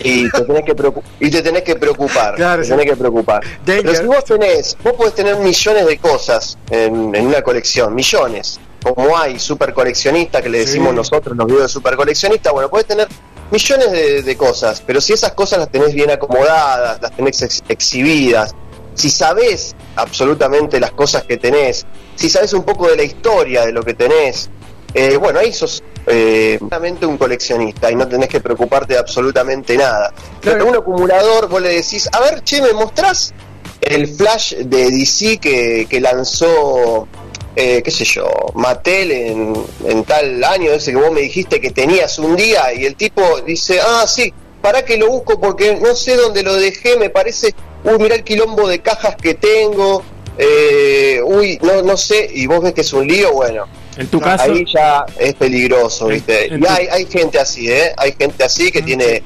Y 0.00 0.28
te 0.28 0.40
tenés 0.44 0.64
que, 0.64 0.74
preocu- 0.74 1.02
y 1.20 1.30
te 1.30 1.40
tenés 1.40 1.62
que 1.62 1.76
preocupar. 1.76 2.34
Claro, 2.34 2.62
te 2.62 2.66
sí. 2.66 2.72
tenés 2.72 2.86
que 2.90 2.96
preocupar. 2.96 3.42
Pero 3.64 3.94
si 3.94 4.02
vos 4.02 4.24
tenés, 4.24 4.76
vos 4.82 4.94
podés 4.94 5.14
tener 5.14 5.36
millones 5.36 5.86
de 5.86 5.98
cosas 5.98 6.58
en, 6.68 7.14
en 7.14 7.26
una 7.28 7.42
colección, 7.42 7.94
millones. 7.94 8.58
Como 8.82 9.16
hay 9.16 9.38
super 9.38 9.72
coleccionista 9.72 10.42
que 10.42 10.48
le 10.48 10.58
decimos 10.58 10.88
Sí. 10.90 10.96
nosotros, 10.96 11.36
los 11.36 11.46
videos 11.46 11.62
de 11.62 11.68
super 11.68 11.94
coleccionista, 11.94 12.50
bueno, 12.50 12.68
podés 12.68 12.86
tener 12.86 13.06
millones 13.52 13.92
de, 13.92 14.22
de 14.22 14.36
cosas, 14.36 14.82
pero 14.84 15.00
si 15.00 15.12
esas 15.12 15.32
cosas 15.32 15.60
las 15.60 15.70
tenés 15.70 15.94
bien 15.94 16.10
acomodadas, 16.10 17.00
las 17.00 17.12
tenés 17.14 17.40
ex- 17.42 17.62
exhibidas, 17.68 18.54
si 18.94 19.10
sabés 19.10 19.74
absolutamente 19.96 20.80
las 20.80 20.90
cosas 20.92 21.22
que 21.24 21.36
tenés, 21.36 21.86
si 22.16 22.28
sabés 22.28 22.52
un 22.52 22.64
poco 22.64 22.88
de 22.88 22.96
la 22.96 23.02
historia 23.04 23.64
de 23.64 23.72
lo 23.72 23.82
que 23.82 23.94
tenés, 23.94 24.50
eh, 24.94 25.16
bueno, 25.16 25.38
ahí 25.38 25.52
sos 25.52 25.82
eh, 26.06 26.58
realmente 26.68 27.06
un 27.06 27.16
coleccionista 27.16 27.90
y 27.90 27.94
no 27.94 28.06
tenés 28.08 28.28
que 28.28 28.40
preocuparte 28.40 28.94
de 28.94 28.98
absolutamente 28.98 29.76
nada. 29.76 30.12
Pero 30.40 30.66
un 30.66 30.74
acumulador, 30.74 31.48
vos 31.48 31.62
le 31.62 31.70
decís, 31.76 32.08
a 32.12 32.20
ver, 32.20 32.42
che, 32.42 32.60
¿me 32.60 32.72
mostrás 32.72 33.32
el 33.80 34.06
flash 34.08 34.54
de 34.56 34.90
DC 34.90 35.38
que, 35.38 35.86
que 35.88 36.00
lanzó, 36.00 37.08
eh, 37.56 37.82
qué 37.82 37.90
sé 37.90 38.04
yo, 38.04 38.28
Mattel 38.54 39.10
en, 39.10 39.54
en 39.86 40.04
tal 40.04 40.42
año, 40.42 40.72
ese 40.72 40.92
que 40.92 40.96
vos 40.96 41.12
me 41.12 41.20
dijiste 41.20 41.60
que 41.60 41.70
tenías 41.70 42.18
un 42.18 42.36
día? 42.36 42.72
Y 42.74 42.84
el 42.84 42.96
tipo 42.96 43.22
dice, 43.42 43.80
ah, 43.80 44.04
sí, 44.06 44.32
para 44.60 44.84
que 44.84 44.96
lo 44.96 45.08
busco 45.08 45.40
porque 45.40 45.76
no 45.76 45.94
sé 45.94 46.16
dónde 46.16 46.42
lo 46.42 46.54
dejé, 46.54 46.96
me 46.96 47.10
parece, 47.10 47.54
uy, 47.84 47.98
mirá 47.98 48.14
el 48.14 48.24
quilombo 48.24 48.68
de 48.68 48.80
cajas 48.80 49.16
que 49.16 49.34
tengo, 49.34 50.02
eh, 50.38 51.20
uy, 51.24 51.58
no, 51.62 51.82
no 51.82 51.96
sé, 51.96 52.30
y 52.32 52.46
vos 52.46 52.62
ves 52.62 52.72
que 52.72 52.80
es 52.80 52.92
un 52.92 53.06
lío, 53.06 53.32
bueno. 53.32 53.64
En 53.98 54.06
tu 54.06 54.18
caso, 54.20 54.50
Ahí 54.50 54.64
ya 54.72 55.04
es 55.18 55.34
peligroso, 55.34 56.06
¿viste? 56.06 56.46
en 56.46 56.62
y 56.62 56.66
hay, 56.66 56.86
hay 56.86 57.06
gente 57.06 57.38
así, 57.38 57.70
¿eh? 57.70 57.92
Hay 57.98 58.14
gente 58.18 58.42
así 58.42 58.72
que 58.72 58.80
tiene 58.80 59.22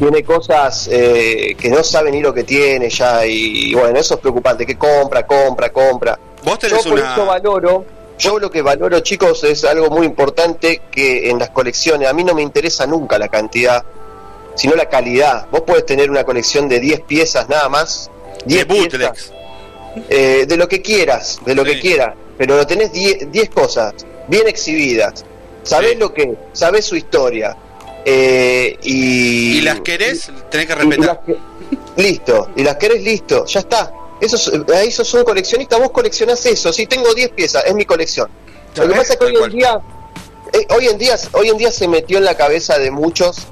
tiene 0.00 0.22
cosas 0.24 0.88
eh, 0.90 1.54
que 1.60 1.68
no 1.68 1.84
sabe 1.84 2.10
ni 2.10 2.22
lo 2.22 2.32
que 2.32 2.44
tiene 2.44 2.88
ya 2.88 3.26
y, 3.26 3.74
bueno, 3.74 3.98
eso 3.98 4.14
es 4.14 4.20
preocupante, 4.20 4.64
que 4.64 4.78
compra, 4.78 5.26
compra, 5.26 5.70
compra. 5.70 6.18
Vos 6.44 6.58
Yo 6.60 6.78
por 6.82 6.92
una- 6.94 7.12
eso 7.14 7.26
valoro, 7.26 7.84
yo 8.18 8.38
lo 8.38 8.50
que 8.50 8.62
valoro, 8.62 9.00
chicos, 9.00 9.44
es 9.44 9.64
algo 9.64 9.90
muy 9.90 10.06
importante 10.06 10.82
que 10.90 11.30
en 11.30 11.38
las 11.38 11.50
colecciones, 11.50 12.08
a 12.08 12.12
mí 12.12 12.24
no 12.24 12.34
me 12.34 12.42
interesa 12.42 12.86
nunca 12.86 13.18
la 13.18 13.28
cantidad, 13.28 13.84
sino 14.54 14.74
la 14.74 14.88
calidad. 14.88 15.46
Vos 15.50 15.62
podés 15.62 15.86
tener 15.86 16.10
una 16.10 16.24
colección 16.24 16.68
de 16.68 16.80
10 16.80 17.00
piezas 17.02 17.48
nada 17.48 17.68
más, 17.68 18.10
10 18.46 18.64
piezas, 18.66 19.32
eh, 20.08 20.44
de 20.46 20.56
lo 20.56 20.68
que 20.68 20.80
quieras, 20.82 21.40
de 21.44 21.54
lo 21.54 21.64
que 21.64 21.78
quieras, 21.80 22.14
pero 22.38 22.56
lo 22.56 22.66
tenés 22.66 22.92
10 22.92 23.30
10 23.30 23.50
cosas 23.50 23.94
bien 24.28 24.48
exhibidas. 24.48 25.24
Sabés 25.62 25.98
lo 25.98 26.12
que, 26.14 26.34
sabés 26.52 26.84
su 26.86 26.96
historia. 26.96 27.56
eh, 28.02 28.78
y, 28.82 29.58
Y 29.58 29.60
las 29.60 29.80
querés, 29.80 30.30
tenés 30.50 30.66
que 30.66 30.74
respetar. 30.74 31.20
que- 31.22 31.36
listo, 31.98 32.48
y 32.56 32.62
las 32.64 32.76
querés, 32.76 33.02
listo, 33.02 33.44
ya 33.44 33.60
está. 33.60 33.92
Eso 34.20 34.36
es- 34.36 34.74
ahí 34.74 34.90
sos 34.90 35.12
un 35.14 35.24
coleccionista, 35.24 35.76
vos 35.78 35.90
coleccionás 35.90 36.44
eso. 36.46 36.72
Si 36.72 36.86
tengo 36.86 37.12
10 37.14 37.30
piezas, 37.30 37.64
es 37.66 37.74
mi 37.74 37.84
colección. 37.84 38.28
Lo 38.76 38.88
que 38.88 38.94
pasa 38.94 39.14
es 39.14 39.18
que 39.18 39.24
hoy 39.24 39.36
en 39.44 39.50
día, 39.50 39.80
eh, 40.52 40.66
hoy 40.76 40.86
en 40.88 40.98
día, 40.98 41.16
hoy 41.32 41.48
en 41.48 41.56
día 41.58 41.70
se 41.72 41.88
metió 41.88 42.18
en 42.18 42.24
la 42.24 42.36
cabeza 42.36 42.78
de 42.78 42.90
muchos 42.90 43.46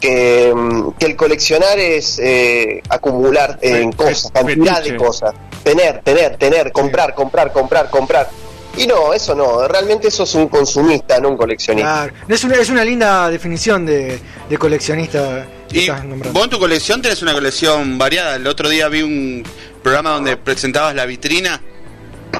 que, 0.00 0.52
mm, 0.54 0.92
que 0.98 1.06
el 1.06 1.16
coleccionar 1.16 1.78
es 1.78 2.18
eh, 2.18 2.82
acumular 2.88 3.58
eh, 3.62 3.82
en 3.82 3.92
cosas, 3.92 4.30
cantidad 4.32 4.76
fetiche. 4.78 4.92
de 4.92 4.96
cosas, 4.98 5.34
tener, 5.62 6.02
tener, 6.02 6.36
tener, 6.38 6.72
comprar, 6.72 7.14
comprar, 7.14 7.52
comprar, 7.52 7.88
comprar. 7.90 8.28
Y 8.76 8.86
no, 8.86 9.12
eso 9.12 9.34
no, 9.34 9.68
realmente 9.68 10.08
eso 10.08 10.22
es 10.24 10.34
un 10.34 10.48
consumista, 10.48 11.20
no 11.20 11.28
un 11.28 11.36
coleccionista. 11.36 12.08
Claro. 12.10 12.14
Es 12.34 12.42
una, 12.42 12.56
es 12.56 12.70
una 12.70 12.84
linda 12.84 13.28
definición 13.28 13.84
de, 13.84 14.18
de 14.48 14.58
coleccionista. 14.58 15.46
que 15.68 15.76
Y 15.78 15.80
estás 15.82 16.04
nombrando. 16.04 16.32
vos 16.32 16.44
en 16.44 16.50
tu 16.50 16.58
colección 16.58 17.02
tenés 17.02 17.20
una 17.22 17.34
colección 17.34 17.98
variada. 17.98 18.36
El 18.36 18.46
otro 18.46 18.70
día 18.70 18.88
vi 18.88 19.02
un 19.02 19.44
programa 19.82 20.10
donde 20.10 20.36
presentabas 20.36 20.94
la 20.94 21.06
vitrina. 21.06 21.60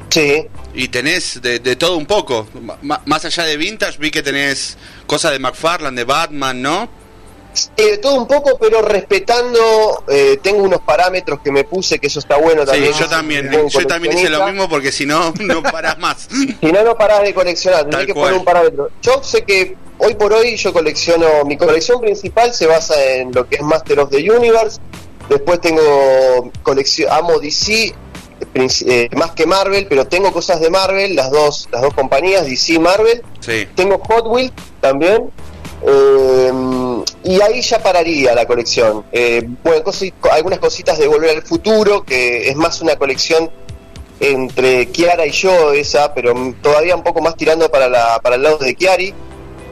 Sí. 0.09 0.47
Y 0.73 0.87
tenés 0.87 1.41
de, 1.41 1.59
de 1.59 1.75
todo 1.75 1.97
un 1.97 2.05
poco. 2.05 2.47
Más 2.81 3.25
allá 3.25 3.43
de 3.43 3.57
vintage, 3.57 3.97
vi 3.99 4.11
que 4.11 4.23
tenés 4.23 4.77
cosas 5.05 5.31
de 5.31 5.39
McFarlane, 5.39 5.95
de 5.95 6.03
Batman, 6.03 6.61
¿no? 6.61 7.03
Eh, 7.77 7.91
de 7.91 7.97
todo 7.99 8.15
un 8.15 8.27
poco, 8.27 8.57
pero 8.57 8.81
respetando, 8.81 10.03
eh, 10.07 10.39
tengo 10.41 10.63
unos 10.63 10.81
parámetros 10.81 11.39
que 11.41 11.51
me 11.51 11.63
puse, 11.63 11.99
que 11.99 12.07
eso 12.07 12.19
está 12.19 12.37
bueno 12.37 12.65
también. 12.65 12.93
Sí, 12.93 12.99
yo 12.99 13.07
también. 13.07 13.51
Yo 13.69 13.85
también 13.85 14.17
hice 14.17 14.29
lo 14.29 14.45
mismo 14.47 14.67
porque 14.67 14.91
si 14.91 15.05
no, 15.05 15.33
no 15.39 15.61
parás 15.61 15.99
más. 15.99 16.27
Si 16.29 16.71
no, 16.71 16.83
no 16.83 16.97
parás 16.97 17.21
de 17.21 17.33
coleccionar, 17.33 17.87
tenés 17.89 18.07
que 18.07 18.13
poner 18.13 18.33
un 18.33 18.43
parámetro. 18.43 18.89
Yo 19.01 19.23
sé 19.23 19.43
que 19.43 19.75
hoy 19.99 20.15
por 20.15 20.33
hoy 20.33 20.55
yo 20.57 20.73
colecciono, 20.73 21.45
mi 21.45 21.57
colección 21.57 22.01
principal 22.01 22.53
se 22.53 22.65
basa 22.65 23.01
en 23.03 23.31
lo 23.31 23.47
que 23.47 23.57
es 23.57 23.61
Master 23.61 23.99
of 23.99 24.09
the 24.09 24.31
Universe, 24.31 24.79
después 25.29 25.59
tengo 25.61 26.51
colección, 26.63 27.11
amo 27.11 27.39
DC, 27.39 27.93
eh, 28.55 29.09
más 29.15 29.31
que 29.31 29.45
Marvel, 29.45 29.87
pero 29.87 30.05
tengo 30.07 30.31
cosas 30.33 30.59
de 30.59 30.69
Marvel, 30.69 31.15
las 31.15 31.31
dos, 31.31 31.67
las 31.71 31.81
dos 31.81 31.93
compañías, 31.93 32.45
DC 32.45 32.73
y 32.73 32.79
Marvel, 32.79 33.21
Sí. 33.39 33.67
tengo 33.75 33.99
Hot 33.99 34.25
Wheels 34.27 34.51
también. 34.81 35.29
eh, 35.85 36.51
y 37.25 37.41
ahí 37.41 37.61
ya 37.61 37.83
pararía 37.83 38.33
la 38.33 38.45
colección. 38.45 39.03
Eh, 39.11 39.45
bueno, 39.63 39.83
algunas 40.31 40.59
cositas 40.59 40.97
de 40.97 41.07
Volver 41.07 41.31
al 41.31 41.41
Futuro, 41.43 42.03
que 42.03 42.47
es 42.47 42.55
más 42.55 42.81
una 42.81 42.95
colección 42.95 43.51
entre 44.21 44.87
Kiara 44.87 45.25
y 45.25 45.31
yo 45.31 45.73
esa, 45.73 46.13
pero 46.13 46.33
todavía 46.61 46.95
un 46.95 47.03
poco 47.03 47.21
más 47.21 47.35
tirando 47.35 47.69
para, 47.69 47.89
la, 47.89 48.19
para 48.21 48.35
el 48.37 48.43
lado 48.43 48.59
de 48.59 48.75
Kiari. 48.75 49.13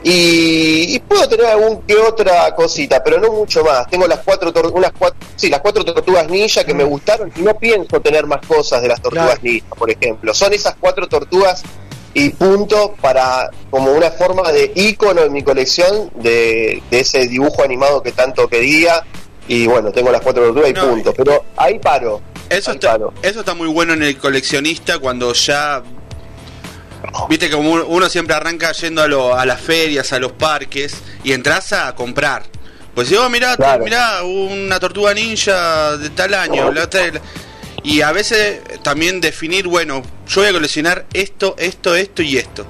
Y, 0.04 0.96
y 0.96 1.00
puedo 1.00 1.28
tener 1.30 1.46
algún 1.46 1.82
que 1.84 1.96
otra 1.96 2.56
cosita, 2.56 3.04
pero 3.04 3.20
no 3.20 3.32
mucho 3.32 3.64
más. 3.64 3.88
Tengo 3.88 4.08
las 4.08 4.20
cuatro, 4.20 4.52
unas 4.74 4.92
cuatro, 4.98 5.20
sí, 5.36 5.50
las 5.50 5.62
cuatro 5.62 5.86
tortugas 5.86 6.28
ninja 6.28 6.64
que 6.64 6.74
me 6.74 6.84
gustaron 6.84 7.32
y 7.36 7.42
no 7.42 7.58
pienso 7.58 8.00
tener 8.02 8.26
más 8.26 8.46
cosas 8.46 8.82
de 8.82 8.88
las 8.88 9.02
tortugas 9.02 9.42
ninja, 9.44 9.70
por 9.76 9.92
ejemplo. 9.92 10.34
Son 10.34 10.52
esas 10.54 10.76
cuatro 10.80 11.08
tortugas 11.08 11.62
y 12.14 12.30
punto 12.30 12.96
para 13.00 13.52
como 13.70 13.92
una 13.92 14.12
forma 14.12 14.52
de 14.52 14.72
ícono 14.76 15.22
en 15.22 15.34
mi 15.34 15.44
colección 15.44 16.12
de, 16.16 16.82
de 16.90 17.00
ese 17.00 17.28
dibujo 17.28 17.64
animado 17.64 18.02
que 18.02 18.12
tanto 18.12 18.48
quería. 18.48 19.04
Y 19.48 19.68
bueno, 19.68 19.92
tengo 19.92 20.12
las 20.12 20.22
cuatro 20.22 20.46
tortugas 20.46 20.70
y 20.72 20.74
No, 20.74 20.90
punto. 20.90 21.14
Pero 21.14 21.46
ahí 21.58 21.78
paro. 21.80 22.22
Eso 22.50 22.72
está, 22.72 22.98
eso 23.22 23.40
está 23.40 23.54
muy 23.54 23.68
bueno 23.68 23.94
en 23.94 24.04
el 24.04 24.18
coleccionista 24.18 25.00
cuando 25.00 25.32
ya 25.32 25.82
Viste 27.30 27.50
que 27.50 27.56
como 27.56 27.72
uno 27.72 28.10
siempre 28.10 28.36
arranca 28.36 28.72
yendo 28.74 29.02
a, 29.02 29.08
lo- 29.08 29.36
a 29.38 29.46
las 29.46 29.60
ferias, 29.62 30.12
a 30.14 30.20
los 30.20 30.32
parques 30.34 30.96
y 31.24 31.32
entras 31.34 31.74
a 31.74 31.94
comprar. 31.96 32.44
Pues 32.94 33.08
si 33.08 33.16
vos 33.16 33.30
mirá, 33.30 33.56
mirá 33.84 34.24
una 34.24 34.80
tortuga 34.80 35.14
ninja 35.14 35.96
de 35.98 36.10
tal 36.10 36.34
año, 36.34 36.72
la 36.74 36.84
otra- 36.84 37.12
y 37.84 38.02
a 38.02 38.12
veces 38.12 38.62
también 38.84 39.22
definir, 39.22 39.68
bueno, 39.68 40.04
yo 40.28 40.42
voy 40.42 40.50
a 40.50 40.54
coleccionar 40.54 41.06
esto, 41.14 41.56
esto, 41.58 41.96
esto 41.96 42.22
y 42.22 42.38
esto. 42.38 42.66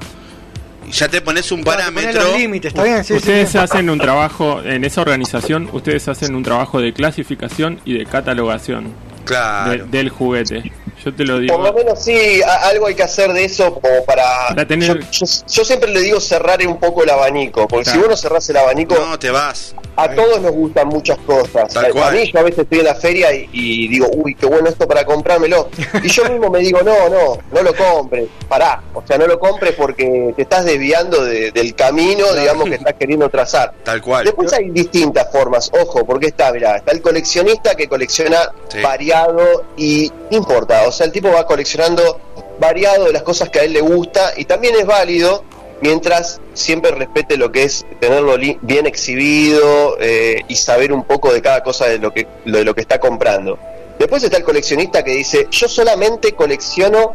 Y 0.88 0.92
ya 0.92 1.08
te 1.10 1.22
pones 1.22 1.52
un 1.52 1.64
parámetro. 1.64 2.24
los 2.24 2.38
límites, 2.38 2.70
está 2.70 2.84
bien, 2.84 3.00
sí, 3.04 3.14
sí, 3.14 3.14
ustedes 3.16 3.50
sí. 3.52 3.58
hacen 3.58 3.90
un 3.90 4.00
trabajo, 4.00 4.62
en 4.64 4.84
esa 4.86 5.02
organización, 5.02 5.70
ustedes 5.74 6.08
hacen 6.08 6.36
un 6.36 6.44
trabajo 6.44 6.80
de 6.80 6.94
clasificación 6.94 7.82
y 7.84 7.98
de 7.98 8.06
catalogación 8.06 8.94
Claro. 9.26 9.72
de- 9.72 9.84
del 9.86 10.10
juguete. 10.10 10.72
Yo 11.04 11.14
te 11.14 11.24
lo 11.26 11.34
Por 11.34 11.42
digo. 11.42 11.58
lo 11.58 11.74
menos 11.74 12.04
sí, 12.04 12.42
a- 12.44 12.68
algo 12.68 12.88
hay 12.88 12.96
que 12.96 13.04
hacer 13.04 13.34
de 13.34 13.46
eso 13.46 13.74
como 13.74 14.04
para... 14.06 14.24
Para 14.50 14.68
tener- 14.68 15.00
yo, 15.00 15.26
yo- 15.26 15.26
yo 15.48 15.66
siempre 15.66 15.90
le 15.92 16.02
digo 16.02 16.20
cerrar 16.20 16.60
un 16.68 16.80
poco 16.80 17.04
el 17.04 17.10
abanico, 17.10 17.68
porque 17.68 17.84
Claro. 17.86 17.96
si 17.96 18.02
vos 18.02 18.10
no 18.10 18.18
cerrás 18.18 18.50
el 18.50 18.58
abanico, 18.58 18.96
No, 18.96 19.18
te 19.18 19.32
vas. 19.32 19.74
a 19.96 20.14
todos 20.16 20.42
nos 20.42 20.52
gustan 20.52 20.88
muchas 20.88 21.18
cosas. 21.20 21.74
Tal 21.74 21.86
a, 21.86 21.90
cual. 21.90 22.16
mí 22.16 22.32
yo 22.32 22.40
a 22.40 22.44
veces 22.44 22.60
estoy 22.60 22.80
en 22.80 22.86
la 22.86 22.96
feria 22.96 23.34
y, 23.34 23.50
y 23.52 23.88
digo, 23.88 24.08
uy, 24.16 24.36
qué 24.36 24.46
bueno 24.46 24.70
esto 24.70 24.88
para 24.88 25.04
comprármelo. 25.06 25.70
Y 26.04 26.08
yo 26.08 26.24
mismo 26.30 26.50
me 26.50 26.60
digo, 26.60 26.82
no, 26.84 27.10
no, 27.10 27.38
no 27.52 27.62
lo 27.64 27.76
compres, 27.76 28.28
pará. 28.48 28.82
O 28.94 29.04
sea, 29.06 29.18
no 29.18 29.26
lo 29.28 29.38
compres 29.40 29.74
porque 29.76 30.34
te 30.36 30.42
estás 30.44 30.66
desviando 30.66 31.24
de- 31.26 31.52
del 31.52 31.76
camino, 31.76 32.32
digamos, 32.34 32.70
que 32.70 32.76
estás 32.76 32.94
queriendo 33.00 33.28
trazar. 33.30 33.74
Tal 33.84 34.02
cual. 34.02 34.24
Después 34.26 34.52
hay 34.54 34.70
distintas 34.70 35.32
formas, 35.32 35.70
ojo, 35.82 36.06
porque 36.06 36.28
está, 36.28 36.52
mirá, 36.52 36.78
está 36.78 36.92
el 36.92 37.02
coleccionista 37.02 37.76
que 37.76 37.88
colecciona 37.88 38.38
Sí. 38.70 38.82
variado 38.82 39.66
y 39.78 40.12
importa, 40.30 40.84
o 40.88 40.91
sea, 40.92 41.06
el 41.06 41.12
tipo 41.12 41.32
va 41.32 41.46
coleccionando 41.46 42.20
variado 42.60 43.06
de 43.06 43.14
las 43.14 43.24
cosas 43.24 43.50
que 43.50 43.60
a 43.60 43.64
él 43.64 43.74
le 43.74 43.82
gusta 43.82 44.34
y 44.38 44.46
también 44.46 44.76
es 44.76 44.86
válido 44.86 45.44
mientras 45.82 46.40
siempre 46.54 46.92
respete 46.92 47.38
lo 47.38 47.52
que 47.52 47.64
es 47.64 47.86
tenerlo 48.00 48.38
bien 48.62 48.86
exhibido 48.86 49.98
eh, 50.00 50.42
y 50.48 50.56
saber 50.56 50.94
un 50.94 51.04
poco 51.04 51.34
de 51.34 51.42
cada 51.42 51.64
cosa 51.64 51.88
de 51.88 51.98
lo 51.98 52.14
que 52.14 52.28
de 52.46 52.64
lo 52.64 52.76
que 52.76 52.82
está 52.82 53.00
comprando. 53.00 53.58
Después 53.98 54.24
está 54.24 54.38
el 54.38 54.44
coleccionista 54.44 55.04
que 55.04 55.12
dice, 55.12 55.48
yo 55.52 55.68
solamente 55.68 56.34
colecciono 56.34 57.14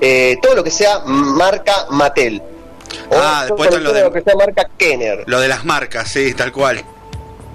eh, 0.00 0.36
todo 0.42 0.54
lo 0.56 0.64
que 0.64 0.70
sea 0.70 1.00
marca 1.04 1.86
Mattel. 1.90 2.42
O 3.10 3.14
Ah, 3.16 3.44
después 3.46 3.68
están 3.68 3.84
lo 3.84 3.90
colecciono 3.90 3.92
de- 3.92 4.02
lo 4.02 4.12
que 4.12 4.22
sea 4.22 4.34
marca 4.34 4.68
Kenner. 4.76 5.24
Lo 5.26 5.40
de 5.40 5.48
las 5.48 5.64
marcas, 5.64 6.10
sí, 6.10 6.34
tal 6.34 6.50
cual. 6.52 6.82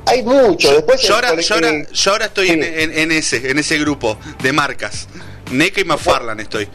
Hay 0.07 0.21
mucho. 0.23 0.71
Después 0.71 1.01
Yo 1.01 1.15
ahora, 1.15 1.33
yo 1.41 1.55
ahora, 1.55 1.71
yo 1.91 2.11
ahora 2.11 2.25
estoy 2.25 2.47
sí. 2.47 2.53
en, 2.53 2.63
en- 2.63 2.97
en 2.97 3.11
ese, 3.11 3.49
en 3.49 3.57
ese 3.59 3.77
grupo 3.79 4.17
de 4.41 4.53
marcas. 4.53 5.07
NECA 5.51 5.81
y 5.81 5.83
McFarlane 5.85 6.43
estoy. 6.43 6.67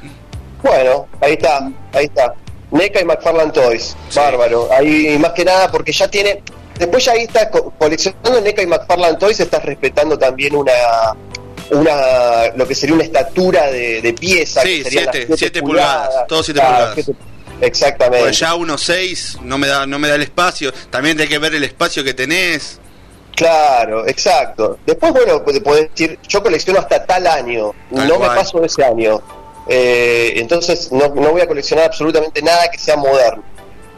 Bueno, 0.63 1.09
ahí 1.21 1.33
está, 1.33 1.71
ahí 1.93 2.05
está. 2.07 2.35
NECA 2.71 3.01
y 3.01 3.05
McFarlane 3.05 3.51
Toys, 3.53 3.97
bárbaro. 4.15 4.69
Ahí 4.73 5.19
más 5.19 5.33
que 5.33 5.45
nada 5.45 5.71
porque 5.71 5.93
ya 5.93 6.09
tiene. 6.09 6.43
Después 6.79 7.05
ya 7.05 7.13
ahí 7.13 7.23
está 7.23 7.51
co- 7.51 7.73
coleccionando 7.79 8.41
NECA 8.41 8.63
y 8.63 8.67
McFarlane 8.67 9.17
Toys, 9.19 9.41
estás 9.41 9.65
respetando 9.65 10.19
también 10.19 10.55
una 10.55 10.73
una 11.73 12.49
lo 12.57 12.67
que 12.67 12.75
sería 12.75 12.95
una 12.95 13.05
estatura 13.05 13.71
de, 13.71 14.01
de 14.03 14.13
pieza. 14.13 14.63
Sí, 14.63 14.79
que 14.79 14.85
serían 14.85 15.05
las 15.07 15.15
siete, 15.15 15.27
siete 15.29 15.39
siete 15.39 15.63
pulgadas, 15.63 16.27
todo 16.27 16.43
siete 16.43 16.61
pulgadas. 16.61 16.95
siete- 16.95 17.15
exactamente. 17.61 18.25
Pues 18.25 18.39
ya 18.39 18.55
1.6 18.55 19.41
no 19.43 19.59
me 19.59 19.67
da, 19.69 19.87
no 19.87 19.99
me 19.99 20.09
da 20.09 20.15
el 20.17 20.23
espacio. 20.23 20.73
También 20.91 21.21
hay 21.21 21.29
que 21.29 21.39
ver 21.39 21.55
el 21.55 21.63
espacio 21.65 22.03
que 22.03 22.15
tenés. 22.15 22.80
Claro, 23.35 24.07
exacto. 24.07 24.79
Después, 24.87 25.13
bueno, 25.13 25.43
puede- 25.43 25.61
podés 25.61 25.91
decir, 25.91 26.19
yo 26.29 26.43
colecciono 26.43 26.79
hasta 26.81 27.05
tal 27.07 27.27
año, 27.27 27.73
Tal 27.95 28.09
no 28.09 28.19
me 28.19 28.27
paso 28.27 28.61
de 28.61 28.67
ese 28.67 28.85
año. 28.85 29.21
Eh, 29.69 30.33
entonces, 30.37 30.91
no, 30.93 31.09
no 31.15 31.31
voy 31.33 31.41
a 31.41 31.47
coleccionar 31.47 31.87
absolutamente 31.87 32.43
nada 32.43 32.69
que 32.71 32.79
sea 32.79 32.97
moderno. 32.97 33.43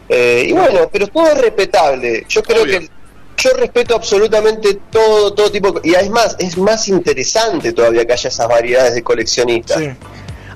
Eh, 0.08 0.46
y 0.48 0.52
bueno, 0.52 0.88
pero 0.92 1.06
todo 1.08 1.26
es 1.28 1.38
respetable. 1.38 2.24
Yo 2.28 2.42
creo 2.42 2.62
Obvio. 2.62 2.80
que 2.80 2.90
yo 3.38 3.50
respeto 3.54 3.94
absolutamente 3.96 4.78
todo, 4.90 5.32
todo 5.34 5.50
tipo. 5.50 5.80
Y 5.82 5.94
es 5.94 6.10
más, 6.10 6.36
es 6.38 6.56
más 6.58 6.86
interesante 6.88 7.72
todavía 7.72 8.04
que 8.04 8.12
haya 8.12 8.28
esas 8.28 8.46
variedades 8.46 8.94
de 8.94 9.02
coleccionistas. 9.02 9.78
Sí. 9.78 9.88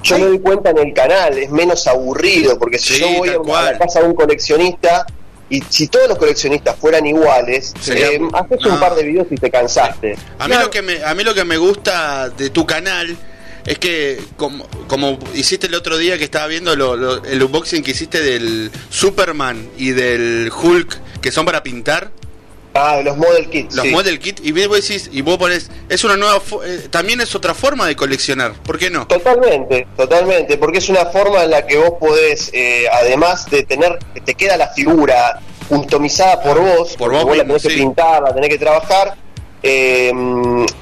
Yo 0.03 0.19
me 0.19 0.27
doy 0.27 0.39
cuenta 0.39 0.71
en 0.71 0.79
el 0.79 0.93
canal, 0.93 1.37
es 1.39 1.51
menos 1.51 1.87
aburrido, 1.89 2.59
porque 2.59 2.79
si 2.79 2.95
Sí, 2.95 3.01
yo 3.01 3.43
voy 3.43 3.55
a, 3.55 3.59
a 3.59 3.73
la 3.73 3.79
casa 3.79 4.01
de 4.01 4.07
un 4.07 4.15
coleccionista 4.15 5.05
y 5.49 5.63
si 5.69 5.87
todos 5.89 6.09
los 6.09 6.19
coleccionistas 6.19 6.77
fueran 6.79 7.07
iguales, 7.07 7.73
Sería- 7.81 8.09
eh, 8.09 8.21
haces 8.33 8.59
no. 8.63 8.75
un 8.75 8.81
par 8.81 8.95
de 8.95 9.05
videos 9.05 9.27
y 9.31 9.37
te 9.37 9.51
cansaste. 9.51 10.17
A 10.39 10.49
mí, 10.49 10.55
lo 10.61 10.71
que 10.71 10.83
me, 10.83 11.03
a 11.05 11.15
mí 11.15 11.23
lo 11.25 11.35
que 11.35 11.45
me 11.45 11.57
gusta 11.57 12.29
de 12.31 12.51
tu 12.51 12.67
canal 12.67 13.17
es 13.65 13.79
que, 13.79 14.21
como, 14.37 14.67
como 14.89 15.19
hiciste 15.35 15.67
el 15.67 15.75
otro 15.75 15.99
día 15.99 16.19
que 16.19 16.25
estaba 16.25 16.47
viendo 16.47 16.75
lo- 16.77 16.97
lo- 16.97 17.25
el 17.25 17.43
unboxing 17.43 17.83
que 17.83 17.93
hiciste 17.93 18.21
del 18.23 18.71
Superman 18.91 19.69
y 19.77 19.91
del 19.91 20.51
Hulk, 20.53 21.21
que 21.21 21.31
son 21.33 21.45
para 21.47 21.63
pintar, 21.63 22.11
Ah, 22.77 23.01
los 23.03 23.17
model 23.17 23.49
kits. 23.49 23.75
los 23.75 23.85
sí. 23.87 23.91
model 23.91 24.19
kit, 24.19 24.41
y 24.45 24.53
vos 24.53 24.87
decís, 24.87 25.09
y 25.13 25.23
vos 25.23 25.39
pones, 25.39 25.71
es 25.89 26.05
una 26.05 26.17
nueva, 26.17 26.41
eh, 26.65 26.89
también 26.91 27.21
es 27.21 27.35
otra 27.35 27.55
forma 27.55 27.87
de 27.87 27.97
coleccionar, 27.97 28.53
¿por 28.63 28.79
qué 28.79 28.91
no? 28.91 29.07
Totalmente, 29.07 29.87
totalmente, 29.97 30.59
porque 30.59 30.79
es 30.79 30.89
una 30.89 31.07
forma 31.07 31.45
en 31.45 31.51
la 31.51 31.67
que 31.67 31.79
vos 31.79 31.95
podés, 31.99 32.51
eh, 32.53 32.87
además 32.93 33.49
de 33.51 33.63
tener, 33.63 33.99
te 34.25 34.35
queda 34.35 34.57
la 34.57 34.69
figura 34.69 35.41
customizada 35.69 36.43
por 36.43 36.61
vos, 36.61 36.97
Por 36.97 37.13
vos 37.13 37.25
vos 37.25 37.37
la 37.37 37.45
tenés 37.45 37.63
que 37.63 37.71
sí. 37.71 37.77
pintar, 37.77 38.23
la 38.23 38.35
tenés 38.35 38.51
que 38.51 38.59
trabajar, 38.59 39.17
eh, 39.63 40.13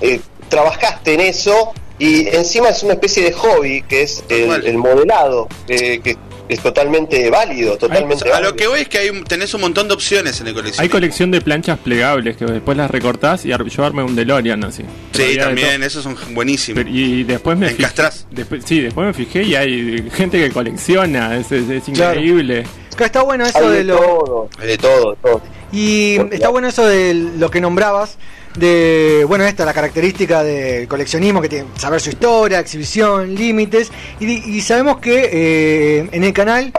eh, 0.00 0.20
trabajaste 0.48 1.14
en 1.14 1.20
eso 1.20 1.72
y 1.98 2.26
encima 2.28 2.68
es 2.70 2.82
una 2.82 2.94
especie 2.94 3.22
de 3.24 3.32
hobby 3.32 3.82
que 3.82 4.02
es 4.02 4.24
el, 4.28 4.78
modelado, 4.78 5.48
eh, 5.68 6.00
que 6.02 6.16
es 6.48 6.60
totalmente 6.60 7.30
válido, 7.30 7.78
totalmente 7.78 8.28
a 8.28 8.32
válido. 8.32 8.50
lo 8.50 8.56
que 8.56 8.66
voy 8.66 8.80
es 8.80 8.88
que 8.88 8.98
hay, 8.98 9.22
tenés 9.22 9.54
un 9.54 9.62
montón 9.62 9.88
de 9.88 9.94
opciones 9.94 10.40
en 10.40 10.48
el 10.48 10.54
colección. 10.54 10.82
Hay 10.82 10.88
colección 10.90 11.30
de 11.30 11.40
planchas 11.40 11.78
plegables 11.78 12.36
que 12.36 12.44
después 12.44 12.76
las 12.76 12.90
recortás 12.90 13.46
y 13.46 13.52
ar- 13.52 13.64
yo 13.64 13.84
armé 13.84 14.02
un 14.02 14.14
DeLorean 14.14 14.62
así. 14.64 14.82
Sí, 15.12 15.36
también, 15.38 15.82
esos 15.82 16.02
son 16.02 16.16
buenísimos. 16.34 16.82
Pero- 16.84 16.94
Y 16.94 17.24
después 17.24 17.56
me 17.56 17.68
fijé, 17.68 17.82
Encastrás. 17.82 18.26
después, 18.30 18.62
sí, 18.66 18.80
después 18.80 19.06
me 19.06 19.14
fijé 19.14 19.42
y 19.44 19.54
hay 19.54 20.10
gente 20.12 20.38
que 20.38 20.50
colecciona, 20.50 21.36
es, 21.38 21.50
es- 21.52 21.70
es 21.70 21.84
Claro. 21.94 22.20
increíble. 22.20 22.64
Está 22.98 23.22
bueno 23.22 23.44
eso 23.46 23.58
Hay 23.58 23.68
de 23.68 23.76
de 23.78 23.84
lo. 23.84 23.96
todo, 23.96 24.48
hay 24.58 24.66
de 24.68 24.78
todo, 24.78 25.10
de 25.12 25.16
todo. 25.22 25.42
Y 25.72 26.16
está 26.32 26.48
bueno 26.50 26.68
eso 26.68 26.86
de 26.86 27.14
lo 27.14 27.50
que 27.50 27.60
nombrabas, 27.60 28.18
de, 28.56 29.24
bueno, 29.26 29.44
esta, 29.44 29.64
la 29.64 29.72
característica 29.74 30.42
del 30.44 30.86
coleccionismo, 30.88 31.40
que 31.42 31.48
tiene 31.48 31.66
saber 31.76 32.00
su 32.00 32.10
historia, 32.10 32.60
exhibición, 32.60 33.34
límites, 33.34 33.90
y, 34.20 34.56
y 34.56 34.60
sabemos 34.60 34.98
que 34.98 35.30
eh, 35.32 36.08
en 36.12 36.24
el 36.24 36.32
canal 36.32 36.72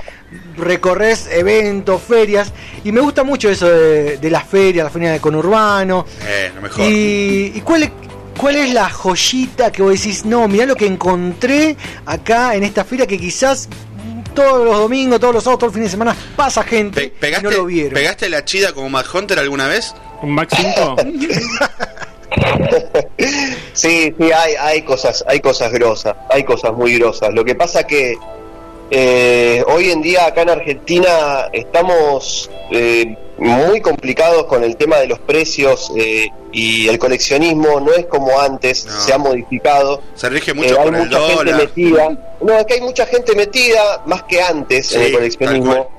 recorres 0.58 1.28
eventos, 1.32 2.02
ferias, 2.02 2.52
y 2.84 2.92
me 2.92 3.02
gusta 3.02 3.24
mucho 3.24 3.50
eso 3.50 3.68
de, 3.70 4.18
de 4.18 4.30
las 4.30 4.46
ferias, 4.48 4.86
la 4.86 4.90
feria 4.90 5.12
de 5.12 5.20
conurbano, 5.20 6.06
Eh, 6.26 6.52
lo 6.56 6.62
mejor. 6.62 6.86
y, 6.90 7.52
y 7.56 7.62
cuál 7.62 7.84
es... 7.84 7.92
¿Cuál 8.38 8.58
es 8.58 8.74
la 8.74 8.90
joyita 8.90 9.72
que 9.72 9.82
vos 9.82 9.94
decís, 9.94 10.26
no, 10.26 10.46
mirá 10.50 10.66
lo 10.66 10.76
que 10.76 10.86
encontré 10.86 11.78
acá 12.06 12.54
en 12.54 12.66
esta 12.66 12.84
feria 12.84 13.08
que 13.08 13.18
quizás 13.18 13.70
todos 14.34 14.66
los 14.66 14.78
domingos, 14.78 15.22
todos 15.22 15.36
los 15.36 15.42
sábados, 15.42 15.60
todo 15.62 15.70
el 15.70 15.74
fin 15.74 15.84
de 15.84 15.90
semana 15.90 16.14
pasa 16.36 16.62
gente 16.64 17.00
Pe- 17.00 17.06
y 17.06 17.10
pegaste, 17.12 17.46
no 17.46 17.52
lo 17.52 17.66
vieron? 17.66 17.94
¿Pegaste 17.94 18.28
la 18.28 18.44
chida 18.44 18.74
como 18.74 18.90
Mad 18.90 19.06
Hunter 19.14 19.40
alguna 19.40 19.70
vez? 19.70 19.96
¿Un 20.22 20.32
Max 20.32 20.54
5? 20.58 20.96
Sí, 23.74 24.14
sí, 24.18 24.32
hay, 24.32 24.54
hay 24.60 24.82
cosas, 24.82 25.24
hay 25.28 25.40
cosas 25.40 25.72
grosas, 25.72 26.16
hay 26.30 26.44
cosas 26.44 26.74
muy 26.74 26.98
grosas. 26.98 27.34
Lo 27.34 27.44
que 27.46 27.56
pasa 27.56 27.86
que 27.86 28.16
eh, 28.92 29.64
hoy 29.68 29.90
en 29.92 30.02
día 30.02 30.26
acá 30.28 30.42
en 30.44 30.50
Argentina 30.50 31.50
estamos 31.54 32.50
eh, 32.72 33.18
muy 33.38 33.82
complicados 33.82 34.46
con 34.46 34.64
el 34.64 34.76
tema 34.78 34.98
de 34.98 35.08
los 35.08 35.20
precios 35.20 35.92
eh, 35.98 36.28
y 36.52 36.88
el 36.88 36.98
coleccionismo 37.00 37.80
no 37.82 37.94
es 37.94 38.06
como 38.06 38.40
antes, 38.40 38.86
No. 38.86 38.92
se 39.02 39.14
ha 39.14 39.18
modificado. 39.18 40.02
Se 40.16 40.30
rige 40.30 40.52
Eh, 40.52 40.54
mucho 40.54 40.80
hay 40.80 40.86
por 40.86 40.96
el 40.96 41.04
mucha 41.06 41.20
gente 41.20 41.36
dólar. 41.36 41.56
metida. 41.62 42.18
No, 42.42 42.54
es 42.58 42.66
que 42.66 42.74
hay 42.76 42.82
mucha 42.82 43.06
gente 43.06 43.36
metida 43.36 44.04
más 44.06 44.24
que 44.24 44.42
antes 44.42 44.92
en 44.94 45.00
Sí, 45.00 45.06
el 45.06 45.12
tal 45.12 45.20
coleccionismo. 45.20 45.90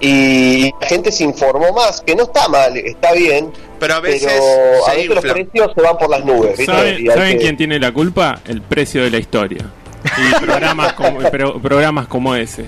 Y 0.00 0.70
la 0.80 0.86
gente 0.88 1.12
se 1.12 1.24
informó 1.24 1.72
más, 1.72 2.00
que 2.00 2.14
no 2.14 2.22
está 2.24 2.48
mal, 2.48 2.74
está 2.76 3.12
bien, 3.12 3.52
Pero 3.78 3.94
a 3.94 4.00
veces 4.00 4.32
pero 4.32 4.86
a 4.86 4.94
veces 4.94 5.08
los 5.14 5.24
precios 5.24 5.72
se 5.74 5.82
van 5.82 5.98
por 5.98 6.08
las 6.08 6.24
nubes. 6.24 6.56
¿viste? 6.56 6.72
¿Saben, 7.12 7.36
que- 7.36 7.42
quién 7.42 7.56
tiene 7.56 7.78
la 7.78 7.92
culpa? 7.92 8.40
El 8.46 8.62
precio 8.62 9.02
de 9.04 9.10
la 9.10 9.18
historia. 9.18 9.66
Y 10.02 10.42
programas 10.42 10.94
como, 10.94 11.18
pro- 11.30 11.60
programas 11.60 12.08
como 12.08 12.34
ese. 12.34 12.64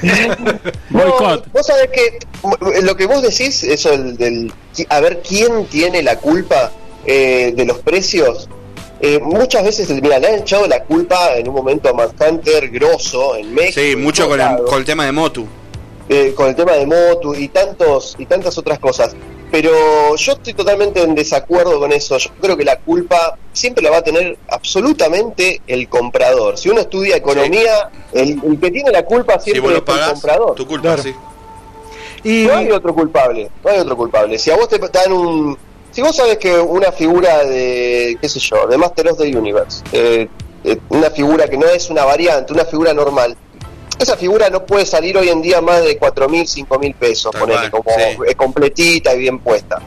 Boicot. 0.90 1.46
No, 1.46 1.52
vos 1.52 1.66
sabés 1.66 1.88
que 1.90 2.82
lo 2.82 2.96
que 2.96 3.06
vos 3.06 3.22
decís, 3.22 3.62
eso 3.64 3.90
del, 3.90 4.16
del- 4.16 4.52
a 4.88 5.00
ver 5.00 5.20
quién 5.26 5.66
tiene 5.66 6.02
la 6.02 6.16
culpa 6.18 6.70
eh, 7.04 7.52
de 7.56 7.64
los 7.64 7.78
precios. 7.78 8.48
eh, 9.00 9.18
muchas 9.20 9.64
veces, 9.64 9.88
mira, 10.00 10.18
le 10.18 10.28
han 10.28 10.34
echado 10.36 10.66
la 10.68 10.82
culpa 10.84 11.34
en 11.36 11.48
un 11.48 11.54
momento 11.56 11.88
a 11.88 11.92
Manhunter 11.92 12.68
grosso 12.70 13.36
en 13.36 13.52
México. 13.52 13.80
Sí, 13.80 13.96
mucho 13.96 14.28
con 14.28 14.40
el, 14.40 14.56
con 14.64 14.78
el 14.78 14.84
tema 14.84 15.04
de 15.04 15.12
Motu. 15.12 15.46
Eh, 16.08 16.32
con 16.34 16.48
el 16.48 16.54
tema 16.54 16.72
de 16.72 16.86
Motu 16.86 17.34
y 17.34 17.48
tantos 17.48 18.14
y 18.18 18.26
tantas 18.26 18.56
otras 18.58 18.78
cosas. 18.78 19.14
pero 19.50 19.70
yo 20.16 20.32
estoy 20.32 20.54
totalmente 20.54 21.00
en 21.02 21.14
desacuerdo 21.14 21.78
con 21.78 21.92
eso. 21.92 22.18
Yo 22.18 22.30
creo 22.40 22.56
que 22.56 22.64
la 22.64 22.78
culpa 22.80 23.38
siempre 23.52 23.82
la 23.82 23.90
va 23.90 23.98
a 23.98 24.02
tener 24.02 24.36
absolutamente 24.48 25.60
el 25.66 25.88
comprador. 25.88 26.58
Si 26.58 26.68
uno 26.68 26.80
estudia 26.80 27.16
economía, 27.16 27.90
el, 28.12 28.40
el 28.44 28.60
que 28.60 28.70
tiene 28.70 28.90
la 28.90 29.04
culpa 29.04 29.38
Si 29.38 29.52
siempre 29.52 29.78
vos 29.78 29.84
lo 29.86 29.94
es 29.94 30.00
el 30.00 30.12
comprador. 30.12 30.54
tu 30.56 30.66
culpa, 30.66 30.98
sí. 30.98 31.14
No 32.24 32.56
hay 32.56 32.70
otro 32.70 32.92
culpable, 32.92 33.50
no 33.62 33.70
hay 33.70 33.78
otro 33.78 33.96
culpable. 33.96 34.38
Si 34.38 34.50
a 34.50 34.56
vos 34.56 34.68
te 34.68 34.78
dan 34.78 35.12
un... 35.12 35.56
Si 35.92 36.02
vos 36.02 36.14
sabes 36.14 36.36
que 36.38 36.58
una 36.58 36.92
figura 36.92 37.44
de, 37.44 38.18
qué 38.20 38.28
sé 38.28 38.38
yo, 38.40 38.66
de 38.66 38.76
Master 38.76 39.08
of 39.08 39.18
the 39.18 39.34
Universe, 39.34 39.82
eh, 39.92 40.28
eh, 40.64 40.78
una 40.90 41.08
figura 41.10 41.48
que 41.48 41.56
no 41.56 41.66
es 41.66 41.88
una 41.88 42.04
variante, 42.04 42.52
una 42.52 42.64
figura 42.64 42.92
normal, 42.92 43.36
esa 43.98 44.16
figura 44.16 44.50
no 44.50 44.64
puede 44.66 44.86
salir 44.86 45.16
hoy 45.16 45.28
en 45.28 45.42
día 45.42 45.60
más 45.60 45.82
de 45.82 45.96
4 45.96 46.28
mil, 46.28 46.46
5 46.46 46.78
mil 46.78 46.94
pesos, 46.94 47.34
ponele, 47.34 47.70
como 47.70 47.90
eh, 47.90 48.34
completita 48.34 49.14
y 49.14 49.18
bien 49.18 49.38
puesta. 49.38 49.80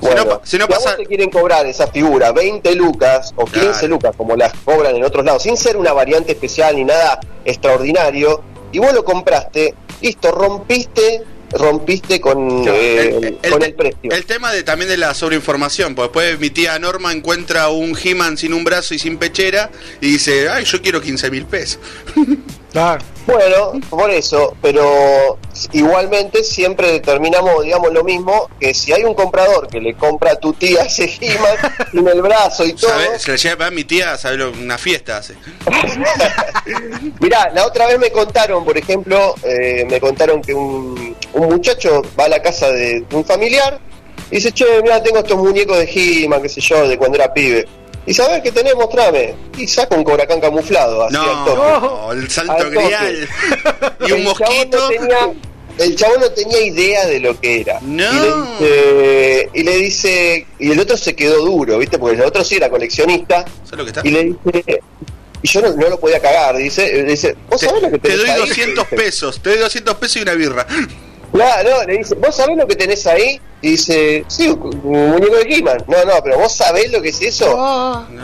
Bueno, 0.00 0.40
si 0.44 0.58
no 0.58 0.64
a 0.64 0.68
vos 0.68 0.96
te 0.96 1.06
quieren 1.06 1.30
cobrar 1.30 1.64
esa 1.64 1.86
figura 1.86 2.32
20 2.32 2.74
lucas 2.74 3.32
o 3.36 3.46
15 3.46 3.88
lucas, 3.88 4.14
como 4.16 4.36
las 4.36 4.52
cobran 4.64 4.94
en 4.94 5.04
otros 5.04 5.24
lados, 5.24 5.42
sin 5.42 5.56
ser 5.56 5.76
una 5.76 5.92
variante 5.92 6.32
especial 6.32 6.76
ni 6.76 6.84
nada 6.84 7.20
extraordinario, 7.44 8.42
y 8.70 8.80
vos 8.80 8.92
lo 8.92 9.04
compraste, 9.04 9.74
listo, 10.00 10.30
rompiste 10.30 11.22
rompiste 11.56 12.20
con, 12.20 12.64
eh, 12.66 13.38
con 13.48 13.62
el 13.62 13.74
precio. 13.74 14.10
El 14.10 14.26
tema 14.26 14.52
de 14.52 14.64
también 14.64 14.90
de 14.90 14.96
la 14.96 15.14
sobreinformación, 15.14 15.94
porque 15.94 16.06
después 16.08 16.40
mi 16.40 16.50
tía 16.50 16.76
Norma 16.80 17.12
encuentra 17.12 17.68
un 17.68 17.96
He-Man 17.96 18.36
sin 18.36 18.52
un 18.52 18.64
brazo 18.64 18.92
y 18.92 18.98
sin 18.98 19.18
pechera 19.18 19.70
y 20.00 20.08
dice, 20.08 20.48
ay, 20.48 20.64
yo 20.64 20.82
quiero 20.82 21.00
15 21.00 21.30
mil 21.30 21.46
pesos. 21.46 21.78
Bueno, 23.26 23.72
por 23.88 24.10
eso, 24.10 24.54
pero 24.60 25.38
igualmente 25.72 26.44
siempre 26.44 26.92
determinamos, 26.92 27.62
digamos, 27.62 27.90
lo 27.92 28.04
mismo, 28.04 28.50
que 28.60 28.74
si 28.74 28.92
hay 28.92 29.04
un 29.04 29.14
comprador 29.14 29.66
que 29.68 29.80
le 29.80 29.94
compra 29.94 30.32
a 30.32 30.36
tu 30.36 30.52
tía 30.52 30.82
ese 30.86 31.08
sin 31.08 32.06
el 32.06 32.20
brazo 32.20 32.66
y 32.66 32.74
todo... 32.74 32.90
¿Sabe? 32.90 33.18
Se 33.18 33.32
le 33.32 33.38
lleva 33.38 33.66
a 33.66 33.70
mi 33.70 33.84
tía, 33.84 34.18
¿sabe 34.18 34.36
lo- 34.36 34.50
Una 34.50 34.76
fiesta 34.76 35.16
hace. 35.18 35.34
Mirá, 37.20 37.50
la 37.54 37.66
otra 37.66 37.86
vez 37.86 37.98
me 37.98 38.10
contaron, 38.10 38.64
por 38.64 38.76
ejemplo, 38.76 39.34
eh, 39.44 39.86
me 39.88 40.00
contaron 40.00 40.42
que 40.42 40.52
un, 40.54 41.16
un 41.32 41.48
muchacho 41.48 42.02
va 42.18 42.24
a 42.24 42.28
la 42.28 42.42
casa 42.42 42.70
de 42.70 43.04
un 43.12 43.24
familiar 43.24 43.78
y 44.30 44.36
dice, 44.36 44.52
che, 44.52 44.64
mira, 44.82 45.02
tengo 45.02 45.18
estos 45.18 45.38
muñecos 45.38 45.78
de 45.78 45.84
He-Man, 46.24 46.42
qué 46.42 46.48
sé 46.48 46.60
yo, 46.60 46.88
de 46.88 46.98
cuando 46.98 47.16
era 47.16 47.32
pibe. 47.32 47.66
Y 48.06 48.12
sabes 48.14 48.42
qué 48.42 48.52
tenés, 48.52 48.74
mostrame. 48.74 49.34
Y 49.56 49.66
saca 49.66 49.96
un 49.96 50.04
cobracán 50.04 50.40
camuflado, 50.40 51.04
así 51.04 51.16
al 51.16 51.44
toque. 51.44 51.56
No, 51.56 52.12
el 52.12 52.30
salto 52.30 52.70
grial. 52.70 53.28
y 54.06 54.12
un 54.12 54.18
El 54.20 54.24
chabón 54.24 54.24
mosquito. 54.24 54.78
no 54.78 54.88
tenía- 54.88 55.32
el 55.76 55.96
chabón 55.96 56.20
no 56.20 56.30
tenía 56.30 56.60
idea 56.60 57.06
de 57.06 57.18
lo 57.20 57.40
que 57.40 57.60
era. 57.62 57.80
No. 57.82 58.04
Y, 58.60 58.62
le 58.62 58.66
dice, 58.68 59.50
y 59.54 59.62
le 59.64 59.76
dice, 59.78 60.46
y 60.60 60.70
el 60.70 60.78
otro 60.80 60.96
se 60.96 61.16
quedó 61.16 61.44
duro, 61.44 61.78
¿viste? 61.78 61.98
Porque 61.98 62.14
el 62.16 62.22
otro 62.22 62.44
sí 62.44 62.56
era 62.56 62.68
coleccionista. 62.70 63.44
¿Sabes 63.64 63.78
lo 63.78 63.84
que 63.84 63.90
está? 63.90 64.00
Y 64.04 64.10
le 64.10 64.24
dice, 64.24 64.80
y 65.42 65.48
yo 65.48 65.60
no, 65.62 65.72
no 65.74 65.88
lo 65.88 65.98
podía 65.98 66.20
cagar. 66.20 66.56
Dice, 66.56 67.02
dice 67.04 67.34
¿vos 67.50 67.60
sabés 67.60 67.82
lo 67.82 67.90
que 67.90 67.98
Te 67.98 68.08
tenés 68.10 68.18
doy 68.18 68.30
ahí? 68.30 68.40
200 68.40 68.86
pesos, 68.88 69.40
te 69.42 69.50
doy 69.50 69.58
200 69.58 69.94
pesos 69.96 70.16
y 70.18 70.22
una 70.22 70.34
birra. 70.34 70.66
Claro, 71.32 71.70
no, 71.70 71.84
le 71.84 71.98
dice, 71.98 72.14
¿vos 72.14 72.36
sabés 72.36 72.56
lo 72.56 72.66
que 72.68 72.76
tenés 72.76 73.06
ahí? 73.08 73.40
Y 73.64 73.70
dice, 73.70 74.24
sí, 74.28 74.48
un 74.48 74.82
muñeco 74.82 75.36
de 75.36 75.46
He-Man. 75.48 75.84
No, 75.88 76.04
no, 76.04 76.12
pero 76.22 76.36
¿vos 76.38 76.52
sabés 76.54 76.92
lo 76.92 77.00
que 77.00 77.08
es 77.08 77.22
eso? 77.22 77.46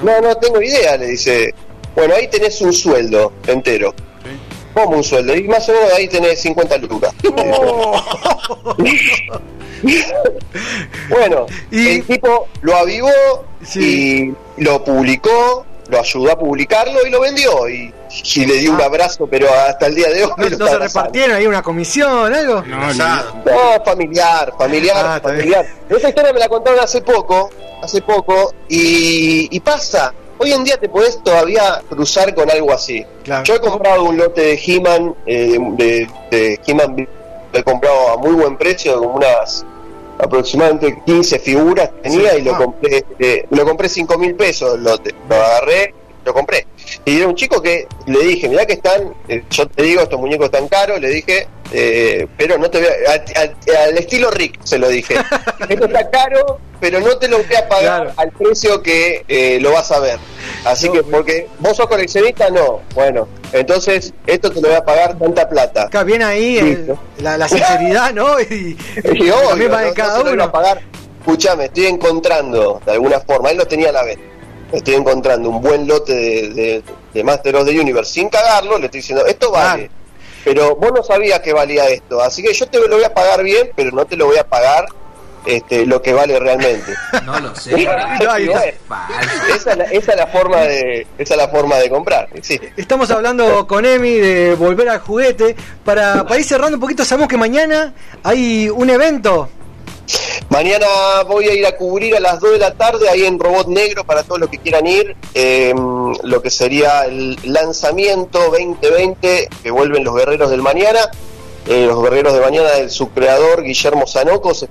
No, 0.02 0.20
no 0.20 0.36
tengo 0.36 0.60
idea, 0.60 0.98
le 0.98 1.06
dice. 1.06 1.54
Bueno, 1.94 2.14
ahí 2.14 2.28
tenés 2.28 2.60
un 2.60 2.74
sueldo 2.74 3.32
entero. 3.46 3.94
¿Cómo 4.74 4.98
un 4.98 5.02
sueldo? 5.02 5.34
Y 5.34 5.44
más 5.44 5.66
o 5.70 5.72
menos 5.72 5.94
ahí 5.94 6.08
tenés 6.08 6.42
50 6.42 6.76
lucas. 6.76 7.14
bueno, 11.08 11.46
el 11.70 12.04
tipo 12.04 12.46
lo 12.60 12.76
avivó 12.76 13.46
y 13.76 14.34
lo 14.58 14.84
publicó, 14.84 15.64
lo 15.90 16.00
ayudó 16.00 16.32
a 16.32 16.38
publicarlo 16.38 17.06
y 17.06 17.10
lo 17.10 17.20
vendió. 17.20 17.68
Y, 17.68 17.92
y 18.34 18.46
le 18.46 18.54
dio 18.58 18.72
un 18.72 18.80
abrazo, 18.80 19.26
pero 19.26 19.48
hasta 19.52 19.86
el 19.86 19.94
día 19.94 20.08
de 20.08 20.24
hoy 20.24 20.32
¿No, 20.36 20.48
lo 20.48 20.58
no 20.58 20.66
se 20.68 20.78
repartieron 20.78 21.36
ahí 21.36 21.46
una 21.46 21.62
comisión, 21.62 22.32
algo? 22.32 22.62
No, 22.62 23.84
familiar, 23.84 24.52
familiar, 24.58 24.96
Ah, 24.98 25.20
familiar. 25.22 25.66
Esa 25.88 26.08
historia 26.08 26.32
me 26.32 26.40
la 26.40 26.48
contaron 26.48 26.80
hace 26.80 27.00
poco, 27.02 27.50
hace 27.82 28.00
poco, 28.02 28.54
y, 28.68 29.48
y 29.54 29.60
pasa. 29.60 30.12
Hoy 30.38 30.52
en 30.52 30.64
día 30.64 30.78
te 30.78 30.88
podés 30.88 31.22
todavía 31.22 31.82
cruzar 31.88 32.34
con 32.34 32.50
algo 32.50 32.72
así. 32.72 33.04
Yo 33.44 33.54
he 33.56 33.60
comprado 33.60 34.04
un 34.04 34.16
lote 34.16 34.40
de 34.40 34.60
He-Man, 34.64 35.14
eh, 35.26 35.58
de, 35.76 36.08
de 36.30 36.60
He-Man, 36.66 37.06
lo 37.52 37.58
he 37.58 37.62
comprado 37.62 38.10
a 38.12 38.16
muy 38.16 38.32
buen 38.32 38.56
precio, 38.56 38.98
como 38.98 39.16
unas 39.16 39.66
aproximadamente 40.22 41.02
15 41.04 41.38
figuras 41.38 41.90
tenía 42.02 42.36
y 42.36 42.42
lo 42.42 42.56
compré 42.56 43.04
eh, 43.18 43.46
lo 43.50 43.64
compré 43.64 43.88
5 43.88 44.18
mil 44.18 44.34
pesos 44.34 44.74
el 44.74 44.84
lote. 44.84 45.14
Lo 45.28 45.36
agarré, 45.36 45.94
lo 46.24 46.34
compré. 46.34 46.66
Y 47.04 47.18
era 47.18 47.28
un 47.28 47.34
chico 47.34 47.60
que 47.62 47.86
le 48.06 48.18
dije, 48.20 48.48
mirá 48.48 48.66
que 48.66 48.74
están, 48.74 49.14
eh, 49.28 49.42
yo 49.50 49.66
te 49.68 49.82
digo, 49.82 50.02
estos 50.02 50.20
muñecos 50.20 50.46
están 50.46 50.68
caros, 50.68 51.00
le 51.00 51.08
dije, 51.08 51.46
eh, 51.72 52.26
pero 52.36 52.58
no 52.58 52.68
te 52.70 52.78
voy 52.78 52.88
a, 52.88 53.12
a- 53.12 53.42
a- 53.42 53.84
al 53.84 53.96
estilo 53.98 54.30
Rick 54.30 54.58
se 54.64 54.78
lo 54.78 54.88
dije. 54.88 55.14
Esto 55.68 55.84
está 55.86 56.10
caro, 56.10 56.58
pero 56.80 56.98
no 57.00 57.16
te 57.18 57.28
lo 57.28 57.38
voy 57.38 57.54
a 57.56 57.68
pagar 57.68 58.12
al 58.16 58.30
precio 58.32 58.82
que 58.82 59.24
eh, 59.28 59.58
lo 59.60 59.72
vas 59.72 59.90
a 59.92 60.00
ver. 60.00 60.18
Así 60.64 60.90
que, 60.90 61.02
porque 61.04 61.46
vos 61.60 61.76
sos 61.76 61.86
coleccionista, 61.86 62.50
no. 62.50 62.80
Bueno, 62.94 63.28
entonces 63.52 64.12
esto 64.26 64.50
te 64.50 64.60
lo 64.60 64.68
voy 64.68 64.76
a 64.76 64.84
pagar 64.84 65.18
tanta 65.18 65.48
plata. 65.48 65.84
Acá 65.84 66.02
viene 66.02 66.24
ahí 66.24 66.58
el- 66.58 66.94
la, 67.18 67.38
la 67.38 67.48
sinceridad, 67.48 68.12
¿no? 68.14 68.40
Y, 68.40 68.76
Y 69.04 69.30
obvio, 69.30 69.56
misma 69.56 69.80
de 69.82 69.88
no- 69.88 69.94
cada 69.94 70.18
no 70.18 70.18
se 70.18 70.24
lo 70.24 70.34
iba 70.34 70.44
a 70.44 70.46
uno. 70.46 70.52
pagar. 70.52 70.80
Escuchame, 71.20 71.66
estoy 71.66 71.86
encontrando 71.86 72.80
de 72.84 72.92
alguna 72.92 73.20
forma, 73.20 73.50
él 73.50 73.58
lo 73.58 73.66
tenía 73.66 73.90
a 73.90 73.92
la 73.92 74.02
vez. 74.02 74.18
Estoy 74.72 74.94
encontrando 74.94 75.48
un 75.48 75.60
buen 75.60 75.86
lote 75.86 76.14
de, 76.14 76.48
de, 76.50 76.82
de 77.12 77.24
Master 77.24 77.56
of 77.56 77.66
the 77.66 77.78
Universe 77.78 78.12
sin 78.12 78.28
cagarlo. 78.28 78.78
Le 78.78 78.86
estoy 78.86 79.00
diciendo, 79.00 79.26
esto 79.26 79.50
vale. 79.50 79.90
Pero 80.44 80.76
vos 80.76 80.92
no 80.94 81.02
sabías 81.02 81.40
que 81.40 81.52
valía 81.52 81.88
esto. 81.88 82.22
Así 82.22 82.42
que 82.42 82.52
yo 82.52 82.66
te 82.66 82.78
lo 82.78 82.96
voy 82.96 83.04
a 83.04 83.12
pagar 83.12 83.42
bien, 83.42 83.70
pero 83.76 83.90
no 83.90 84.06
te 84.06 84.16
lo 84.16 84.26
voy 84.26 84.38
a 84.38 84.44
pagar 84.44 84.86
este, 85.46 85.86
lo 85.86 86.02
que 86.02 86.12
vale 86.12 86.38
realmente. 86.38 86.94
No 87.24 87.38
lo 87.38 87.54
sé. 87.54 87.70
No, 87.70 88.36
esa, 88.36 89.72
es 89.72 89.78
la, 89.78 89.84
esa 89.84 90.12
es 90.12 90.18
la 90.18 90.26
forma 90.26 90.60
de 90.62 91.06
esa 91.18 91.34
es 91.34 91.38
la 91.38 91.48
forma 91.48 91.76
de 91.76 91.90
comprar. 91.90 92.28
Sí. 92.42 92.58
Estamos 92.76 93.10
hablando 93.10 93.66
con 93.66 93.84
Emi 93.84 94.14
de 94.14 94.54
volver 94.54 94.88
al 94.88 95.00
juguete. 95.00 95.54
Para, 95.84 96.24
para 96.24 96.38
ir 96.38 96.44
cerrando 96.44 96.76
un 96.76 96.80
poquito, 96.80 97.04
sabemos 97.04 97.28
que 97.28 97.36
mañana 97.36 97.94
hay 98.22 98.68
un 98.68 98.90
evento. 98.90 99.48
Mañana 100.48 100.86
voy 101.28 101.46
a 101.48 101.54
ir 101.54 101.66
a 101.66 101.76
cubrir 101.76 102.16
a 102.16 102.20
las 102.20 102.40
2 102.40 102.52
de 102.52 102.58
la 102.58 102.72
tarde 102.74 103.08
ahí 103.08 103.24
en 103.24 103.38
Robot 103.38 103.68
Negro 103.68 104.04
para 104.04 104.22
todos 104.22 104.40
los 104.40 104.48
que 104.50 104.58
quieran 104.58 104.86
ir. 104.86 105.16
eh, 105.34 105.72
lo 106.22 106.42
que 106.42 106.50
sería 106.50 107.04
el 107.04 107.36
lanzamiento 107.44 108.38
2020 108.50 109.48
que 109.62 109.70
vuelven 109.70 110.04
los 110.04 110.14
guerreros 110.16 110.50
del 110.50 110.62
mañana. 110.62 111.00
Eh, 111.68 111.86
los 111.86 112.02
guerreros 112.02 112.32
de 112.32 112.40
mañana 112.40 112.70
del 112.72 112.90
su 112.90 113.10
creador 113.10 113.62
Guillermo 113.62 114.06
Sanocos 114.06 114.66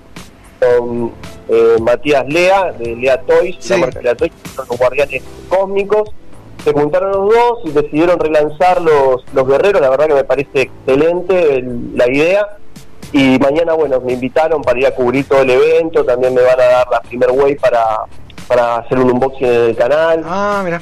con 0.59 1.13
eh, 1.47 1.77
Matías 1.79 2.25
Lea 2.27 2.73
de 2.73 2.95
Lea 2.95 3.21
Toys, 3.21 3.55
la 3.69 3.77
marca 3.77 4.01
Lea 4.01 4.15
Toys, 4.15 4.31
son 4.55 4.67
los 4.69 4.77
guardianes 4.77 5.23
cósmicos. 5.47 6.09
Se 6.63 6.73
juntaron 6.73 7.11
los 7.11 7.33
dos 7.33 7.59
y 7.63 7.69
decidieron 7.69 8.19
relanzar 8.19 8.81
los, 8.81 9.23
los 9.33 9.47
guerreros. 9.47 9.81
La 9.81 9.89
verdad 9.89 10.07
que 10.07 10.13
me 10.15 10.23
parece 10.25 10.61
excelente 10.63 11.55
el- 11.55 11.95
la 11.95 12.11
idea. 12.11 12.57
Y 13.11 13.39
mañana, 13.39 13.73
bueno, 13.73 13.99
me 14.01 14.13
invitaron 14.13 14.61
para 14.61 14.79
ir 14.79 14.87
a 14.87 14.91
cubrir 14.91 15.27
todo 15.27 15.41
el 15.41 15.49
evento. 15.49 16.03
También 16.05 16.33
me 16.33 16.41
van 16.41 16.59
a 16.59 16.65
dar 16.65 16.87
la 16.89 17.01
primer 17.01 17.31
way 17.31 17.55
para, 17.55 18.03
para 18.47 18.77
hacer 18.77 18.99
un 18.99 19.11
unboxing 19.11 19.47
en 19.47 19.69
el 19.69 19.75
canal. 19.75 20.23
Ah, 20.25 20.61
mira. 20.63 20.81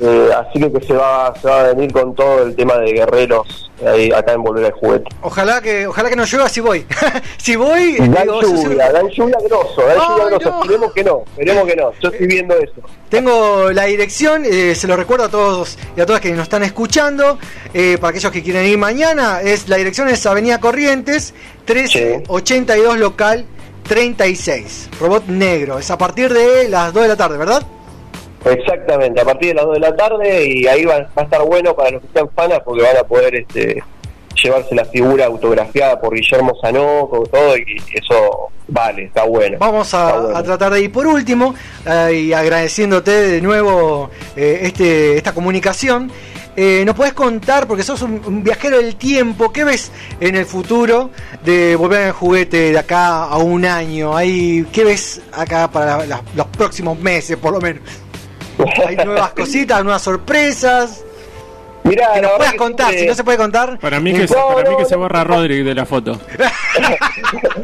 Eh, 0.00 0.30
así 0.36 0.60
que, 0.60 0.72
que 0.72 0.86
se 0.86 0.92
va 0.94 1.34
se 1.40 1.48
va 1.48 1.60
a 1.60 1.72
venir 1.74 1.92
con 1.92 2.14
todo 2.14 2.44
el 2.44 2.54
tema 2.54 2.76
de 2.78 2.92
guerreros 2.92 3.68
ahí, 3.84 4.12
acá 4.12 4.32
en 4.32 4.42
Volver 4.42 4.66
al 4.66 4.72
Juguete. 4.72 5.06
Ojalá 5.22 5.60
que, 5.60 5.88
ojalá 5.88 6.08
que 6.08 6.14
no 6.16 6.24
llueva 6.24 6.48
si 6.48 6.60
voy. 6.60 6.86
si 7.36 7.56
voy, 7.56 7.96
Dan 7.96 8.12
digo, 8.22 8.40
lluvia, 8.40 8.92
dan 8.92 9.08
lluvia 9.08 9.36
grosso, 9.44 9.82
dan 9.82 9.98
lluvia 9.98 10.24
grosso. 10.26 10.50
no. 10.50 10.62
Esperemos 10.62 10.92
que 10.92 11.04
no, 11.04 11.24
esperemos 11.26 11.66
que 11.66 11.76
no. 11.76 11.92
Yo 12.00 12.08
estoy 12.10 12.26
viendo 12.28 12.54
eso. 12.56 12.80
Tengo 13.08 13.72
la 13.72 13.84
dirección, 13.84 14.44
eh, 14.44 14.74
se 14.76 14.86
lo 14.86 14.96
recuerdo 14.96 15.24
a 15.24 15.28
todos 15.30 15.76
y 15.96 16.00
a 16.00 16.06
todas 16.06 16.20
que 16.20 16.30
nos 16.30 16.42
están 16.44 16.62
escuchando. 16.62 17.38
eh, 17.74 17.98
para 18.00 18.10
aquellos 18.10 18.30
que 18.30 18.42
quieren 18.42 18.66
ir 18.66 18.78
mañana, 18.78 19.40
es 19.40 19.68
la 19.68 19.76
dirección 19.76 20.08
es 20.08 20.24
Avenida 20.26 20.60
Corrientes, 20.60 21.34
1382 21.66 22.98
local 22.98 23.46
36. 23.88 24.90
Robot 25.00 25.26
negro. 25.26 25.78
Es 25.78 25.90
a 25.90 25.98
partir 25.98 26.32
de 26.32 26.68
las 26.68 26.92
2 26.92 27.02
de 27.02 27.08
la 27.08 27.16
tarde, 27.16 27.38
¿verdad? 27.38 27.62
Exactamente, 28.44 29.20
a 29.20 29.24
partir 29.24 29.48
de 29.48 29.54
las 29.54 29.64
2 29.66 29.74
de 29.74 29.80
la 29.80 29.96
tarde 29.96 30.46
y 30.46 30.66
ahí 30.66 30.84
va, 30.84 30.98
va 30.98 31.08
a 31.16 31.22
estar 31.22 31.42
bueno 31.44 31.74
para 31.74 31.90
los 31.90 32.02
que 32.02 32.08
sean 32.14 32.28
fanas 32.34 32.60
porque 32.64 32.82
van 32.82 32.96
a 32.96 33.02
poder 33.04 33.34
este, 33.34 33.82
llevarse 34.42 34.74
la 34.74 34.84
figura 34.84 35.26
autografiada 35.26 36.00
por 36.00 36.14
Guillermo 36.14 36.54
Sanoco 36.60 37.24
todo 37.30 37.56
y 37.56 37.64
eso 37.92 38.48
vale, 38.68 39.04
está 39.04 39.24
bueno. 39.24 39.58
Vamos 39.58 39.92
a, 39.94 40.06
Está 40.08 40.20
bueno. 40.20 40.36
a 40.38 40.42
tratar 40.42 40.72
de 40.72 40.80
ir 40.82 40.92
por 40.92 41.06
último 41.06 41.54
eh, 41.86 42.12
y 42.14 42.32
agradeciéndote 42.32 43.10
de 43.10 43.40
nuevo 43.42 44.10
eh, 44.36 44.60
este, 44.62 45.16
esta 45.16 45.32
comunicación. 45.34 46.10
eh, 46.56 46.82
¿nos 46.86 46.94
podés 46.94 47.12
contar, 47.14 47.66
porque 47.66 47.82
sos 47.82 48.02
un, 48.02 48.20
un 48.26 48.42
viajero 48.44 48.78
del 48.78 48.96
tiempo, 48.96 49.52
qué 49.52 49.64
ves 49.64 49.90
en 50.20 50.36
el 50.36 50.44
futuro 50.46 51.10
de 51.44 51.76
volver 51.76 52.06
al 52.06 52.12
juguete 52.12 52.72
de 52.72 52.78
acá 52.78 53.24
a 53.24 53.38
un 53.38 53.64
año? 53.64 54.16
Ahí, 54.16 54.64
¿Qué 54.72 54.84
ves 54.84 55.20
acá 55.32 55.70
para 55.70 55.98
la- 55.98 56.06
la- 56.06 56.22
los 56.36 56.46
próximos 56.48 56.98
meses, 57.00 57.36
por 57.36 57.52
lo 57.52 57.60
menos? 57.60 57.82
¿Hay 58.86 58.96
nuevas 58.96 59.32
cositas, 59.32 59.82
nuevas 59.82 60.02
sorpresas? 60.02 61.04
Mirá, 61.84 62.12
que 62.14 62.20
nos 62.20 62.32
puedas 62.32 62.54
contar, 62.54 62.92
si 62.92 63.06
no 63.06 63.14
se 63.14 63.24
puede 63.24 63.38
contar. 63.38 63.78
Para 63.78 63.98
mí 64.00 64.12
que, 64.12 64.28
se, 64.28 64.34
para 64.34 64.68
mí 64.68 64.70
no, 64.70 64.76
que 64.76 64.84
se 64.84 64.94
no. 64.94 65.00
borra 65.00 65.24
Rodri 65.24 65.62
de 65.62 65.74
la 65.74 65.86
foto. 65.86 66.12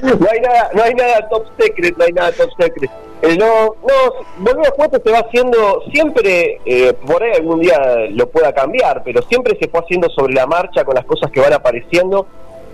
no 0.02 0.26
hay 0.30 0.40
nada, 0.40 0.70
no 0.72 0.82
hay 0.82 0.94
nada 0.94 1.28
top 1.28 1.44
secret, 1.58 1.96
no 1.98 2.04
hay 2.04 2.12
nada 2.12 2.32
top 2.32 2.50
secret. 2.58 2.90
Eh, 3.22 3.36
no, 3.36 3.74
no, 3.86 4.26
volver 4.38 4.66
a 4.66 4.70
juguete 4.70 5.00
se 5.02 5.10
va 5.10 5.18
haciendo 5.20 5.82
siempre, 5.92 6.60
eh, 6.64 6.92
por 7.06 7.22
ahí 7.22 7.32
algún 7.32 7.60
día 7.60 7.78
lo 8.10 8.28
pueda 8.28 8.52
cambiar, 8.52 9.02
pero 9.02 9.22
siempre 9.22 9.56
se 9.58 9.68
fue 9.68 9.80
haciendo 9.80 10.08
sobre 10.10 10.34
la 10.34 10.46
marcha 10.46 10.84
con 10.84 10.94
las 10.94 11.04
cosas 11.04 11.30
que 11.30 11.40
van 11.40 11.52
apareciendo 11.52 12.26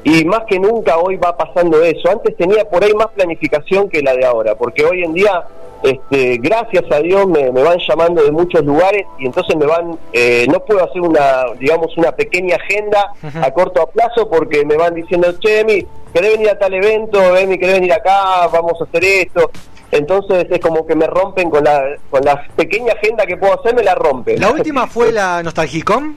y 0.02 0.24
más 0.24 0.42
que 0.48 0.58
nunca 0.58 0.96
hoy 0.98 1.16
va 1.16 1.36
pasando 1.36 1.82
eso. 1.82 2.10
Antes 2.10 2.36
tenía 2.36 2.64
por 2.68 2.82
ahí 2.82 2.92
más 2.94 3.08
planificación 3.08 3.88
que 3.88 4.02
la 4.02 4.14
de 4.14 4.24
ahora, 4.24 4.54
porque 4.54 4.84
hoy 4.84 5.04
en 5.04 5.14
día, 5.14 5.44
este, 5.82 6.38
gracias 6.38 6.84
a 6.90 7.00
Dios, 7.00 7.26
me, 7.26 7.50
me 7.50 7.62
van 7.62 7.78
llamando 7.88 8.22
de 8.22 8.30
muchos 8.30 8.64
lugares 8.64 9.06
y 9.18 9.26
entonces 9.26 9.56
me 9.56 9.66
van, 9.66 9.98
eh, 10.12 10.46
no 10.50 10.60
puedo 10.60 10.84
hacer 10.84 11.00
una, 11.00 11.44
digamos, 11.58 11.96
una 11.96 12.12
pequeña 12.12 12.56
agenda 12.56 13.12
a 13.40 13.50
corto 13.52 13.86
plazo 13.88 14.28
porque 14.28 14.64
me 14.64 14.76
van 14.76 14.94
diciendo, 14.94 15.32
che, 15.38 15.60
Emi, 15.60 15.86
¿querés 16.12 16.32
venir 16.32 16.50
a 16.50 16.58
tal 16.58 16.74
evento? 16.74 17.36
Emi, 17.36 17.58
¿querés 17.58 17.76
venir 17.76 17.92
acá? 17.92 18.46
Vamos 18.52 18.80
a 18.80 18.84
hacer 18.84 19.04
esto. 19.04 19.50
Entonces 19.90 20.46
es 20.50 20.60
como 20.60 20.86
que 20.86 20.94
me 20.94 21.06
rompen 21.06 21.50
con 21.50 21.64
la, 21.64 21.82
con 22.10 22.22
la 22.24 22.46
pequeña 22.54 22.92
agenda 22.92 23.26
que 23.26 23.36
puedo 23.36 23.58
hacer, 23.58 23.74
me 23.74 23.82
la 23.82 23.94
rompen. 23.94 24.40
La 24.40 24.50
última 24.50 24.86
fue 24.86 25.10
la 25.12 25.42
Nostalgicom. 25.42 26.16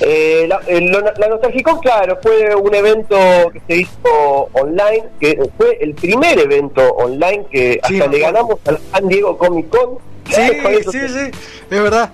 Eh, 0.00 0.46
la, 0.48 0.60
lo- 0.80 1.00
la 1.18 1.28
Nostalgicon, 1.28 1.78
claro, 1.80 2.18
fue 2.22 2.54
un 2.54 2.74
evento 2.74 3.16
que 3.52 3.60
se 3.66 3.76
hizo 3.82 4.48
online, 4.52 5.04
que 5.20 5.38
fue 5.56 5.76
el 5.80 5.94
primer 5.94 6.38
evento 6.38 6.82
online 6.94 7.44
que 7.50 7.78
hasta 7.82 8.06
le 8.06 8.18
ganamos 8.18 8.56
al 8.66 8.78
San 8.92 9.08
Diego 9.08 9.36
Comic 9.36 9.68
Con. 9.68 9.98
Sí, 10.30 10.40
eso 10.70 10.92
sí, 10.92 10.98
sí, 11.08 11.30
es 11.70 11.82
verdad. 11.82 12.10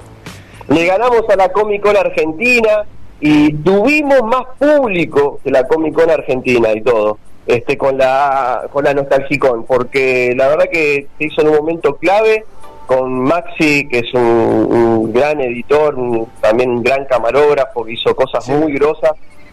Le 0.69 0.87
ganamos 0.87 1.23
a 1.29 1.37
la 1.37 1.51
Comic 1.51 1.83
Con 1.83 1.97
Argentina 1.97 2.85
y 3.21 3.53
tuvimos 3.55 4.23
más 4.23 4.47
público 4.59 5.39
que 5.45 5.51
la 5.51 5.67
Comic 5.69 5.95
Con 5.95 6.11
Argentina 6.11 6.73
y 6.73 6.81
todo. 6.81 7.19
Este, 7.47 7.79
con 7.79 7.97
la 7.97 8.67
con 8.73 8.83
la 8.83 8.93
Nostalgicon, 8.93 9.67
porque 9.67 10.35
la 10.37 10.49
verdad 10.49 10.65
que 10.73 11.07
se 11.17 11.25
hizo 11.27 11.43
en 11.43 11.49
un 11.51 11.55
momento 11.59 11.95
clave 11.95 12.45
con 12.87 13.21
Maxi, 13.23 13.89
que 13.89 13.99
es 13.99 14.15
un, 14.15 14.23
un 14.23 15.13
gran 15.13 15.41
editor, 15.41 15.95
un- 15.97 16.27
también 16.41 16.71
un 16.71 16.83
gran 16.83 17.05
camarógrafo, 17.07 17.85
que 17.85 17.93
hizo 17.93 18.15
cosas 18.15 18.49
muy 18.49 18.73
grosas. 18.73 19.13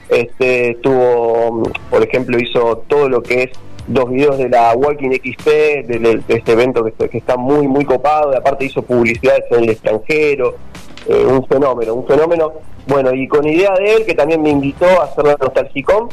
Este, 0.10 0.78
tuvo, 0.82 1.64
por 1.90 2.04
ejemplo, 2.04 2.38
hizo 2.40 2.84
todo 2.88 3.10
lo 3.10 3.24
que 3.24 3.44
es 3.44 3.50
dos 3.88 4.10
videos 4.10 4.38
de 4.38 4.50
la 4.50 4.74
Walking 4.76 5.10
XP, 5.12 5.48
de, 5.48 5.84
de- 6.00 6.22
este 6.28 6.52
evento 6.52 6.84
que, 6.84 6.90
está- 6.92 7.08
que 7.08 7.18
está 7.18 7.36
muy, 7.38 7.68
muy 7.68 7.86
copado, 7.86 8.32
y 8.34 8.36
aparte 8.36 8.66
hizo 8.66 8.82
publicidades 8.82 9.44
en 9.52 9.64
el 9.64 9.70
extranjero, 9.72 10.56
eh, 11.08 11.26
un 11.26 11.46
fenómeno, 11.48 11.94
un 11.96 12.06
fenómeno. 12.08 12.54
Bueno, 12.88 13.14
y 13.14 13.28
con 13.28 13.48
idea 13.48 13.74
de 13.76 13.94
él, 13.96 14.06
que 14.06 14.14
también 14.14 14.42
me 14.42 14.50
invitó 14.50 14.86
a 14.86 15.06
hacer 15.06 15.26
la 15.26 15.36
Nostalgicom, 15.40 16.10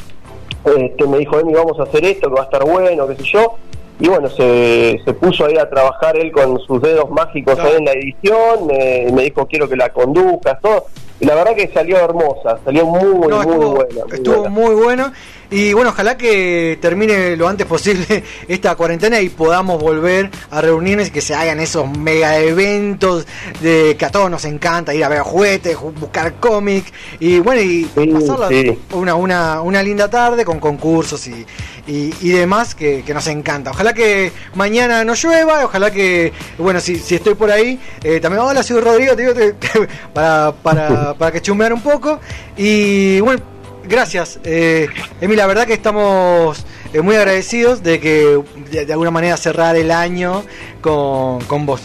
este, 0.64 1.06
me 1.06 1.18
dijo, 1.18 1.38
Emi, 1.38 1.52
vamos 1.54 1.78
a 1.80 1.84
hacer 1.84 2.04
esto, 2.04 2.28
que 2.28 2.34
va 2.34 2.42
a 2.42 2.44
estar 2.44 2.64
bueno, 2.64 3.06
qué 3.08 3.16
sé 3.16 3.24
yo. 3.24 3.54
Y 4.00 4.08
bueno, 4.08 4.28
se, 4.30 4.98
se 5.04 5.12
puso 5.12 5.44
ahí 5.44 5.56
a 5.58 5.68
trabajar 5.68 6.16
él 6.16 6.32
con 6.32 6.58
sus 6.60 6.80
dedos 6.80 7.10
mágicos 7.10 7.58
ahí 7.58 7.74
en 7.76 7.84
la 7.84 7.92
edición, 7.92 8.66
me, 8.66 9.06
me 9.12 9.22
dijo, 9.24 9.46
quiero 9.46 9.68
que 9.68 9.76
la 9.76 9.90
conduzcas, 9.90 10.58
todo. 10.60 10.86
Y 11.20 11.26
la 11.26 11.34
verdad 11.34 11.54
que 11.54 11.70
salió 11.72 11.98
hermosa, 11.98 12.58
salió 12.64 12.86
muy, 12.86 13.28
No, 13.28 13.36
muy 13.36 13.40
estuvo, 13.40 13.74
buena. 13.74 14.04
muy 14.06 14.14
estuvo 14.16 14.36
buena. 14.36 14.50
muy 14.50 14.74
bueno. 14.74 15.12
Y 15.52 15.72
bueno, 15.72 15.90
ojalá 15.90 16.16
que 16.16 16.78
termine 16.80 17.36
lo 17.36 17.48
antes 17.48 17.66
posible 17.66 18.22
esta 18.48 18.76
cuarentena 18.76 19.20
y 19.20 19.28
podamos 19.30 19.82
volver 19.82 20.30
a 20.50 20.60
reunirnos 20.60 21.08
y 21.08 21.10
que 21.10 21.20
se 21.20 21.34
hagan 21.34 21.58
esos 21.58 21.90
mega 21.90 22.38
eventos 22.38 23.26
de 23.60 23.96
que 23.98 24.04
a 24.04 24.10
todos 24.10 24.30
nos 24.30 24.44
encanta 24.44 24.94
ir 24.94 25.02
a 25.02 25.08
ver 25.08 25.22
juguetes, 25.22 25.76
ju- 25.76 25.92
buscar 25.92 26.34
cómic 26.34 26.84
y 27.18 27.40
bueno, 27.40 27.60
y 27.62 27.84
pasarla 28.12 28.46
sí. 28.48 28.78
una, 28.92 29.16
una, 29.16 29.60
una 29.62 29.82
linda 29.82 30.08
tarde 30.08 30.44
con 30.44 30.60
concursos 30.60 31.26
y, 31.26 31.44
y, 31.88 32.14
y 32.20 32.28
demás 32.30 32.76
que, 32.76 33.02
que 33.02 33.12
nos 33.12 33.26
encanta. 33.26 33.72
Ojalá 33.72 33.92
que 33.92 34.30
mañana 34.54 35.04
no 35.04 35.14
llueva, 35.14 35.64
ojalá 35.64 35.90
que, 35.90 36.32
bueno, 36.58 36.78
si, 36.78 36.96
si 37.00 37.16
estoy 37.16 37.34
por 37.34 37.50
ahí, 37.50 37.76
eh, 38.04 38.20
también, 38.20 38.44
hola, 38.44 38.62
soy 38.62 38.80
Rodrigo, 38.80 39.16
te 39.16 39.22
digo, 39.22 39.34
te- 39.34 39.54
te- 39.54 39.88
para, 40.14 40.52
para, 40.62 41.09
para 41.14 41.32
que 41.32 41.40
chumear 41.40 41.72
un 41.72 41.82
poco. 41.82 42.20
Y 42.56 43.20
bueno, 43.20 43.42
gracias. 43.84 44.40
Eh, 44.44 44.88
Emi, 45.20 45.36
la 45.36 45.46
verdad 45.46 45.66
que 45.66 45.74
estamos 45.74 46.64
eh, 46.92 47.00
muy 47.00 47.16
agradecidos 47.16 47.82
de 47.82 48.00
que 48.00 48.40
de, 48.70 48.92
alguna 48.92 49.10
manera 49.10 49.36
cerrar 49.36 49.76
el 49.76 49.90
año 49.90 50.42
con, 50.80 51.40
con 51.44 51.66
vos. 51.66 51.82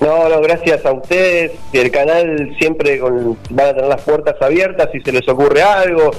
No, 0.00 0.28
no, 0.28 0.40
gracias 0.40 0.84
a 0.84 0.92
ustedes. 0.92 1.52
El 1.72 1.90
canal 1.90 2.54
siempre 2.58 2.98
con- 2.98 3.38
van 3.50 3.68
a 3.68 3.74
tener 3.74 3.88
las 3.88 4.02
puertas 4.02 4.34
abiertas. 4.40 4.88
Si 4.92 5.00
se 5.00 5.12
les 5.12 5.28
ocurre 5.28 5.62
algo, 5.62 6.10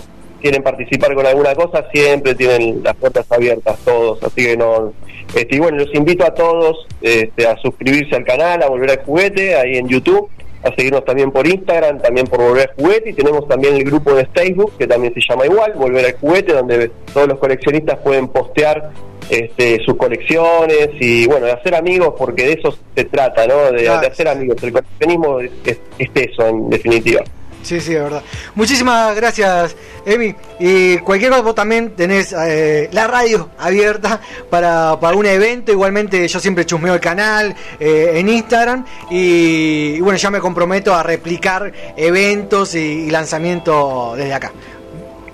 quieren 0.41 0.64
participar 0.64 1.14
con 1.15 1.26
alguna 1.26 1.53
cosa, 1.56 1.85
siempre 1.91 2.35
tienen 2.35 2.81
las 2.84 2.95
puertas 2.95 3.26
abiertas 3.30 3.77
todos. 3.84 4.23
Así 4.23 4.45
que 4.45 4.56
no. 4.57 4.94
Este, 5.35 5.56
y 5.56 5.60
bueno, 5.60 5.77
los 5.80 5.94
invito 5.95 6.26
a 6.26 6.34
todos 6.34 6.85
este, 7.02 7.48
a 7.48 7.57
suscribirse 7.57 8.15
al 8.15 8.23
canal, 8.23 8.61
a 8.64 8.68
volver 8.68 8.91
al 8.91 9.03
juguete, 9.03 9.56
ahí 9.56 9.77
en 9.77 9.88
YouTube, 9.88 10.30
a 10.64 10.73
seguirnos 10.76 11.03
también 11.06 11.31
por 11.31 11.45
Instagram, 11.48 11.99
también 12.02 12.27
por 12.27 12.40
Volver 12.41 12.69
al 12.69 12.76
Juguete. 12.76 13.10
Y 13.10 13.14
tenemos 13.14 13.48
también 13.48 13.76
el 13.76 13.84
grupo 13.84 14.14
de 14.14 14.26
Facebook, 14.27 14.73
que 14.77 14.88
también 14.88 15.14
se 15.14 15.19
llama 15.27 15.45
igual, 15.45 15.73
Volver 15.76 16.06
al 16.06 16.14
Juguete, 16.14 16.53
donde 16.53 16.91
todos 17.14 17.27
los 17.27 17.40
coleccionistas 17.40 17.99
pueden 17.99 18.27
postear 18.30 18.91
este, 19.30 19.80
sus 19.85 19.95
colecciones 19.95 20.90
y 20.99 21.26
bueno, 21.27 21.45
de 21.45 21.53
hacer 21.53 21.76
amigos, 21.76 22.14
porque 22.18 22.45
de 22.45 22.53
eso 22.53 22.77
se 22.95 23.06
trata, 23.06 23.48
¿no? 23.48 23.72
De, 23.72 23.84
Claro. 23.84 24.02
de 24.02 24.07
hacer 24.07 24.27
amigos. 24.27 24.61
El 24.64 24.73
coleccionismo 24.73 25.40
es, 25.40 25.52
es- 25.65 25.80
es 25.98 26.10
eso, 26.14 26.48
en 26.48 26.69
definitiva. 26.69 27.23
Sí, 27.64 27.80
sí, 27.80 27.94
de 27.94 28.02
verdad. 28.02 28.22
Muchísimas 28.56 29.15
gracias, 29.15 29.76
Emi. 30.06 30.35
Y 30.60 30.98
cualquier 30.98 31.31
cosa, 31.31 31.41
vos 31.41 31.56
también 31.56 31.95
tenés 31.95 32.35
eh, 32.38 32.90
la 32.91 33.07
radio 33.07 33.49
abierta 33.57 34.19
para, 34.49 34.99
para 34.99 35.15
un 35.15 35.26
evento. 35.26 35.72
Igualmente, 35.72 36.27
yo 36.27 36.40
siempre 36.40 36.65
chusmeo 36.65 36.94
el 36.94 36.99
canal 36.99 37.56
eh, 37.80 38.11
en 38.15 38.27
Instagram. 38.27 38.85
Y, 39.10 39.95
y 39.95 40.02
bueno, 40.02 40.18
ya 40.18 40.30
me 40.30 40.40
comprometo 40.40 40.94
a 40.94 41.03
replicar 41.03 41.72
eventos 41.95 42.76
y, 42.76 42.80
y 42.80 43.10
lanzamientos 43.10 44.18
desde 44.18 44.34
acá. 44.34 44.52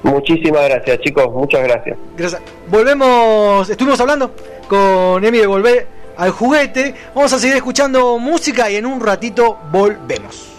Muchísimas 0.04 0.70
gracias, 0.70 1.00
chicos, 1.00 1.32
muchas 1.34 1.64
gracias. 1.64 1.98
Gracias. 2.16 2.42
Volvemos, 2.70 3.70
estuvimos 3.70 4.00
hablando 4.00 4.32
con 4.68 5.26
Emi 5.26 5.40
de 5.40 5.48
volver 5.48 5.88
al 6.16 6.32
juguete. 6.32 6.94
Vamos 7.16 7.34
a 7.34 7.40
seguir 7.40 7.56
escuchando 7.58 8.18
música 8.18 8.70
y 8.70 8.76
en 8.76 8.86
un 8.86 9.02
ratito 9.02 9.58
volvemos. 9.72 10.59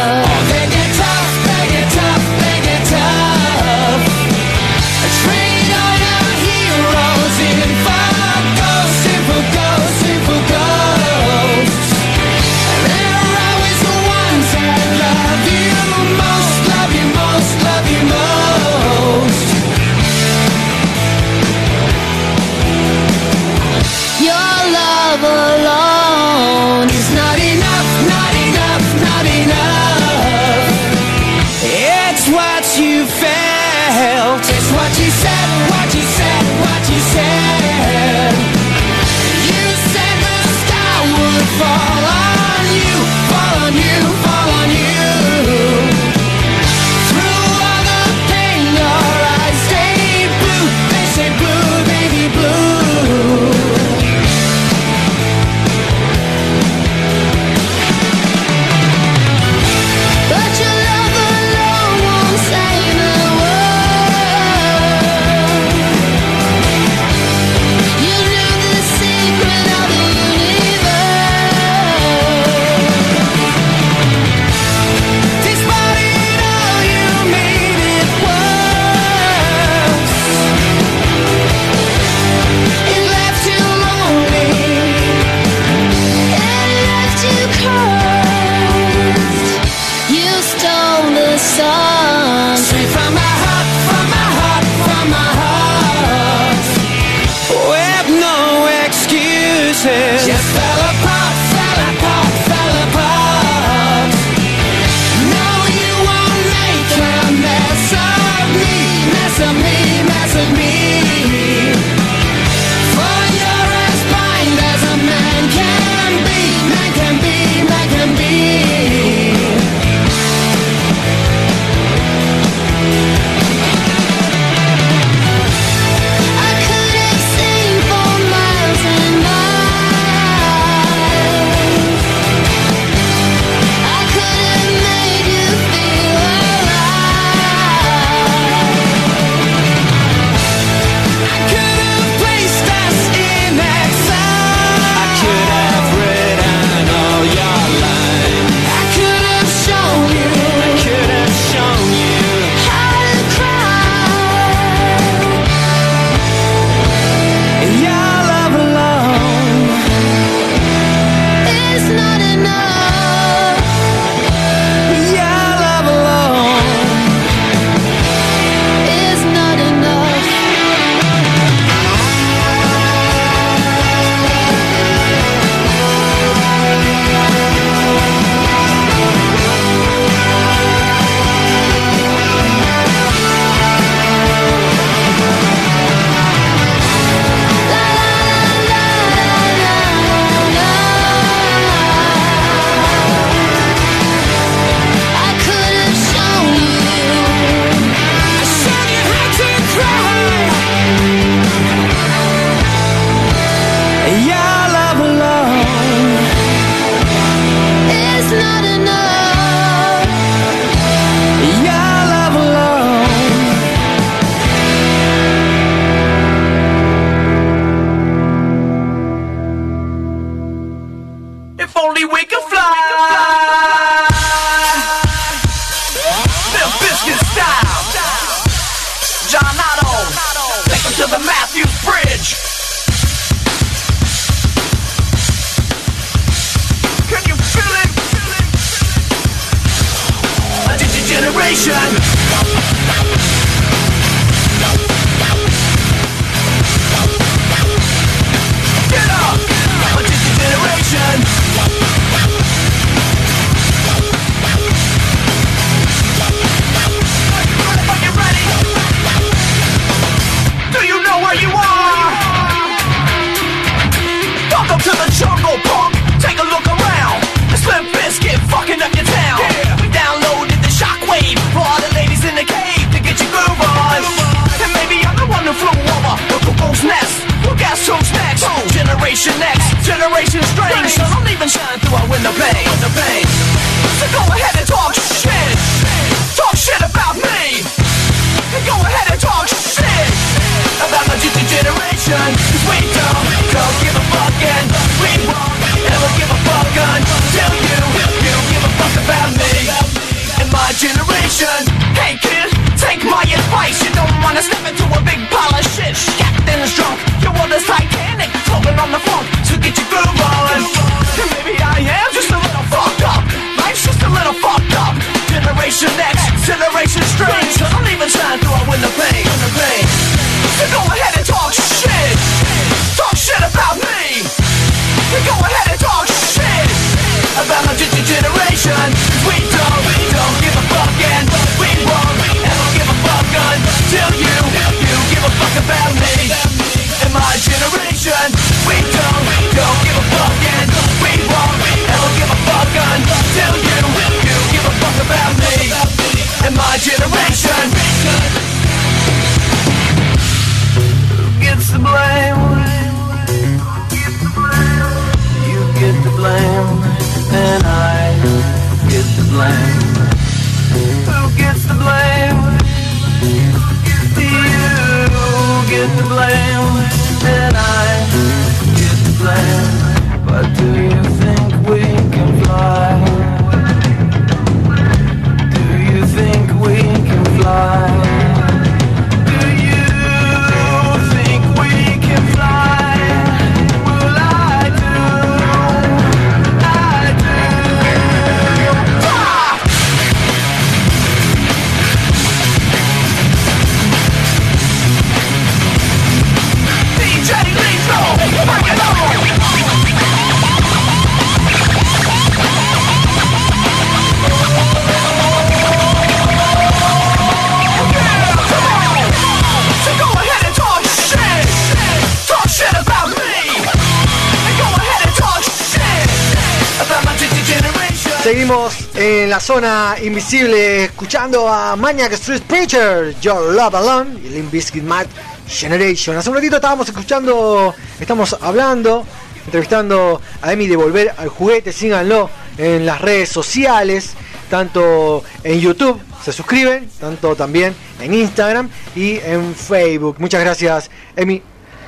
invisible 420.01 420.85
escuchando 420.85 421.49
a 421.49 421.75
Maniac 421.75 422.13
Street 422.13 422.41
Preacher, 422.43 423.13
Your 423.19 423.53
Love 423.53 423.75
Alone 423.75 424.17
y 424.23 424.29
Limp 424.29 424.49
Bizkit 424.49 424.81
Mad 424.81 425.05
Generation. 425.45 426.15
Hace 426.15 426.29
un 426.29 426.35
ratito 426.35 426.55
estábamos 426.55 426.87
escuchando, 426.87 427.75
estamos 427.99 428.37
hablando, 428.39 429.05
entrevistando 429.45 430.21
a 430.41 430.53
Emi 430.53 430.67
de 430.67 430.77
Volver 430.77 431.13
al 431.17 431.27
Juguete. 431.27 431.73
Síganlo 431.73 432.29
en 432.57 432.85
las 432.85 433.01
redes 433.01 433.27
sociales, 433.27 434.11
tanto 434.49 435.21
en 435.43 435.59
YouTube, 435.59 435.99
se 436.23 436.31
suscriben, 436.31 436.89
tanto 436.97 437.35
también 437.35 437.75
en 437.99 438.13
Instagram 438.13 438.69
y 438.95 439.17
en 439.17 439.53
Facebook. 439.53 440.15
Muchas 440.19 440.39
gracias, 440.39 440.89
Emi. 441.17 441.41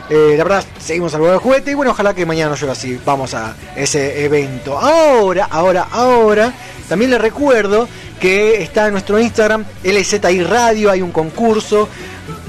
Eh, 0.10 0.36
la 0.38 0.44
verdad, 0.44 0.66
seguimos 0.80 1.14
al 1.14 1.22
Volver 1.22 1.36
al 1.36 1.42
Juguete 1.42 1.72
y 1.72 1.76
bueno, 1.76 1.92
ojalá 1.92 2.14
que 2.14 2.26
mañana 2.26 2.50
no 2.50 2.56
llueva 2.58 2.74
así. 2.74 3.00
Vamos 3.06 3.34
a 3.34 3.56
ese 3.76 4.26
evento. 4.26 4.78
Ahora, 4.78 5.48
ahora, 5.50 5.88
ahora, 5.92 6.54
también 6.94 7.10
les 7.10 7.20
recuerdo 7.20 7.88
que 8.22 8.62
está 8.62 8.86
en 8.86 8.92
nuestro 8.92 9.20
Instagram, 9.20 9.66
LZI 9.84 10.44
Radio, 10.44 10.92
hay 10.92 11.02
un 11.02 11.12
concurso. 11.12 11.90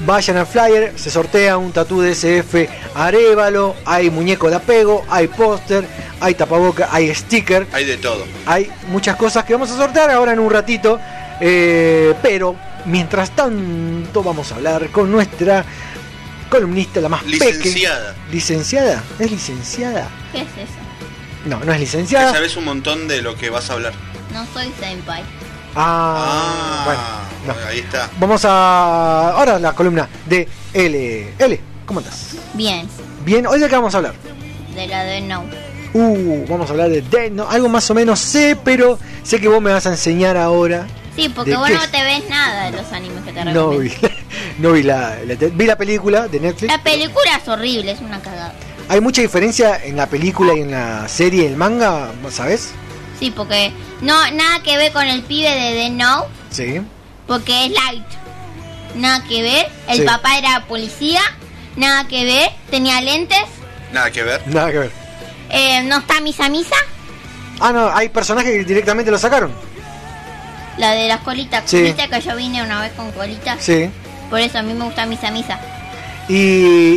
Vayan 0.05 0.37
al 0.37 0.45
flyer, 0.45 0.93
se 0.95 1.09
sortea 1.09 1.57
un 1.57 1.71
tatú 1.71 1.99
de 1.99 2.11
SF 2.11 2.69
Arevalo, 2.93 3.75
hay 3.85 4.11
muñeco 4.11 4.47
de 4.51 4.57
apego, 4.57 5.03
hay 5.09 5.27
póster, 5.29 5.83
hay 6.19 6.35
tapaboca, 6.35 6.89
hay 6.91 7.13
sticker, 7.15 7.65
Hay 7.71 7.85
de 7.85 7.97
todo. 7.97 8.23
hay 8.45 8.69
muchas 8.89 9.15
cosas 9.15 9.45
que 9.45 9.53
vamos 9.53 9.71
a 9.71 9.77
sortear 9.77 10.11
ahora 10.11 10.33
en 10.33 10.37
un 10.39 10.51
ratito. 10.51 10.99
eh, 11.41 12.13
pero 12.21 12.55
mientras 12.85 13.31
tanto 13.35 14.21
vamos 14.21 14.51
a 14.51 14.55
hablar 14.57 14.89
con 14.91 15.11
nuestra 15.11 15.65
columnista, 16.51 17.01
la 17.01 17.09
más 17.09 17.23
peque. 17.23 17.45
Licenciada. 17.51 18.15
¿Licenciada? 18.31 19.03
¿Es 19.17 19.31
licenciada? 19.31 20.07
¿Qué 20.31 20.41
es 20.41 20.47
eso? 20.69 20.79
No, 21.45 21.57
no 21.59 21.71
es 21.71 21.77
Que 21.77 21.79
licenciada. 21.79 22.31
sabes 22.31 22.55
un 22.57 22.65
montón 22.65 23.07
de 23.07 23.23
lo 23.23 23.35
que 23.35 23.49
vas 23.49 23.71
a 23.71 23.73
hablar. 23.73 23.93
No 24.35 24.45
soy 24.53 24.69
senpai. 24.79 25.23
Ah, 25.75 26.83
bueno, 26.85 27.01
no. 27.61 27.67
Ahí 27.69 27.79
está. 27.79 28.09
Vamos 28.19 28.43
a. 28.45 29.31
Ahora 29.31 29.57
la 29.59 29.73
columna 29.73 30.09
de 30.25 30.47
L. 30.73 31.33
L, 31.39 31.59
¿cómo 31.85 32.01
estás? 32.01 32.35
Bien, 32.53 32.87
Bien, 33.23 33.47
hoy 33.47 33.59
de 33.59 33.67
qué 33.69 33.75
vamos 33.75 33.93
a 33.93 33.97
hablar. 33.97 34.13
de 34.75 34.87
la 34.87 35.03
de 35.05 35.21
No. 35.21 35.45
Uh, 35.93 36.45
vamos 36.49 36.67
a 36.67 36.71
hablar 36.73 36.89
de 36.89 37.01
Death 37.01 37.31
Note. 37.31 37.55
Algo 37.55 37.69
más 37.69 37.89
o 37.89 37.93
menos 37.95 38.19
sé, 38.19 38.57
pero 38.61 38.99
sé 39.23 39.39
que 39.39 39.47
vos 39.47 39.61
me 39.61 39.71
vas 39.71 39.85
a 39.85 39.91
enseñar 39.91 40.35
ahora. 40.35 40.85
Sí, 41.15 41.29
porque 41.29 41.51
¿De 41.51 41.57
vos 41.57 41.67
qué 41.69 41.73
no 41.75 41.89
te 41.89 42.03
ves 42.03 42.29
nada 42.29 42.69
de 42.69 42.77
los 42.77 42.91
animes 42.91 43.23
que 43.23 43.31
te 43.31 43.45
No 43.45 43.71
recomiendo. 43.71 43.79
vi, 43.79 44.09
no 44.59 44.71
vi 44.73 44.83
la, 44.83 45.15
la- 45.25 45.35
vi 45.35 45.65
la 45.65 45.77
película 45.77 46.27
de 46.27 46.41
Netflix. 46.41 46.69
La 46.73 46.83
película 46.83 47.37
es 47.41 47.47
horrible, 47.47 47.91
es 47.91 48.01
una 48.01 48.19
cagada. 48.21 48.53
¿Hay 48.89 48.99
mucha 48.99 49.21
diferencia 49.21 49.81
en 49.81 49.95
la 49.95 50.07
película 50.07 50.53
y 50.53 50.59
en 50.59 50.71
la 50.71 51.07
serie 51.07 51.43
y 51.43 51.45
el 51.47 51.55
manga? 51.55 52.11
¿Sabes? 52.29 52.71
Sí, 53.19 53.31
porque 53.31 53.71
no 54.01 54.13
nada 54.31 54.61
que 54.63 54.77
ver 54.77 54.91
con 54.91 55.05
el 55.07 55.23
pibe 55.23 55.49
de 55.49 55.73
The 55.83 55.89
No, 55.91 56.25
Sí. 56.51 56.81
porque 57.27 57.65
es 57.65 57.71
light. 57.71 58.03
Nada 58.95 59.23
que 59.27 59.41
ver. 59.41 59.67
El 59.87 59.99
Sí. 59.99 60.03
papá 60.05 60.37
era 60.37 60.65
policía, 60.67 61.21
nada 61.75 62.07
que 62.07 62.23
ver. 62.25 62.49
Tenía 62.69 63.01
lentes. 63.01 63.43
Nada 63.93 64.11
que 64.11 64.23
ver. 64.23 64.41
Nada 64.47 64.71
que 64.71 64.79
ver. 64.79 64.91
eh, 65.49 65.83
no 65.83 65.97
está 65.99 66.19
Misa 66.21 66.49
Misa, 66.49 66.75
Ah, 67.61 67.71
no, 67.71 67.89
hay 67.95 68.09
personajes 68.09 68.51
que 68.51 68.63
directamente 68.65 69.09
lo 69.11 69.17
sacaron. 69.17 69.53
la 70.77 70.91
de 70.91 71.07
las 71.07 71.21
colitas. 71.21 71.63
Sí. 71.65 71.81
Viste 71.83 72.09
que 72.09 72.19
yo 72.19 72.35
vine 72.35 72.61
una 72.63 72.81
vez 72.81 72.91
con 72.93 73.09
colitas. 73.13 73.63
Sí. 73.63 73.89
Por 74.29 74.39
eso 74.41 74.57
a 74.59 74.61
mí 74.61 74.73
me 74.73 74.83
gusta 74.83 75.05
Misa 75.05 75.31
Misa. 75.31 75.57
Y, 76.27 76.35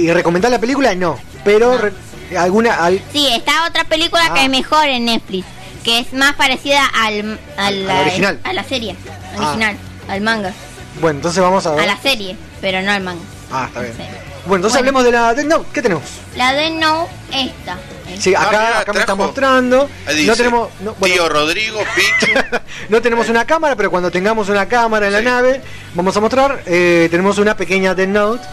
y 0.07 0.12
recomendar 0.12 0.51
la 0.51 0.59
película, 0.59 0.95
no. 0.97 1.16
Pero 1.45 1.78
re- 1.78 1.93
alguna. 2.36 2.74
al- 2.85 3.01
Sí, 3.12 3.28
está 3.32 3.66
otra 3.69 3.85
película 3.85 4.23
Ah. 4.31 4.35
que 4.35 4.45
es 4.45 4.51
mejor 4.51 4.89
en 4.89 5.05
Netflix, 5.05 5.47
que 5.85 6.01
es 6.01 6.13
más 6.13 6.35
parecida 6.35 6.85
al, 6.87 7.39
al- 7.57 7.91
Al 7.91 8.01
original. 8.03 8.41
a 8.45 8.53
la 8.53 8.65
serie 8.65 8.97
Ah. 9.37 9.39
original, 9.39 9.77
al 10.09 10.21
manga, 10.21 10.53
Bueno, 11.01 11.19
entonces 11.19 11.43
vamos 11.43 11.65
a 11.67 11.73
ver. 11.73 11.81
a 11.85 11.87
la 11.87 11.97
serie, 12.01 12.37
pero 12.61 12.83
no 12.83 12.91
al 12.93 13.03
manga. 13.03 13.23
Ah, 13.53 13.65
está 13.69 13.81
bien. 13.81 13.95
Sí. 13.97 14.03
Bueno, 14.47 14.57
entonces 14.57 14.79
hablemos 14.79 15.05
de 15.05 15.13
la 15.13 15.35
Death 15.35 15.47
Note. 15.47 15.67
¿Qué 15.75 15.83
tenemos? 15.83 16.05
La 16.37 16.55
de 16.55 16.71
No, 16.71 17.07
esta. 17.33 17.77
Sí, 18.19 18.35
Ah, 18.35 18.41
acá, 18.43 18.51
mira, 18.51 18.79
acá 18.81 18.93
me 18.95 19.01
está 19.01 19.15
mostrando. 19.15 19.89
No 20.27 20.37
tenemos. 20.37 20.69
no, 20.81 20.95
bueno, 20.95 21.15
Tío 21.15 21.29
Rodrigo, 21.29 21.81
Pichu. 21.95 22.33
no 22.89 23.03
tenemos 23.03 23.29
una 23.29 23.45
cámara, 23.45 23.77
pero 23.77 23.91
cuando 23.91 24.11
tengamos 24.11 24.49
una 24.49 24.67
cámara 24.67 25.07
en 25.09 25.13
la 25.13 25.21
nave, 25.21 25.61
vamos 25.95 26.17
a 26.17 26.21
mostrar. 26.21 26.63
eh, 26.67 27.09
tenemos 27.11 27.37
una 27.39 27.57
pequeña 27.57 27.95
Death 27.95 28.09
Note. 28.09 28.47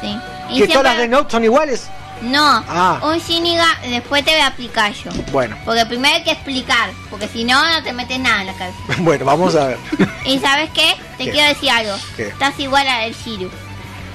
Sí. 0.00 0.18
Y 0.50 0.60
Que 0.62 0.68
todas 0.68 0.82
las 0.84 0.96
Death 0.98 1.10
Note 1.10 1.30
son 1.30 1.44
iguales. 1.44 1.86
No, 2.22 2.64
Ah. 2.68 3.00
un 3.04 3.18
Shinigami, 3.18 3.88
después 3.90 4.24
te 4.24 4.30
voy 4.32 4.40
a 4.40 4.46
explicar 4.48 4.92
yo. 4.92 5.10
Bueno, 5.32 5.56
Porque 5.64 5.84
primero 5.86 6.14
hay 6.16 6.24
que 6.24 6.30
explicar, 6.32 6.90
porque 7.10 7.28
si 7.28 7.44
no, 7.44 7.62
no 7.72 7.82
te 7.82 7.92
metes 7.92 8.18
nada 8.18 8.40
en 8.40 8.46
la 8.46 8.52
cabeza. 8.54 8.78
bueno, 8.98 9.24
vamos 9.24 9.54
a 9.54 9.66
ver. 9.66 9.78
¿Y 10.24 10.38
sabes 10.38 10.70
qué? 10.74 10.94
Te 11.18 11.24
¿Qué? 11.24 11.30
quiero 11.32 11.48
decir 11.48 11.70
algo. 11.70 11.94
¿Qué? 12.16 12.28
Estás 12.28 12.58
igual 12.58 12.86
a 12.88 13.04
el 13.06 13.14
Shiryu. 13.14 13.50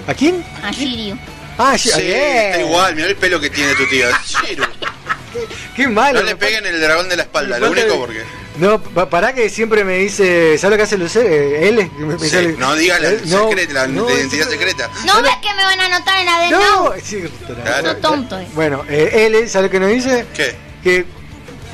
¿A 0.08 0.14
quién? 0.14 0.44
A 0.64 0.72
Shiryu. 0.72 1.18
Ah, 1.58 1.78
Sí, 1.78 1.90
está 1.90 2.60
igual. 2.62 2.96
Mirá 2.96 3.08
el 3.10 3.16
pelo 3.18 3.40
que 3.40 3.50
tiene 3.50 3.76
tu 3.76 3.88
tío. 3.88 4.08
Shiru. 4.26 4.64
Qué 5.76 5.88
malo. 5.88 6.20
No 6.20 6.26
le 6.26 6.36
peguen 6.36 6.66
el 6.66 6.82
dragón 6.82 7.08
de 7.08 7.18
la 7.18 7.24
espalda, 7.24 7.60
lo 7.60 7.70
único 7.72 7.98
porque. 8.00 8.24
No, 8.58 8.82
pa- 8.82 9.10
para 9.10 9.34
que 9.34 9.50
siempre 9.50 9.84
me 9.86 9.98
dice, 9.98 10.58
¿sabes 10.58 10.72
lo 10.72 10.78
que 10.78 10.84
hace 10.84 10.98
Lucero? 10.98 11.28
Eh, 11.28 11.70
él 11.70 11.80
es- 11.80 11.94
me- 11.94 12.16
me 12.18 12.20
Sí, 12.20 12.30
sale- 12.30 12.54
no 12.58 12.76
digas 12.76 13.00
la, 13.02 13.10
Eh, 13.10 13.22
no, 13.26 13.48
secreta, 13.50 13.74
la 13.74 13.88
no, 13.88 14.10
identidad 14.10 14.50
secreta. 14.50 14.90
¿No 15.06 15.22
ves 15.22 15.32
que 15.42 15.54
me 15.54 15.64
van 15.64 15.80
a 15.80 15.86
anotar 15.86 16.18
en 16.20 16.26
la 16.26 16.40
de 16.42 16.50
No, 16.50 16.60
No? 16.90 16.94
sí, 17.02 17.24
Claro. 17.64 17.96
Tonto. 17.98 18.38
eh. 18.40 18.48
Bueno, 18.54 18.84
eh, 18.90 19.28
él, 19.34 19.50
¿sabe 19.50 19.68
lo 19.68 19.72
que 19.72 19.80
nos 19.80 19.90
dice? 19.90 20.26
¿Qué? 20.36 20.56
Que 20.84 21.06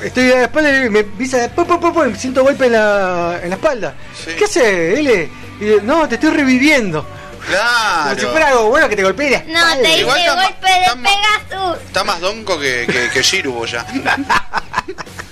estoy 0.04 0.30
a 0.30 0.36
la 0.36 0.42
espalda 0.44 0.84
y 0.84 0.88
me 0.88 1.02
dice, 1.18 1.48
pum, 1.50 1.66
pum, 1.66 1.80
pum, 1.80 1.92
pum, 1.92 2.14
siento 2.16 2.44
golpe 2.44 2.66
en 2.66 2.72
la, 2.72 3.40
en 3.42 3.50
la 3.50 3.56
espalda. 3.56 3.94
Sí. 4.24 4.30
¿Qué 4.38 4.44
hace? 4.44 5.30
Y 5.60 5.66
yo, 5.68 5.82
no, 5.82 6.08
te 6.08 6.14
estoy 6.14 6.30
reviviendo. 6.30 7.02
Como 7.02 8.10
si 8.10 8.16
Claro. 8.16 8.30
fuera 8.30 8.48
algo 8.48 8.68
bueno 8.68 8.88
que 8.88 8.96
te 8.96 9.02
golpee 9.02 9.30
la 9.30 9.38
No, 9.38 9.82
te 9.82 10.04
ma- 10.04 10.12
golpe 10.44 10.68
de 10.68 11.02
Pegasus. 11.02 11.78
Está 11.86 12.04
más 12.04 12.20
donco 12.20 12.58
que, 12.60 12.86
que, 12.86 13.10
que 13.10 13.22
Shiru 13.22 13.64
ya. 13.66 13.84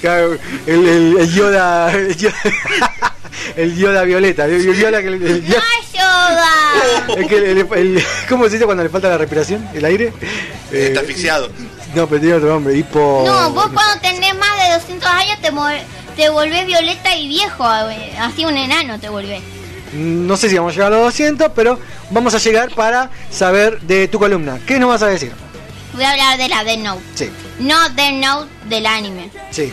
Claro, 0.00 0.36
el, 0.66 0.88
el, 0.88 1.16
el 1.18 1.34
Yoda, 1.34 1.92
el 1.92 2.16
Yoda, 2.16 2.34
el 3.56 3.76
Yoda 3.76 4.02
violeta, 4.04 4.44
el, 4.46 4.52
el 4.52 4.76
Yoda 4.76 5.00
que 5.02 5.08
el, 5.08 5.44
es 7.16 7.26
que 7.26 7.36
el- 7.36 7.44
el- 7.58 7.68
el- 7.72 8.04
¿cómo 8.28 8.44
se 8.46 8.52
dice 8.52 8.64
cuando 8.64 8.82
le 8.82 8.88
falta 8.88 9.08
la 9.08 9.18
respiración? 9.18 9.68
¿El 9.74 9.84
aire? 9.84 10.12
Eh, 10.72 10.86
Está 10.88 11.00
asfixiado. 11.00 11.50
No, 11.94 12.06
pero 12.06 12.20
tiene 12.20 12.36
otro 12.36 12.48
nombre, 12.48 12.76
hipo... 12.76 13.24
No, 13.26 13.50
vos 13.50 13.68
cuando 13.74 14.00
tenés 14.00 14.34
más 14.36 14.68
de 14.68 14.74
200 14.74 15.08
años 15.10 15.38
te, 15.42 15.50
te 16.22 16.28
volvés 16.30 16.66
violeta 16.66 17.14
y 17.16 17.28
viejo. 17.28 17.64
Así 17.64 18.44
un 18.44 18.56
enano 18.56 18.98
te 19.00 19.08
volvés. 19.08 19.42
No 19.92 20.36
sé 20.36 20.48
si 20.48 20.56
vamos 20.56 20.72
a 20.72 20.76
llegar 20.76 20.92
a 20.92 20.96
los 20.96 21.04
200, 21.06 21.50
pero 21.54 21.80
vamos 22.10 22.32
a 22.34 22.38
llegar 22.38 22.72
para 22.76 23.10
saber 23.30 23.80
de 23.80 24.06
tu 24.06 24.20
columna. 24.20 24.60
¿Qué 24.64 24.78
nos 24.78 24.88
vas 24.88 25.02
a 25.02 25.08
decir? 25.08 25.32
Voy 25.92 26.04
a 26.04 26.10
hablar 26.12 26.38
de 26.38 26.48
la 26.48 26.64
Death 26.64 26.78
Note. 26.80 27.02
Sí, 27.14 27.30
No 27.58 27.88
Death 27.90 28.12
Note 28.14 28.50
del 28.68 28.86
anime. 28.86 29.30
sí, 29.50 29.72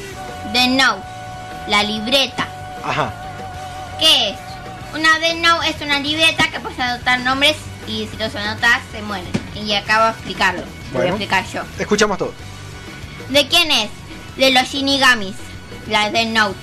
Death 0.53 0.69
Note, 0.69 1.03
la 1.67 1.83
libreta. 1.83 2.47
ajá. 2.83 3.13
¿Qué 3.99 4.29
es? 4.29 4.37
Una 4.93 5.19
Death 5.19 5.37
Note 5.37 5.69
es 5.69 5.81
una 5.81 5.99
libreta 5.99 6.49
que 6.49 6.59
puedes 6.59 6.79
anotar 6.79 7.19
nombres 7.21 7.55
y 7.87 8.07
si 8.07 8.17
los 8.17 8.33
anotas 8.35 8.81
se 8.91 9.01
mueren. 9.01 9.27
Y 9.55 9.73
acabo 9.73 10.05
de 10.05 10.11
explicarlo. 10.11 10.61
Lo 10.61 10.65
voy 10.65 10.75
a 11.07 11.11
Bueno. 11.11 11.15
explicar 11.15 11.45
yo. 11.51 11.61
Escuchamos 11.79 12.17
todo. 12.17 12.33
¿De 13.29 13.47
quién 13.47 13.69
es? 13.71 13.89
De 14.37 14.51
los 14.51 14.63
Shinigamis, 14.69 15.35
la 15.89 16.09
Death 16.09 16.27
Note. 16.29 16.59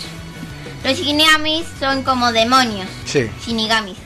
Los 0.85 0.99
Shinigamis 0.99 1.67
son 1.81 2.03
como 2.03 2.33
demonios, 2.33 2.89
Sí. 3.05 3.31
Shinigamis. 3.45 3.97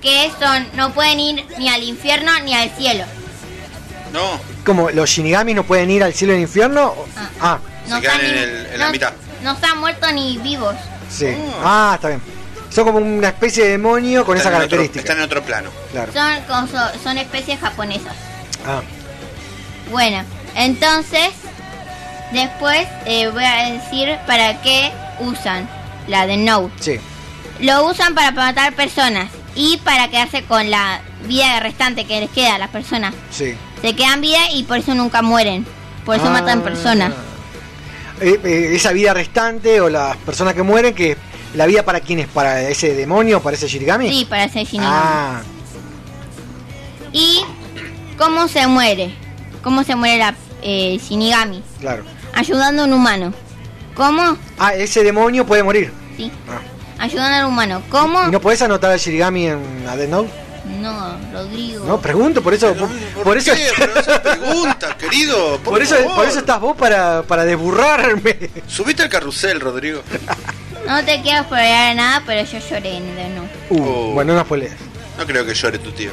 Que 0.00 0.30
son, 0.40 0.66
no 0.74 0.92
pueden 0.92 1.20
ir 1.20 1.46
ni 1.58 1.68
al 1.68 1.82
infierno 1.82 2.32
ni 2.40 2.54
al 2.54 2.70
cielo. 2.76 3.04
No, 4.12 4.40
Como 4.64 4.90
los 4.90 5.08
Shinigami 5.10 5.54
no 5.54 5.64
pueden 5.64 5.90
ir 5.90 6.02
al 6.04 6.12
cielo 6.14 6.32
y 6.34 6.36
al 6.36 6.42
infierno. 6.42 6.86
o- 6.88 7.06
Ah, 7.40 7.58
No 7.88 7.96
se 7.96 8.02
quedan 8.02 8.20
están 8.20 8.30
en, 8.30 8.34
ni- 8.36 8.42
el- 8.42 8.66
en 8.74 8.78
la 8.78 8.86
no- 8.86 8.92
mitad. 8.92 9.12
No 9.42 9.52
están 9.52 9.78
muertos 9.78 10.12
ni 10.12 10.38
vivos. 10.38 10.74
sí. 11.10 11.34
Ah, 11.64 11.92
está 11.96 12.08
bien. 12.08 12.22
Son 12.70 12.84
como 12.84 12.98
una 12.98 13.28
especie 13.28 13.64
de 13.64 13.70
demonio 13.72 14.24
con 14.24 14.36
esa 14.36 14.48
Están 14.48 14.62
en 14.62 14.66
otro- 14.66 14.78
característica. 14.78 15.00
Están 15.00 15.18
en 15.18 15.24
otro 15.24 15.42
plano. 15.42 15.70
Claro. 15.90 16.12
Son, 16.12 16.40
con- 16.44 16.68
son, 16.70 17.02
son 17.02 17.18
especies 17.18 17.58
japonesas. 17.60 18.14
Ah, 18.66 18.80
Bueno, 19.90 20.22
entonces, 20.54 21.30
después 22.32 22.86
eh, 23.04 23.28
voy 23.28 23.44
a 23.44 23.72
decir 23.72 24.16
para 24.26 24.62
qué 24.62 24.90
usan 25.20 25.68
la 26.08 26.26
de 26.26 26.36
Note. 26.36 26.72
sí. 26.80 26.98
Lo 27.60 27.86
usan 27.86 28.14
para 28.14 28.32
matar 28.32 28.72
personas 28.74 29.30
y 29.54 29.76
para 29.84 30.08
quedarse 30.08 30.42
con 30.44 30.68
la 30.70 31.00
vida 31.28 31.60
restante 31.60 32.06
que 32.06 32.18
les 32.20 32.30
queda 32.30 32.56
a 32.56 32.58
las 32.58 32.70
personas. 32.70 33.14
Sí. 33.30 33.54
Se 33.82 33.94
quedan 33.94 34.20
vida 34.22 34.38
y 34.54 34.62
por 34.62 34.78
eso 34.78 34.94
nunca 34.94 35.20
mueren. 35.22 35.66
Por 36.06 36.16
eso 36.16 36.26
Ah. 36.28 36.30
matan 36.30 36.62
personas. 36.62 37.12
Eh, 38.20 38.38
eh, 38.44 38.70
esa 38.74 38.92
vida 38.92 39.12
restante 39.12 39.80
o 39.80 39.88
las 39.90 40.16
personas 40.18 40.54
que 40.54 40.62
mueren, 40.62 40.94
que 40.94 41.16
la 41.54 41.66
vida 41.66 41.82
para 41.84 42.00
quién 42.00 42.20
es, 42.20 42.28
para 42.28 42.62
ese 42.68 42.94
demonio, 42.94 43.42
para 43.42 43.56
ese 43.56 43.66
Shirigami. 43.68 44.08
Sí, 44.08 44.24
para 44.24 44.48
ser 44.48 44.64
Shinigami. 44.66 44.94
Ah, 44.96 45.42
¿Y 47.12 47.40
cómo 48.16 48.48
se 48.48 48.66
muere? 48.66 49.12
¿Cómo 49.62 49.84
se 49.84 49.94
muere 49.96 50.18
la 50.18 50.34
eh, 50.62 50.98
Shinigami? 51.02 51.62
claro. 51.80 52.04
Ayudando 52.34 52.82
a 52.82 52.84
un 52.86 52.94
humano. 52.94 53.34
¿Cómo? 53.94 54.38
Ah, 54.58 54.72
ese 54.74 55.04
demonio 55.04 55.44
puede 55.44 55.62
morir. 55.62 55.92
Sí. 56.16 56.30
Ah. 56.48 56.60
Ayudando 57.02 57.36
al 57.36 57.46
humano. 57.46 57.82
¿Cómo? 57.90 58.26
¿Y 58.26 58.30
no 58.30 58.40
podés 58.40 58.62
anotar 58.62 58.90
el 58.92 58.98
Shirigami 58.98 59.48
en 59.48 59.84
Death 59.84 60.08
Note? 60.08 60.30
No, 60.80 61.16
Rodrigo. 61.32 61.84
No, 61.86 62.00
pregunto, 62.00 62.42
por 62.42 62.54
eso. 62.54 62.74
Por, 62.74 62.88
por 63.22 63.36
eso. 63.36 63.52
¿Qué? 63.54 63.68
Pero 63.76 63.94
esa 64.00 64.22
pregunta, 64.22 64.96
querido. 64.98 65.58
Por, 65.58 65.74
Por 65.74 65.82
eso, 65.82 65.96
favor. 65.96 66.14
por 66.16 66.26
eso 66.26 66.38
estás 66.40 66.60
vos 66.60 66.76
para, 66.76 67.22
para 67.22 67.44
desburrarme. 67.44 68.50
Subiste 68.66 69.02
al 69.02 69.08
carrusel, 69.08 69.60
Rodrigo. 69.60 70.02
No 70.86 71.04
te 71.04 71.20
quiero 71.22 71.44
spoilear 71.44 71.94
nada, 71.94 72.22
pero 72.26 72.42
yo 72.50 72.58
lloré 72.58 72.96
en 72.96 73.18
el 73.18 73.34
no. 73.36 73.48
Uh, 73.70 74.12
Bueno, 74.14 74.34
no 74.34 74.40
spoilees. 74.42 74.72
No 75.18 75.26
creo 75.26 75.44
que 75.46 75.54
llore 75.54 75.78
tu 75.78 75.92
tío. 75.92 76.10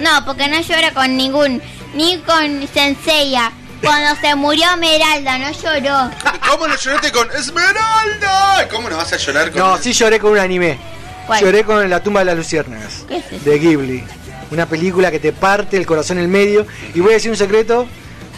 No, 0.00 0.24
porque 0.24 0.48
no 0.48 0.60
llora 0.60 0.92
con 0.92 1.16
ningún, 1.16 1.62
ni 1.94 2.18
con 2.20 2.66
Senseiya. 2.72 3.52
Cuando 3.82 4.14
se 4.20 4.34
murió 4.36 4.66
Meralda, 4.78 5.38
no 5.38 5.50
lloró. 5.52 6.10
¿Cómo 6.48 6.66
no 6.68 6.76
lloraste 6.76 7.12
con 7.12 7.28
Esmeralda? 7.32 8.68
¿Cómo 8.70 8.88
no 8.88 8.96
vas 8.96 9.12
a 9.12 9.16
llorar 9.16 9.50
con 9.50 9.60
No, 9.60 9.76
sí 9.78 9.92
lloré 9.92 10.18
con 10.18 10.32
un 10.32 10.38
anime. 10.38 10.78
¿Cuál? 11.26 11.40
Lloré 11.42 11.64
con 11.64 11.88
La 11.88 12.02
tumba 12.02 12.20
de 12.20 12.26
las 12.26 12.36
luciérnagas. 12.36 13.04
¿Qué 13.08 13.16
es 13.18 13.32
eso? 13.32 13.44
De 13.44 13.58
Ghibli. 13.58 14.04
Una 14.50 14.66
película 14.66 15.10
que 15.10 15.18
te 15.18 15.32
parte 15.32 15.76
el 15.76 15.86
corazón 15.86 16.18
en 16.18 16.24
el 16.24 16.28
medio. 16.28 16.66
Y 16.94 17.00
voy 17.00 17.12
a 17.12 17.14
decir 17.14 17.30
un 17.30 17.36
secreto, 17.36 17.86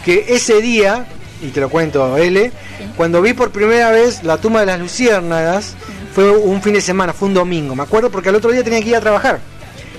que 0.03 0.25
ese 0.29 0.61
día, 0.61 1.05
y 1.41 1.49
te 1.49 1.59
lo 1.59 1.69
cuento, 1.69 2.17
L, 2.17 2.51
cuando 2.95 3.21
vi 3.21 3.33
por 3.33 3.51
primera 3.51 3.91
vez 3.91 4.23
La 4.23 4.37
tumba 4.37 4.61
de 4.61 4.67
las 4.67 4.79
luciérnagas, 4.79 5.75
fue 6.13 6.29
un 6.31 6.61
fin 6.61 6.73
de 6.73 6.81
semana, 6.81 7.11
fue 7.11 7.27
un 7.27 7.33
domingo. 7.33 7.75
Me 7.75 7.83
acuerdo 7.83 8.09
porque 8.09 8.29
al 8.29 8.35
otro 8.35 8.51
día 8.51 8.63
tenía 8.63 8.81
que 8.81 8.89
ir 8.89 8.95
a 8.95 9.01
trabajar. 9.01 9.39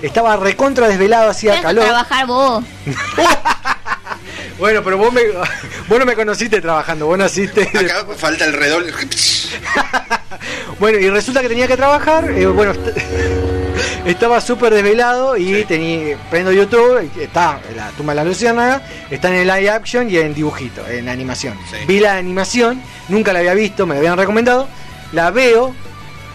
Estaba 0.01 0.37
recontra 0.37 0.89
desvelado, 0.89 1.31
hacía 1.31 1.61
calor. 1.61 1.85
trabajar 1.85 2.27
vos. 2.27 2.65
Bueno, 4.59 4.83
pero 4.83 4.97
vos, 4.97 5.13
me, 5.13 5.23
vos 5.89 5.99
no 5.99 6.07
me 6.07 6.15
conociste 6.15 6.61
trabajando, 6.61 7.07
vos 7.07 7.19
naciste... 7.19 7.63
Acá 7.63 8.07
falta 8.17 8.47
el 8.47 8.55
redoble. 8.55 8.93
Bueno, 10.81 10.99
y 10.99 11.09
resulta 11.11 11.41
que 11.41 11.49
tenía 11.49 11.67
que 11.67 11.77
trabajar, 11.77 12.31
eh, 12.31 12.47
bueno, 12.47 12.73
est- 12.73 12.97
estaba 14.07 14.41
súper 14.41 14.73
desvelado 14.75 15.37
y 15.37 15.65
tenía, 15.65 16.17
prendo 16.31 16.53
YouTube, 16.53 17.11
está 17.21 17.61
la 17.75 17.91
tumba 17.91 18.13
de 18.13 18.17
la 18.17 18.25
luciérnaga, 18.25 18.83
está 19.11 19.29
en 19.29 19.35
el 19.35 19.47
live 19.49 19.71
action 19.71 20.11
y 20.11 20.17
en 20.19 20.35
dibujito, 20.35 20.87
en 20.89 21.09
animación. 21.09 21.57
Vi 21.87 22.01
la 22.01 22.17
animación, 22.17 22.83
nunca 23.09 23.33
la 23.33 23.41
había 23.41 23.55
visto, 23.55 23.87
me 23.87 23.95
la 23.95 23.99
habían 24.01 24.19
recomendado, 24.19 24.69
la 25.13 25.31
veo 25.31 25.75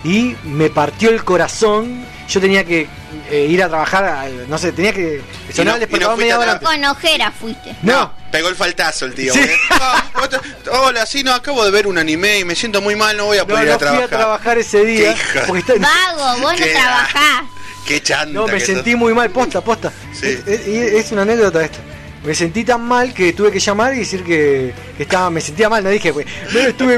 y 0.04 0.36
me 0.44 0.70
partió 0.70 1.10
el 1.10 1.24
corazón. 1.24 2.06
Yo 2.28 2.40
tenía 2.40 2.64
que 2.64 2.88
eh, 3.30 3.46
ir 3.50 3.62
a 3.62 3.68
trabajar, 3.68 4.30
no 4.48 4.58
sé, 4.58 4.72
tenía 4.72 4.94
que 4.94 5.22
sonar 5.54 5.82
el 5.84 5.90
no- 6.00 6.10
no 6.12 6.18
media 6.18 6.40
hora. 6.40 6.60
Con 6.60 6.84
ojera 6.86 7.30
fuiste. 7.32 7.76
No, 7.82 8.14
Pegó 8.32 8.48
el 8.48 8.56
faltazo 8.56 9.06
el 9.08 9.14
tío. 9.14 9.34
Sí. 9.34 9.42
porque, 9.70 9.84
"Ah, 9.84 10.06
vos 10.16 10.30
te- 10.30 10.70
Hola, 10.70 11.06
sí, 11.06 11.22
no, 11.24 11.34
acabo 11.34 11.66
de 11.66 11.72
ver 11.72 11.86
un 11.88 11.98
anime 11.98 12.40
y 12.40 12.46
me 12.46 12.56
siento 12.56 12.82
muy 12.82 12.96
mal, 12.96 13.18
no 13.18 13.26
voy 13.26 13.38
a 13.38 13.42
no, 13.42 13.48
poder 13.48 13.64
ir 13.64 13.70
no 13.70 13.76
a 13.76 13.78
fui 13.78 13.86
trabajar. 13.88 14.06
a 14.06 14.18
trabajar 14.18 14.58
ese 14.60 14.86
día. 14.86 15.14
Porque 15.48 15.60
está- 15.74 15.74
Vago, 15.90 16.40
vos 16.42 16.52
no 16.54 16.58
Qué- 16.66 16.72
trabajás. 16.72 17.44
Qué 17.86 18.02
chanta. 18.02 18.28
No, 18.34 18.48
me 18.48 18.60
sentí 18.62 18.92
sos. 18.92 19.00
muy 19.00 19.14
mal, 19.14 19.30
posta, 19.32 19.60
posta. 19.60 19.92
Sí. 20.14 20.28
Es, 20.28 20.48
es- 20.48 20.68
es 20.68 21.12
una 21.12 21.24
anécdota 21.24 21.62
esto. 21.66 21.80
Me 22.24 22.36
sentí 22.36 22.64
tan 22.64 22.82
mal 22.82 23.14
que 23.16 23.34
tuve 23.34 23.52
que 23.52 23.60
llamar 23.60 23.96
y 23.96 24.00
decir 24.00 24.24
que, 24.24 24.74
que 24.96 25.04
estaba, 25.04 25.30
me 25.32 25.42
sentía 25.42 25.70
mal, 25.70 25.84
no 25.84 25.90
dije, 25.90 26.14
pues, 26.14 26.28
no 26.54 26.60
estuve 26.60 26.96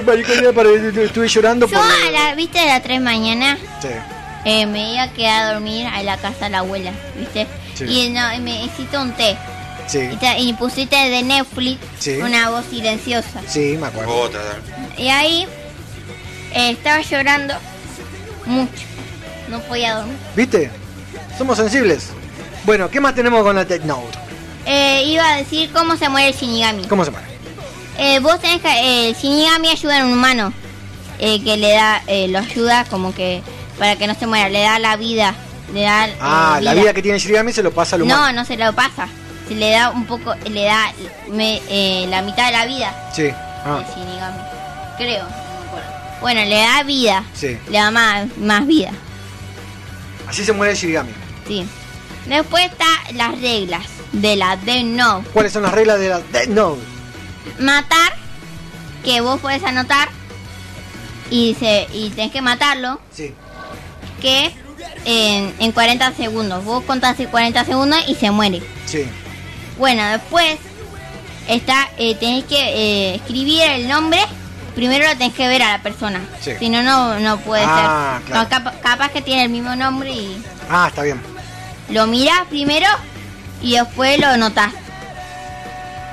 estuve 1.06 1.28
llorando 1.30 1.66
Yo 1.68 1.78
por. 1.78 1.86
a 1.86 2.12
la, 2.12 2.36
viste, 2.36 2.60
a 2.60 2.66
las 2.66 2.84
3 2.84 3.00
mañana 3.00 3.58
Sí. 3.82 3.88
eh, 4.44 4.66
me 4.66 4.94
iba 4.95 5.04
a 5.04 5.14
quedar 5.14 5.44
a 5.44 5.54
dormir 5.54 5.88
a 5.88 6.04
la 6.04 6.18
casa 6.18 6.45
de 6.45 6.50
la 6.52 6.60
abuela, 6.60 6.91
viste. 7.18 7.48
Sí. 7.74 7.86
Y 7.86 8.10
no, 8.10 8.34
y 8.34 8.40
me 8.41 8.66
hiciste 8.66 8.98
un 8.98 9.14
té. 9.14 9.38
Sí, 9.88 10.00
Y, 10.12 10.16
te- 10.18 10.40
y 10.40 10.54
pusiste 10.54 10.95
de 10.95 11.24
Netflix 11.24 11.80
Sí. 12.00 12.18
una 12.22 12.50
voz 12.50 12.66
silenciosa. 12.70 13.41
sí, 13.48 13.78
me 13.80 13.88
acuerdo. 13.88 14.14
Otra. 14.14 14.41
Y 14.98 15.08
ahí 15.08 15.48
eh, 16.54 16.72
estaba 16.72 17.02
llorando 17.02 17.54
mucho. 18.45 18.72
No 19.50 19.60
podía 19.62 19.95
dormir. 19.95 20.16
¿Viste? 20.36 20.70
Somos 21.38 21.58
sensibles. 21.58 22.10
Bueno, 22.66 22.90
¿qué 22.90 23.00
más 23.02 23.16
tenemos 23.16 23.41
con 23.44 23.56
la 23.56 23.66
Tech 23.66 23.84
Note? 23.84 24.18
Eh, 24.65 25.03
iba 25.07 25.27
a 25.34 25.38
decir 25.38 25.69
cómo 25.73 25.98
se 25.98 26.10
muere 26.10 26.30
el 26.30 26.35
Shinigami. 26.35 26.85
¿Cómo 26.88 27.03
se 27.06 27.11
llama? 27.11 27.23
Eh, 27.98 28.19
vos 28.19 28.40
tenés 28.40 28.61
que. 28.61 28.69
eh, 28.69 29.10
el 29.10 29.15
Shinigami 29.15 29.69
ayuda 29.69 30.02
a 30.02 30.06
un 30.06 30.14
humano. 30.14 30.53
eh, 31.19 31.41
que 31.44 31.57
le 31.57 31.72
da. 31.72 32.02
eh, 32.07 32.27
lo 32.30 32.40
ayuda 32.40 32.85
como 32.85 33.14
que. 33.14 33.41
Para 33.77 33.95
que 33.95 34.07
no 34.07 34.15
se 34.15 34.26
muera. 34.27 34.49
Le 34.49 34.61
da 34.61 34.80
la 34.80 34.95
vida. 34.95 35.34
Le 35.73 35.81
da. 35.84 36.07
Ah, 36.22 36.60
la 36.61 36.73
vida 36.73 36.94
que 36.94 37.02
tiene 37.02 37.19
Shirigami 37.19 37.52
se 37.53 37.64
lo 37.64 37.72
pasa 37.72 37.95
al 37.95 38.07
No, 38.07 38.15
humano. 38.15 38.40
no 38.41 38.45
se 38.45 38.56
lo 38.57 38.72
pasa. 38.73 39.07
Se 39.48 39.56
le 39.56 39.72
da 39.72 39.90
un 39.90 40.06
poco. 40.06 40.34
Le 40.49 40.65
da 40.65 40.91
me- 41.30 41.61
eh, 41.69 42.06
la 42.10 42.22
mitad 42.22 42.45
de 42.48 42.52
la 42.52 42.65
vida 42.65 43.11
Sí. 43.15 43.30
Ah, 43.65 43.77
al 43.77 43.85
Shinigami. 43.94 44.38
Creo. 44.98 45.23
No. 45.23 45.44
Bueno, 46.22 46.41
le 46.45 46.57
da 46.60 46.84
vida. 46.84 47.23
sí. 47.34 47.57
Le 47.69 47.77
da 47.80 47.91
más, 47.91 48.27
más 48.38 48.65
vida. 48.65 48.91
Así 50.27 50.45
se 50.45 50.53
muere 50.53 50.72
el 50.73 50.77
Shirigami. 50.80 51.11
Sí. 51.48 51.65
Después 52.27 52.65
está 52.65 52.85
las 53.14 53.40
reglas 53.41 53.84
de 54.14 54.35
la 54.38 54.56
Death 54.57 54.85
Note. 54.85 55.30
¿Cuáles 55.34 55.52
son 55.53 55.64
las 55.64 55.73
reglas 55.73 55.99
de 55.99 56.10
la 56.10 56.19
Death 56.19 56.48
Note? 56.49 56.81
Matar, 57.60 58.14
que 59.03 59.19
vos 59.22 59.40
podés 59.41 59.64
anotar 59.64 60.10
y, 61.30 61.56
se, 61.60 61.88
y 61.94 62.10
tenés 62.11 62.31
que 62.31 62.41
matarlo, 62.41 62.99
Sí. 63.14 63.34
que 64.22 64.52
en, 65.06 65.53
en 65.60 65.72
40 65.72 66.14
segundos. 66.14 66.64
Vos 66.64 66.84
contás 66.85 67.19
en 67.19 67.27
40 67.27 67.65
segundos 67.65 67.99
y 68.07 68.15
se 68.15 68.31
muere. 68.31 68.61
Sí. 68.85 69.06
Bueno, 69.77 70.06
después 70.07 70.57
está, 71.48 71.90
eh, 71.98 72.15
tenés 72.15 72.45
que 72.45 72.56
eh, 72.60 73.15
escribir 73.15 73.61
el 73.64 73.88
nombre. 73.88 74.19
Primero 74.76 75.06
lo 75.07 75.11
tenés 75.18 75.34
que 75.34 75.48
ver 75.48 75.61
a 75.61 75.73
la 75.77 75.84
persona. 75.84 76.19
Sí. 76.41 76.52
Si 76.57 76.69
no, 76.69 76.81
no, 76.81 77.19
no 77.19 77.38
puede 77.41 77.64
Ah, 77.65 78.19
ser. 78.19 78.27
claro. 78.27 78.44
No, 78.44 78.49
capa- 78.49 78.80
capaz 78.81 79.10
que 79.11 79.22
tiene 79.22 79.44
el 79.44 79.49
mismo 79.49 79.76
nombre 79.76 80.11
y 80.11 80.41
Ah, 80.69 80.88
está 80.90 81.03
bien. 81.03 81.22
lo 81.90 82.07
mirás 82.07 82.48
primero 82.49 82.88
y 83.64 83.77
después 83.77 84.19
lo 84.19 84.38
notás. 84.38 84.72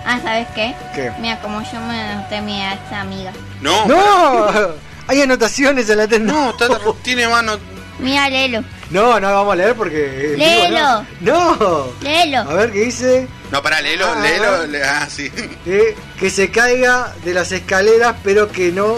Ah, 0.06 0.18
¿sabes 0.22 0.46
qué? 0.54 0.74
¿Qué? 0.94 1.12
Mira, 1.20 1.38
como 1.42 1.60
yo 1.62 1.78
me 1.80 2.00
anoté 2.00 2.36
a 2.38 2.42
mi 2.42 2.60
ex 2.64 2.92
amiga. 2.92 3.32
No. 3.60 3.84
¡No! 3.86 4.48
Hay 5.06 5.20
anotaciones 5.20 5.90
en 5.90 5.98
la 5.98 6.06
Death 6.06 6.22
No, 6.22 6.54
tiene 7.02 7.28
mano. 7.28 7.58
Mira, 7.98 8.28
léelo. 8.30 8.64
No, 8.90 9.20
no 9.20 9.32
vamos 9.34 9.52
a 9.52 9.56
leer 9.56 9.74
porque. 9.74 10.34
Léelo. 10.38 11.04
No. 11.20 11.56
no. 11.56 11.86
Léelo. 12.00 12.38
A 12.38 12.54
ver 12.54 12.72
qué 12.72 12.80
dice. 12.86 13.28
No, 13.50 13.62
pará, 13.62 13.82
léelo, 13.82 14.06
Ah. 14.06 14.20
léelo. 14.22 14.66
le- 14.68 14.82
Ah, 14.84 15.06
sí. 15.10 15.30
Eh, 15.66 15.94
que 16.18 16.30
se 16.30 16.50
caiga 16.50 17.12
de 17.24 17.34
las 17.34 17.52
escaleras, 17.52 18.14
pero 18.24 18.50
que 18.50 18.72
no 18.72 18.96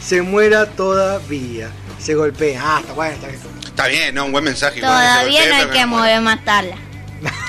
se 0.00 0.22
muera 0.22 0.66
todavía. 0.66 1.68
Se 1.98 2.14
golpea. 2.14 2.60
Ah, 2.62 2.78
está 2.80 2.92
bueno, 2.92 3.14
está 3.14 3.26
bien. 3.28 3.40
Está 3.64 3.86
bien, 3.88 4.14
¿no? 4.14 4.26
Un 4.26 4.32
buen 4.32 4.44
mensaje. 4.44 4.80
Todavía 4.80 5.40
no 5.48 5.54
hay 5.56 5.66
que 5.68 5.86
mover 5.86 6.20
matarla. 6.20 6.76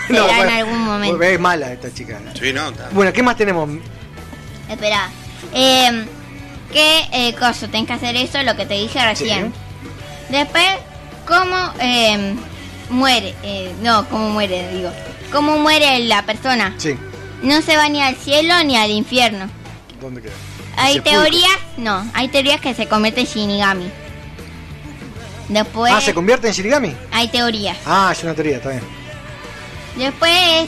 No, 0.10 0.28
Será 0.28 0.32
en 0.32 0.38
bueno, 0.38 0.54
algún 0.54 0.80
momento. 0.86 1.24
Es 1.24 1.40
mala 1.40 1.72
esta 1.74 1.94
chica. 1.94 2.20
Sí, 2.40 2.54
no, 2.54 2.70
está. 2.70 2.90
Bueno, 2.92 3.12
¿qué 3.12 3.24
más 3.24 3.36
tenemos? 3.36 3.70
Espera. 4.70 5.10
Eh, 5.54 6.06
¿Qué 6.72 7.08
eh, 7.12 7.34
cosa? 7.36 7.68
Tenés 7.68 7.88
que 7.88 7.94
hacer 7.94 8.16
eso, 8.16 8.42
lo 8.44 8.56
que 8.56 8.66
te 8.66 8.76
dije 8.76 9.04
recién. 9.04 9.54
Después, 10.30 10.66
¿cómo 11.28 11.56
eh, 11.80 12.36
muere? 12.90 13.34
Eh, 13.44 13.74
no, 13.82 14.08
¿cómo 14.10 14.30
muere? 14.30 14.70
Digo. 14.74 14.92
¿Cómo 15.32 15.58
muere 15.58 16.00
la 16.00 16.24
persona? 16.24 16.74
Sí. 16.78 16.96
No 17.42 17.62
se 17.62 17.76
va 17.78 17.90
ni 17.90 18.02
al 18.02 18.16
cielo 18.16 18.54
ni 18.64 18.78
al 18.78 18.92
infierno. 18.92 19.50
¿Dónde 20.02 20.22
queda? 20.22 20.34
Hay 20.78 21.00
teorías, 21.00 21.58
no, 21.78 22.06
hay 22.14 22.28
teorías 22.28 22.60
que 22.60 22.74
se 22.74 22.88
convierte 22.88 23.22
en 23.22 23.28
Shinigami. 23.28 23.90
Después, 25.48 25.94
Ah, 25.96 26.02
¿se 26.02 26.14
convierte 26.14 26.48
en 26.48 26.54
Shirigami? 26.54 26.94
hay 27.12 27.28
teorías. 27.28 27.78
Ah, 27.86 28.10
es 28.12 28.24
una 28.24 28.34
teoría, 28.34 28.58
está 28.58 28.70
bien. 28.70 28.82
Después, 29.98 30.68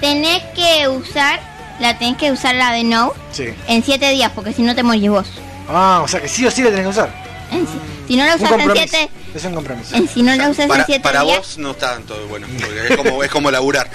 tenés 0.00 0.42
que 0.54 0.88
usar, 0.88 1.40
la 1.80 1.98
tenés 1.98 2.16
que 2.16 2.30
usar 2.32 2.54
la 2.54 2.72
de 2.72 2.84
No 2.84 3.12
Sí. 3.32 3.46
en 3.68 3.82
7 3.84 4.10
días, 4.10 4.30
porque 4.34 4.52
si 4.52 4.62
no 4.62 4.74
te 4.74 4.82
morís 4.82 5.10
vos. 5.10 5.26
Ah, 5.68 6.00
o 6.04 6.08
sea 6.08 6.20
que 6.20 6.28
sí 6.28 6.44
o 6.46 6.50
sí 6.50 6.62
la 6.62 6.70
tenés 6.70 6.84
que 6.84 6.88
usar. 6.90 7.12
En 7.50 7.66
si, 7.66 7.72
si 8.08 8.16
no 8.16 8.24
la 8.24 8.36
usas 8.36 8.50
en 8.52 8.56
compromiso. 8.58 8.86
7, 8.90 9.10
Es 9.34 9.44
un 9.44 9.54
compromiso. 9.54 9.94
en 9.96 10.08
si 10.08 10.22
no 10.22 10.34
la 10.36 10.48
usas 10.48 10.60
en 10.64 10.68
Para, 10.68 10.84
7 10.86 11.00
para 11.02 11.22
días, 11.22 11.38
vos 11.38 11.58
no 11.58 11.70
está 11.72 11.94
tanto 11.94 12.26
bueno, 12.28 12.46
porque 12.60 12.88
es 12.88 12.96
como, 12.96 13.22
es 13.24 13.30
como 13.30 13.50
laburar. 13.50 13.90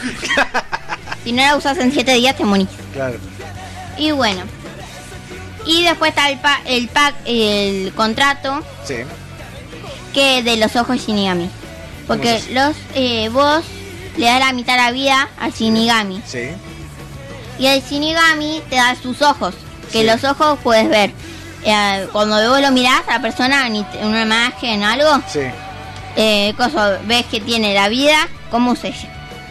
si 1.24 1.32
no 1.32 1.41
la 1.41 1.56
usas 1.56 1.78
en 1.78 1.91
7 1.91 2.14
días 2.14 2.36
te 2.36 2.44
morís. 2.44 2.68
Claro. 2.94 3.18
Y 3.98 4.12
bueno. 4.12 4.41
Y 5.66 5.84
después 5.84 6.10
está 6.10 6.30
el, 6.30 6.38
pa- 6.40 6.62
el 6.66 6.88
pack, 6.90 7.16
el 7.26 7.91
contrato 7.95 8.62
Sí. 8.86 8.95
que 10.14 10.44
de 10.44 10.57
los 10.57 10.76
ojos 10.76 10.98
Shinigami. 11.06 11.49
Porque 12.07 12.40
los 12.52 12.76
eh, 12.94 13.30
vos 13.30 13.64
le 14.17 14.25
das 14.25 14.39
la 14.39 14.53
mitad 14.53 14.73
de 14.73 14.81
la 14.81 14.91
vida 14.91 15.29
al 15.39 15.51
Shinigami. 15.51 16.21
Sí. 16.25 16.49
Y 17.59 17.67
el 17.67 17.81
Shinigami 17.81 18.61
te 18.69 18.75
da 18.75 18.95
sus 18.95 19.21
ojos. 19.21 19.53
Que 19.91 19.99
Sí. 20.01 20.03
los 20.05 20.23
ojos 20.23 20.59
puedes 20.63 20.89
ver. 20.89 21.11
Eh, 21.63 22.07
cuando 22.11 22.35
vos 22.49 22.61
lo 22.61 22.71
mirás 22.71 23.01
a 23.07 23.13
la 23.13 23.21
persona 23.21 23.65
en 23.67 23.85
una 24.03 24.21
imagen 24.23 24.83
o 24.83 24.87
algo, 24.87 25.21
Sí. 25.31 25.39
eh, 26.15 26.53
cosa, 26.57 26.99
ves 27.05 27.25
que 27.25 27.39
tiene 27.39 27.73
la 27.73 27.89
vida, 27.89 28.27
¿cómo 28.51 28.75
se, 28.75 28.93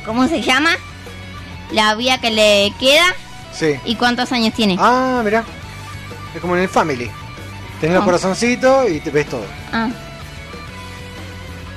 ¿cómo 0.06 0.28
se 0.28 0.40
llama? 0.42 0.70
La 1.72 1.94
vida 1.94 2.18
que 2.18 2.30
le 2.30 2.72
queda 2.78 3.06
Sí. 3.52 3.76
y 3.84 3.96
cuántos 3.96 4.30
años 4.32 4.54
tiene. 4.54 4.76
Ah, 4.78 5.22
mirá. 5.24 5.44
Es 6.34 6.40
como 6.40 6.56
en 6.56 6.62
el 6.62 6.68
Family. 6.68 7.10
Tenés 7.80 7.94
los 7.94 8.02
Ah. 8.02 8.06
corazoncitos 8.06 8.90
y 8.90 9.00
te 9.00 9.10
ves 9.10 9.28
todo. 9.28 9.44
Ah, 9.72 9.88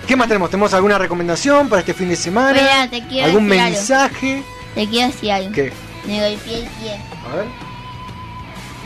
¿Qué 0.08 0.16
más 0.16 0.28
tenemos? 0.28 0.50
¿Tenemos 0.50 0.74
alguna 0.74 0.98
recomendación 0.98 1.68
para 1.70 1.82
este 1.82 1.94
fin 1.94 2.10
de 2.10 2.16
semana? 2.16 2.58
Espera, 2.58 2.90
te 2.90 3.06
quiero 3.08 3.26
¿Algún 3.28 3.48
decir 3.50 3.62
algo. 3.62 3.76
mensaje? 3.78 4.44
te 4.76 4.88
quiero 4.88 5.08
decir 5.12 5.32
algo. 5.32 5.52
¿Qué? 5.52 5.74
Me 6.06 6.30
golpeé 6.30 6.60
el 6.60 6.66
pie. 6.68 7.00
A 7.32 7.36
ver. 7.36 7.46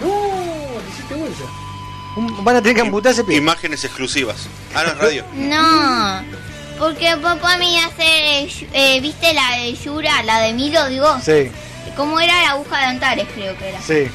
No, 0.02 0.80
te 0.81 0.89
hiciste 0.91 1.15
bolsa. 1.15 1.43
Un- 2.18 2.43
Van 2.43 2.56
a 2.56 2.61
tener 2.61 2.76
que 2.76 2.81
amputar 2.81 3.11
ese 3.11 3.23
pie. 3.23 3.38
Imágenes 3.38 3.84
exclusivas. 3.84 4.48
Ah, 4.73 4.84
no, 4.88 4.93
radio. 4.95 5.23
No, 5.35 6.22
porque 6.80 7.15
papá 7.22 7.57
me 7.57 7.72
iba 7.72 7.84
a 7.84 7.88
hacer, 7.88 8.49
eh, 8.73 8.99
¿viste 9.02 9.34
la 9.35 9.57
de 9.57 9.73
Yura, 9.76 10.23
la 10.23 10.39
de 10.39 10.53
Milo, 10.53 10.88
digo? 10.89 11.07
Sí, 11.23 11.52
¿Cómo 11.95 12.19
era 12.19 12.41
la 12.41 12.49
aguja 12.52 12.80
de 12.80 12.85
Antares, 12.85 13.27
creo 13.35 13.56
que 13.57 13.69
era? 13.69 13.81
sí. 13.81 14.07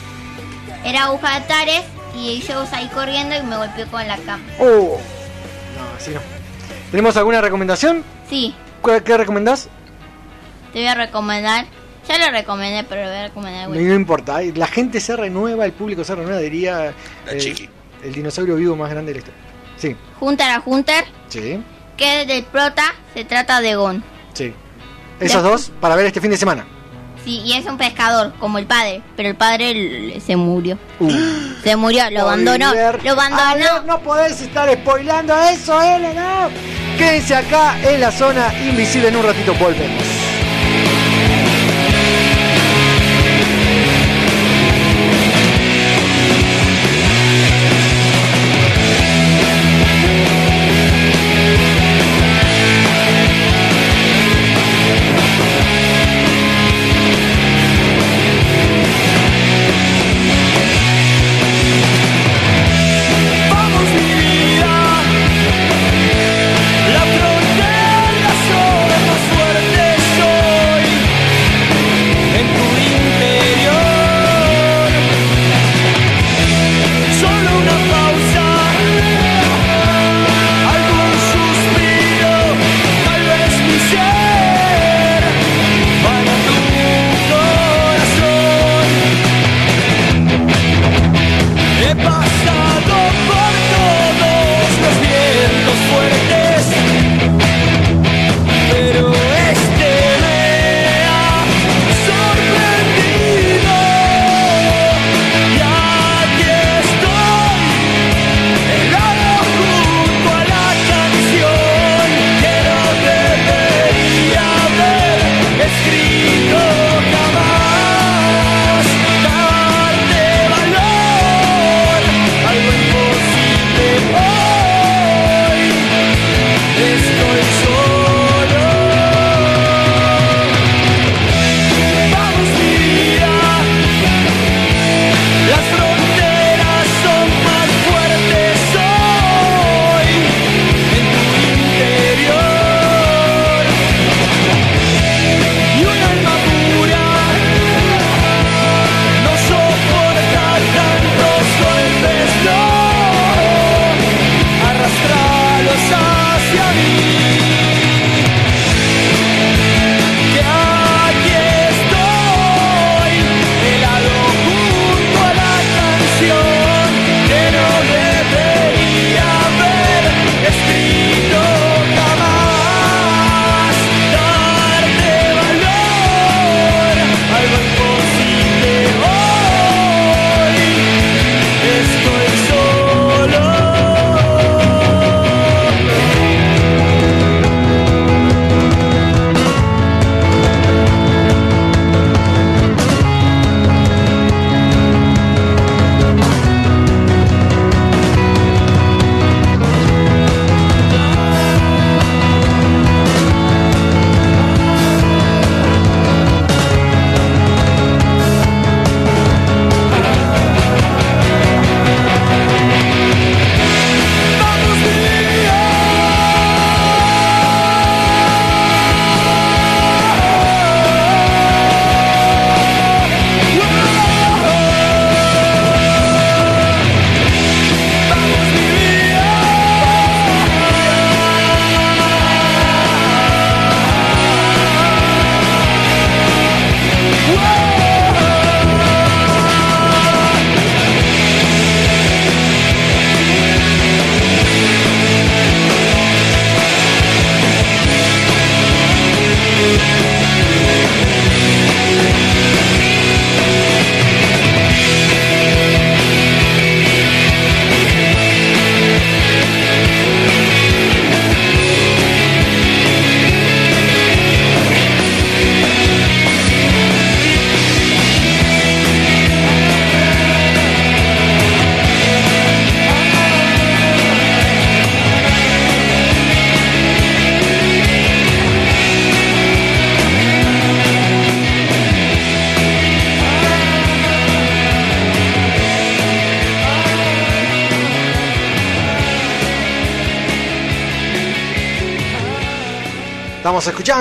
Era 0.85 1.05
aguja 1.05 1.31
de 1.31 1.37
Antares 1.37 1.83
y 2.16 2.41
yo 2.43 2.66
salí 2.66 2.89
corriendo 2.89 3.37
y 3.37 3.43
me 3.43 3.57
golpeé 3.57 3.87
con 3.87 4.07
la 4.09 4.16
cama. 4.19 4.43
Oh. 4.59 4.99
No, 5.77 5.97
así 5.97 6.11
no. 6.11 6.20
¿Tenemos 6.90 7.16
alguna 7.16 7.40
recomendación? 7.40 8.02
Sí, 8.28 8.54
¿Qué, 8.84 9.02
qué 9.02 9.16
recomendás? 9.16 9.68
te 10.72 10.80
voy 10.80 10.88
a 10.88 10.94
recomendar. 10.94 11.64
Ya 12.08 12.18
lo 12.18 12.30
recomendé, 12.30 12.84
pero 12.84 13.02
lo 13.02 13.08
voy 13.08 13.16
a 13.18 13.22
recomendar. 13.24 13.68
No, 13.68 13.74
güey. 13.74 13.84
no 13.86 13.94
importa. 13.94 14.40
La 14.54 14.66
gente 14.66 15.00
se 15.00 15.16
renueva, 15.16 15.64
el 15.64 15.72
público 15.72 16.04
se 16.04 16.14
renueva, 16.14 16.38
diría. 16.38 16.92
eh, 17.26 17.68
el 18.04 18.12
dinosaurio 18.12 18.56
vivo 18.56 18.76
más 18.76 18.90
grande 18.90 19.12
de 19.12 19.14
la 19.14 19.18
historia. 19.18 19.40
Sí, 19.76 19.96
Hunter 20.20 20.48
a 20.50 20.62
Hunter, 20.64 21.04
sí, 21.28 21.60
que 21.96 22.24
del 22.26 22.44
prota 22.44 22.94
se 23.14 23.24
trata 23.24 23.60
de 23.60 23.74
Gon. 23.74 24.04
sí. 24.34 24.52
Esos 25.18 25.42
dos 25.42 25.72
para 25.80 25.96
ver 25.96 26.04
este 26.06 26.20
fin 26.20 26.30
de 26.30 26.36
semana. 26.36 26.66
Sí, 27.27 27.43
y 27.44 27.55
es 27.55 27.66
un 27.66 27.77
pescador, 27.77 28.35
como 28.39 28.59
el 28.59 28.66
padre, 28.66 29.03
pero 29.16 29.28
el 29.28 29.35
padre 29.35 30.20
se 30.24 30.36
murió. 30.36 30.78
Uh. 31.01 31.11
Se 31.65 31.74
murió, 31.74 32.09
lo 32.12 32.20
abandonó. 32.20 32.73
Lo 33.03 33.11
abandonó. 33.11 33.55
Ver, 33.57 33.85
no 33.85 33.98
podés 33.98 34.40
estar 34.40 34.73
spoilando 34.73 35.36
eso, 35.36 35.82
Elena. 35.82 36.48
Quédense 36.97 37.35
acá 37.35 37.74
en 37.82 38.01
la 38.01 38.12
zona 38.12 38.55
invisible. 38.69 39.09
En 39.09 39.16
un 39.16 39.24
ratito 39.24 39.55
volvemos. 39.55 40.05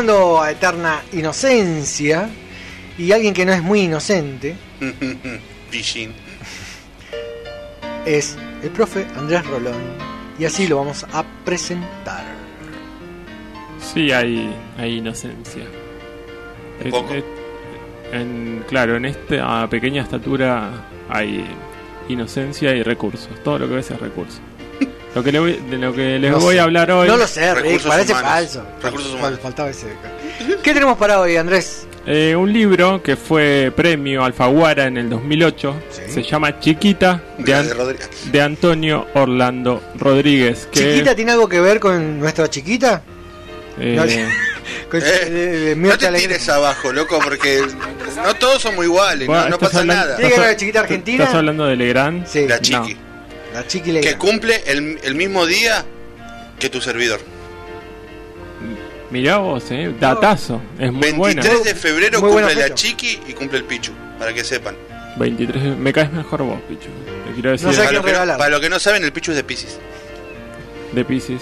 Escuchando 0.06 0.42
a 0.42 0.52
Eterna 0.52 1.02
Inocencia 1.14 2.30
y 2.98 3.12
alguien 3.12 3.34
que 3.34 3.44
no 3.46 3.54
es 3.54 3.62
muy 3.64 3.82
inocente 3.82 4.56
Pichín. 5.72 6.14
es 8.06 8.38
el 8.64 8.70
profe 8.70 9.08
Andrés 9.18 9.46
Rolón 9.48 9.76
y 10.38 10.46
así 10.46 10.68
lo 10.68 10.78
vamos 10.78 11.06
a 11.12 11.24
presentar. 11.44 12.24
Sí, 13.80 14.12
hay, 14.12 14.54
hay 14.78 14.98
inocencia. 14.98 15.64
Un 16.82 16.88
Es- 16.88 16.92
poco. 16.94 17.14
es- 17.14 17.24
en, 18.12 18.64
claro, 18.68 18.96
en 18.98 19.06
esta 19.06 19.68
pequeña 19.70 20.04
estatura 20.04 20.86
hay 21.10 21.44
inocencia 22.10 22.76
y 22.76 22.84
recursos. 22.84 23.30
Todo 23.44 23.58
lo 23.60 23.68
que 23.68 23.76
ves 23.76 23.90
es 23.92 24.00
recursos. 24.00 24.40
Lo 25.16 25.24
que 25.24 25.32
le 25.32 25.40
voy- 25.40 25.60
de 25.70 25.78
lo 25.78 25.94
que 25.94 26.20
les 26.20 26.30
No 26.32 26.40
voy 26.40 26.56
sé. 26.56 26.60
a 26.60 26.64
hablar 26.64 26.92
hoy. 26.92 27.08
No 27.08 27.16
lo 27.18 27.26
sé, 27.26 27.56
Rick, 27.56 27.82
parece 27.84 28.12
humanos. 28.12 28.30
falso. 28.32 28.66
Recursos 28.84 29.12
Fal- 29.14 29.20
humanos. 29.20 29.40
Faltaba 29.42 29.70
ese. 29.70 29.88
¿Qué 30.62 30.74
tenemos 30.74 30.98
para 30.98 31.20
hoy, 31.22 31.38
Andrés? 31.38 31.88
Eh, 32.06 32.36
un 32.36 32.52
libro 32.54 33.02
que 33.02 33.16
fue 33.16 33.72
premio 33.76 34.24
Alfaguara 34.24 34.86
en 34.86 34.98
el 34.98 35.10
2008. 35.10 35.74
Se 35.90 36.22
llama 36.22 36.60
Chiquita 36.60 37.24
de, 37.40 37.56
An- 37.56 37.70
Antonio 38.42 39.08
Orlando 39.16 39.82
Rodríguez. 39.98 40.68
Que 40.72 40.82
¿Chiquita 40.92 41.16
tiene 41.16 41.32
algo 41.32 41.48
que 41.50 41.60
ver 41.62 41.80
con 41.80 42.20
nuestra 42.20 42.48
chiquita? 42.50 43.02
eh, 43.80 43.96
No, 43.96 44.04
con- 44.92 45.02
Eh, 45.02 45.74
no 45.78 45.98
te 45.98 46.12
tires 46.12 46.48
abajo, 46.50 46.92
loco, 46.94 47.20
porque 47.24 47.62
no 48.24 48.34
todos 48.36 48.62
somos 48.62 48.86
iguales, 48.86 49.28
bueno, 49.28 49.44
no, 49.46 49.50
no 49.52 49.58
pasa 49.60 49.80
hablando- 49.80 50.04
nada. 50.04 50.18
¿Tiene 50.18 50.32
que 50.34 50.40
ver 50.42 50.58
chiquita 50.58 50.80
argentina? 50.82 51.24
¿Estás 51.24 51.38
hablando 51.38 51.66
de 51.66 51.76
Legrand? 51.76 52.28
Sí. 52.28 52.46
La 52.48 52.58
No. 52.58 52.88
Chiqui 53.68 54.00
Que 54.02 54.16
cumple 54.18 54.64
el, 54.68 55.00
el 55.04 55.16
mismo 55.16 55.46
día 55.46 55.86
que 56.60 56.70
tu 56.70 56.82
servidor. 56.82 57.20
Mirá 59.12 59.38
vos, 59.38 59.64
eh, 59.72 59.94
datazo. 60.00 60.62
Es 60.80 60.92
muy 60.92 61.02
23 61.02 61.18
buena. 61.18 61.44
de 61.64 61.76
febrero 61.76 62.22
Muy 62.22 62.32
cumple 62.32 62.56
la 62.56 62.74
chiqui 62.74 63.20
y 63.28 63.34
cumple 63.34 63.60
el 63.60 63.64
pichu, 63.66 63.92
para 64.20 64.34
que 64.34 64.44
sepan. 64.44 64.76
23, 65.18 65.78
me 65.78 65.94
caes 65.94 66.12
mejor 66.12 66.44
vos, 66.44 66.60
Pichu. 66.68 66.90
Te 67.26 67.34
quiero 67.34 67.52
decir 67.52 67.68
No 67.68 67.74
sé 67.74 67.80
Para 67.80 67.92
los, 67.94 68.06
que 68.06 68.38
para 68.38 68.60
que 68.60 68.70
no 68.70 68.80
saben, 68.80 69.04
el 69.04 69.14
pichu 69.14 69.32
es 69.32 69.38
de 69.38 69.44
Pisces. 69.44 69.80
de 70.92 71.06
Pisces. 71.06 71.42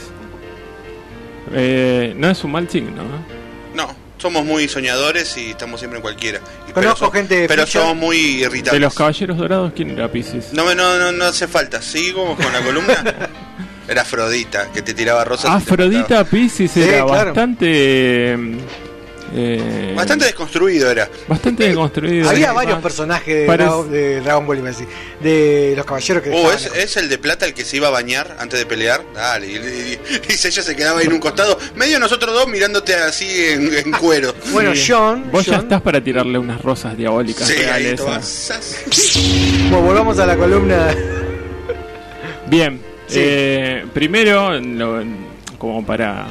Eh, 1.54 2.14
no 2.16 2.30
es 2.30 2.44
un 2.44 2.52
mal 2.52 2.70
signo, 2.70 3.04
¿no? 3.04 3.26
No, 3.74 3.96
somos 4.18 4.46
muy 4.46 4.68
soñadores 4.68 5.36
y 5.38 5.52
estamos 5.52 5.80
siempre 5.80 5.98
en 5.98 6.02
cualquiera. 6.04 6.40
Conozco 6.74 7.12
pero 7.12 7.12
gente 7.12 7.36
de 7.42 7.48
Pero 7.48 7.66
ficha. 7.66 7.80
somos 7.82 7.96
muy 7.98 8.18
irritables. 8.18 8.74
De 8.74 8.80
los 8.80 8.94
caballeros 8.94 9.38
dorados, 9.38 9.72
¿quién 9.76 9.92
era 9.92 10.12
Pisces? 10.12 10.54
No, 10.54 10.74
no, 10.76 10.98
no, 10.98 11.12
no 11.12 11.26
hace 11.26 11.48
falta. 11.48 11.82
Seguimos 11.82 12.36
con 12.40 12.52
la 12.52 12.62
columna. 12.62 13.04
Era 13.86 14.04
Afrodita, 14.04 14.72
que 14.72 14.82
te 14.82 14.94
tiraba 14.94 15.26
rosas. 15.26 15.52
Afrodita 15.52 16.24
Pisces 16.24 16.72
Sí, 16.72 16.82
era 16.82 17.04
claro. 17.06 17.26
bastante. 17.34 18.38
Eh. 19.36 19.94
Bastante 19.96 20.26
desconstruido 20.26 20.90
era. 20.92 21.10
bastante 21.28 21.68
deconstruido. 21.70 22.30
Había 22.30 22.50
Eh, 22.52 22.54
varios 22.54 22.78
ah, 22.78 22.82
personajes 22.82 23.36
de, 23.42 23.46
parece- 23.48 23.64
Dragon, 23.70 23.92
de 23.92 24.22
Dragon 24.22 24.48
Ball, 24.48 24.64
decir, 24.64 24.88
de 25.22 25.74
los 25.76 25.86
caballeros 25.86 26.24
que 26.24 26.30
Oh, 26.32 26.52
¿es, 26.52 26.66
es 26.76 26.98
el 26.98 27.10
de 27.10 27.18
plata 27.18 27.46
el 27.46 27.54
que 27.54 27.66
se 27.66 27.78
iba 27.78 27.88
a 27.88 27.92
bañar 27.92 28.36
antes 28.40 28.60
de 28.60 28.66
pelear. 28.66 29.02
Dale. 29.14 29.48
Y, 29.48 29.56
y- 29.56 30.00
y 30.30 30.34
ella 30.34 30.62
se 30.64 30.76
quedaba 30.76 31.00
ahí 31.00 31.08
en 31.08 31.14
un 31.14 31.20
costado, 31.20 31.58
medio 31.76 32.00
nosotros 32.00 32.34
dos 32.34 32.48
mirándote 32.48 32.94
así 32.96 33.28
en, 33.50 33.74
en 33.74 33.92
cuero. 34.00 34.34
Bueno, 34.52 34.76
sí. 34.76 34.86
John, 34.92 35.26
Vos 35.32 35.46
ya 35.46 35.58
estás 35.58 35.82
para 35.82 36.02
tirarle 36.04 36.38
unas 36.38 36.62
rosas 36.62 36.96
diabólicas 36.98 37.48
Sí, 37.48 37.56
ahí 37.72 37.88
¿eh? 37.88 37.96
Bueno, 39.70 39.82
volvamos 39.82 40.20
a 40.20 40.26
la 40.26 40.36
columna. 40.38 40.96
Bien, 42.48 42.80
Sí. 43.08 43.20
eh, 43.22 43.86
primero, 43.94 44.60
lo- 44.60 45.04
como 45.58 45.86
para 45.86 46.26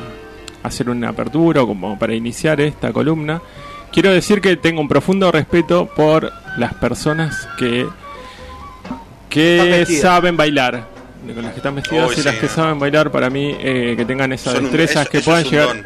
hacer 0.63 0.89
una 0.91 1.09
apertura, 1.11 1.63
o 1.63 1.67
como 1.67 1.99
para 1.99 2.15
iniciar 2.15 2.61
esta 2.61 2.93
columna, 2.93 3.41
quiero 3.93 4.11
decir 4.11 4.41
que 4.41 4.57
tengo 4.57 4.81
un 4.81 4.89
profundo 4.89 5.31
respeto 5.33 5.87
por 5.87 6.33
las 6.57 6.75
personas 6.75 7.49
que, 7.59 7.87
que 9.29 9.87
saben 10.01 10.37
bailar. 10.37 10.91
Con 11.23 11.41
las 11.45 11.53
que 11.53 11.59
están 11.59 11.77
vestidas 11.77 12.19
y 12.19 12.23
las 12.25 12.35
que 12.35 12.47
no. 12.47 12.53
saben 12.53 12.79
bailar, 12.81 13.13
para 13.13 13.31
mí, 13.31 13.57
eh, 13.61 13.95
que 13.97 14.05
tengan 14.05 14.33
esa 14.33 14.51
Son 14.51 14.65
un- 14.65 14.73
destreza, 14.73 15.03
eso- 15.03 15.11
que 15.13 15.19
eso 15.19 15.31
puedan 15.31 15.45
llegar, 15.45 15.69
don, 15.69 15.79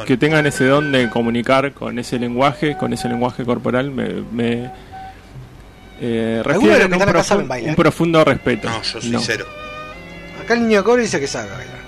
es 0.00 0.04
que 0.04 0.16
tengan 0.16 0.46
ese 0.48 0.64
don 0.64 0.90
de 0.90 1.08
comunicar 1.08 1.72
con 1.72 1.96
ese 2.00 2.18
lenguaje, 2.18 2.76
con 2.76 2.92
ese 2.92 3.08
lenguaje 3.08 3.44
corporal, 3.44 3.92
me, 3.92 4.08
me 4.32 4.72
eh, 6.00 6.42
Algunos 6.44 6.44
de 6.44 6.44
los 6.44 6.44
refieren 6.44 6.78
que 6.80 6.84
un, 6.86 6.92
están 6.94 7.08
acá 7.08 7.18
profun- 7.20 7.24
saben 7.24 7.48
bailar. 7.48 7.70
un 7.70 7.76
profundo 7.76 8.24
respeto. 8.24 8.68
No, 8.68 8.82
yo 8.82 9.00
soy 9.00 9.10
No. 9.10 9.20
cero. 9.20 9.46
Acá 10.42 10.54
el 10.54 10.62
niño 10.66 10.78
de 10.78 10.84
cobre 10.84 11.02
dice 11.02 11.20
que 11.20 11.28
sabe 11.28 11.50
bailar. 11.50 11.80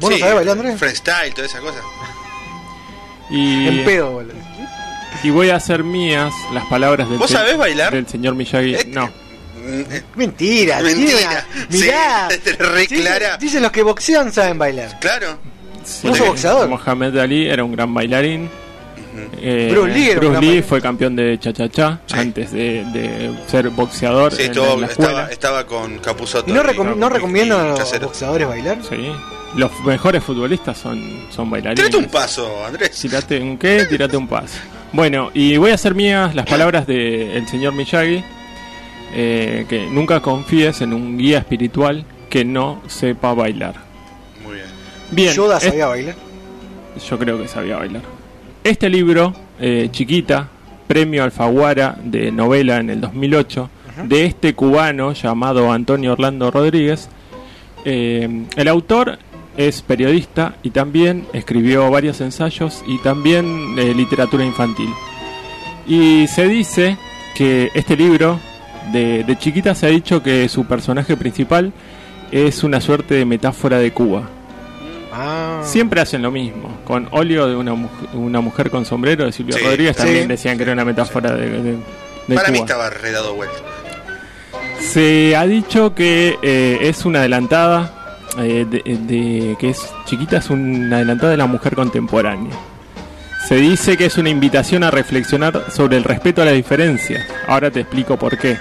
¿Vos 0.00 0.12
Sí, 0.12 0.20
no 0.20 0.26
sabés 0.26 0.34
bailar, 0.34 0.56
Andrés? 0.58 0.78
Freestyle, 0.78 1.34
toda 1.34 1.46
esa 1.46 1.60
cosa. 1.60 1.78
Y, 3.30 3.68
En 3.68 3.84
pedo, 3.84 4.10
boludo. 4.12 4.34
y 5.22 5.30
voy 5.30 5.50
a 5.50 5.56
hacer 5.56 5.82
mías 5.84 6.32
las 6.52 6.64
palabras 6.66 7.08
del, 7.08 7.18
¿Vos 7.18 7.30
sabés 7.30 7.56
bailar? 7.56 7.92
del 7.92 8.06
señor 8.06 8.34
Miyagi. 8.34 8.74
Eh, 8.74 8.84
No, 8.88 9.10
Mm, 9.66 9.82
Mentira, 10.16 10.80
Mentira. 10.82 11.46
Mirá. 11.70 12.28
Sí, 12.44 12.50
re 12.58 12.80
Dicen- 12.82 13.00
clara. 13.00 13.36
Dicen 13.38 13.62
los 13.62 13.72
que 13.72 13.82
boxean 13.82 14.30
saben 14.30 14.58
bailar. 14.58 14.98
Claro. 15.00 15.38
sí, 15.84 16.06
¿Vos 16.06 16.18
sos 16.18 16.26
boxeador? 16.28 16.68
Mohamed 16.68 17.16
Ali 17.16 17.46
era 17.48 17.64
un 17.64 17.72
gran 17.72 17.94
bailarín. 17.94 18.50
Eh, 19.40 19.68
Bruce 19.70 19.92
Lee 19.94 20.14
Bruce 20.16 20.62
fue 20.62 20.80
campeón 20.80 21.14
de 21.16 21.38
cha-cha-cha 21.38 22.00
Sí. 22.06 22.14
antes 22.18 22.52
de, 22.52 22.84
de 22.92 23.30
ser 23.46 23.68
boxeador 23.70 24.32
Sí, 24.32 24.42
en, 24.44 24.50
estuvo- 24.52 24.80
la 24.80 24.86
escuela. 24.86 25.10
estaba, 25.30 25.30
estaba 25.32 25.66
con 25.66 25.98
Capuzoto. 25.98 26.50
¿Y 26.50 26.52
no, 26.52 26.60
y- 26.62 26.64
recom- 26.64 26.96
no 26.96 27.06
y- 27.06 27.10
recomiendan 27.10 27.60
a 27.60 27.68
los 27.70 28.00
boxeadores 28.00 28.48
bailar? 28.48 28.78
Sí. 28.88 29.10
Los 29.56 29.70
mejores 29.84 30.22
futbolistas 30.24 30.76
son, 30.78 31.26
son 31.30 31.48
bailarines. 31.50 31.84
Tírate 31.84 31.96
un 32.04 32.10
paso, 32.10 32.64
Andrés. 32.66 32.90
Tirate 32.98 33.40
un 33.40 33.56
qué, 33.56 33.86
tirate 33.88 34.16
un 34.16 34.26
paso. 34.26 34.58
Bueno, 34.92 35.30
y 35.32 35.56
voy 35.56 35.70
a 35.70 35.74
hacer 35.74 35.94
mías 35.94 36.34
las 36.34 36.46
palabras 36.46 36.86
del 36.86 37.46
señor 37.48 37.72
Miyagi, 37.74 38.24
eh, 39.14 39.66
que 39.68 39.86
nunca 39.86 40.20
confíes 40.20 40.80
en 40.80 40.92
un 40.92 41.16
guía 41.18 41.38
espiritual 41.38 42.04
que 42.28 42.44
no 42.44 42.82
sepa 42.88 43.32
bailar. 43.32 43.74
Muy 44.44 44.54
bien. 44.54 44.66
Bien, 45.12 45.32
Yoda 45.34 45.60
sabía 45.60 45.86
bailar. 45.86 46.16
yo 47.08 47.18
creo 47.18 47.38
que 47.40 47.46
sabía 47.48 47.76
bailar. 47.76 48.02
Este 48.64 48.88
libro, 48.88 49.34
eh, 49.60 49.90
Chiquita, 49.90 50.48
premio 50.86 51.22
Alfaguara 51.22 51.98
de 52.02 52.32
novela 52.32 52.78
en 52.78 52.88
el 52.88 52.98
2008, 52.98 53.68
de 54.04 54.24
este 54.24 54.54
cubano 54.54 55.12
llamado 55.12 55.70
Antonio 55.70 56.14
Orlando 56.14 56.50
Rodríguez, 56.50 57.10
eh, 57.84 58.46
el 58.56 58.68
autor 58.68 59.18
es 59.58 59.82
periodista 59.82 60.54
y 60.62 60.70
también 60.70 61.26
escribió 61.34 61.90
varios 61.90 62.22
ensayos 62.22 62.82
y 62.86 62.96
también 63.02 63.78
eh, 63.78 63.92
literatura 63.94 64.46
infantil. 64.46 64.88
Y 65.86 66.26
se 66.28 66.48
dice 66.48 66.96
que 67.34 67.70
este 67.74 67.98
libro, 67.98 68.40
de, 68.94 69.24
de 69.24 69.36
chiquita 69.36 69.74
se 69.74 69.88
ha 69.88 69.90
dicho 69.90 70.22
que 70.22 70.48
su 70.48 70.64
personaje 70.64 71.18
principal 71.18 71.74
es 72.32 72.64
una 72.64 72.80
suerte 72.80 73.12
de 73.12 73.26
metáfora 73.26 73.78
de 73.78 73.92
Cuba. 73.92 74.30
Ah. 75.16 75.62
Siempre 75.64 76.00
hacen 76.00 76.22
lo 76.22 76.30
mismo. 76.32 76.80
Con 76.84 77.06
óleo 77.12 77.46
de 77.46 77.54
una, 77.54 77.72
una 78.14 78.40
mujer 78.40 78.68
con 78.70 78.84
sombrero 78.84 79.24
de 79.24 79.32
Silvia 79.32 79.56
Sí, 79.56 79.64
Rodríguez 79.64 79.96
sí. 79.96 80.02
también 80.02 80.26
decían 80.28 80.56
que 80.56 80.64
era 80.64 80.72
una 80.72 80.84
metáfora 80.84 81.34
de, 81.36 81.50
de- 81.62 81.76
de 82.26 82.34
Para 82.34 82.50
mí 82.50 82.58
estaba 82.58 82.90
redado 82.90 83.34
vuelto. 83.34 83.54
Se 84.80 85.36
ha 85.36 85.46
dicho 85.46 85.94
que 85.94 86.36
eh, 86.42 86.78
es 86.82 87.04
una 87.04 87.20
adelantada, 87.20 88.18
eh, 88.38 88.66
de, 88.68 88.82
de- 88.84 89.56
que 89.58 89.70
es 89.70 89.80
chiquita, 90.04 90.38
es 90.38 90.50
una 90.50 90.96
adelantada 90.96 91.30
de 91.32 91.38
la 91.38 91.46
mujer 91.46 91.74
contemporánea. 91.74 92.52
Se 93.48 93.56
dice 93.56 93.96
que 93.96 94.06
es 94.06 94.16
una 94.16 94.30
invitación 94.30 94.84
a 94.84 94.90
reflexionar 94.90 95.70
sobre 95.70 95.96
el 95.96 96.04
respeto 96.04 96.42
a 96.42 96.44
la 96.46 96.52
diferencia. 96.52 97.26
Ahora 97.46 97.70
te 97.70 97.80
explico 97.80 98.18
por 98.18 98.38
qué. 98.38 98.56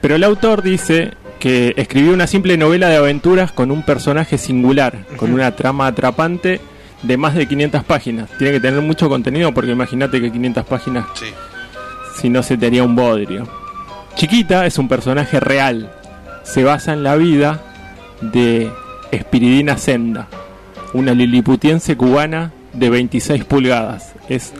Pero 0.00 0.14
el 0.16 0.24
autor 0.24 0.62
dice 0.62 1.12
que 1.40 1.74
escribió 1.76 2.12
una 2.12 2.26
simple 2.26 2.56
novela 2.56 2.88
de 2.88 2.96
aventuras 2.96 3.50
con 3.50 3.70
un 3.70 3.82
personaje 3.82 4.38
singular, 4.38 5.06
con 5.16 5.32
una 5.32 5.56
trama 5.56 5.86
atrapante 5.88 6.60
de 7.02 7.16
más 7.16 7.34
de 7.34 7.48
500 7.48 7.82
páginas. 7.84 8.28
Tiene 8.38 8.52
que 8.52 8.60
tener 8.60 8.80
mucho 8.82 9.08
contenido 9.08 9.52
porque 9.52 9.72
imagínate 9.72 10.20
que 10.20 10.30
500 10.30 10.64
páginas 10.66 11.06
Sí. 11.14 11.26
si 12.20 12.28
no 12.28 12.42
se 12.42 12.56
te 12.58 12.66
haría 12.66 12.84
un 12.84 12.94
bodrio. 12.94 13.48
Chiquita 14.16 14.66
es 14.66 14.76
un 14.78 14.86
personaje 14.88 15.40
real. 15.40 15.90
Se 16.42 16.62
basa 16.62 16.92
en 16.92 17.02
la 17.02 17.16
vida 17.16 17.62
de 18.20 18.70
Espiridina 19.10 19.78
Senda, 19.78 20.28
una 20.92 21.12
liliputiense 21.14 21.96
cubana 21.96 22.52
de 22.74 22.90
26 22.90 23.44
pulgadas. 23.44 24.12
Es 24.28 24.52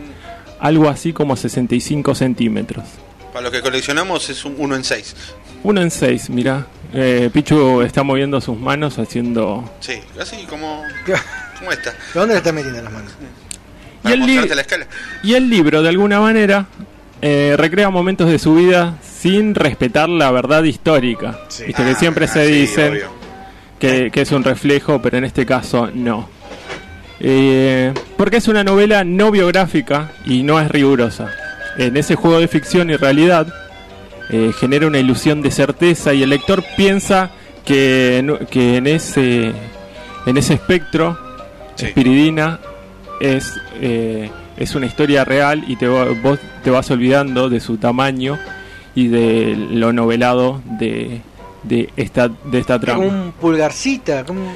algo 0.59 0.89
así 0.89 1.13
como 1.13 1.35
65 1.35 2.15
centímetros. 2.15 2.85
Para 3.31 3.43
los 3.43 3.51
que 3.51 3.61
coleccionamos 3.61 4.29
es 4.29 4.43
un 4.45 4.55
1 4.57 4.75
en 4.75 4.83
6. 4.83 5.15
Uno 5.63 5.81
en 5.81 5.91
6, 5.91 6.29
mira. 6.29 6.65
Eh, 6.93 7.29
Pichu 7.31 7.81
está 7.81 8.03
moviendo 8.03 8.41
sus 8.41 8.57
manos 8.59 8.99
haciendo... 8.99 9.63
Sí, 9.79 9.93
así 10.19 10.45
como, 10.49 10.83
esta. 11.71 11.91
¿De 11.91 11.97
dónde 12.13 12.33
le 12.33 12.37
estás 12.39 12.53
metiendo 12.53 12.81
las 12.81 12.91
manos? 12.91 13.11
Y 13.21 14.03
Para 14.03 14.15
el, 14.15 14.49
la 14.55 14.61
escala. 14.61 14.87
y 15.23 15.33
el 15.35 15.49
libro, 15.49 15.81
de 15.83 15.89
alguna 15.89 16.19
manera, 16.19 16.65
eh, 17.21 17.55
recrea 17.57 17.89
momentos 17.91 18.29
de 18.29 18.39
su 18.39 18.55
vida 18.55 18.97
sin 19.03 19.53
respetar 19.55 20.09
la 20.09 20.31
verdad 20.31 20.63
histórica. 20.63 21.39
Viste 21.47 21.73
que 21.83 21.91
Ah, 21.91 21.95
siempre 21.95 22.27
se 22.27 22.45
sí, 22.47 22.51
dicen 22.53 22.99
que, 23.79 24.09
que 24.11 24.21
es 24.21 24.31
un 24.31 24.43
reflejo, 24.43 25.01
pero 25.01 25.17
en 25.17 25.23
este 25.25 25.45
caso 25.45 25.89
no. 25.93 26.27
Eh, 27.19 27.93
porque 28.17 28.37
es 28.37 28.47
una 28.47 28.63
novela 28.63 29.03
no 29.03 29.29
biográfica 29.31 30.11
y 30.25 30.41
no 30.43 30.59
es 30.59 30.69
rigurosa. 30.69 31.29
En 31.77 31.95
ese 31.95 32.15
juego 32.15 32.39
de 32.39 32.47
ficción 32.47 32.89
y 32.89 32.95
realidad 32.97 33.47
eh, 34.31 34.51
genera 34.59 34.87
una 34.87 34.97
ilusión 34.99 35.41
de 35.41 35.51
certeza 35.51 36.13
y 36.13 36.23
el 36.23 36.29
lector 36.29 36.63
piensa 36.77 37.29
que, 37.65 38.17
en- 38.19 38.37
que 38.49 38.77
en 38.77 38.87
ese 38.87 39.51
en 40.25 40.37
ese 40.37 40.53
espectro 40.55 41.17
Espiridina 41.77 42.59
es 43.19 43.59
eh, 43.79 44.29
es 44.57 44.75
una 44.75 44.85
historia 44.85 45.25
real 45.25 45.63
y 45.67 45.75
te 45.75 45.87
va- 45.87 46.05
vos 46.21 46.39
te 46.63 46.69
vas 46.69 46.89
olvidando 46.91 47.49
de 47.49 47.59
su 47.59 47.77
tamaño 47.77 48.37
y 48.93 49.07
de 49.07 49.55
lo 49.71 49.93
novelado 49.93 50.61
de, 50.65 51.21
de 51.63 51.89
esta 51.97 52.27
de 52.27 52.59
esta 52.59 52.79
Como 52.79 52.85
trama. 52.85 53.03
un 53.05 53.31
pulgarcita, 53.31 54.23
como... 54.25 54.53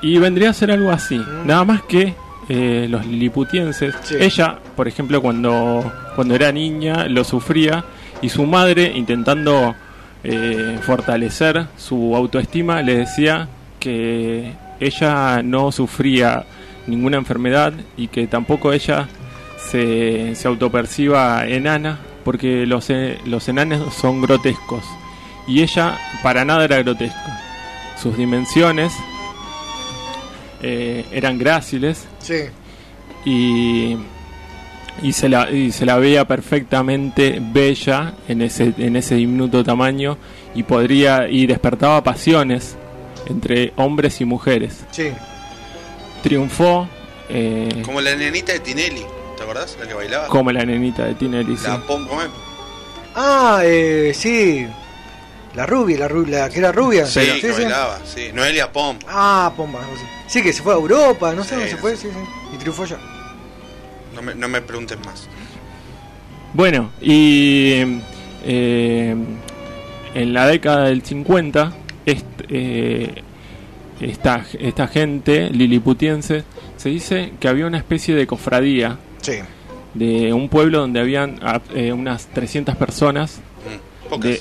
Y 0.00 0.18
vendría 0.18 0.50
a 0.50 0.52
ser 0.52 0.70
algo 0.70 0.90
así. 0.90 1.20
Nada 1.46 1.64
más 1.64 1.82
que 1.82 2.14
eh, 2.48 2.86
los 2.90 3.04
liliputienses. 3.06 3.94
Ella, 4.12 4.58
por 4.76 4.86
ejemplo, 4.86 5.20
cuando, 5.22 5.90
cuando 6.14 6.34
era 6.34 6.52
niña 6.52 7.06
lo 7.08 7.24
sufría 7.24 7.84
y 8.24 8.30
su 8.30 8.46
madre, 8.46 8.90
intentando 8.96 9.74
eh, 10.22 10.78
fortalecer 10.80 11.66
su 11.76 12.16
autoestima, 12.16 12.80
le 12.80 12.96
decía 12.96 13.48
que 13.78 14.50
ella 14.80 15.42
no 15.42 15.70
sufría 15.70 16.46
ninguna 16.86 17.18
enfermedad 17.18 17.74
y 17.98 18.08
que 18.08 18.26
tampoco 18.26 18.72
ella 18.72 19.08
se, 19.70 20.34
se 20.36 20.48
autoperciba 20.48 21.46
enana 21.46 21.98
porque 22.24 22.64
los, 22.64 22.88
eh, 22.88 23.18
los 23.26 23.46
enanos 23.50 23.92
son 23.92 24.22
grotescos 24.22 24.84
y 25.46 25.60
ella 25.60 25.98
para 26.22 26.46
nada 26.46 26.64
era 26.64 26.82
grotesca. 26.82 27.42
Sus 28.00 28.16
dimensiones 28.16 28.90
eh, 30.62 31.04
eran 31.12 31.36
gráciles 31.36 32.06
Sí. 32.20 32.44
y, 33.26 33.98
y, 35.02 35.12
se 35.12 35.28
la, 35.28 35.50
y 35.50 35.72
se 35.72 35.84
la 35.86 35.96
veía 35.98 36.24
perfectamente 36.26 37.38
bella 37.40 38.14
en 38.28 38.42
ese, 38.42 38.72
en 38.78 38.96
ese 38.96 39.14
diminuto 39.16 39.62
tamaño 39.64 40.16
y 40.54 40.62
podría 40.62 41.28
y 41.28 41.46
despertaba 41.46 42.02
pasiones 42.04 42.76
entre 43.26 43.72
hombres 43.76 44.20
y 44.20 44.24
mujeres. 44.24 44.84
Sí. 44.92 45.10
Triunfó 46.22 46.88
eh, 47.28 47.82
Como 47.84 48.00
la 48.00 48.14
nenita 48.14 48.52
de 48.52 48.60
Tinelli, 48.60 49.04
¿te 49.36 49.42
acordás? 49.42 49.76
La 49.80 49.86
que 49.86 49.94
bailaba. 49.94 50.28
como 50.28 50.52
la 50.52 50.64
nenita 50.64 51.04
de 51.04 51.14
Tinelli. 51.14 51.56
sí. 51.56 51.64
La 51.66 51.78
pom, 51.80 52.06
¿cómo 52.06 52.22
es? 52.22 52.28
Ah, 53.14 53.60
eh, 53.64 54.12
sí. 54.14 54.66
La 55.54 55.66
rubia, 55.66 55.96
la, 55.98 56.08
ru- 56.08 56.26
la 56.26 56.48
que 56.50 56.58
era 56.58 56.72
rubia. 56.72 57.06
Sí, 57.06 57.20
que 57.40 57.52
bailaba, 57.52 58.00
sí. 58.04 58.30
Noelia 58.34 58.72
Pom. 58.72 58.98
Ah, 59.06 59.52
pomba. 59.56 59.78
Sí, 60.26 60.42
que 60.42 60.52
se 60.52 60.62
fue 60.62 60.72
a 60.74 60.76
Europa, 60.76 61.32
no 61.32 61.44
sé 61.44 61.50
Sí, 61.50 61.54
dónde 61.54 61.70
se 61.70 61.76
fue, 61.76 61.96
sí, 61.96 62.08
sí. 62.12 62.18
Y 62.54 62.58
triunfó 62.58 62.84
ya. 62.86 62.96
No 64.14 64.22
me, 64.22 64.34
no 64.34 64.48
me 64.48 64.60
preguntes 64.60 64.98
más. 65.04 65.28
Bueno, 66.52 66.90
y 67.00 67.82
eh, 68.44 69.16
en 70.14 70.32
la 70.32 70.46
década 70.46 70.84
del 70.86 71.02
50, 71.02 71.72
est- 72.06 72.24
eh, 72.48 73.22
esta, 74.00 74.44
esta 74.58 74.86
gente 74.86 75.50
liliputiense 75.50 76.44
se 76.76 76.88
dice 76.90 77.32
que 77.40 77.48
había 77.48 77.66
una 77.66 77.78
especie 77.78 78.14
de 78.14 78.26
cofradía 78.26 78.98
Sí. 79.22 79.34
de 79.94 80.32
un 80.32 80.48
pueblo 80.48 80.80
donde 80.80 81.00
habían 81.00 81.38
ah, 81.42 81.60
eh, 81.74 81.92
unas 81.92 82.26
300 82.28 82.76
personas. 82.76 83.40
pocas. 84.08 84.30
De, 84.30 84.40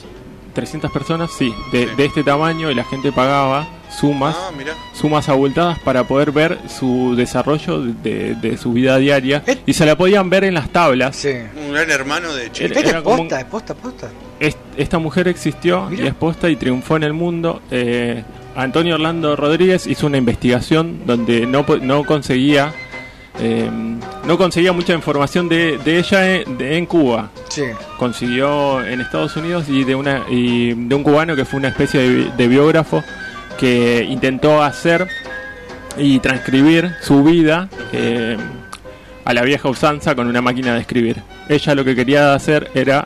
300 0.53 0.91
personas, 0.91 1.31
sí, 1.31 1.51
de, 1.71 1.87
de 1.95 2.05
este 2.05 2.23
tamaño 2.23 2.69
y 2.69 2.75
la 2.75 2.83
gente 2.83 3.11
pagaba 3.11 3.67
sumas, 3.99 4.35
Ah, 4.37 4.51
sumas 4.93 5.29
abultadas 5.29 5.79
para 5.79 6.03
poder 6.05 6.31
ver 6.31 6.57
su 6.67 7.15
desarrollo 7.15 7.79
de, 7.81 8.35
de 8.35 8.57
su 8.57 8.73
vida 8.73 8.97
diaria 8.97 9.43
y 9.65 9.73
se 9.73 9.85
la 9.85 9.95
podían 9.95 10.29
ver 10.29 10.43
en 10.43 10.53
las 10.55 10.69
tablas. 10.69 11.25
Un 11.55 11.73
gran 11.73 11.89
hermano 11.89 12.33
de 12.33 12.51
Chile. 12.51 12.65
Era- 12.71 12.75
Este 12.79 12.89
era 12.89 12.97
es 12.99 13.03
como 13.03 13.17
posta, 13.17 13.39
es 13.39 13.45
posta, 13.45 13.73
posta. 13.75 14.09
Est- 14.39 14.57
esta 14.77 14.99
mujer 14.99 15.27
existió 15.27 15.89
y 15.91 16.05
es 16.05 16.13
posta 16.13 16.49
y 16.49 16.55
triunfó 16.55 16.95
en 16.97 17.03
el 17.03 17.13
mundo. 17.13 17.61
Eh, 17.71 18.23
Antonio 18.55 18.95
Orlando 18.95 19.35
Rodríguez 19.35 19.87
hizo 19.87 20.07
una 20.07 20.17
investigación 20.17 21.01
donde 21.05 21.45
no, 21.45 21.65
po- 21.65 21.77
no 21.77 22.03
conseguía 22.03 22.73
eh, 23.39 23.67
no 24.27 24.37
conseguía 24.37 24.71
mucha 24.73 24.93
información 24.93 25.49
de, 25.49 25.79
de 25.79 25.97
ella 25.97 26.35
en, 26.35 26.57
de- 26.57 26.77
en 26.77 26.85
Cuba. 26.85 27.31
Sí. 27.49 27.63
Consiguió 27.97 28.83
en 28.85 29.01
Estados 29.01 29.35
Unidos 29.37 29.65
y 29.69 29.83
de 29.83 29.95
una 29.95 30.23
y 30.29 30.73
de 30.73 30.93
un 30.93 31.01
cubano 31.03 31.35
que 31.35 31.45
fue 31.45 31.59
una 31.59 31.69
especie 31.69 31.99
de, 32.01 32.09
bi- 32.09 32.31
de 32.37 32.47
biógrafo 32.47 33.03
que 33.57 34.05
intentó 34.09 34.61
hacer 34.63 35.07
y 35.97 36.19
transcribir 36.19 36.91
su 37.01 37.23
vida 37.23 37.69
eh, 37.91 38.37
a 39.25 39.33
la 39.33 39.41
vieja 39.43 39.69
usanza 39.69 40.15
con 40.15 40.27
una 40.27 40.41
máquina 40.41 40.73
de 40.73 40.81
escribir. 40.81 41.21
Ella 41.49 41.75
lo 41.75 41.85
que 41.85 41.95
quería 41.95 42.33
hacer 42.33 42.69
era, 42.73 43.05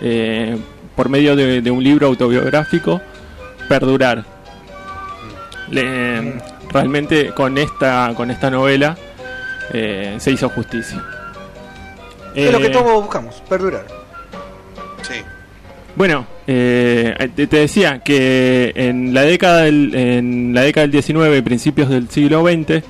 eh, 0.00 0.56
por 0.96 1.08
medio 1.08 1.36
de, 1.36 1.60
de 1.62 1.70
un 1.70 1.82
libro 1.82 2.06
autobiográfico, 2.08 3.00
perdurar. 3.68 4.24
Le- 5.70 6.34
realmente 6.70 7.30
con 7.30 7.56
esta, 7.56 8.12
con 8.16 8.30
esta 8.30 8.50
novela 8.50 8.96
eh, 9.72 10.16
se 10.18 10.32
hizo 10.32 10.48
justicia. 10.48 11.02
Es 12.34 12.50
lo 12.52 12.58
que 12.58 12.68
todos 12.70 13.00
buscamos, 13.00 13.42
perdurar. 13.48 13.86
Bueno, 15.96 16.26
eh, 16.46 17.14
te, 17.36 17.46
te 17.46 17.56
decía 17.58 18.00
que 18.00 18.72
en 18.74 19.14
la 19.14 19.22
década 19.22 19.62
del, 19.62 19.94
en 19.94 20.52
la 20.52 20.62
década 20.62 20.82
del 20.82 20.90
19 20.92 21.38
y 21.38 21.42
principios 21.42 21.88
del 21.88 22.08
siglo 22.08 22.42
XX 22.44 22.82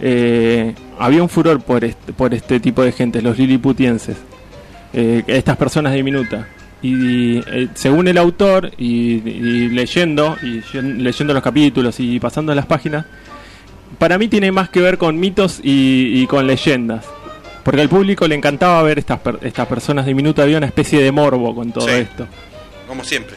eh, 0.00 0.72
había 0.98 1.22
un 1.22 1.28
furor 1.28 1.60
por 1.62 1.84
este, 1.84 2.12
por 2.12 2.32
este 2.34 2.60
tipo 2.60 2.82
de 2.84 2.92
gente, 2.92 3.20
los 3.20 3.36
liliputienses, 3.36 4.16
eh, 4.92 5.22
estas 5.26 5.56
personas 5.56 5.92
diminutas. 5.94 6.46
Y 6.82 7.38
eh, 7.38 7.68
según 7.74 8.08
el 8.08 8.18
autor, 8.18 8.70
y, 8.78 9.14
y 9.28 9.68
leyendo, 9.68 10.36
y 10.42 10.60
yen- 10.72 10.98
leyendo 10.98 11.32
los 11.34 11.42
capítulos 11.42 11.98
y 12.00 12.18
pasando 12.20 12.54
las 12.54 12.66
páginas, 12.66 13.06
para 13.98 14.18
mí 14.18 14.28
tiene 14.28 14.50
más 14.52 14.68
que 14.68 14.80
ver 14.80 14.98
con 14.98 15.18
mitos 15.18 15.60
y, 15.62 16.12
y 16.22 16.26
con 16.26 16.46
leyendas. 16.46 17.04
Porque 17.62 17.80
al 17.82 17.88
público 17.88 18.26
le 18.26 18.34
encantaba 18.34 18.82
ver 18.82 18.98
estas, 18.98 19.20
per- 19.20 19.38
estas 19.42 19.68
personas 19.68 20.06
diminutas, 20.06 20.42
había 20.44 20.58
una 20.58 20.66
especie 20.66 21.00
de 21.00 21.12
morbo 21.12 21.54
con 21.54 21.70
todo 21.70 21.86
Sí. 21.86 21.94
esto. 21.94 22.26
Como 22.92 23.04
siempre. 23.04 23.36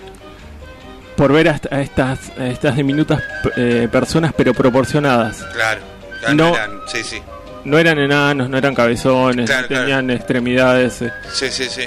Por 1.15 1.31
ver 1.31 1.47
a, 1.47 1.51
est- 1.55 1.71
a 1.71 1.79
estas, 1.79 2.29
a 2.37 2.47
estas 2.47 2.75
diminutas 2.75 3.23
eh, 3.55 3.87
personas 3.89 4.33
pero 4.35 4.53
proporcionadas. 4.53 5.37
Claro. 5.53 5.79
claro, 6.19 6.35
No. 6.35 6.53
eran- 6.53 6.79
sí, 6.87 7.03
sí. 7.03 7.21
No 7.63 7.77
eran 7.77 7.97
enanos, 7.97 8.49
no 8.49 8.57
eran 8.57 8.75
cabezones, 8.75 9.45
Claro, 9.49 9.61
no 9.61 9.67
claro. 9.69 9.83
tenían 9.85 10.09
extremidades. 10.09 11.01
eh. 11.03 11.11
Sí, 11.31 11.47
sí, 11.51 11.67
sí. 11.69 11.83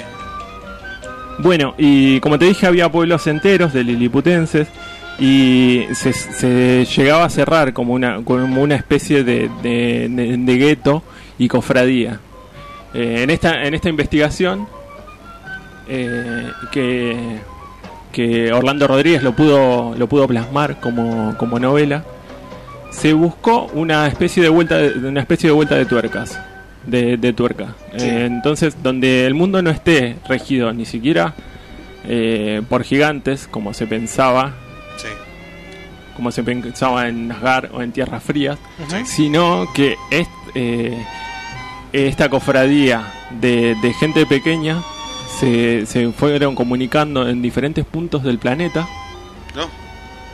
Bueno, 1.37 1.75
y 1.77 2.19
como 2.21 2.39
te 2.39 2.45
dije, 2.45 2.65
había 2.65 2.89
pueblos 2.89 3.27
enteros 3.27 3.71
de 3.71 3.83
liliputenses 3.83 4.67
y 5.19 5.85
se, 5.93 6.11
se 6.11 6.85
llegaba 6.85 7.25
a 7.25 7.29
cerrar 7.29 7.71
como 7.71 7.93
una, 7.93 8.23
como 8.23 8.63
una 8.63 8.77
especie 8.77 9.23
de, 9.23 9.47
de, 9.61 10.07
de- 10.09 10.37
de 10.37 10.57
gueto 10.57 11.03
y 11.37 11.47
cofradía. 11.47 12.19
Eh, 12.95 13.19
en, 13.21 13.29
esta, 13.29 13.61
en 13.63 13.75
esta 13.75 13.89
investigación, 13.89 14.67
eh, 15.87 16.51
que, 16.71 17.39
que 18.11 18.51
Orlando 18.51 18.87
Rodríguez 18.87 19.21
lo 19.23 19.33
pudo, 19.35 19.93
lo 19.97 20.07
pudo 20.09 20.27
plasmar 20.27 20.79
como, 20.79 21.35
como 21.37 21.59
novela, 21.59 22.03
se 22.91 23.13
buscó 23.13 23.69
una 23.73 24.07
especie 24.07 24.41
de 24.43 24.49
vuelta 24.49 24.77
de, 24.77 25.07
una 25.07 25.21
especie 25.21 25.49
de 25.49 25.53
vuelta 25.55 25.75
de 25.75 25.85
tuercas 25.85 26.39
de, 26.85 27.17
de 27.17 27.33
tuerca. 27.33 27.75
Eh, 27.93 28.25
entonces 28.25 28.81
donde 28.81 29.25
el 29.25 29.35
mundo 29.35 29.61
no 29.61 29.69
esté 29.69 30.15
regido 30.27 30.73
ni 30.73 30.85
siquiera 30.85 31.35
eh, 32.05 32.61
por 32.67 32.83
gigantes 32.83 33.47
como 33.47 33.73
se 33.73 33.85
pensaba 33.85 34.53
Sí. 34.97 35.07
como 36.15 36.31
se 36.31 36.43
pensaba 36.43 37.07
en 37.07 37.31
Asgard 37.31 37.69
o 37.73 37.81
en 37.81 37.91
tierras 37.91 38.23
frías 38.23 38.57
sino 39.05 39.67
que 39.73 39.95
es, 40.11 40.27
eh, 40.55 40.97
esta 41.93 42.27
cofradía 42.29 43.03
de, 43.39 43.75
de 43.81 43.93
gente 43.93 44.25
pequeña 44.25 44.81
se, 45.39 45.85
se 45.85 46.11
fueron 46.11 46.55
comunicando 46.55 47.27
en 47.27 47.41
diferentes 47.41 47.85
puntos 47.85 48.23
del 48.23 48.37
planeta 48.39 48.87
¿No? 49.55 49.67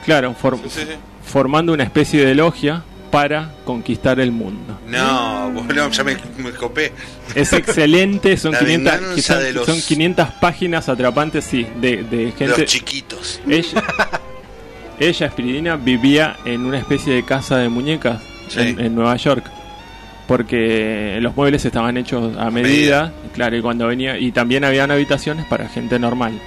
claro 0.05 0.33
for- 0.33 0.57
Sí, 0.57 0.69
sí, 0.69 0.79
sí. 0.81 0.95
formando 1.25 1.73
una 1.73 1.83
especie 1.83 2.25
de 2.25 2.35
logia 2.35 2.83
para 3.11 3.53
conquistar 3.63 4.19
el 4.19 4.33
mundo. 4.33 4.77
No, 4.89 5.49
bueno, 5.53 5.89
ya 5.89 6.03
me, 6.03 6.17
me 6.37 6.51
copé. 6.51 6.91
Es 7.33 7.53
excelente, 7.53 8.35
son 8.35 8.51
La 8.51 8.59
500, 8.59 8.91
venganza 8.93 9.15
que 9.15 9.21
son, 9.21 9.39
de 9.39 9.53
los- 9.53 9.65
son 9.65 9.79
500 9.81 10.29
páginas 10.41 10.89
atrapantes, 10.89 11.45
sí, 11.45 11.65
de, 11.79 12.03
de 12.03 12.33
gente. 12.37 12.47
Los 12.47 12.65
chiquitos. 12.65 13.39
Ella, 13.47 13.83
ella, 14.99 15.27
Espiridina, 15.27 15.75
vivía 15.77 16.35
en 16.43 16.65
una 16.65 16.77
especie 16.77 17.13
de 17.13 17.23
casa 17.23 17.57
de 17.57 17.69
muñecas 17.69 18.21
en, 18.57 18.79
en 18.81 18.95
Nueva 18.95 19.15
York. 19.15 19.45
Porque 20.27 21.19
los 21.21 21.35
muebles 21.35 21.63
estaban 21.65 21.97
hechos 21.97 22.35
a 22.37 22.49
medida, 22.49 23.13
claro, 23.33 23.55
y 23.57 23.61
cuando 23.61 23.87
venía. 23.87 24.17
Y 24.17 24.31
también 24.31 24.63
habían 24.63 24.89
habitaciones 24.91 25.45
para 25.45 25.69
gente 25.69 25.99
normal. 25.99 26.39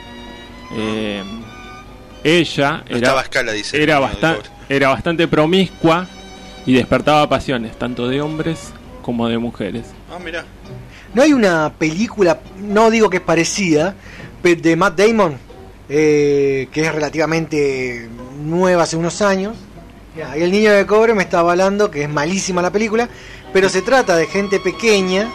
Eh, 0.76 1.22
ella 2.24 2.78
No 2.78 2.84
era, 2.88 2.96
estaba 2.96 3.20
a 3.20 3.22
escala, 3.24 3.52
dice. 3.52 3.80
era, 3.82 4.00
bastan- 4.00 4.38
era 4.68 4.88
bastante 4.88 5.28
promiscua 5.28 6.06
y 6.66 6.72
despertaba 6.74 7.28
pasiones, 7.28 7.78
tanto 7.78 8.08
de 8.08 8.20
hombres 8.20 8.72
como 9.02 9.28
de 9.28 9.38
mujeres. 9.38 9.86
Ah, 10.10 10.18
mira. 10.22 10.44
No 11.14 11.22
hay 11.22 11.32
una 11.32 11.72
película, 11.78 12.40
no 12.60 12.90
digo 12.90 13.08
que 13.08 13.18
es 13.18 13.22
parecida, 13.22 13.94
pero 14.42 14.60
de 14.60 14.76
Matt 14.76 14.98
Damon, 14.98 15.36
eh, 15.88 16.68
que 16.72 16.82
es 16.84 16.92
relativamente 16.94 18.08
nueva 18.42 18.82
hace 18.82 18.96
unos 18.96 19.22
años. 19.22 19.56
Y 20.36 20.42
el 20.42 20.50
niño 20.50 20.72
de 20.72 20.84
cobre 20.84 21.14
me 21.14 21.22
está 21.22 21.38
avalando 21.38 21.90
que 21.92 22.02
es 22.02 22.08
malísima 22.10 22.60
la 22.60 22.72
película, 22.72 23.08
pero 23.52 23.68
se 23.68 23.82
trata 23.82 24.16
de 24.16 24.26
gente 24.26 24.60
pequeña 24.60 25.30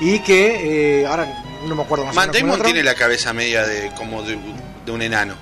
y 0.00 0.18
que, 0.20 1.00
eh, 1.02 1.06
ahora 1.06 1.42
no 1.66 1.74
me 1.76 1.82
acuerdo 1.82 2.04
más 2.06 2.14
Matt 2.14 2.34
Damon 2.36 2.60
tiene 2.62 2.82
la 2.82 2.94
cabeza 2.94 3.32
media 3.32 3.64
de 3.66 3.90
como 3.96 4.22
de, 4.22 4.36
de 4.84 4.92
un 4.92 5.00
enano. 5.02 5.34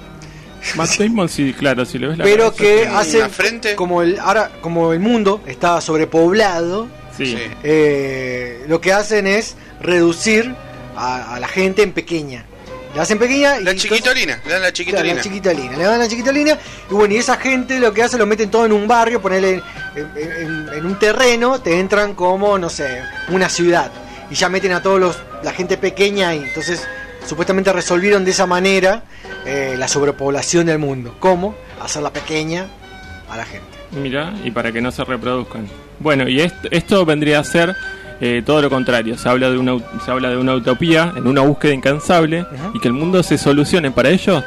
Matt 0.74 0.96
Damon, 0.98 1.28
sí, 1.28 1.54
claro, 1.58 1.84
si 1.86 1.98
le 1.98 2.08
ves 2.08 2.18
la 2.18 2.24
pero 2.24 2.52
cabeza, 2.52 2.62
que 2.62 2.86
hace 2.88 3.28
frente. 3.30 3.74
como 3.76 4.02
el 4.02 4.18
ahora 4.20 4.50
como 4.60 4.92
el 4.92 5.00
mundo 5.00 5.40
está 5.46 5.80
sobrepoblado 5.80 6.88
Sí. 7.16 7.36
eh, 7.62 8.64
lo 8.68 8.80
que 8.80 8.92
hacen 8.92 9.26
es 9.26 9.56
reducir 9.80 10.54
a, 10.96 11.34
a 11.34 11.40
la 11.40 11.48
gente 11.48 11.82
en 11.82 11.92
pequeña 11.92 12.44
la 12.94 13.02
hacen 13.02 13.18
pequeña 13.18 13.58
y 13.60 13.64
La 13.64 13.74
chiquitolina, 13.74 14.40
le 14.44 14.50
dan 14.52 14.62
la 14.62 14.72
Claro, 14.72 14.72
chiquitolina. 14.72 15.14
la 15.14 15.20
chiquitolina, 15.22 15.76
le 15.76 15.84
dan 15.84 15.98
la 16.00 16.08
chiquitolina 16.08 16.58
y 16.90 16.94
bueno, 16.94 17.14
y 17.14 17.18
esa 17.18 17.36
gente 17.36 17.78
lo 17.78 17.92
que 17.92 18.02
hace 18.02 18.18
lo 18.18 18.26
meten 18.26 18.50
todo 18.50 18.66
en 18.66 18.72
un 18.72 18.88
barrio, 18.88 19.20
ponerle 19.22 19.62
en, 19.94 20.10
en- 20.16 20.68
en 20.74 20.86
un 20.86 20.98
terreno, 20.98 21.60
te 21.60 21.78
entran 21.78 22.14
como, 22.14 22.58
no 22.58 22.68
sé, 22.68 23.02
una 23.28 23.48
ciudad 23.48 23.90
y 24.30 24.34
ya 24.34 24.48
meten 24.48 24.72
a 24.72 24.82
todos 24.82 24.98
los 25.00 25.18
la 25.42 25.52
gente 25.52 25.76
pequeña 25.78 26.28
ahí. 26.30 26.42
Entonces, 26.46 26.86
supuestamente 27.26 27.72
resolvieron 27.72 28.24
de 28.24 28.30
esa 28.32 28.46
manera 28.46 29.04
eh, 29.46 29.74
la 29.78 29.88
sobrepoblación 29.88 30.66
del 30.66 30.78
mundo. 30.78 31.16
¿Cómo? 31.20 31.54
Hacerla 31.80 32.12
pequeña 32.12 32.66
a 33.30 33.36
la 33.36 33.44
gente. 33.44 33.66
Mira, 33.92 34.32
y 34.44 34.50
para 34.50 34.70
que 34.72 34.80
no 34.80 34.90
se 34.92 35.02
reproduzcan. 35.04 35.68
Bueno, 35.98 36.28
y 36.28 36.40
est- 36.40 36.66
esto 36.70 37.04
vendría 37.06 37.40
a 37.40 37.44
ser 37.44 37.74
eh, 38.20 38.42
todo 38.44 38.62
lo 38.62 38.70
contrario. 38.70 39.16
Se 39.16 39.28
habla, 39.28 39.50
de 39.50 39.58
una, 39.58 39.78
se 40.04 40.10
habla 40.10 40.30
de 40.30 40.36
una 40.36 40.54
utopía, 40.54 41.12
en 41.16 41.26
una 41.26 41.42
búsqueda 41.42 41.72
incansable, 41.72 42.46
y 42.74 42.80
que 42.80 42.88
el 42.88 42.94
mundo 42.94 43.22
se 43.22 43.38
solucione 43.38 43.90
para 43.90 44.10
ello. 44.10 44.42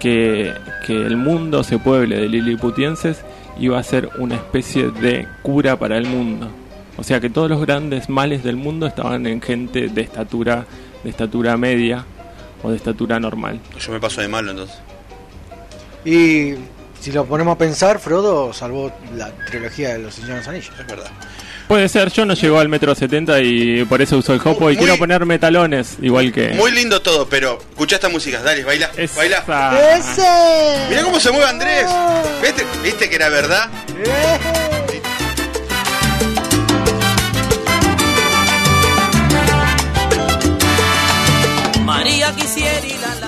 Que, 0.00 0.52
que 0.86 0.92
el 0.92 1.16
mundo 1.16 1.64
se 1.64 1.78
pueble 1.78 2.16
de 2.20 2.28
liliputienses 2.28 3.24
iba 3.58 3.78
a 3.78 3.82
ser 3.82 4.10
una 4.18 4.34
especie 4.34 4.90
de 4.90 5.26
cura 5.42 5.78
para 5.78 5.96
el 5.96 6.06
mundo. 6.06 6.50
O 6.96 7.02
sea 7.02 7.20
que 7.20 7.30
todos 7.30 7.48
los 7.48 7.60
grandes 7.60 8.08
males 8.08 8.42
del 8.42 8.56
mundo 8.56 8.86
estaban 8.86 9.26
en 9.26 9.40
gente 9.40 9.88
de 9.88 10.00
estatura, 10.00 10.66
de 11.02 11.10
estatura 11.10 11.56
media 11.56 12.04
o 12.62 12.70
de 12.70 12.76
estatura 12.76 13.20
normal. 13.20 13.60
Yo 13.78 13.92
me 13.92 14.00
paso 14.00 14.20
de 14.20 14.28
malo 14.28 14.50
entonces. 14.50 14.78
Y 16.04 16.54
si 17.00 17.12
lo 17.12 17.24
ponemos 17.26 17.54
a 17.56 17.58
pensar, 17.58 17.98
Frodo 17.98 18.52
salvó 18.52 18.92
la 19.14 19.30
trilogía 19.46 19.94
de 19.94 19.98
los 19.98 20.14
Señores 20.14 20.46
Anillos. 20.48 20.72
Es 20.78 20.86
verdad. 20.86 21.10
Puede 21.68 21.88
ser, 21.88 22.12
yo 22.12 22.24
no 22.24 22.34
llegó 22.34 22.60
al 22.60 22.68
metro 22.68 22.94
70 22.94 23.40
y 23.40 23.84
por 23.86 24.00
eso 24.00 24.18
usó 24.18 24.34
el 24.34 24.40
hopo 24.44 24.70
y 24.70 24.76
quiero 24.76 24.96
ponerme 24.96 25.38
talones, 25.38 25.96
igual 26.00 26.32
que... 26.32 26.50
Muy 26.50 26.70
lindo 26.70 27.02
todo, 27.02 27.28
pero 27.28 27.58
escucha 27.70 27.96
esta 27.96 28.08
música, 28.08 28.40
dale, 28.40 28.62
baila, 28.62 28.90
baila. 29.16 29.96
¡Ese! 29.96 30.86
Mirá 30.88 31.02
cómo 31.02 31.18
se 31.18 31.32
mueve 31.32 31.46
Andrés. 31.46 31.86
¿Viste, 32.40 32.64
¿Viste 32.84 33.10
que 33.10 33.16
era 33.16 33.28
verdad? 33.28 33.68
María 41.84 42.32
quisiera 42.34 42.86
ir 42.86 43.04
a 43.04 43.14
la 43.20 43.25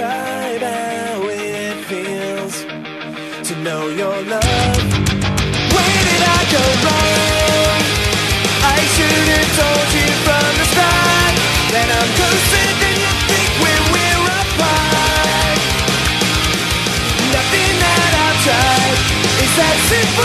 describe 0.00 0.62
how 0.62 1.20
it 1.28 1.76
feels 1.84 2.64
to 3.48 3.54
know 3.60 3.88
your 3.88 4.16
love. 4.32 4.80
Where 5.74 6.00
did 6.08 6.22
I 6.24 6.40
go 6.56 6.64
wrong? 6.84 7.80
I 8.64 8.78
should 8.94 9.28
have 9.34 9.50
told 9.60 9.88
you 9.98 10.08
from 10.24 10.48
the 10.56 10.66
start 10.72 11.34
that 11.74 11.88
I'm 11.98 12.10
closer 12.16 12.68
than 12.80 12.94
you 13.04 13.12
think 13.28 13.50
when 13.60 13.82
we're 13.92 14.24
apart. 14.40 15.58
Nothing 17.36 17.74
that 17.84 18.12
I've 18.24 18.40
tried 18.46 18.98
is 19.44 19.54
as 19.68 19.78
simple 19.92 20.19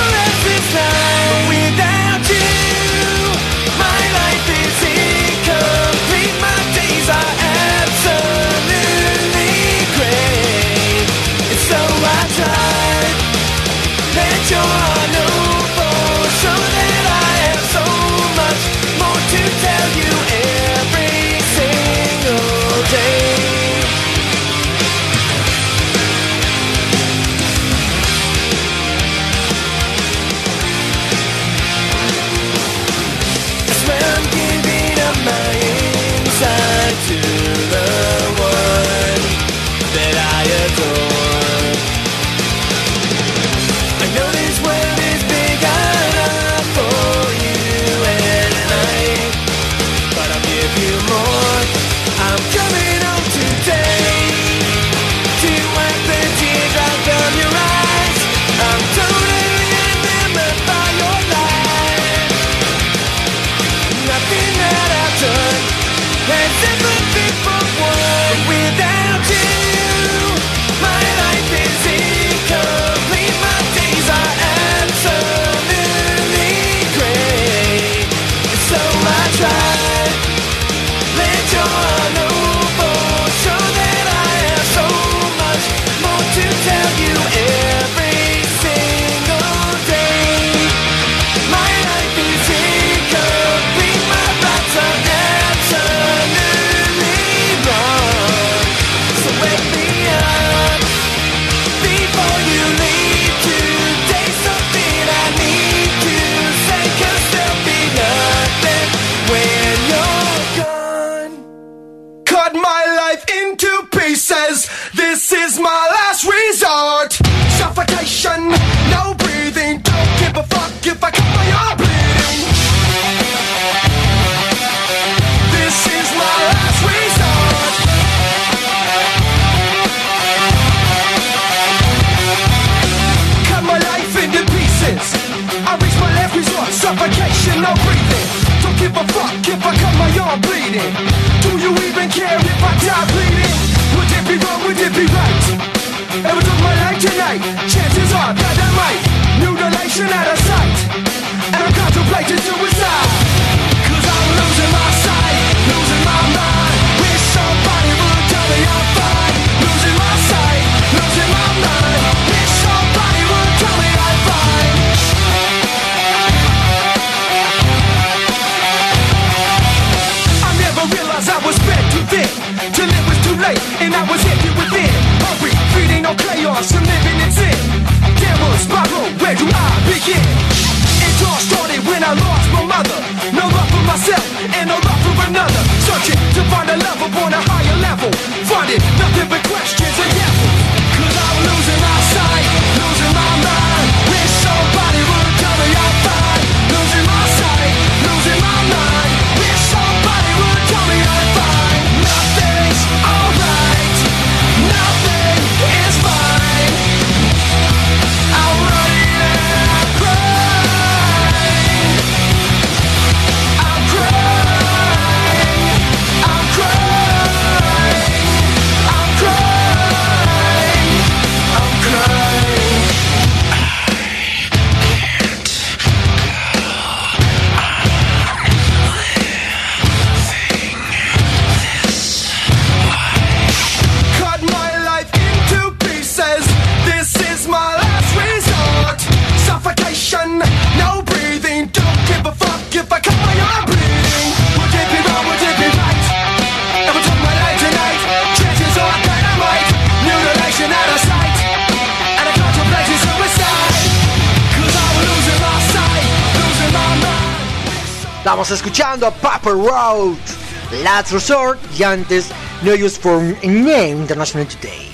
Last 260.96 261.12
Resort 261.12 261.60
y 261.78 261.84
antes 261.84 262.28
No 262.62 262.72
Use 262.72 262.98
for 262.98 263.22
Name 263.44 263.90
International 263.90 264.48
Today. 264.48 264.90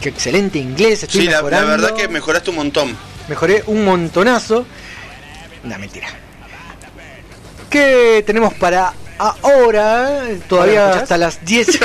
Qué 0.00 0.10
excelente 0.10 0.60
inglés, 0.60 1.02
estoy 1.02 1.22
Sí, 1.22 1.26
la, 1.26 1.42
verdad 1.42 1.92
que 1.96 2.06
mejoraste 2.06 2.50
un 2.50 2.56
montón. 2.56 2.96
Mejoré 3.26 3.64
un 3.66 3.84
montonazo. 3.84 4.64
Una 5.64 5.76
mentira. 5.76 6.06
¿Qué 7.68 8.22
tenemos 8.24 8.54
para 8.54 8.92
ahora? 9.18 10.28
Todavía 10.48 10.86
¿Ahora 10.86 11.00
hasta 11.02 11.18
las 11.18 11.44
10. 11.44 11.80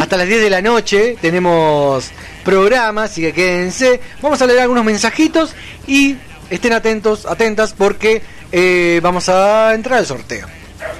hasta 0.00 0.16
las 0.16 0.28
10 0.28 0.42
de 0.42 0.50
la 0.50 0.62
noche 0.62 1.16
tenemos 1.20 2.10
programa, 2.44 3.04
así 3.04 3.22
que 3.22 3.32
quédense. 3.32 4.00
Vamos 4.22 4.40
a 4.40 4.46
leer 4.46 4.60
algunos 4.60 4.84
mensajitos 4.84 5.52
y 5.88 6.14
estén 6.48 6.74
atentos, 6.74 7.26
atentas 7.26 7.74
porque 7.76 8.22
eh, 8.52 9.00
vamos 9.02 9.28
a 9.28 9.74
entrar 9.74 9.98
al 9.98 10.06
sorteo. 10.06 10.45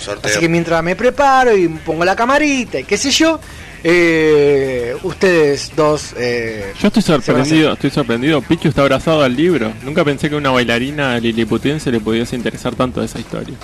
Sorteo. 0.07 0.31
Así 0.31 0.41
que 0.41 0.49
mientras 0.49 0.83
me 0.83 0.97
preparo 0.97 1.57
y 1.57 1.69
pongo 1.69 2.05
la 2.05 2.17
camarita 2.17 2.79
y 2.81 2.85
qué 2.85 2.97
sé 2.97 3.11
yo, 3.11 3.39
eh, 3.85 4.97
ustedes 5.03 5.71
dos... 5.77 6.15
eh, 6.17 6.73
Yo 6.81 6.89
estoy 6.89 7.01
a 7.03 7.07
sorprendido, 7.07 7.73
estoy 7.75 7.91
sorprendido. 7.91 8.41
Pichu 8.43 8.69
está 8.69 8.83
abrazado 8.83 9.23
al 9.23 9.37
libro. 9.37 9.73
Nunca 9.83 10.05
pensé 10.05 10.29
que 10.29 10.35
a 10.35 10.39
una 10.39 10.51
bailarina 10.51 11.19
liliputense 11.21 11.91
le 11.93 12.01
pudiese 12.01 12.35
interesar 12.37 12.75
tanto 12.75 13.03
esa 13.03 13.19
historia. 13.19 13.55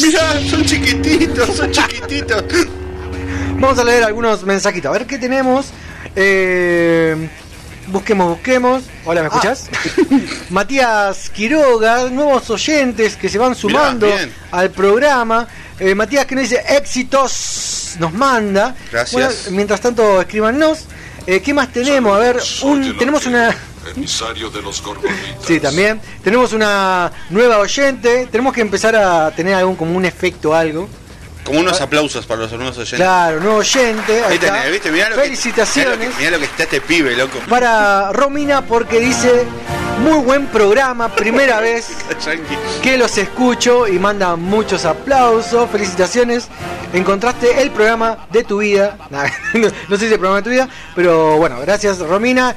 Mirá, 0.00 0.40
son 0.48 0.64
chiquititos, 0.64 1.56
son 1.56 1.70
chiquititos. 1.72 2.44
Vamos 3.58 3.78
a 3.78 3.84
leer 3.84 4.04
algunos 4.04 4.44
mensajitos. 4.44 4.88
A 4.88 4.92
ver 4.92 5.06
qué 5.06 5.18
tenemos. 5.18 5.66
Eh, 6.14 7.28
busquemos, 7.88 8.28
busquemos. 8.30 8.84
Hola, 9.04 9.22
¿me 9.22 9.26
escuchás? 9.28 9.68
Matías 10.50 11.28
Quiroga, 11.30 12.08
nuevos 12.10 12.48
oyentes 12.50 13.16
que 13.16 13.28
se 13.28 13.38
van 13.38 13.54
sumando 13.54 14.06
al 14.52 14.70
programa. 14.70 15.48
Eh, 15.80 15.94
Matías 15.94 16.26
que 16.26 16.34
nos 16.34 16.42
dice 16.48 16.62
éxitos, 16.68 17.96
nos 18.00 18.12
manda. 18.12 18.74
Gracias. 18.90 19.12
Bueno, 19.12 19.56
mientras 19.56 19.80
tanto, 19.80 20.20
escríbanos. 20.20 20.86
Eh, 21.26 21.40
¿Qué 21.40 21.54
más 21.54 21.72
tenemos? 21.72 22.16
A 22.16 22.18
ver, 22.18 22.38
un, 22.62 22.96
tenemos 22.98 23.26
una... 23.26 23.54
Emisario 23.94 24.50
de 24.50 24.60
los 24.60 24.82
gorgonitas. 24.82 25.44
Sí, 25.46 25.60
también. 25.60 26.00
Tenemos 26.22 26.52
una 26.52 27.10
nueva 27.30 27.58
oyente. 27.58 28.26
Tenemos 28.30 28.52
que 28.52 28.60
empezar 28.60 28.96
a 28.96 29.30
tener 29.30 29.54
algún 29.54 29.76
como 29.76 29.96
un 29.96 30.04
efecto 30.04 30.54
algo. 30.54 30.88
Como 31.48 31.60
unos 31.60 31.80
aplausos 31.80 32.26
para 32.26 32.42
los 32.42 32.52
hermanos 32.52 32.76
oyentes. 32.76 32.98
Claro, 32.98 33.40
nuevo 33.40 33.58
oyente. 33.58 34.22
Ahí 34.24 34.38
tenés, 34.38 34.70
¿viste? 34.70 34.90
Mirá 34.92 35.10
lo, 35.10 35.16
que, 35.16 35.22
Felicitaciones. 35.22 35.98
mirá 35.98 36.06
lo 36.06 36.12
que, 36.12 36.18
mirá 36.18 36.30
lo 36.32 36.38
que 36.38 36.44
está 36.44 36.62
este 36.64 36.80
pibe, 36.80 37.16
loco. 37.16 37.38
para 37.48 38.12
Romina 38.12 38.62
porque 38.66 39.00
dice 39.00 39.44
muy 40.02 40.18
buen 40.20 40.46
programa, 40.46 41.08
primera 41.08 41.58
vez 41.68 41.88
que 42.82 42.96
los 42.96 43.18
escucho 43.18 43.88
y 43.88 43.98
manda 43.98 44.36
muchos 44.36 44.84
aplausos, 44.84 45.68
felicitaciones, 45.70 46.48
encontraste 46.92 47.60
el 47.62 47.70
programa 47.70 48.26
de 48.30 48.44
tu 48.44 48.58
vida, 48.58 48.96
Nah, 49.10 49.26
no, 49.54 49.68
no 49.88 49.96
sé 49.96 50.00
si 50.00 50.06
es 50.06 50.12
el 50.12 50.18
programa 50.18 50.36
de 50.36 50.42
tu 50.42 50.50
vida, 50.50 50.68
pero 50.94 51.36
bueno, 51.38 51.58
gracias 51.60 51.98
Romina, 51.98 52.54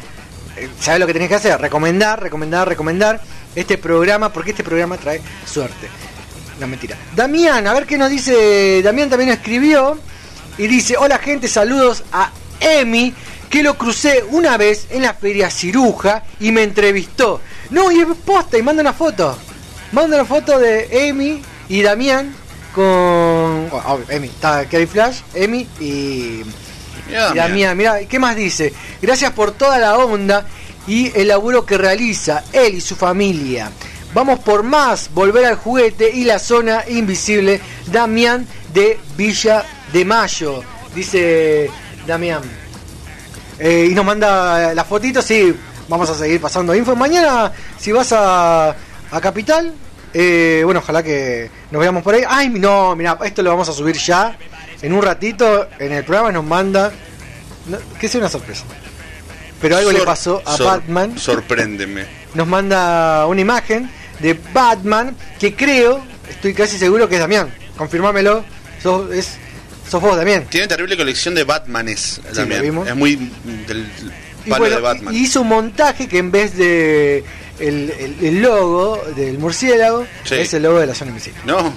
Eh, 0.58 0.70
sabes 0.80 1.00
lo 1.00 1.08
que 1.08 1.14
tenés 1.14 1.30
que 1.30 1.36
hacer, 1.36 1.60
recomendar, 1.60 2.22
recomendar, 2.22 2.68
recomendar 2.68 3.22
este 3.56 3.78
programa 3.78 4.30
porque 4.34 4.52
este 4.52 4.64
programa 4.64 4.98
trae 4.98 5.22
suerte. 5.46 5.88
No, 6.62 6.68
mentira. 6.68 6.96
Damián, 7.16 7.66
a 7.66 7.74
ver 7.74 7.88
qué 7.88 7.98
nos 7.98 8.12
dice. 8.12 8.84
Damián 8.84 9.10
también 9.10 9.32
escribió 9.32 9.98
y 10.60 10.68
dice: 10.68 10.96
Hola, 10.96 11.18
gente, 11.18 11.48
saludos 11.48 12.04
a 12.12 12.32
Emi, 12.60 13.16
que 13.50 13.64
lo 13.64 13.76
crucé 13.80 14.24
una 14.30 14.58
vez 14.58 14.86
en 14.92 15.02
la 15.02 15.16
feria 15.16 15.50
ciruja 15.50 16.24
y 16.40 16.52
me 16.52 16.62
entrevistó. 16.62 17.42
No, 17.72 17.92
y 17.92 18.00
es 18.00 18.08
posta, 18.24 18.60
y 18.60 18.62
manda 18.62 18.82
una 18.82 18.94
foto. 18.94 19.36
Manda 19.92 20.18
una 20.18 20.26
foto 20.26 20.60
de 20.60 21.08
Emi 21.08 21.42
y 21.68 21.82
Damián 21.82 22.32
con. 22.76 22.84
oh, 22.86 23.84
oh, 23.88 24.00
Emi, 24.08 24.28
está 24.28 24.70
Kerry 24.70 24.86
Flash, 24.86 25.22
Emi 25.34 25.68
y. 25.80 26.44
Mirá, 27.08 27.32
y 27.34 27.38
Damián, 27.38 27.76
mira, 27.76 28.06
¿qué 28.08 28.20
más 28.20 28.36
dice? 28.36 28.72
Gracias 29.02 29.32
por 29.32 29.54
toda 29.54 29.80
la 29.80 29.98
onda 29.98 30.46
y 30.86 31.12
el 31.20 31.30
laburo 31.30 31.66
que 31.66 31.80
realiza 31.80 32.44
él 32.54 32.76
y 32.76 32.82
su 32.82 32.96
familia. 32.96 33.72
Vamos 34.14 34.40
por 34.40 34.64
más, 34.64 35.10
volver 35.14 35.46
al 35.46 35.56
juguete 35.56 36.12
y 36.14 36.26
la 36.26 36.38
zona 36.40 36.84
invisible. 36.90 37.62
Damián 37.88 38.46
de 38.74 39.00
Villa 39.16 39.64
de 39.94 40.04
Mayo, 40.06 40.62
dice 40.94 41.70
Damián. 42.06 42.42
Eh, 43.60 43.88
y 43.90 43.94
nos 43.94 44.04
manda 44.06 44.74
las 44.74 44.88
fotitos, 44.88 45.24
sí, 45.24 45.56
vamos 45.88 46.10
a 46.10 46.16
seguir 46.16 46.42
pasando 46.42 46.76
info. 46.76 46.96
Mañana, 46.96 47.52
si 47.80 47.92
vas 47.92 48.12
a, 48.12 48.70
a 48.70 49.22
Capital, 49.22 49.74
eh, 50.14 50.62
bueno, 50.66 50.82
ojalá 50.82 51.02
que 51.04 51.50
nos 51.70 51.80
veamos 51.80 52.04
por 52.04 52.16
ahí. 52.16 52.24
Ay, 52.28 52.50
no, 52.50 52.96
mira, 52.96 53.18
esto 53.24 53.42
lo 53.44 53.52
vamos 53.52 53.70
a 53.70 53.74
subir 53.74 53.96
ya. 53.98 54.36
En 54.82 54.92
un 54.94 55.02
ratito, 55.02 55.70
en 55.80 55.92
el 55.94 56.04
programa 56.04 56.32
nos 56.32 56.44
manda... 56.44 56.92
no, 57.68 57.78
que 58.00 58.08
sea 58.10 58.20
una 58.20 58.30
sorpresa. 58.30 58.64
Pero 59.62 59.78
algo 59.78 59.92
le 59.92 60.00
pasó 60.02 60.42
a 60.44 60.58
sor- 60.58 60.68
Batman. 60.68 61.18
Sorpréndeme. 61.18 62.06
Nos 62.34 62.48
manda 62.48 63.28
una 63.28 63.42
imagen 63.42 63.92
de 64.22 64.38
Batman 64.54 65.16
que 65.40 65.56
creo, 65.56 66.04
estoy 66.30 66.54
casi 66.54 66.78
seguro 66.78 67.08
que 67.10 67.16
es 67.16 67.22
Damián. 67.22 67.52
Confirmámelo. 67.78 68.44
Sos, 68.82 69.12
es, 69.14 69.38
sos 69.90 70.02
vos, 70.02 70.16
Damián. 70.18 70.46
Tiene 70.50 70.68
terrible 70.68 70.98
colección 70.98 71.36
de 71.36 71.44
Batmanes 71.44 72.22
también. 72.34 72.62
vimos. 72.62 72.88
es 72.88 72.96
muy 72.96 73.16
del 73.68 73.88
Y 74.46 74.50
palo 74.50 74.62
bueno, 74.64 74.76
de 74.78 74.82
Batman. 74.82 75.14
y 75.14 75.20
hizo 75.20 75.42
un 75.42 75.48
montaje 75.50 76.08
que 76.08 76.18
en 76.18 76.32
vez 76.32 76.56
de 76.58 77.24
el, 77.60 77.92
el- 78.00 78.18
el 78.26 78.42
logo 78.42 79.00
del 79.16 79.38
murciélago 79.38 80.06
Sí. 80.24 80.36
es 80.36 80.54
el 80.56 80.64
logo 80.64 80.80
de 80.80 80.88
la 80.88 80.96
zona 80.96 81.10
invisible. 81.10 81.40
No. 81.46 81.74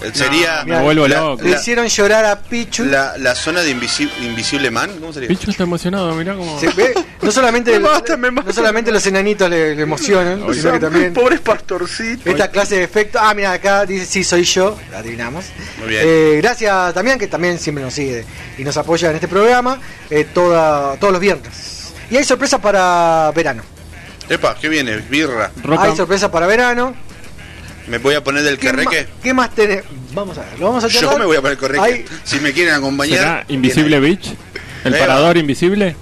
Eh, 0.00 0.10
Sería 0.14 0.62
me 0.64 0.80
vuelvo 0.80 1.08
la, 1.08 1.18
loco. 1.20 1.42
Le 1.42 1.50
la- 1.50 1.56
hicieron 1.56 1.86
llorar 1.88 2.24
a 2.24 2.38
Pichu. 2.40 2.84
la- 2.84 3.18
la 3.18 3.34
zona 3.34 3.62
de 3.62 3.74
invisi- 3.74 4.08
Invisible 4.22 4.70
Man. 4.70 4.90
¿Cómo 5.00 5.12
sería? 5.12 5.28
Pichu 5.28 5.50
está 5.50 5.64
emocionado, 5.64 6.14
mirá 6.14 6.34
cómo. 6.34 6.58
Se 6.60 6.68
ve- 6.70 6.94
no 7.20 7.30
solamente, 7.32 7.78
no 7.80 8.52
solamente 8.52 8.92
los 8.92 9.04
enanitos 9.06 9.50
le, 9.50 9.74
le 9.74 9.82
emocionan, 9.82 10.42
sino 10.54 10.72
que 10.72 10.78
también 10.78 11.12
Pobres 11.14 11.40
pastorcitos. 11.40 12.26
esta 12.26 12.48
clase 12.50 12.76
de 12.76 12.84
efecto. 12.84 13.18
Ah, 13.20 13.34
mira, 13.34 13.52
acá 13.52 13.84
dice 13.86 14.06
sí, 14.06 14.22
soy 14.24 14.44
yo. 14.44 14.78
Adivinamos. 14.94 15.46
Muy 15.80 15.88
bien. 15.88 16.02
Eh, 16.04 16.38
gracias 16.42 16.94
también, 16.94 17.18
que 17.18 17.26
también 17.26 17.58
siempre 17.58 17.82
nos 17.82 17.94
sigue 17.94 18.24
y 18.56 18.62
nos 18.64 18.76
apoya 18.76 19.08
en 19.10 19.16
este 19.16 19.26
programa 19.28 19.78
eh, 20.10 20.24
toda, 20.32 20.96
todos 20.96 21.12
los 21.12 21.20
viernes. 21.20 21.92
Y 22.10 22.16
hay 22.16 22.24
sorpresa 22.24 22.58
para 22.60 23.30
verano. 23.34 23.62
Epa, 24.28 24.54
¿qué 24.60 24.68
viene? 24.68 24.96
Birra. 24.98 25.50
Hay 25.78 25.96
sorpresa 25.96 26.30
para 26.30 26.46
verano. 26.46 26.94
¿Me 27.88 27.98
voy 27.98 28.14
a 28.14 28.22
poner 28.22 28.42
del 28.42 28.58
¿Qué, 28.58 28.72
ma- 28.72 28.82
querreque? 28.84 29.08
¿Qué 29.22 29.34
más 29.34 29.50
tenés? 29.54 29.84
Vamos 30.14 30.36
a 30.38 30.42
ver, 30.42 30.58
lo 30.58 30.66
vamos 30.66 30.84
a 30.84 30.88
Yo 30.88 31.18
me 31.18 31.24
voy 31.26 31.36
a 31.36 31.40
poner 31.40 31.52
el 31.52 31.58
correque. 31.58 31.80
Hay- 31.84 32.04
Si 32.24 32.40
me 32.40 32.52
quieren 32.52 32.74
acompañar. 32.74 33.18
¿Será 33.18 33.44
Invisible 33.48 34.00
Beach? 34.00 34.34
¿El 34.84 34.94
Ahí 34.94 35.00
parador 35.00 35.36
invisible? 35.36 35.96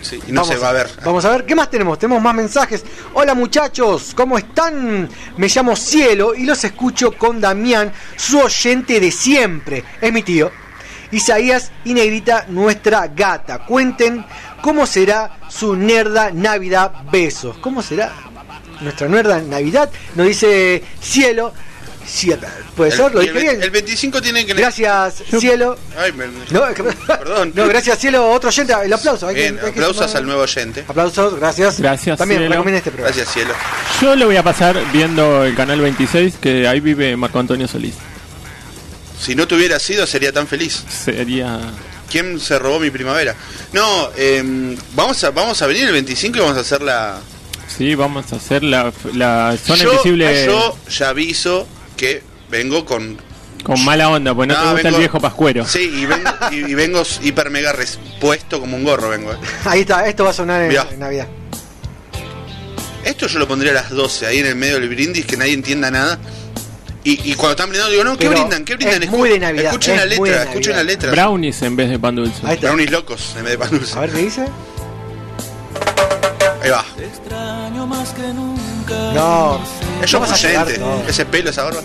Sí, 0.00 0.20
y 0.28 0.32
no 0.32 0.42
Vamos 0.42 0.48
se 0.54 0.60
va 0.60 0.70
a 0.70 0.72
ver. 0.72 0.88
Vamos 1.04 1.24
a 1.24 1.30
ver, 1.30 1.44
¿qué 1.44 1.54
más 1.56 1.70
tenemos? 1.70 1.98
Tenemos 1.98 2.22
más 2.22 2.34
mensajes. 2.34 2.84
Hola 3.14 3.34
muchachos, 3.34 4.12
¿cómo 4.14 4.38
están? 4.38 5.08
Me 5.36 5.48
llamo 5.48 5.74
Cielo 5.76 6.34
y 6.34 6.44
los 6.44 6.62
escucho 6.64 7.12
con 7.12 7.40
Damián, 7.40 7.92
su 8.16 8.38
oyente 8.38 9.00
de 9.00 9.10
siempre. 9.10 9.84
Es 10.00 10.12
mi 10.12 10.22
tío. 10.22 10.50
Isaías 11.10 11.72
y 11.84 11.94
Negrita, 11.94 12.44
nuestra 12.48 13.08
gata. 13.08 13.60
Cuenten 13.60 14.24
cómo 14.62 14.86
será 14.86 15.38
su 15.48 15.74
nerda 15.74 16.30
Navidad. 16.32 16.92
Besos. 17.10 17.56
¿Cómo 17.58 17.82
será 17.82 18.12
nuestra 18.80 19.08
nerda 19.08 19.40
Navidad? 19.40 19.90
Nos 20.14 20.26
dice 20.26 20.82
Cielo. 21.00 21.52
Cielo. 22.06 22.48
¿Puede 22.74 22.90
ser? 22.90 23.12
¿Lo 23.12 23.20
El, 23.20 23.26
dije 23.26 23.38
el, 23.38 23.42
bien? 23.44 23.62
el 23.62 23.70
25 23.70 24.22
tiene 24.22 24.46
que. 24.46 24.54
Gracias, 24.54 25.16
Cielo. 25.38 25.76
Ay, 25.98 26.10
me- 26.12 26.26
No, 26.50 26.62
Perdón. 27.06 27.52
no, 27.54 27.66
gracias 27.68 27.98
Cielo, 27.98 28.30
otro 28.30 28.48
oyente. 28.48 28.72
El 28.82 28.90
aplauso. 28.92 29.28
hay 29.28 29.34
que- 29.34 29.40
Bien, 29.42 29.56
hay 29.56 29.64
que 29.64 29.68
aplausos 29.80 30.06
sumar- 30.06 30.16
al 30.16 30.24
nuevo 30.26 30.40
oyente. 30.42 30.84
Aplausos, 30.88 31.34
gracias. 31.38 31.78
Gracias, 31.78 32.16
También 32.16 32.40
Cielo. 32.40 32.64
este 32.66 32.90
programa. 32.90 33.14
Gracias, 33.14 33.34
cielo. 33.34 33.52
Yo 34.00 34.16
le 34.16 34.24
voy 34.24 34.36
a 34.36 34.42
pasar 34.42 34.80
viendo 34.90 35.44
el 35.44 35.54
canal 35.54 35.80
26, 35.82 36.36
que 36.40 36.66
ahí 36.66 36.80
vive 36.80 37.14
Marco 37.14 37.38
Antonio 37.40 37.68
Solís. 37.68 37.94
Si 39.20 39.34
no 39.34 39.46
te 39.46 39.56
hubiera 39.56 39.78
sido, 39.78 40.06
sería 40.06 40.32
tan 40.32 40.46
feliz. 40.46 40.82
Sería. 41.04 41.60
¿Quién 42.10 42.40
se 42.40 42.58
robó 42.58 42.80
mi 42.80 42.90
primavera? 42.90 43.34
No, 43.74 44.08
em, 44.16 44.74
vamos, 44.94 45.22
a, 45.24 45.30
vamos 45.30 45.60
a 45.60 45.66
venir 45.66 45.84
el 45.84 45.92
25 45.92 46.38
y 46.38 46.40
vamos 46.40 46.56
a 46.56 46.60
hacer 46.60 46.80
la. 46.80 47.18
Sí, 47.78 47.94
vamos 47.94 48.32
a 48.32 48.36
hacer 48.36 48.62
la, 48.64 48.92
la 49.14 49.56
zona 49.56 49.84
yo, 49.84 49.90
invisible 49.92 50.44
yo 50.46 50.76
ya 50.90 51.08
aviso 51.10 51.66
que 51.96 52.22
vengo 52.50 52.84
con. 52.84 53.16
con 53.62 53.84
mala 53.84 54.08
onda, 54.10 54.34
pues 54.34 54.48
no, 54.48 54.54
te 54.54 54.60
No, 54.60 54.72
gusta 54.72 54.82
vengo- 54.88 54.96
el 54.96 55.00
viejo 55.02 55.20
pascuero. 55.20 55.64
Sí, 55.64 55.88
y 55.94 56.04
vengo, 56.06 56.30
y, 56.50 56.56
y 56.72 56.74
vengo 56.74 57.02
hiper 57.22 57.50
mega 57.50 57.72
puesto 58.20 58.58
como 58.60 58.76
un 58.76 58.82
gorro, 58.84 59.08
vengo. 59.08 59.32
eh. 59.32 59.36
Ahí 59.64 59.80
está, 59.82 60.06
esto 60.08 60.24
va 60.24 60.30
a 60.30 60.34
sonar 60.34 60.62
en, 60.62 60.76
Navidad. 60.98 61.28
Esto 63.04 63.26
yo 63.28 63.38
lo 63.38 63.46
pondría 63.48 63.70
a 63.70 63.74
las 63.76 63.90
12, 63.90 64.26
ahí 64.26 64.38
en 64.40 64.46
el 64.46 64.56
medio 64.56 64.78
del 64.80 64.88
brindis, 64.88 65.24
que 65.24 65.36
nadie 65.36 65.52
entienda 65.54 65.90
nada. 65.90 66.18
Y, 67.04 67.30
y 67.30 67.34
cuando 67.34 67.52
están 67.52 67.70
brindando, 67.70 67.92
digo, 67.92 68.04
no, 68.04 68.18
¿qué 68.18 68.26
Pero 68.28 68.40
brindan? 68.40 68.64
¿Qué 68.64 68.74
brindan? 68.74 69.02
es 69.02 69.08
muy 69.10 69.30
de 69.30 69.38
Navidad, 69.38 69.66
Escuchen 69.66 69.96
la 69.96 70.02
es 70.02 70.08
letra, 70.10 70.42
escuchen 70.42 70.76
la 70.76 70.82
letra. 70.82 71.10
Brownies 71.12 71.62
en 71.62 71.76
vez 71.76 71.88
de 71.90 71.98
pan 71.98 72.16
dulce. 72.16 72.56
Brownies 72.60 72.90
locos 72.90 73.34
en 73.38 73.44
vez 73.44 73.52
de 73.52 73.58
pan 73.58 73.70
dulce. 73.70 73.96
A 73.96 74.00
ver 74.00 74.10
qué 74.10 74.18
dice. 74.18 74.44
Ahí 76.60 76.70
va. 76.70 76.84
Más 77.88 78.10
que 78.10 78.22
nunca. 78.22 79.12
No, 79.14 79.60
Eso 80.02 80.20
vamos 80.20 80.32
a 80.32 80.36
es 80.36 80.42
llorar 80.42 80.66
gente. 80.66 80.80
todos. 80.80 81.08
Ese 81.08 81.24
pelo, 81.26 81.50
esa 81.50 81.64
barba. 81.64 81.80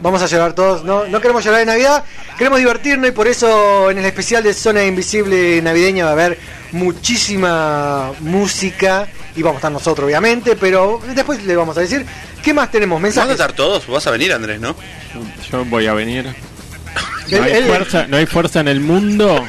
Vamos 0.00 0.20
a 0.22 0.26
llorar 0.26 0.52
todos. 0.54 0.82
No, 0.84 1.04
no 1.06 1.20
queremos 1.20 1.44
llorar 1.44 1.60
en 1.60 1.68
Navidad, 1.68 2.02
queremos 2.36 2.58
divertirnos 2.58 3.08
y 3.08 3.12
por 3.12 3.28
eso 3.28 3.88
en 3.90 3.98
el 3.98 4.04
especial 4.04 4.42
de 4.42 4.52
Zona 4.52 4.84
Invisible 4.84 5.62
navideña 5.62 6.04
va 6.04 6.10
a 6.10 6.14
haber 6.14 6.38
muchísima 6.72 8.10
música 8.20 9.06
y 9.36 9.42
vamos 9.42 9.56
a 9.56 9.58
estar 9.60 9.72
nosotros 9.72 10.06
obviamente, 10.06 10.56
pero 10.56 11.00
después 11.14 11.44
le 11.44 11.54
vamos 11.54 11.76
a 11.76 11.80
decir 11.80 12.04
qué 12.42 12.52
más 12.52 12.70
tenemos. 12.70 12.96
¿Vas 13.00 13.02
a 13.02 13.06
Mensajes. 13.20 13.32
estar 13.32 13.52
todos? 13.52 13.86
Vas 13.86 14.06
a 14.08 14.10
venir, 14.10 14.32
Andrés, 14.32 14.60
¿no? 14.60 14.74
Yo 15.50 15.64
voy 15.66 15.86
a 15.86 15.92
venir. 15.92 16.34
No 17.30 17.42
hay, 17.44 17.62
fuerza, 17.62 18.06
no 18.08 18.16
hay 18.16 18.26
fuerza 18.26 18.60
en 18.60 18.68
el 18.68 18.80
mundo. 18.80 19.46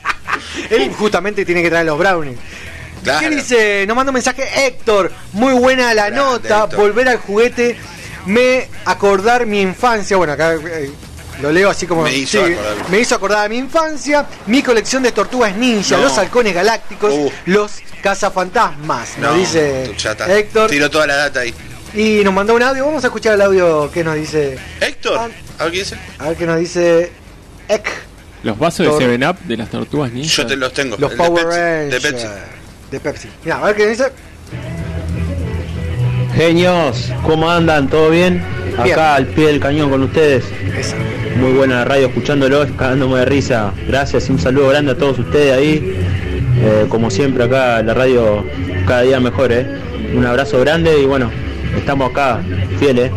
Él 0.70 0.90
justamente 0.94 1.44
tiene 1.44 1.62
que 1.62 1.68
traer 1.68 1.84
los 1.86 1.98
brownies. 1.98 2.38
Claro. 3.02 3.20
¿Qué 3.28 3.34
dice? 3.36 3.84
Nos 3.86 3.96
manda 3.96 4.10
un 4.10 4.14
mensaje 4.14 4.44
Héctor. 4.66 5.10
Muy 5.32 5.54
buena 5.54 5.92
la 5.94 6.10
Grande, 6.10 6.16
nota. 6.16 6.64
Héctor. 6.64 6.78
Volver 6.78 7.08
al 7.08 7.18
juguete. 7.18 7.76
Me 8.26 8.68
acordar 8.84 9.46
mi 9.46 9.60
infancia. 9.60 10.16
Bueno, 10.16 10.32
acá 10.34 10.54
eh, 10.54 10.90
lo 11.40 11.50
leo 11.50 11.70
así 11.70 11.86
como. 11.86 12.02
Me 12.02 12.14
hizo 12.14 12.40
acordar. 12.40 12.88
me 12.90 13.00
hizo 13.00 13.14
acordar 13.14 13.46
a 13.46 13.48
mi 13.48 13.58
infancia. 13.58 14.26
Mi 14.46 14.62
colección 14.62 15.02
de 15.02 15.10
tortugas 15.12 15.56
ninja. 15.56 15.96
No. 15.96 16.04
Los 16.04 16.18
halcones 16.18 16.54
galácticos. 16.54 17.12
Uh. 17.12 17.32
Los 17.46 17.72
cazafantasmas. 18.02 19.18
Nos 19.18 19.36
dice. 19.36 19.92
Héctor. 20.28 20.70
Tiró 20.70 20.90
toda 20.90 21.06
la 21.06 21.16
data 21.16 21.40
ahí. 21.40 21.52
Y 21.94 22.22
nos 22.24 22.32
mandó 22.32 22.54
un 22.54 22.62
audio. 22.62 22.86
Vamos 22.86 23.02
a 23.04 23.08
escuchar 23.08 23.34
el 23.34 23.42
audio 23.42 23.90
que 23.90 24.02
nos 24.04 24.14
dice. 24.14 24.58
Héctor, 24.80 25.18
Ah. 25.18 25.28
a 25.58 25.64
ver 25.64 25.72
qué 25.72 25.78
dice. 25.80 25.96
A 26.18 26.28
ver 26.28 26.36
qué 26.36 26.46
nos 26.46 26.58
dice. 26.58 27.12
Ek. 27.68 27.88
Los 28.44 28.58
vasos 28.58 28.86
Tor- 28.86 28.98
de 28.98 29.18
7-Up 29.18 29.38
de 29.44 29.56
las 29.56 29.70
tortugas 29.70 30.10
ninja. 30.10 30.28
Yo 30.34 30.46
te 30.46 30.56
los 30.56 30.72
tengo. 30.72 30.96
Los 30.98 31.12
El 31.12 31.16
Power. 31.18 31.90
De 31.90 32.00
Pepsi. 32.00 32.26
De 32.92 33.00
Pepsi. 33.00 33.28
Mira, 33.42 33.56
a 33.56 33.64
ver 33.64 33.74
qué 33.74 33.88
dice. 33.88 34.04
Genios, 36.34 37.10
¿cómo 37.24 37.50
andan? 37.50 37.88
¿Todo 37.88 38.10
bien? 38.10 38.44
Acá 38.78 39.14
al 39.14 39.26
pie 39.26 39.46
del 39.46 39.60
cañón 39.60 39.88
con 39.90 40.02
ustedes. 40.02 40.44
Esa. 40.78 40.96
Muy 41.36 41.52
buena 41.52 41.76
la 41.76 41.84
radio, 41.86 42.08
escuchándolo, 42.08 42.66
cagándome 42.76 43.20
de 43.20 43.24
risa. 43.24 43.72
Gracias 43.88 44.28
y 44.28 44.32
un 44.32 44.38
saludo 44.38 44.68
grande 44.68 44.92
a 44.92 44.98
todos 44.98 45.18
ustedes 45.18 45.56
ahí. 45.56 45.96
Eh, 46.60 46.86
como 46.90 47.10
siempre 47.10 47.44
acá 47.44 47.82
la 47.82 47.94
radio 47.94 48.44
cada 48.86 49.00
día 49.00 49.18
mejor, 49.20 49.52
¿eh? 49.52 49.66
Un 50.14 50.26
abrazo 50.26 50.60
grande 50.60 51.00
y 51.00 51.06
bueno, 51.06 51.30
estamos 51.74 52.10
acá, 52.10 52.42
fieles. 52.78 53.10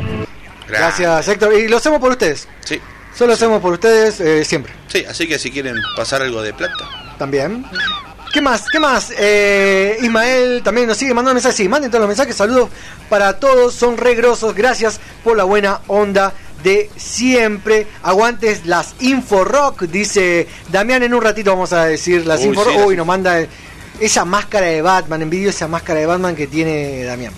Gracias, 0.69 1.27
Héctor. 1.27 1.53
Y 1.53 1.67
lo 1.67 1.77
hacemos 1.77 1.99
por 1.99 2.11
ustedes. 2.11 2.47
Sí, 2.61 2.79
Solo 3.13 3.33
hacemos 3.33 3.61
por 3.61 3.73
ustedes 3.73 4.21
eh, 4.21 4.45
siempre. 4.45 4.71
sí, 4.87 5.03
así 5.07 5.27
que 5.27 5.37
si 5.37 5.51
quieren 5.51 5.75
pasar 5.97 6.21
algo 6.21 6.41
de 6.41 6.53
plata. 6.53 6.85
También. 7.17 7.65
¿Qué 8.35 8.41
más? 8.41 8.65
¿Qué 8.69 8.81
más? 8.81 9.13
Eh, 9.17 9.97
Ismael 10.01 10.61
también 10.61 10.87
nos 10.87 10.97
sigue 10.97 11.13
mandando 11.13 11.35
mensajes. 11.35 11.55
Sí, 11.55 11.69
manden 11.69 11.89
todos 11.89 12.01
los 12.01 12.09
mensajes. 12.09 12.35
Saludos 12.35 12.67
para 13.07 13.39
todos. 13.39 13.73
Son 13.73 13.95
re 13.95 14.13
grosos. 14.13 14.53
Gracias 14.53 14.99
por 15.23 15.37
la 15.37 15.45
buena 15.45 15.79
onda 15.87 16.33
de 16.61 16.89
siempre. 16.97 17.87
Aguantes 18.03 18.65
las 18.65 18.93
Info 18.99 19.45
Rock. 19.45 19.83
Dice 19.83 20.49
Damián. 20.69 21.01
En 21.03 21.13
un 21.13 21.21
ratito 21.21 21.51
vamos 21.51 21.71
a 21.71 21.85
decir 21.85 22.25
las 22.25 22.41
Uy, 22.41 22.47
Info 22.47 22.65
sí, 22.65 22.71
Rock. 22.71 22.87
Uy, 22.87 22.97
nos 22.97 23.07
manda 23.07 23.39
esa 24.01 24.25
máscara 24.25 24.65
de 24.65 24.81
Batman. 24.81 25.21
Envidio 25.21 25.49
esa 25.49 25.69
máscara 25.69 26.01
de 26.01 26.05
Batman 26.05 26.35
que 26.35 26.47
tiene 26.47 27.05
Damián. 27.05 27.31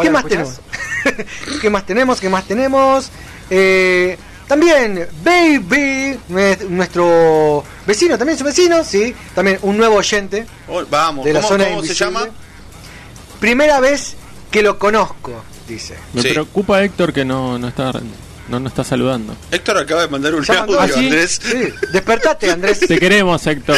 ¿Qué 0.00 0.08
más 0.08 0.22
¿me 0.22 0.30
tenemos? 0.30 0.60
¿Qué 1.60 1.68
más 1.68 1.84
tenemos? 1.84 2.20
¿Qué 2.20 2.28
más 2.28 2.46
tenemos? 2.46 3.10
Eh, 3.50 4.16
también 4.46 5.06
Baby, 5.22 6.18
nue- 6.28 6.68
nuestro 6.68 7.64
vecino, 7.86 8.16
también 8.18 8.38
su 8.38 8.44
vecino, 8.44 8.84
sí, 8.84 9.14
también 9.34 9.58
un 9.62 9.76
nuevo 9.76 9.96
oyente. 9.96 10.46
Oh, 10.68 10.82
vamos, 10.88 11.24
De 11.24 11.32
la 11.32 11.40
¿cómo, 11.40 11.48
zona 11.48 11.64
cómo 11.64 11.76
se 11.82 11.86
invisible. 11.86 12.12
llama? 12.12 12.26
Primera 13.40 13.80
vez 13.80 14.16
que 14.50 14.62
lo 14.62 14.78
conozco, 14.78 15.32
dice. 15.68 15.94
Me 16.12 16.22
Sí. 16.22 16.28
preocupa 16.30 16.82
Héctor 16.82 17.12
que 17.12 17.24
no, 17.24 17.58
no 17.58 17.68
está 17.68 17.92
no, 18.48 18.60
no 18.60 18.68
está 18.68 18.84
saludando. 18.84 19.34
Héctor 19.50 19.78
acaba 19.78 20.02
de 20.02 20.08
mandar 20.08 20.34
un 20.34 20.44
audio, 20.50 20.80
¿ah, 20.80 20.86
sí? 20.88 21.06
Andrés. 21.06 21.40
Sí, 21.42 21.68
despertate, 21.92 22.50
Andrés. 22.50 22.80
Te 22.80 22.98
queremos, 22.98 23.46
Héctor. 23.46 23.76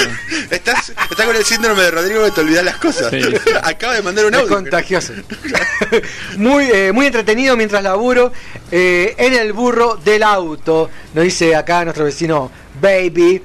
Estás, 0.51 0.89
estás 1.11 1.27
con 1.27 1.37
el 1.37 1.45
síndrome 1.45 1.83
de 1.83 1.91
Rodrigo 1.91 2.25
que 2.25 2.31
te 2.33 2.41
olvidas 2.41 2.65
las 2.65 2.77
cosas. 2.77 3.11
Sí. 3.11 3.21
Acaba 3.63 3.95
de 3.95 4.03
mandar 4.03 4.27
un 4.27 4.35
Es 4.35 4.41
audio. 4.41 4.55
contagioso. 4.55 5.13
muy, 6.37 6.65
eh, 6.73 6.93
muy 6.93 7.07
entretenido 7.07 7.57
mientras 7.57 7.83
laburo 7.83 8.33
eh, 8.71 9.15
en 9.19 9.35
el 9.35 9.53
burro 9.53 9.97
del 10.05 10.23
auto. 10.23 10.91
Nos 11.15 11.25
dice 11.25 11.55
acá 11.55 11.85
nuestro 11.85 12.05
vecino 12.05 12.51
Baby. 12.81 13.43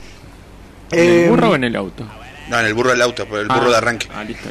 ¿En 0.92 1.00
Eh, 1.00 1.24
el 1.26 1.30
burro 1.30 1.50
o 1.52 1.56
en 1.56 1.64
el 1.64 1.76
auto? 1.76 2.06
No, 2.50 2.60
en 2.60 2.66
el 2.66 2.74
burro 2.74 2.90
del 2.92 3.02
auto, 3.02 3.26
por 3.28 3.40
el 3.40 3.48
burro 3.48 3.68
Ah, 3.68 3.70
de 3.70 3.76
arranque. 3.78 4.08
Ah, 4.14 4.24
listo. 4.24 4.50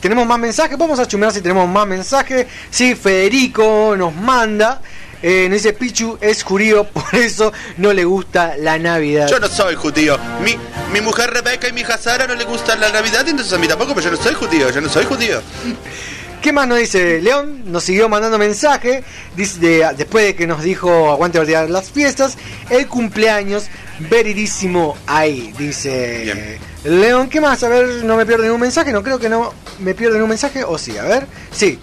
Tenemos 0.00 0.26
más 0.26 0.38
mensajes, 0.38 0.76
vamos 0.78 0.98
a 0.98 1.06
chumear 1.06 1.32
si 1.32 1.40
tenemos 1.42 1.68
más 1.68 1.86
mensajes. 1.86 2.46
Sí, 2.70 2.94
Federico 2.94 3.94
nos 3.96 4.14
manda. 4.14 4.80
Eh, 5.22 5.46
nos 5.50 5.62
dice 5.62 5.72
Pichu 5.74 6.16
es 6.20 6.42
judío, 6.42 6.84
por 6.92 7.14
eso 7.14 7.52
no 7.76 7.92
le 7.92 8.04
gusta 8.04 8.56
la 8.58 8.78
Navidad. 8.78 9.28
Yo 9.28 9.38
no 9.40 9.48
soy 9.48 9.74
judío. 9.74 10.18
Mi, 10.44 10.56
mi 10.92 11.00
mujer 11.00 11.30
Rebeca 11.30 11.68
y 11.68 11.72
mi 11.72 11.82
hija 11.82 11.98
Sara 11.98 12.26
no 12.26 12.34
le 12.34 12.44
gusta 12.44 12.74
la 12.76 12.90
Navidad, 12.90 13.26
entonces 13.28 13.52
a 13.52 13.58
mí 13.58 13.68
tampoco, 13.68 13.94
pero 13.94 14.10
yo 14.10 14.16
no 14.16 14.22
soy 14.22 14.34
judío, 14.34 14.70
yo 14.70 14.80
no 14.80 14.88
soy 14.88 15.04
judío. 15.04 15.40
¿Qué 16.42 16.54
más 16.54 16.66
nos 16.66 16.78
dice? 16.78 17.20
León 17.20 17.64
nos 17.70 17.84
siguió 17.84 18.08
mandando 18.08 18.38
mensaje 18.38 19.04
dice, 19.36 19.58
de- 19.60 19.86
después 19.94 20.24
de 20.24 20.34
que 20.34 20.46
nos 20.46 20.62
dijo 20.62 21.10
aguante 21.10 21.38
olvidar 21.38 21.68
las 21.68 21.90
fiestas, 21.90 22.38
el 22.70 22.86
cumpleaños 22.86 23.64
veridísimo 24.08 24.96
ahí, 25.06 25.52
dice 25.58 26.58
León. 26.84 27.28
¿Qué 27.28 27.42
más? 27.42 27.62
A 27.62 27.68
ver, 27.68 28.04
no 28.04 28.16
me 28.16 28.24
pierden 28.24 28.52
un 28.52 28.60
mensaje, 28.60 28.90
no 28.90 29.02
creo 29.02 29.18
que 29.18 29.28
no 29.28 29.52
me 29.80 29.94
pierden 29.94 30.22
un 30.22 30.30
mensaje, 30.30 30.64
o 30.64 30.78
sí, 30.78 30.96
a 30.96 31.02
ver, 31.02 31.26
sí. 31.52 31.78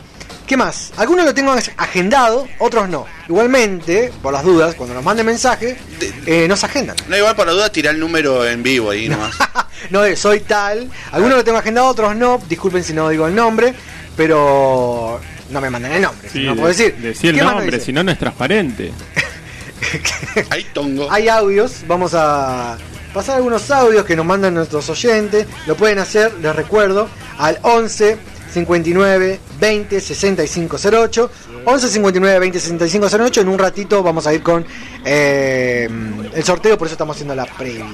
¿Qué 0.48 0.56
más? 0.56 0.94
Algunos 0.96 1.26
lo 1.26 1.34
tengo 1.34 1.54
ag- 1.54 1.74
agendado, 1.78 2.48
otros 2.60 2.88
no. 2.88 3.06
Igualmente, 3.28 4.12
por 4.22 4.32
las 4.34 4.44
dudas, 4.46 4.76
cuando 4.76 4.96
nos 4.96 5.04
manden 5.04 5.26
mensaje, 5.26 5.78
eh, 6.26 6.48
nos 6.48 6.64
agendan. 6.64 6.96
No, 7.10 7.18
igual 7.18 7.36
para 7.36 7.52
duda 7.52 7.70
tirar 7.70 7.94
el 7.94 8.00
número 8.00 8.48
en 8.48 8.64
vivo 8.64 8.90
ahí 8.92 9.10
nomás. 9.10 9.36
No 9.92 10.04
es 10.04 10.20
soy 10.20 10.40
tal. 10.40 10.90
Algunos 11.12 11.38
lo 11.38 11.44
tengo 11.44 11.60
agendado, 11.60 11.86
otros 11.88 12.16
no. 12.16 12.42
Disculpen 12.50 12.84
si 12.84 12.94
no 12.94 13.08
digo 13.10 13.28
el 13.28 13.36
nombre, 13.36 13.76
pero 14.16 15.22
no 15.52 15.62
me 15.62 15.70
mandan 15.70 15.92
el 15.92 16.02
nombre. 16.02 16.28
Sí, 16.30 16.40
no 16.44 16.52
de- 16.52 16.56
puedo 16.56 16.68
decir. 16.70 16.96
Decí 16.96 17.28
el 17.28 17.36
¿Qué 17.36 17.44
más 17.44 17.54
nos 17.54 17.62
nombre, 17.64 17.80
si 17.80 17.94
no, 17.94 18.04
no 18.04 18.12
es 18.12 18.18
transparente. 18.18 18.92
Ahí 20.50 20.66
tongo. 20.74 21.12
Hay 21.12 21.28
audios, 21.30 21.84
vamos 21.88 22.14
a 22.16 22.78
pasar 23.14 23.36
algunos 23.38 23.70
audios 23.70 24.04
que 24.06 24.16
nos 24.16 24.26
mandan 24.26 24.56
nuestros 24.56 24.90
oyentes. 24.90 25.46
Lo 25.68 25.76
pueden 25.76 26.00
hacer, 26.00 26.34
les 26.42 26.56
recuerdo, 26.56 27.08
al 27.38 27.60
11 27.62 28.18
59 28.66 29.40
20 29.60 30.02
65 30.02 30.78
08. 30.92 31.32
11 31.66 31.90
59 31.90 32.40
20 32.40 32.60
65 32.60 33.08
08. 33.26 33.42
En 33.42 33.50
un 33.50 33.60
ratito 33.60 34.02
vamos 34.02 34.26
a 34.26 34.34
ir 34.34 34.42
con 34.42 34.66
eh, 35.06 35.88
el 36.34 36.44
sorteo, 36.44 36.78
por 36.78 36.88
eso 36.88 36.94
estamos 36.96 37.16
haciendo 37.16 37.36
la 37.36 37.46
previa. 37.46 37.86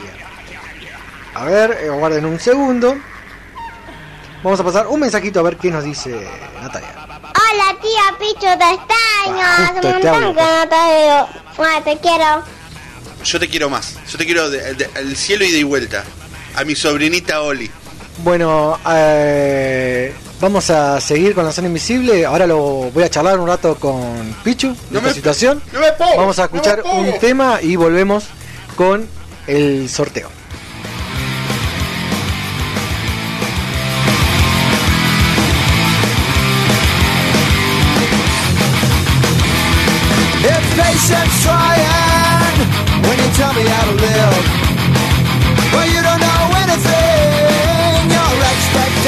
A 1.35 1.45
ver, 1.45 1.77
eh, 1.83 1.89
guarden 1.89 2.25
un 2.25 2.39
segundo. 2.39 2.95
Vamos 4.43 4.59
a 4.59 4.63
pasar 4.63 4.87
un 4.87 4.99
mensajito 4.99 5.39
a 5.39 5.43
ver 5.43 5.57
qué 5.57 5.69
nos 5.71 5.83
dice 5.83 6.27
Natalia. 6.61 6.89
Hola 7.07 7.79
tía 7.81 8.17
Picho, 8.19 8.47
te 8.57 8.73
extraño. 8.73 9.41
Ah, 9.41 9.55
Hace 9.69 9.73
justo 9.73 9.87
un 9.87 10.01
te 10.01 10.11
montón 10.11 10.23
hablo, 10.23 10.33
que 10.35 10.41
no 10.41 10.69
te 10.69 10.93
veo. 10.93 11.27
Bueno, 11.57 11.83
te 11.83 11.97
quiero. 11.97 12.43
Yo 13.23 13.39
te 13.39 13.47
quiero 13.49 13.69
más. 13.69 13.95
Yo 14.09 14.17
te 14.17 14.25
quiero 14.25 14.49
de- 14.49 14.73
de- 14.75 14.89
al 14.95 15.15
cielo 15.15 15.43
y 15.45 15.51
de 15.51 15.63
vuelta. 15.63 16.03
A 16.55 16.63
mi 16.65 16.75
sobrinita 16.75 17.41
Oli. 17.41 17.69
Bueno, 18.17 18.77
eh, 18.89 20.13
vamos 20.39 20.69
a 20.69 21.01
seguir 21.01 21.33
con 21.33 21.45
la 21.45 21.51
zona 21.51 21.67
invisible. 21.67 22.25
Ahora 22.25 22.45
lo 22.47 22.59
voy 22.91 23.03
a 23.03 23.09
charlar 23.09 23.39
un 23.39 23.47
rato 23.47 23.75
con 23.75 24.35
Pichu 24.43 24.69
de 24.69 24.75
No 24.91 24.97
esta 24.99 25.09
me- 25.09 25.13
situación. 25.13 25.61
no 25.73 25.79
me 25.79 25.91
pegues, 25.93 26.17
vamos 26.17 26.39
a 26.39 26.43
escuchar 26.45 26.83
un 26.83 27.11
tema 27.19 27.59
y 27.61 27.75
volvemos 27.75 28.25
con 28.75 29.07
el 29.47 29.89
sorteo. 29.89 30.29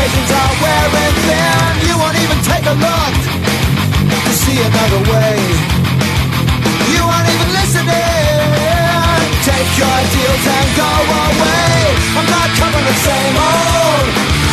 Expectations 0.05 0.31
are 0.37 0.53
wearing 0.61 1.15
thin. 1.25 1.71
You 1.89 1.95
won't 1.97 2.17
even 2.21 2.37
take 2.45 2.65
a 2.69 2.75
look 2.77 3.13
to 4.05 4.31
see 4.33 4.57
another 4.61 5.01
way. 5.09 5.33
You 6.93 7.01
aren't 7.01 7.29
even 7.33 7.49
listening. 7.57 7.89
Take 9.41 9.69
your 9.81 9.97
deals 10.13 10.45
and 10.45 10.67
go 10.77 10.91
away. 11.25 11.73
I'm 12.17 12.27
not 12.29 12.49
coming 12.53 12.85
the 12.85 12.97
same 13.01 13.35
old. 13.35 14.07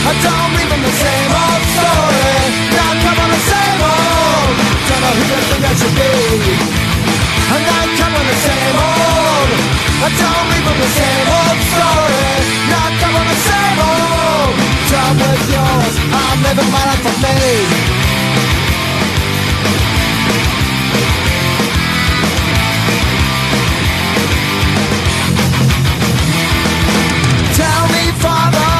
I 0.08 0.12
don't 0.24 0.50
read 0.56 0.72
the 0.72 0.94
same 1.04 1.32
old 1.36 1.62
story. 1.76 2.32
Not 2.72 2.94
covering 3.04 3.32
the 3.36 3.42
same 3.52 3.80
old. 3.92 4.52
Don't 4.88 5.00
know 5.04 5.12
who 5.16 5.24
you 5.32 5.40
think 5.52 5.64
I 5.68 5.72
should 5.76 5.94
be. 6.00 6.12
I'm 7.52 7.64
not 7.68 7.88
covering 8.00 8.28
the 8.32 8.38
same 8.48 8.76
old. 8.80 9.48
I 10.00 10.08
don't 10.16 10.46
read 10.48 10.64
the 10.80 10.90
same 10.96 11.26
old 11.28 11.58
story. 11.76 12.24
Not 12.72 12.90
covering 13.00 13.28
the 13.28 13.40
same 13.48 13.78
old. 13.80 14.71
With 15.12 15.44
yours. 15.52 15.94
I'm 16.10 16.42
living 16.42 16.70
my 16.72 16.84
life 16.88 17.02
for 17.04 17.12
me. 17.20 17.36
Tell 27.60 27.84
me, 27.92 28.04
Father, 28.24 28.72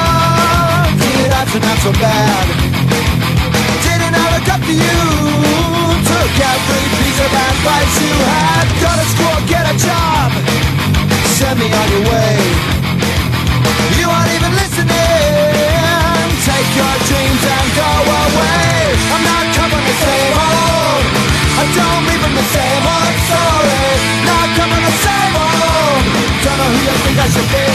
did 1.05 1.31
I 1.37 1.45
turn 1.53 1.65
out 1.69 1.79
so 1.85 1.93
bad? 2.01 2.47
Didn't 3.85 4.15
I 4.17 4.25
look 4.33 4.49
up 4.49 4.63
to 4.65 4.73
you? 4.73 5.03
Took 6.09 6.33
every 6.49 6.85
piece 6.97 7.21
of 7.21 7.29
advice 7.29 7.95
you 8.01 8.15
had. 8.25 8.65
Go 8.81 8.89
to 8.89 9.07
school, 9.13 9.37
get 9.53 9.69
a 9.69 9.77
job. 9.77 10.33
Send 11.37 11.59
me 11.61 11.69
on 11.69 11.89
your 11.93 12.05
way. 12.09 12.37
You 14.01 14.09
aren't 14.09 14.33
even 14.33 14.53
listening. 14.57 15.12
Take 16.43 16.75
your 16.75 16.97
dreams 17.07 17.39
and 17.39 17.69
go 17.79 17.87
away. 17.87 18.99
I'm 19.15 19.23
not 19.23 19.47
covering 19.55 19.87
the 19.87 19.95
same 19.95 20.35
old. 20.35 21.07
I 21.55 21.65
don't 21.71 22.03
read 22.03 22.19
from 22.19 22.35
the 22.35 22.47
same 22.51 22.83
old 22.83 23.17
story. 23.31 23.87
Not 24.27 24.49
covering 24.59 24.83
the 24.83 24.97
same 25.07 25.35
old. 25.39 26.03
Don't 26.43 26.59
know 26.59 26.67
who 26.67 26.81
you 26.83 26.95
think 27.07 27.19
I 27.23 27.27
should 27.31 27.47
be. 27.47 27.71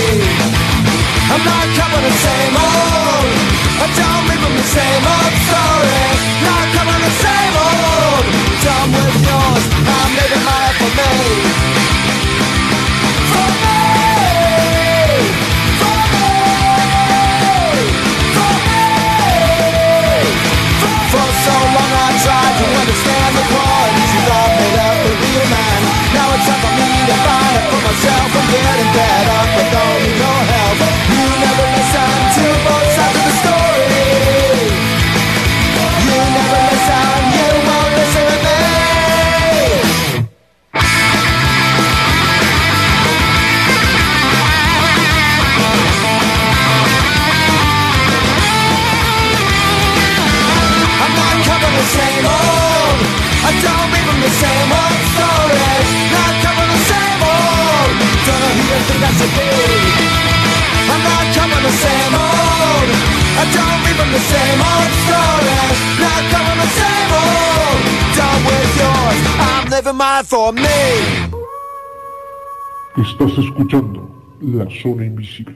I'm 1.31 1.43
not 1.47 1.67
covering 1.79 2.11
the 2.11 2.15
same 2.19 2.55
old. 2.59 3.31
I 3.79 3.87
don't 3.87 4.23
read 4.27 4.41
from 4.43 4.55
the 4.59 4.67
same 4.67 5.03
old 5.15 5.33
story. 5.47 6.03
Not 6.43 6.67
covering 6.75 7.03
the 7.07 7.15
same 7.23 7.55
old. 7.55 8.23
Done 8.67 8.89
with 8.99 9.15
yours. 9.31 9.63
I'm 9.79 10.11
living 10.11 10.43
life 10.43 10.75
for 10.75 10.91
me. 10.91 12.26
To 22.27 22.65
understand 22.81 23.31
the 23.39 23.45
made 24.59 24.77
up 24.83 24.99
man. 25.47 25.79
Now 26.11 26.27
it's 26.35 26.47
me 26.75 26.91
to 27.07 27.15
for 27.71 27.81
myself. 27.87 28.29
I'm 28.35 28.47
getting 28.51 28.91
better, 28.91 29.39
don't 29.71 29.99
need 30.03 30.19
no 30.19 30.33
help. 30.51 30.77
You 31.07 31.25
never 31.39 31.65
listen 31.71 32.11
to 32.35 32.76
the 64.11 64.21
same 64.33 64.59
old 64.71 64.91
story. 65.05 65.57
Not 66.03 66.21
covering 66.31 66.61
the 66.63 66.69
same 66.81 67.11
old. 67.23 67.79
Done 68.17 68.41
with 68.47 68.71
yours. 68.81 69.19
I'm 69.49 69.65
living 69.69 69.97
mine 69.97 70.23
for 70.23 70.53
me. 70.53 70.81
Estás 72.97 73.37
escuchando 73.37 74.09
La 74.41 74.65
Zona 74.81 75.05
Invisible. 75.05 75.55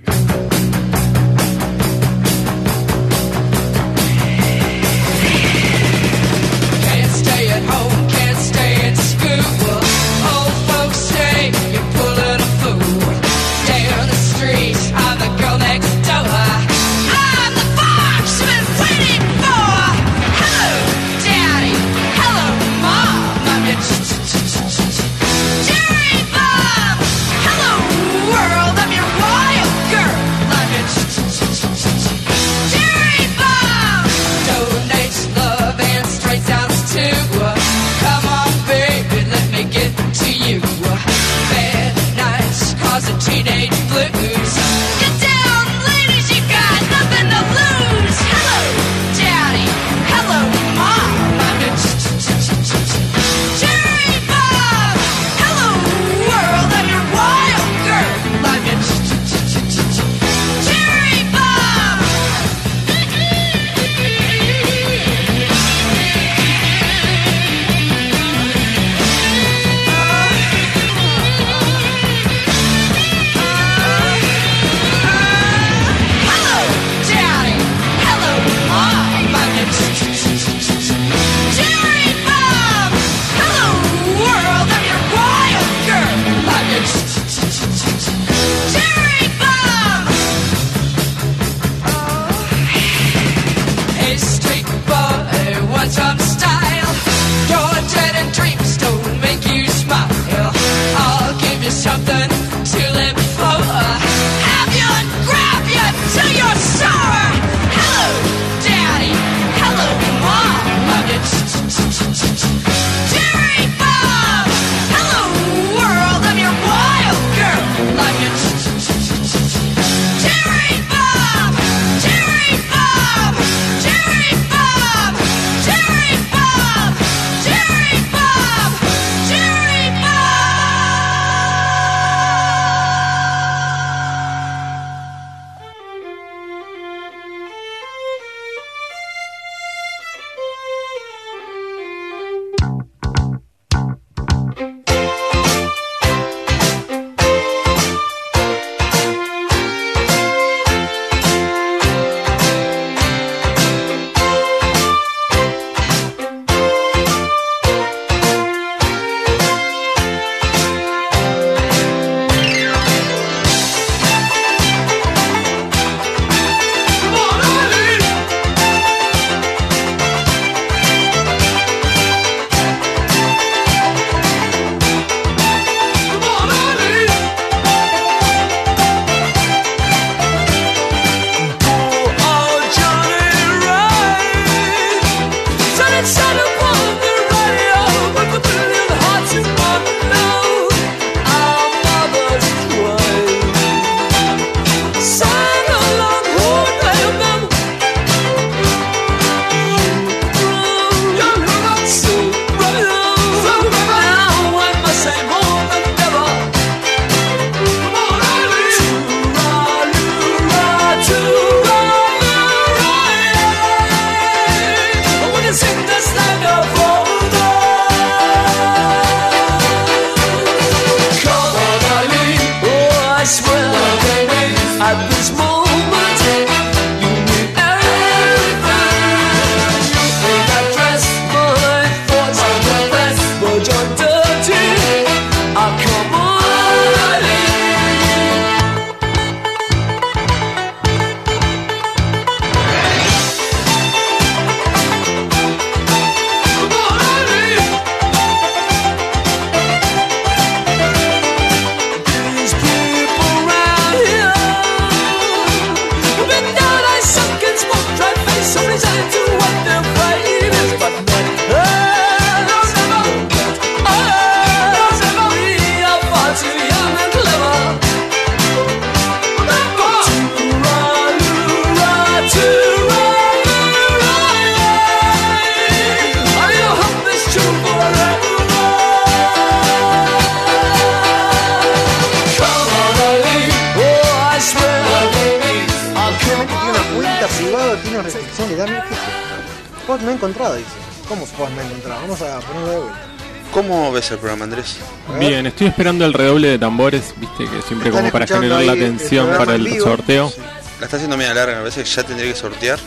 Que 297.50 297.62
siempre 297.62 297.90
Están 297.90 298.04
como 298.04 298.12
para 298.12 298.28
generar 298.28 298.62
la 298.64 298.72
atención 298.74 299.30
para 299.38 299.56
el 299.56 299.64
vivo. 299.64 299.86
sorteo. 299.86 300.32
La 300.80 300.86
está 300.86 300.98
haciendo 300.98 301.16
media 301.18 301.34
larga, 301.34 301.60
a 301.60 301.64
veces 301.64 301.94
ya 301.94 302.04
tendría 302.04 302.32
que 302.32 302.38
sortear. 302.40 302.80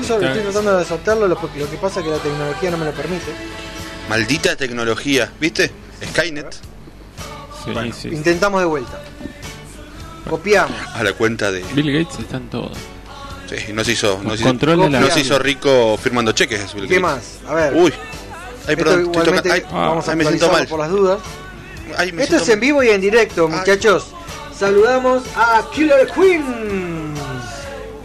Estoy, 0.00 0.20
tratando 0.20 0.78
de 0.78 0.84
sortearlo, 0.84 1.28
lo, 1.28 1.34
lo 1.34 1.70
que 1.70 1.76
pasa 1.76 2.00
es 2.00 2.04
que 2.06 2.10
la 2.12 2.18
tecnología 2.18 2.70
no 2.70 2.78
me 2.78 2.84
lo 2.86 2.92
permite. 2.92 3.32
Maldita 4.08 4.56
tecnología, 4.56 5.30
¿viste? 5.40 5.70
Skynet. 6.10 6.52
Sí, 7.64 7.92
sí. 8.00 8.08
Intentamos 8.08 8.60
de 8.60 8.66
vuelta. 8.66 9.00
Copiamos. 10.28 10.72
A 10.94 11.02
la 11.02 11.12
cuenta 11.12 11.50
de. 11.52 11.62
Bill 11.74 11.92
Gates 12.04 12.18
está 12.20 12.36
en 12.38 12.48
todo. 12.48 12.70
Sí, 13.48 13.72
no 13.72 13.84
se 13.84 13.92
hizo, 13.92 14.20
no 14.22 14.36
se, 14.36 14.42
controla 14.44 14.88
la- 14.88 15.00
no 15.00 15.10
se 15.10 15.20
hizo 15.20 15.38
rico 15.38 15.96
firmando 16.02 16.32
cheques. 16.32 16.72
Bill 16.74 16.88
¿Qué 16.88 16.98
más? 17.00 17.38
A 17.46 17.54
ver. 17.54 17.74
Uy. 17.74 17.92
Ay, 18.66 18.74
Esto 18.74 18.76
perdón, 18.76 19.00
igualmente 19.02 19.42
toca- 19.42 19.54
ay, 19.54 19.62
vamos 19.72 20.08
a 20.08 20.10
ay, 20.12 20.16
me 20.16 20.24
siento 20.24 20.50
mal. 20.52 20.66
por 20.68 20.80
las 20.80 20.90
dudas. 20.90 21.18
Ay, 21.96 22.12
me 22.12 22.22
Esto 22.22 22.36
es 22.36 22.48
en 22.48 22.60
vivo 22.60 22.82
y 22.82 22.90
en 22.90 23.00
directo, 23.00 23.48
muchachos. 23.48 24.06
Saludamos 24.56 25.22
a 25.36 25.64
Killer 25.74 26.08
Queen. 26.12 27.14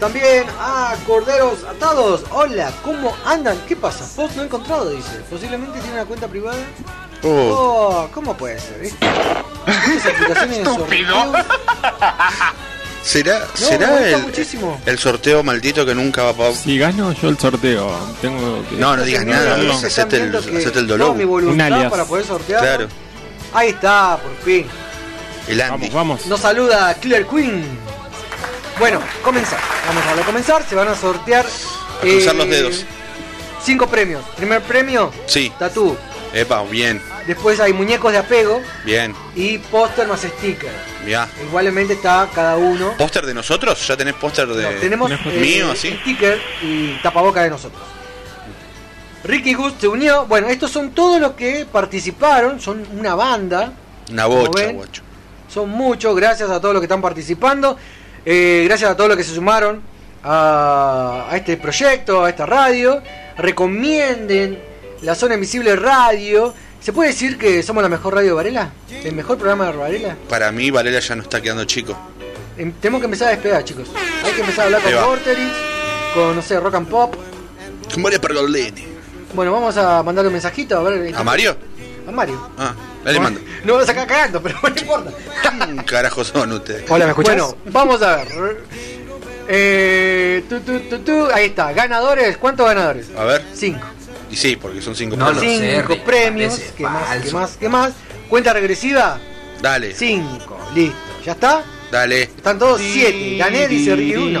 También 0.00 0.44
a 0.60 0.94
Corderos 1.06 1.64
Atados. 1.64 2.24
Hola, 2.30 2.72
¿cómo 2.84 3.16
andan? 3.24 3.58
¿Qué 3.66 3.74
pasa? 3.74 4.04
Post 4.14 4.36
no 4.36 4.42
he 4.42 4.44
encontrado, 4.46 4.90
dice. 4.90 5.20
Posiblemente 5.28 5.80
tiene 5.80 5.94
una 5.94 6.04
cuenta 6.04 6.28
privada. 6.28 6.58
Oh. 7.22 7.28
Oh, 7.28 8.08
¿cómo 8.14 8.36
puede 8.36 8.60
ser? 8.60 8.90
Sorteo. 10.64 11.32
¿Será, 13.02 13.40
me 13.40 13.66
será 13.66 14.08
el, 14.10 14.22
muchísimo. 14.22 14.80
el 14.84 14.98
sorteo 14.98 15.42
maldito 15.42 15.86
que 15.86 15.94
nunca 15.94 16.24
va 16.24 16.30
a 16.30 16.34
pasar? 16.34 16.54
Si 16.54 16.78
gano 16.78 17.12
yo 17.12 17.28
el 17.30 17.38
sorteo, 17.38 17.90
tengo 18.20 18.62
que... 18.68 18.76
No, 18.76 18.96
no 18.96 19.02
digas 19.02 19.24
nada, 19.24 19.56
no, 19.56 19.72
hacete 19.72 20.16
el, 20.16 20.34
el 20.34 20.86
dolor. 20.86 21.16
mi 21.16 21.24
voluntad 21.24 21.88
para 21.88 22.04
poder 22.04 22.26
sortear. 22.26 22.60
Claro, 22.60 22.88
Ahí 23.52 23.70
está, 23.70 24.18
por 24.22 24.36
fin. 24.44 24.66
el 25.46 25.60
Andy. 25.60 25.88
Vamos, 25.88 25.92
vamos. 25.94 26.26
Nos 26.26 26.40
saluda 26.40 26.94
Killer 27.00 27.26
Queen. 27.26 27.64
Bueno, 28.78 29.00
comenzar. 29.22 29.58
Vamos 29.86 30.04
a 30.22 30.26
comenzar. 30.26 30.62
Se 30.68 30.74
van 30.74 30.88
a 30.88 30.94
sortear. 30.94 31.44
A 31.46 32.00
cruzar 32.00 32.34
eh, 32.34 32.38
los 32.38 32.48
dedos. 32.48 32.84
Cinco 33.62 33.86
premios. 33.88 34.24
Primer 34.36 34.62
premio, 34.62 35.12
Sí, 35.26 35.52
tatú. 35.58 35.96
epa, 36.32 36.62
bien, 36.62 37.02
Después 37.26 37.58
hay 37.60 37.72
muñecos 37.74 38.12
de 38.12 38.18
apego 38.18 38.62
bien. 38.84 39.14
y 39.34 39.58
póster 39.58 40.06
más 40.08 40.20
sticker. 40.20 40.70
Mirá. 41.04 41.28
Igualmente 41.46 41.94
está 41.94 42.28
cada 42.34 42.56
uno. 42.56 42.94
¿Póster 42.96 43.26
de 43.26 43.34
nosotros? 43.34 43.86
¿Ya 43.86 43.96
tenés 43.96 44.14
póster 44.14 44.46
de 44.46 44.62
No, 44.62 44.70
tenemos 44.80 45.10
eh, 45.10 45.18
mío, 45.38 45.72
así? 45.72 45.90
sticker 46.02 46.40
y 46.62 46.96
tapaboca 47.02 47.42
de 47.42 47.50
nosotros. 47.50 47.82
Ricky 49.24 49.54
Gus 49.54 49.74
se 49.80 49.88
unió. 49.88 50.26
Bueno, 50.26 50.48
estos 50.48 50.70
son 50.70 50.90
todos 50.90 51.20
los 51.20 51.32
que 51.32 51.66
participaron. 51.70 52.60
Son 52.60 52.84
una 52.96 53.14
banda. 53.14 53.72
Una 54.10 54.26
bocha, 54.26 54.72
guacho. 54.72 55.02
Son 55.48 55.70
muchos, 55.70 56.14
gracias 56.14 56.50
a 56.50 56.60
todos 56.60 56.74
los 56.74 56.80
que 56.80 56.86
están 56.86 57.00
participando. 57.00 57.76
Eh, 58.24 58.62
gracias 58.66 58.90
a 58.90 58.96
todos 58.96 59.08
los 59.08 59.16
que 59.16 59.24
se 59.24 59.34
sumaron 59.34 59.80
a, 60.22 61.26
a 61.30 61.36
este 61.36 61.56
proyecto, 61.56 62.24
a 62.24 62.28
esta 62.30 62.44
radio. 62.46 63.02
Recomienden 63.36 64.58
la 65.02 65.14
Zona 65.14 65.34
Invisible 65.34 65.74
Radio. 65.76 66.52
¿Se 66.80 66.92
puede 66.92 67.10
decir 67.10 67.38
que 67.38 67.62
somos 67.62 67.82
la 67.82 67.88
mejor 67.88 68.14
radio 68.14 68.28
de 68.28 68.34
Varela? 68.34 68.70
¿El 68.90 69.14
mejor 69.14 69.36
programa 69.36 69.70
de 69.70 69.76
Varela? 69.76 70.16
Para 70.28 70.52
mí, 70.52 70.70
Valeria 70.70 71.00
ya 71.00 71.16
no 71.16 71.22
está 71.22 71.40
quedando 71.40 71.64
chico. 71.64 71.96
Em, 72.56 72.72
tenemos 72.72 73.00
que 73.00 73.06
empezar 73.06 73.28
a 73.28 73.30
despegar, 73.32 73.64
chicos. 73.64 73.88
Hay 74.24 74.32
que 74.32 74.40
empezar 74.40 74.62
a 74.62 74.64
hablar 74.66 74.82
Ahí 74.84 74.92
con 74.92 75.02
va. 75.02 75.06
Vorterix, 75.06 75.52
con, 76.14 76.36
no 76.36 76.42
sé, 76.42 76.60
Rock 76.60 76.74
and 76.74 76.88
Pop. 76.88 77.14
Con 77.92 78.02
María 78.02 78.20
Pergolini. 78.20 78.84
Bueno, 79.38 79.52
vamos 79.52 79.76
a 79.76 80.02
mandarle 80.02 80.26
un 80.30 80.32
mensajito 80.32 80.76
a 80.76 80.82
ver. 80.82 81.14
¿A 81.14 81.22
Mario? 81.22 81.56
A 82.08 82.10
Mario. 82.10 82.50
Ah, 82.58 82.74
le 83.04 83.20
mando. 83.20 83.40
No 83.62 83.74
vas 83.74 83.84
a 83.84 83.86
sacar 83.86 84.08
cagando, 84.08 84.42
pero 84.42 84.58
no 84.60 84.68
importa. 84.68 85.12
¿Quién 85.64 85.76
carajo 85.86 86.24
son 86.24 86.50
ustedes? 86.54 86.88
Bueno, 86.88 87.14
vamos 87.66 88.02
a 88.02 88.16
ver. 88.16 88.64
Eh, 89.46 90.42
tu, 90.48 90.58
tu, 90.62 90.80
tu, 90.80 90.98
tu. 90.98 91.26
Ahí 91.32 91.46
está. 91.46 91.72
Ganadores. 91.72 92.36
¿Cuántos 92.36 92.66
ganadores? 92.66 93.10
A 93.16 93.22
ver. 93.22 93.44
Cinco. 93.54 93.86
Y 94.28 94.34
sí, 94.34 94.56
porque 94.56 94.82
son 94.82 94.96
cinco 94.96 95.16
No 95.16 95.26
premios. 95.30 95.82
Cinco 95.86 96.04
premios. 96.04 96.60
¿Qué 96.76 96.82
más? 96.82 97.22
¿Qué 97.22 97.30
más? 97.32 97.56
¿Qué 97.58 97.68
más? 97.68 97.92
¿Cuenta 98.28 98.52
regresiva? 98.52 99.20
Dale, 99.62 99.94
Cinco. 99.94 100.58
Listo. 100.74 100.96
¿Ya 101.24 101.30
está? 101.30 101.62
Dale. 101.90 102.22
Están 102.22 102.58
todos 102.58 102.80
siete. 102.80 103.36
Gané, 103.36 103.68
dice 103.68 103.94
Ricky 103.96 104.16
uno. 104.16 104.40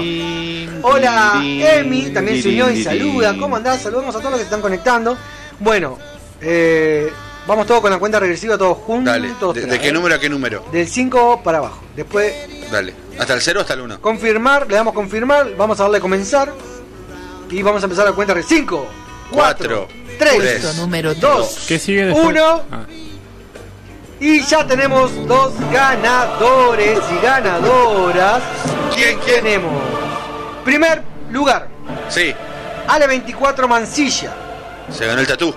Hola, 0.82 1.40
Emi. 1.42 2.10
También 2.10 2.42
se 2.42 2.48
unió 2.48 2.70
y 2.70 2.82
saluda. 2.82 3.36
¿Cómo 3.36 3.56
andás? 3.56 3.82
Saludamos 3.82 4.14
a 4.14 4.18
todos 4.18 4.30
los 4.32 4.40
que 4.40 4.44
se 4.44 4.48
están 4.48 4.60
conectando. 4.60 5.16
Bueno, 5.58 5.98
eh, 6.40 7.10
vamos 7.46 7.66
todos 7.66 7.80
con 7.80 7.90
la 7.90 7.98
cuenta 7.98 8.20
regresiva, 8.20 8.56
todos 8.56 8.78
juntos. 8.78 9.12
Dale. 9.12 9.30
todos 9.40 9.54
¿De, 9.56 9.78
qué 9.80 9.88
¿eh? 9.88 9.92
número 9.92 10.14
a 10.14 10.18
qué 10.18 10.28
número? 10.28 10.64
Del 10.72 10.86
5 10.86 11.42
para 11.42 11.58
abajo. 11.58 11.82
Después 11.96 12.32
Dale. 12.70 12.94
¿Hasta 13.18 13.34
el 13.34 13.40
0 13.40 13.60
o 13.60 13.62
hasta 13.62 13.74
el 13.74 13.80
1? 13.80 14.00
confirmar, 14.00 14.66
le 14.68 14.74
damos 14.74 14.94
confirmar, 14.94 15.56
vamos 15.56 15.80
a 15.80 15.84
darle 15.84 15.98
a 15.98 16.00
comenzar 16.00 16.52
y 17.50 17.62
vamos 17.62 17.82
a 17.82 17.86
empezar 17.86 18.04
la 18.04 18.12
cuenta 18.12 18.34
de 18.34 18.42
5, 18.42 18.86
4, 19.30 19.88
3, 20.18 20.34
Puesto 20.34 20.72
número 20.74 21.14
2, 21.14 21.64
¿Qué 21.66 21.78
sigue 21.78 22.06
después? 22.06 22.26
1 22.26 22.62
Ah. 22.70 22.86
Y 24.20 24.42
ya 24.42 24.66
tenemos 24.66 25.10
dos 25.26 25.52
ganadores 25.72 26.98
y 27.10 27.24
ganadoras. 27.24 28.42
¿Quién, 28.94 29.18
quién? 29.20 29.44
Tenemos 29.44 29.82
primer 30.64 31.02
lugar, 31.30 31.68
Sí, 32.08 32.34
Ale24 32.88 33.66
Mancilla. 33.66 34.32
se 34.90 35.06
ganó 35.06 35.20
el 35.20 35.26
tatú. 35.26 35.54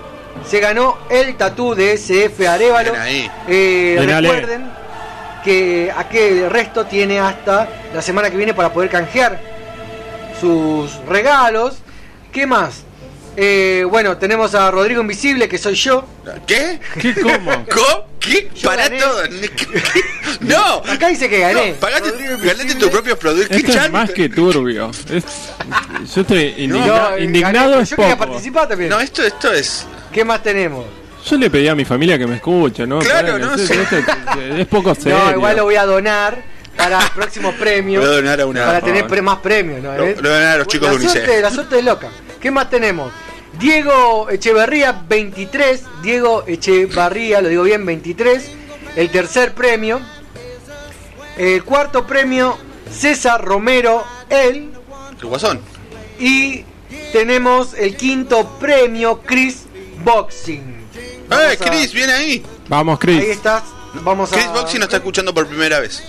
Se 0.47 0.59
ganó 0.59 0.97
el 1.09 1.35
tatú 1.35 1.75
de 1.75 1.93
SF 1.93 2.47
Arevalo. 2.47 2.93
Ahí. 2.95 3.29
Eh, 3.47 3.97
Ale. 3.99 4.21
recuerden 4.21 4.71
que 5.43 5.91
aquel 5.95 6.49
resto 6.49 6.85
tiene 6.85 7.19
hasta 7.19 7.67
la 7.93 8.01
semana 8.01 8.29
que 8.29 8.37
viene 8.37 8.53
para 8.53 8.71
poder 8.71 8.89
canjear 8.89 9.39
sus 10.39 10.95
regalos. 11.07 11.77
¿Qué 12.31 12.47
más? 12.47 12.83
Eh, 13.37 13.85
bueno, 13.89 14.17
tenemos 14.17 14.53
a 14.55 14.69
Rodrigo 14.71 15.01
Invisible, 15.01 15.47
que 15.47 15.57
soy 15.57 15.75
yo. 15.75 16.05
¿Qué? 16.45 16.79
¿Qué 16.99 17.13
cómo? 17.15 17.65
¿Cómo? 17.73 18.07
¿Qué? 18.19 18.49
Yo 18.55 18.69
gané. 18.69 18.99
todo. 18.99 19.23
¡No! 20.41 20.75
Acá 20.91 21.07
dice 21.07 21.29
que 21.29 21.39
gané. 21.39 21.75
No, 21.81 21.87
ganate 21.87 22.09
Invisible. 22.09 22.75
tus 22.75 22.89
propios 22.89 23.17
productos. 23.17 23.49
¿Qué 23.57 23.57
Esto 23.71 23.71
es 23.85 23.91
más 23.91 24.11
que 24.11 24.29
turbio. 24.29 24.91
Es- 25.09 25.23
yo 26.13 26.21
estoy 26.21 26.53
indigna- 26.57 27.17
indignado 27.19 27.71
gané, 27.71 27.83
es 27.83 27.89
yo 27.89 27.95
quería 27.95 28.17
participar 28.17 28.67
también. 28.67 28.89
No, 28.89 28.99
esto, 28.99 29.23
esto 29.23 29.51
es. 29.53 29.85
¿Qué 30.11 30.23
más 30.25 30.43
tenemos? 30.43 30.85
Yo 31.25 31.37
le 31.37 31.49
pedí 31.49 31.67
a 31.67 31.75
mi 31.75 31.85
familia 31.85 32.17
que 32.17 32.27
me 32.27 32.35
escuche, 32.35 32.85
¿no? 32.85 32.99
Claro, 32.99 33.39
no 33.39 33.55
es, 33.55 33.61
sé. 33.67 33.81
es- 33.81 34.59
es 34.59 34.67
poco 34.67 34.93
serio. 34.95 35.17
No, 35.23 35.31
igual 35.31 35.55
lo 35.55 35.63
voy 35.63 35.75
a 35.75 35.85
donar 35.85 36.43
para 36.75 36.99
el 37.01 37.09
próximo 37.11 37.53
premio. 37.53 38.01
Voy 38.01 38.09
a 38.09 38.11
donar 38.13 38.41
a 38.41 38.45
una- 38.45 38.65
Para 38.65 38.81
tener 38.81 39.07
pre- 39.07 39.21
más 39.21 39.37
premios, 39.39 39.81
¿no? 39.81 39.95
Lo- 39.97 40.05
lo 40.05 40.13
voy 40.15 40.29
a 40.29 40.33
donar 40.33 40.47
a 40.55 40.57
los 40.57 40.67
chicos 40.67 40.87
la 40.87 40.91
de 40.93 40.99
UNICEF. 40.99 41.23
Suerte, 41.25 41.41
la 41.41 41.49
suerte 41.49 41.79
es 41.79 41.85
loca. 41.85 42.09
¿Qué 42.41 42.51
más 42.51 42.69
tenemos? 42.69 43.11
Diego 43.59 44.29
Echeverría, 44.29 45.03
23. 45.07 45.83
Diego 46.01 46.43
Echevarría, 46.47 47.41
lo 47.41 47.49
digo 47.49 47.63
bien, 47.63 47.85
23. 47.85 48.51
El 48.95 49.09
tercer 49.11 49.53
premio. 49.53 50.01
El 51.37 51.63
cuarto 51.63 52.05
premio, 52.05 52.57
César 52.91 53.43
Romero, 53.43 54.03
él. 54.29 54.69
El 55.19 55.25
guasón. 55.27 55.59
Y 56.19 56.63
tenemos 57.11 57.73
el 57.73 57.95
quinto 57.95 58.57
premio, 58.59 59.21
Chris 59.25 59.63
Boxing. 60.03 60.81
¡Eh, 60.95 61.25
Vamos 61.29 61.61
a- 61.61 61.65
Chris! 61.65 61.93
¡Viene 61.93 62.13
ahí! 62.13 62.43
Vamos, 62.67 62.99
Chris. 62.99 63.21
Ahí 63.21 63.29
estás. 63.31 63.63
Vamos 64.03 64.31
a. 64.31 64.35
Chris 64.35 64.47
Boxing 64.47 64.79
nos 64.79 64.87
está 64.87 64.97
escuchando 64.97 65.33
por 65.33 65.47
primera 65.47 65.79
vez. 65.79 66.03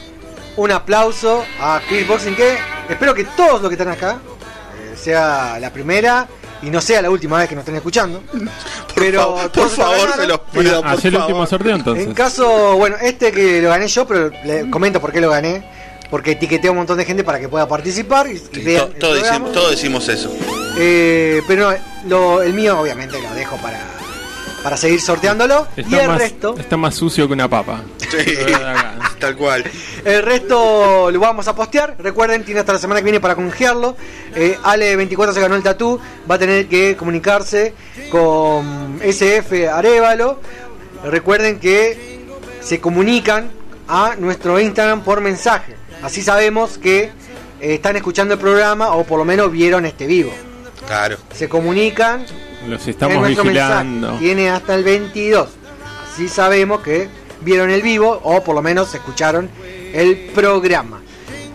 un 0.57 0.71
aplauso 0.71 1.45
a 1.61 1.81
Chris 1.89 2.07
Boxing 2.07 2.35
que 2.37 2.59
espero 2.91 3.15
que 3.15 3.25
todos 3.25 3.63
los 3.63 3.71
que 3.71 3.75
están 3.75 3.89
acá 3.89 4.19
sea 5.03 5.59
la 5.61 5.71
primera 5.73 6.27
y 6.63 6.71
no 6.71 6.81
sea 6.81 7.03
la 7.03 7.11
última 7.11 7.39
vez 7.39 7.49
que 7.49 7.55
nos 7.55 7.63
estén 7.63 7.77
escuchando. 7.77 8.23
pero 8.95 9.37
por 9.53 9.69
favor, 9.69 10.13
se 10.17 10.27
los 10.27 10.39
pido, 10.41 10.81
Bueno, 10.81 10.83
por 10.83 10.93
el 10.95 11.01
favor. 11.13 11.21
último 11.21 11.47
sorteo 11.47 11.75
entonces. 11.77 12.07
En 12.07 12.15
caso, 12.15 12.77
bueno, 12.77 12.97
este 13.03 13.33
que 13.33 13.61
lo 13.63 13.69
gané 13.71 13.89
yo, 13.89 14.07
pero 14.07 14.31
le 14.45 14.71
comento 14.71 15.01
por 15.01 15.13
qué 15.13 15.21
lo 15.21 15.31
gané. 15.31 15.83
Porque 16.11 16.33
etiqueté 16.33 16.69
a 16.69 16.73
un 16.73 16.77
montón 16.77 16.99
de 16.99 17.07
gente 17.07 17.25
para 17.25 17.41
que 17.41 17.49
pueda 17.49 17.67
participar 17.67 18.27
y, 18.27 18.33
y 18.33 18.39
Sí, 18.39 18.61
vean 18.61 18.85
to- 18.89 18.93
el 18.93 18.99
todos, 18.99 19.13
programa. 19.19 19.31
decimos, 19.49 19.53
todos 19.53 19.71
decimos 19.71 20.09
eso. 20.11 20.31
Eh, 20.77 21.41
pero 21.49 21.71
no, 21.73 21.79
lo- 22.07 22.43
el 22.43 22.53
mío 22.53 22.79
obviamente 22.79 23.19
lo 23.23 23.33
dejo 23.35 23.57
para, 23.57 23.81
para 24.63 24.77
seguir 24.77 25.01
sorteándolo. 25.01 25.67
y 25.77 25.95
el 25.95 26.09
más, 26.09 26.19
resto, 26.19 26.55
está 26.59 26.77
más 26.77 26.95
sucio 26.95 27.27
que 27.27 27.35
una 27.35 27.49
papa. 27.49 27.83
Sí, 27.99 28.35
tal 29.19 29.37
cual. 29.37 29.65
El 30.05 30.23
resto 30.23 31.11
lo 31.11 31.21
vamos 31.21 31.49
a 31.49 31.55
postear. 31.55 31.97
Recuerden, 31.99 32.45
tiene 32.45 32.61
hasta 32.61 32.75
la 32.75 32.79
semana 32.79 33.01
que 33.01 33.05
viene 33.05 33.21
para 33.21 33.35
congearlo. 33.35 33.97
Eh, 34.35 34.57
Ale24 34.63 35.33
se 35.33 35.41
ganó 35.41 35.57
el 35.57 35.63
tatú. 35.63 36.01
Va 36.31 36.37
a 36.37 36.39
tener 36.39 36.67
que 36.69 36.97
comunicarse 36.97 37.75
con 38.11 39.01
SF 39.03 39.69
Arevalo. 39.69 40.41
Recuerden 41.05 41.59
que 41.59 42.23
se 42.61 42.81
comunican 42.81 43.51
a 43.89 44.15
nuestro 44.19 44.59
Instagram 44.61 45.03
por 45.03 45.21
mensaje. 45.21 45.77
Así 46.03 46.23
sabemos 46.23 46.79
que 46.79 47.05
eh, 47.05 47.11
están 47.61 47.97
escuchando 47.97 48.35
el 48.35 48.41
programa 48.41 48.93
o 48.93 49.05
por 49.05 49.19
lo 49.19 49.25
menos 49.25 49.51
vieron 49.51 49.85
este 49.87 50.07
vivo. 50.07 50.33
Claro. 50.87 51.17
se 51.33 51.49
comunican 51.49 52.27
Los 52.69 52.87
estamos 52.87 53.27
vigilando. 53.27 54.09
mensaje. 54.09 54.25
Tiene 54.25 54.51
hasta 54.51 54.75
el 54.75 54.85
22. 54.85 55.49
Así 56.13 56.29
sabemos 56.29 56.81
que 56.81 57.09
vieron 57.41 57.71
el 57.71 57.83
vivo 57.83 58.21
o 58.23 58.43
por 58.43 58.55
lo 58.55 58.63
menos 58.63 58.95
escucharon 58.95 59.51
el 59.93 60.31
programa. 60.35 61.01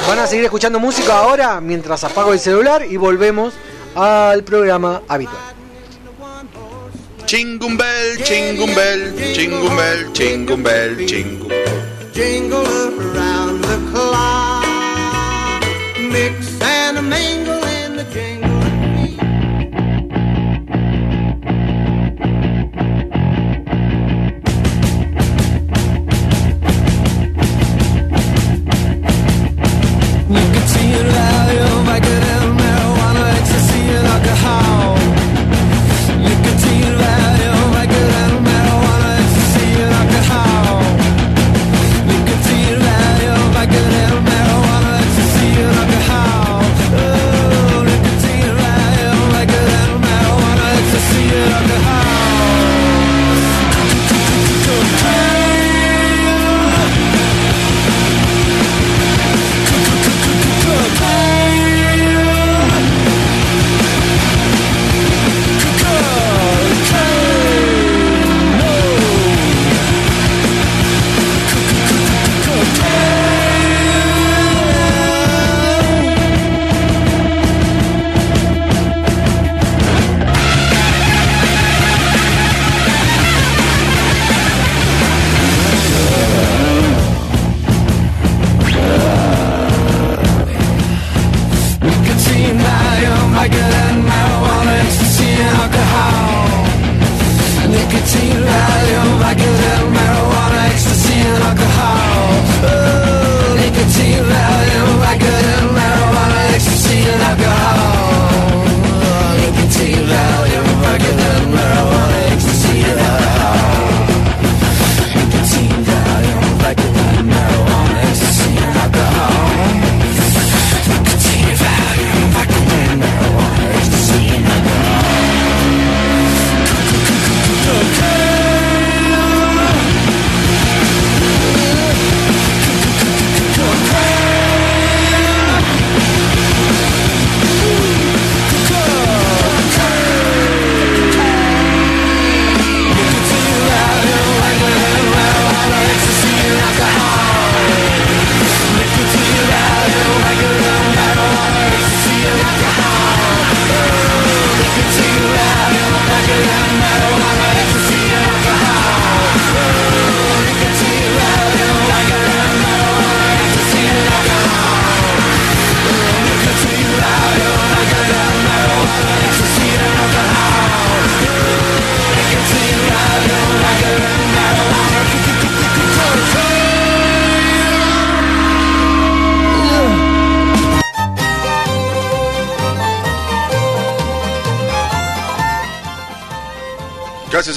Van 0.07 0.19
a 0.19 0.27
seguir 0.27 0.45
escuchando 0.45 0.79
música 0.79 1.19
ahora 1.19 1.59
mientras 1.61 2.03
apago 2.03 2.33
el 2.33 2.39
celular 2.39 2.85
y 2.89 2.97
volvemos 2.97 3.53
al 3.95 4.43
programa 4.43 5.01
habitual. 5.07 5.37
Chingumbel, 7.25 8.23
chingumbel, 8.23 9.33
chingumbel, 9.33 10.13
chingumbel, 10.13 11.05
chingum. 11.05 11.49
jingle 12.17 12.65
around 12.65 13.61
the 13.63 13.77
clock. 13.91 14.65
Mix 15.99 16.59
and 16.61 16.97
a 16.97 17.01
mingle 17.01 17.63
in 17.83 17.95
the 17.95 18.05
jingle. 18.11 18.36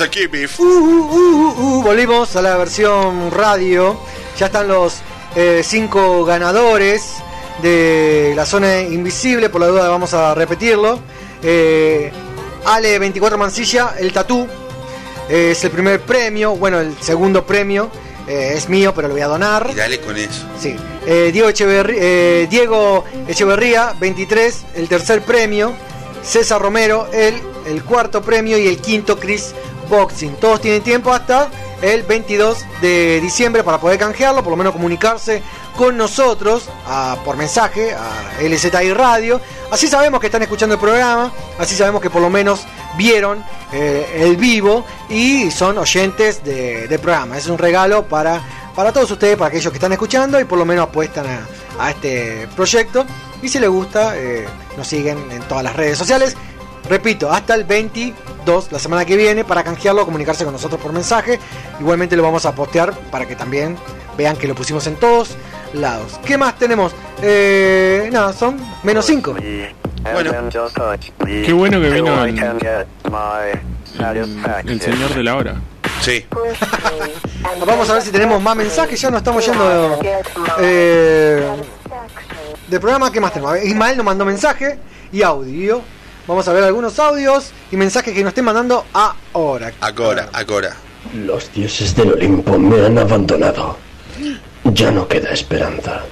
Gracias 0.09 0.59
a. 0.59 0.63
Uh, 0.63 0.67
uh, 0.67 1.79
uh, 1.79 1.83
volvimos 1.83 2.35
a 2.37 2.43
la 2.43 2.57
versión 2.57 3.31
radio. 3.31 3.99
Ya 4.39 4.47
están 4.47 4.69
los 4.69 4.99
eh, 5.37 5.61
cinco 5.65 6.25
ganadores 6.25 7.17
de 7.61 8.33
la 8.35 8.47
zona 8.47 8.81
invisible. 8.81 9.51
Por 9.51 9.61
la 9.61 9.67
duda 9.67 9.89
vamos 9.89 10.15
a 10.15 10.35
repetirlo. 10.35 10.99
Eh, 11.43 12.11
Ale 12.65 12.99
24 12.99 13.37
Mancilla, 13.39 13.95
el 13.99 14.13
tatú. 14.13 14.47
eh, 15.29 15.51
es 15.53 15.63
el 15.65 15.71
primer 15.71 16.01
premio. 16.01 16.57
Bueno, 16.57 16.81
el 16.81 16.97
segundo 17.01 17.45
premio 17.45 17.91
es 18.27 18.69
mío, 18.69 18.95
pero 18.95 19.09
lo 19.09 19.15
voy 19.15 19.23
a 19.23 19.27
donar. 19.27 19.69
Y 19.73 19.75
dale 19.75 20.01
con 20.01 20.17
eso. 20.17 20.45
Sí. 20.59 20.77
Diego, 21.33 21.49
eh, 21.51 22.47
Diego 22.49 23.05
Echeverría, 23.27 23.95
23, 23.99 24.65
el 24.77 24.89
tercer 24.89 25.23
premio. 25.23 25.73
César 26.23 26.61
Romero, 26.61 27.09
el, 27.13 27.35
el 27.67 27.83
cuarto 27.83 28.23
premio. 28.23 28.57
Y 28.57 28.69
el 28.69 28.79
quinto, 28.79 29.19
Chris 29.19 29.53
Boxing. 29.91 30.37
Todos 30.37 30.61
tienen 30.63 30.83
tiempo 30.83 31.13
hasta 31.13 31.49
el 31.83 32.03
22 32.05 32.65
de 32.81 33.21
diciembre 33.21 33.63
para 33.65 33.79
poder 33.79 33.99
canjearlo, 33.99 34.43
por 34.43 34.53
lo 34.53 34.57
menos 34.57 34.73
comunicarse 34.73 35.43
con 35.77 35.97
nosotros 35.97 36.69
a- 36.87 37.17
por 37.25 37.37
mensaje 37.37 37.93
a 37.95 38.41
LZI 38.43 38.93
Radio. 38.95 39.41
Así 39.71 39.87
sabemos 39.89 40.21
que 40.21 40.27
están 40.27 40.43
escuchando 40.43 40.75
el 40.75 40.81
programa, 40.81 41.33
así 41.59 41.75
sabemos 41.75 42.01
que 42.03 42.11
por 42.11 42.23
lo 42.23 42.31
menos 42.31 42.63
vieron 42.97 43.45
eh, 43.73 44.21
el 44.25 44.37
vivo 44.37 44.85
y 45.09 45.51
son 45.51 45.79
oyentes 45.79 46.43
de- 46.45 46.87
del 46.89 46.99
programa. 47.01 47.37
Es 47.39 47.47
un 47.47 47.57
regalo 47.59 48.05
para, 48.05 48.41
para 48.75 48.93
todos 48.93 49.11
ustedes, 49.11 49.37
para 49.37 49.49
aquellos 49.49 49.71
que 49.73 49.77
están 49.79 49.93
escuchando 49.93 50.41
y 50.41 50.45
por 50.45 50.59
lo 50.59 50.65
menos 50.65 50.85
apuestan 50.89 51.27
a, 51.27 51.47
a 51.85 51.91
este 51.91 52.49
proyecto. 52.57 53.07
Y 53.43 53.49
si 53.49 53.59
les 53.59 53.71
gusta, 53.71 54.19
eh, 54.19 54.47
nos 54.77 54.87
siguen 54.87 55.19
en 55.31 55.41
todas 55.45 55.65
las 55.65 55.75
redes 55.77 55.97
sociales. 55.97 56.37
Repito, 56.91 57.31
hasta 57.31 57.55
el 57.55 57.63
22, 57.63 58.73
la 58.73 58.79
semana 58.81 59.05
que 59.05 59.17
viene, 59.17 59.45
para 59.45 59.63
canjearlo, 59.63 60.05
comunicarse 60.05 60.43
con 60.43 60.53
nosotros 60.53 60.81
por 60.81 60.93
mensaje. 60.93 61.39
Igualmente 61.79 62.17
lo 62.17 62.25
vamos 62.25 62.45
a 62.47 62.53
postear 62.53 62.93
para 63.13 63.29
que 63.29 63.37
también 63.37 63.77
vean 64.19 64.37
que 64.37 64.49
lo 64.49 64.57
pusimos 64.57 64.85
en 64.89 64.97
todos 64.97 65.37
lados. 65.73 66.19
¿Qué 66.25 66.37
más 66.37 66.59
tenemos? 66.59 66.93
Eh, 67.23 68.11
nada, 68.13 68.33
son 68.33 68.57
menos 68.83 69.07
5. 69.07 69.37
Bueno, 70.13 70.33
Qué 71.23 71.53
bueno 71.53 71.81
que 71.81 71.91
vino 71.91 72.25
el, 72.25 72.37
el 74.67 74.81
señor 74.81 75.15
de 75.15 75.23
la 75.23 75.37
hora. 75.37 75.61
Sí. 76.01 76.27
Vamos 77.67 77.89
a 77.89 77.95
ver 77.95 78.03
si 78.03 78.11
tenemos 78.11 78.43
más 78.43 78.57
mensajes. 78.57 79.01
Ya 79.01 79.11
nos 79.11 79.19
estamos 79.19 79.47
yendo 79.47 80.01
eh, 80.59 81.47
del 82.67 82.81
programa. 82.81 83.13
¿Qué 83.13 83.21
más 83.21 83.33
tenemos? 83.33 83.63
Ismael 83.63 83.97
nos 83.97 84.07
mandó 84.07 84.25
mensaje 84.25 84.77
y 85.13 85.23
audio. 85.23 85.83
Vamos 86.31 86.47
a 86.47 86.53
ver 86.53 86.63
algunos 86.63 86.97
audios 87.01 87.51
y 87.73 87.77
mensajes 87.77 88.15
que 88.15 88.23
nos 88.23 88.29
estén 88.31 88.45
mandando 88.45 88.87
ahora. 88.93 89.73
Agora, 89.81 90.29
agora. 90.33 90.77
Los 91.13 91.53
dioses 91.53 91.97
del 91.97 92.13
Olimpo 92.13 92.57
me 92.57 92.87
han 92.87 92.97
abandonado. 92.99 93.77
Ya 94.63 94.93
no 94.93 95.09
queda 95.09 95.31
esperanza. 95.31 96.03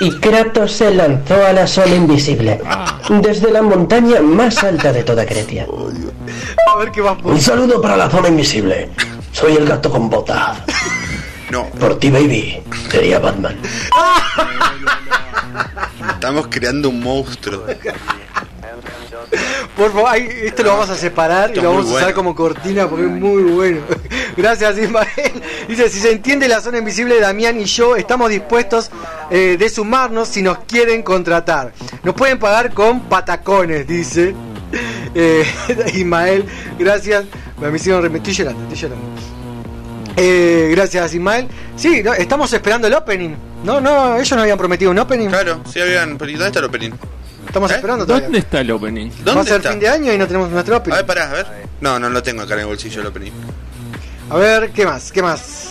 y 0.00 0.10
Kratos 0.20 0.72
se 0.72 0.90
lanzó 0.90 1.44
a 1.44 1.52
la 1.52 1.66
zona 1.66 1.94
invisible, 1.96 2.62
desde 3.20 3.50
la 3.50 3.60
montaña 3.60 4.22
más 4.22 4.64
alta 4.64 4.90
de 4.90 5.04
toda 5.04 5.26
Grecia. 5.26 5.66
A 6.74 6.78
ver 6.78 6.90
qué 6.92 7.02
va 7.02 7.18
Un 7.24 7.38
saludo 7.42 7.78
para 7.82 7.98
la 7.98 8.08
zona 8.08 8.28
invisible. 8.28 8.88
Soy 9.32 9.52
el 9.52 9.66
gato 9.66 9.90
con 9.90 10.08
botas. 10.08 10.60
No. 11.50 11.66
Por 11.78 11.98
ti, 11.98 12.10
baby. 12.10 12.62
Sería 12.90 13.18
Batman. 13.18 13.54
Estamos 16.14 16.46
creando 16.48 16.88
un 16.88 17.00
monstruo. 17.00 17.66
Por 19.76 19.92
favor, 19.92 20.08
ahí, 20.10 20.28
esto 20.44 20.62
lo 20.62 20.70
vamos 20.70 20.90
a 20.90 20.96
separar 20.96 21.50
y 21.54 21.60
lo 21.60 21.70
vamos 21.70 21.86
a 21.86 21.88
usar 21.88 22.02
bueno. 22.02 22.14
como 22.16 22.34
cortina 22.34 22.88
porque 22.88 23.04
es 23.06 23.10
muy 23.10 23.42
bueno. 23.44 23.80
Gracias, 24.36 24.78
Ismael. 24.78 25.08
Dice, 25.68 25.88
si 25.88 25.98
se 26.00 26.12
entiende 26.12 26.48
la 26.48 26.60
zona 26.60 26.78
invisible, 26.78 27.18
Damián 27.20 27.58
y 27.60 27.64
yo 27.64 27.96
estamos 27.96 28.28
dispuestos 28.30 28.90
eh, 29.30 29.56
de 29.58 29.68
sumarnos 29.68 30.28
si 30.28 30.42
nos 30.42 30.58
quieren 30.64 31.02
contratar. 31.02 31.72
Nos 32.02 32.14
pueden 32.14 32.38
pagar 32.38 32.72
con 32.74 33.00
patacones, 33.08 33.86
dice 33.86 34.34
eh, 35.14 35.44
Ismael. 35.94 36.44
Gracias. 36.78 37.24
Me 37.60 37.74
hicieron 37.76 38.02
rem- 38.04 38.16
Estoy 38.16 38.32
llorando, 38.34 38.62
estoy 38.64 38.78
llorando. 38.78 39.06
Eh, 40.16 40.68
gracias, 40.72 41.14
Ismael. 41.14 41.48
Sí, 41.76 42.02
no, 42.02 42.12
estamos 42.12 42.52
esperando 42.52 42.86
el 42.86 42.94
opening. 42.94 43.30
No, 43.64 43.80
no, 43.80 44.16
ellos 44.16 44.32
no 44.32 44.42
habían 44.42 44.58
prometido 44.58 44.90
un 44.90 44.98
opening. 44.98 45.28
Claro, 45.28 45.60
sí 45.72 45.80
habían. 45.80 46.18
pero 46.18 46.30
¿y 46.30 46.34
¿Dónde 46.34 46.48
está 46.48 46.58
el 46.58 46.64
opening? 46.66 46.90
Estamos 47.46 47.70
¿Eh? 47.70 47.74
esperando 47.74 48.06
todavía. 48.06 48.26
¿Dónde 48.26 48.38
está 48.38 48.60
el 48.60 48.70
opening? 48.70 49.10
Va 49.10 49.14
a 49.32 49.34
¿Dónde 49.34 49.44
ser 49.50 49.56
está? 49.58 49.70
fin 49.70 49.80
de 49.80 49.88
año 49.88 50.12
y 50.12 50.18
no 50.18 50.26
tenemos 50.26 50.50
nuestro 50.50 50.76
opening. 50.76 50.94
A 50.94 50.96
ver, 50.98 51.06
pará, 51.06 51.30
a 51.30 51.32
ver. 51.32 51.46
No, 51.80 51.98
no 51.98 52.08
lo 52.10 52.22
tengo 52.22 52.42
acá 52.42 52.54
en 52.54 52.60
el 52.60 52.66
bolsillo 52.66 53.00
el 53.00 53.06
opening. 53.08 53.32
A 54.30 54.36
ver, 54.36 54.70
¿qué 54.72 54.86
más? 54.86 55.12
¿Qué 55.12 55.22
más? 55.22 55.68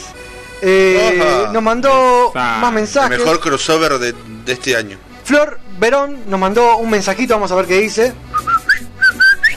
Eh, 0.62 1.48
nos 1.52 1.64
mandó 1.64 2.32
Ah, 2.36 2.60
más 2.62 2.70
El 2.70 2.76
mensajes. 2.76 3.18
mejor 3.18 3.40
crossover 3.40 3.98
de, 3.98 4.14
de 4.46 4.52
este 4.54 4.76
año. 4.76 4.98
Flor 5.24 5.60
Verón 5.80 6.20
nos 6.28 6.40
mandó 6.40 6.78
un 6.78 6.90
mensajito, 6.90 7.34
vamos 7.34 7.52
a 7.52 7.56
ver 7.56 7.66
qué 7.66 7.80
dice. 7.80 8.14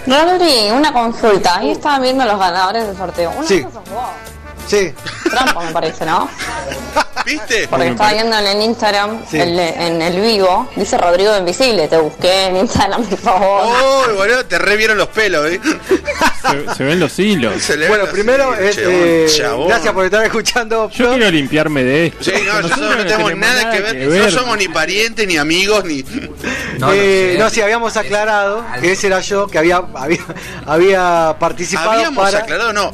Rodri, 0.07 0.71
una 0.71 0.93
consulta. 0.93 1.57
Ahí 1.59 1.71
estaban 1.73 2.03
viendo 2.03 2.25
los 2.25 2.39
ganadores 2.39 2.87
del 2.87 2.97
sorteo. 2.97 3.33
Uno 3.37 3.47
Sí. 3.47 3.61
vos. 3.63 3.73
Sí. 4.67 4.93
Trampa, 5.31 5.63
me 5.65 5.73
parece, 5.73 6.05
¿no? 6.07 6.29
¿Viste? 7.25 7.67
Porque 7.69 7.89
estaba 7.89 8.13
viendo 8.13 8.37
en 8.39 8.47
el 8.47 8.63
Instagram, 8.63 9.23
Sí. 9.31 9.39
el- 9.41 9.59
en 9.59 10.03
el 10.03 10.21
vivo, 10.21 10.69
dice 10.77 10.99
Rodrigo 10.99 11.37
Invisible. 11.39 11.89
Te 11.89 11.97
busqué 11.97 12.47
en 12.47 12.57
Instagram, 12.59 13.03
por 13.05 13.19
favor. 13.19 13.63
Oh, 13.65 14.05
boludo, 14.15 14.45
te 14.45 14.59
revieron 14.59 14.99
los 14.99 15.09
pelos, 15.09 15.47
eh. 15.51 15.61
Se, 16.43 16.75
se 16.75 16.85
ven 16.85 17.01
los 17.01 17.19
hilos. 17.19 17.63
Se 17.63 17.77
Bueno, 17.89 18.05
primero, 18.07 18.53
así, 18.53 18.65
es, 18.67 18.77
chabón, 18.77 18.93
eh, 18.95 19.27
chabón. 19.39 19.69
gracias 19.69 19.95
por 19.95 20.05
estar 20.05 20.25
escuchando. 20.25 20.91
Yo 20.91 21.11
quiero 21.15 21.31
limpiarme 21.31 21.83
de 21.85 22.07
esto. 22.09 22.25
Sí, 22.25 22.33
no, 22.47 22.55
Nosotros 22.61 22.71
nosotros 22.79 22.97
no 22.99 23.11
tenemos 23.11 23.37
nada, 23.37 23.71
que, 23.71 23.81
ver. 23.81 24.25
No 24.25 24.31
somos 24.31 24.59
ni 24.59 24.69
parientes, 24.69 25.27
ni 25.27 25.37
amigos, 25.39 25.85
ni. 25.85 26.05
No, 26.79 26.89
no, 27.39 27.51
sí, 27.51 27.61
habíamos 27.63 27.97
aclarado 27.97 28.65
que 28.81 28.93
ese 28.93 29.07
era 29.07 29.21
yo, 29.21 29.47
que 29.47 29.57
había, 29.59 29.83
había, 29.95 30.19
había 30.67 31.37
participado 31.39 31.93
Habíamos 31.93 32.23
para... 32.25 32.39
aclarado, 32.41 32.73
no. 32.73 32.91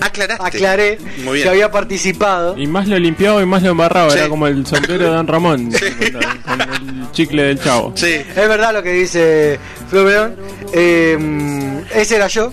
Aclaraste. 0.00 0.44
Aclaré 0.46 0.98
Muy 1.24 1.34
bien. 1.34 1.44
que 1.44 1.48
había 1.48 1.70
participado. 1.70 2.56
Y 2.58 2.66
más 2.66 2.88
lo 2.88 2.98
limpiaba 2.98 3.42
y 3.42 3.46
más 3.46 3.62
lo 3.62 3.70
embarraba. 3.70 4.10
Sí. 4.10 4.18
Era 4.18 4.28
como 4.28 4.46
el 4.46 4.66
sombrero 4.66 5.04
de 5.04 5.10
Don 5.10 5.26
Ramón. 5.26 5.70
con, 5.72 6.58
con 6.58 6.60
el 6.60 7.10
chicle 7.12 7.42
del 7.44 7.60
chavo. 7.60 7.92
Sí. 7.96 8.12
Es 8.12 8.34
verdad 8.48 8.72
lo 8.72 8.82
que 8.82 8.92
dice 8.92 9.58
Flor 9.88 10.06
Verón. 10.06 10.36
Eh, 10.72 11.82
ese 11.94 12.16
era 12.16 12.26
yo. 12.28 12.52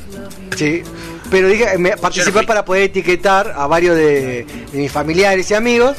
Sí. 0.56 0.84
Pero 1.30 1.48
dije, 1.48 1.78
me 1.78 1.96
participé 1.98 2.44
para 2.44 2.66
poder 2.66 2.84
etiquetar 2.84 3.54
a 3.56 3.66
varios 3.66 3.96
de, 3.96 4.46
de 4.72 4.78
mis 4.78 4.92
familiares 4.92 5.50
y 5.50 5.54
amigos. 5.54 5.96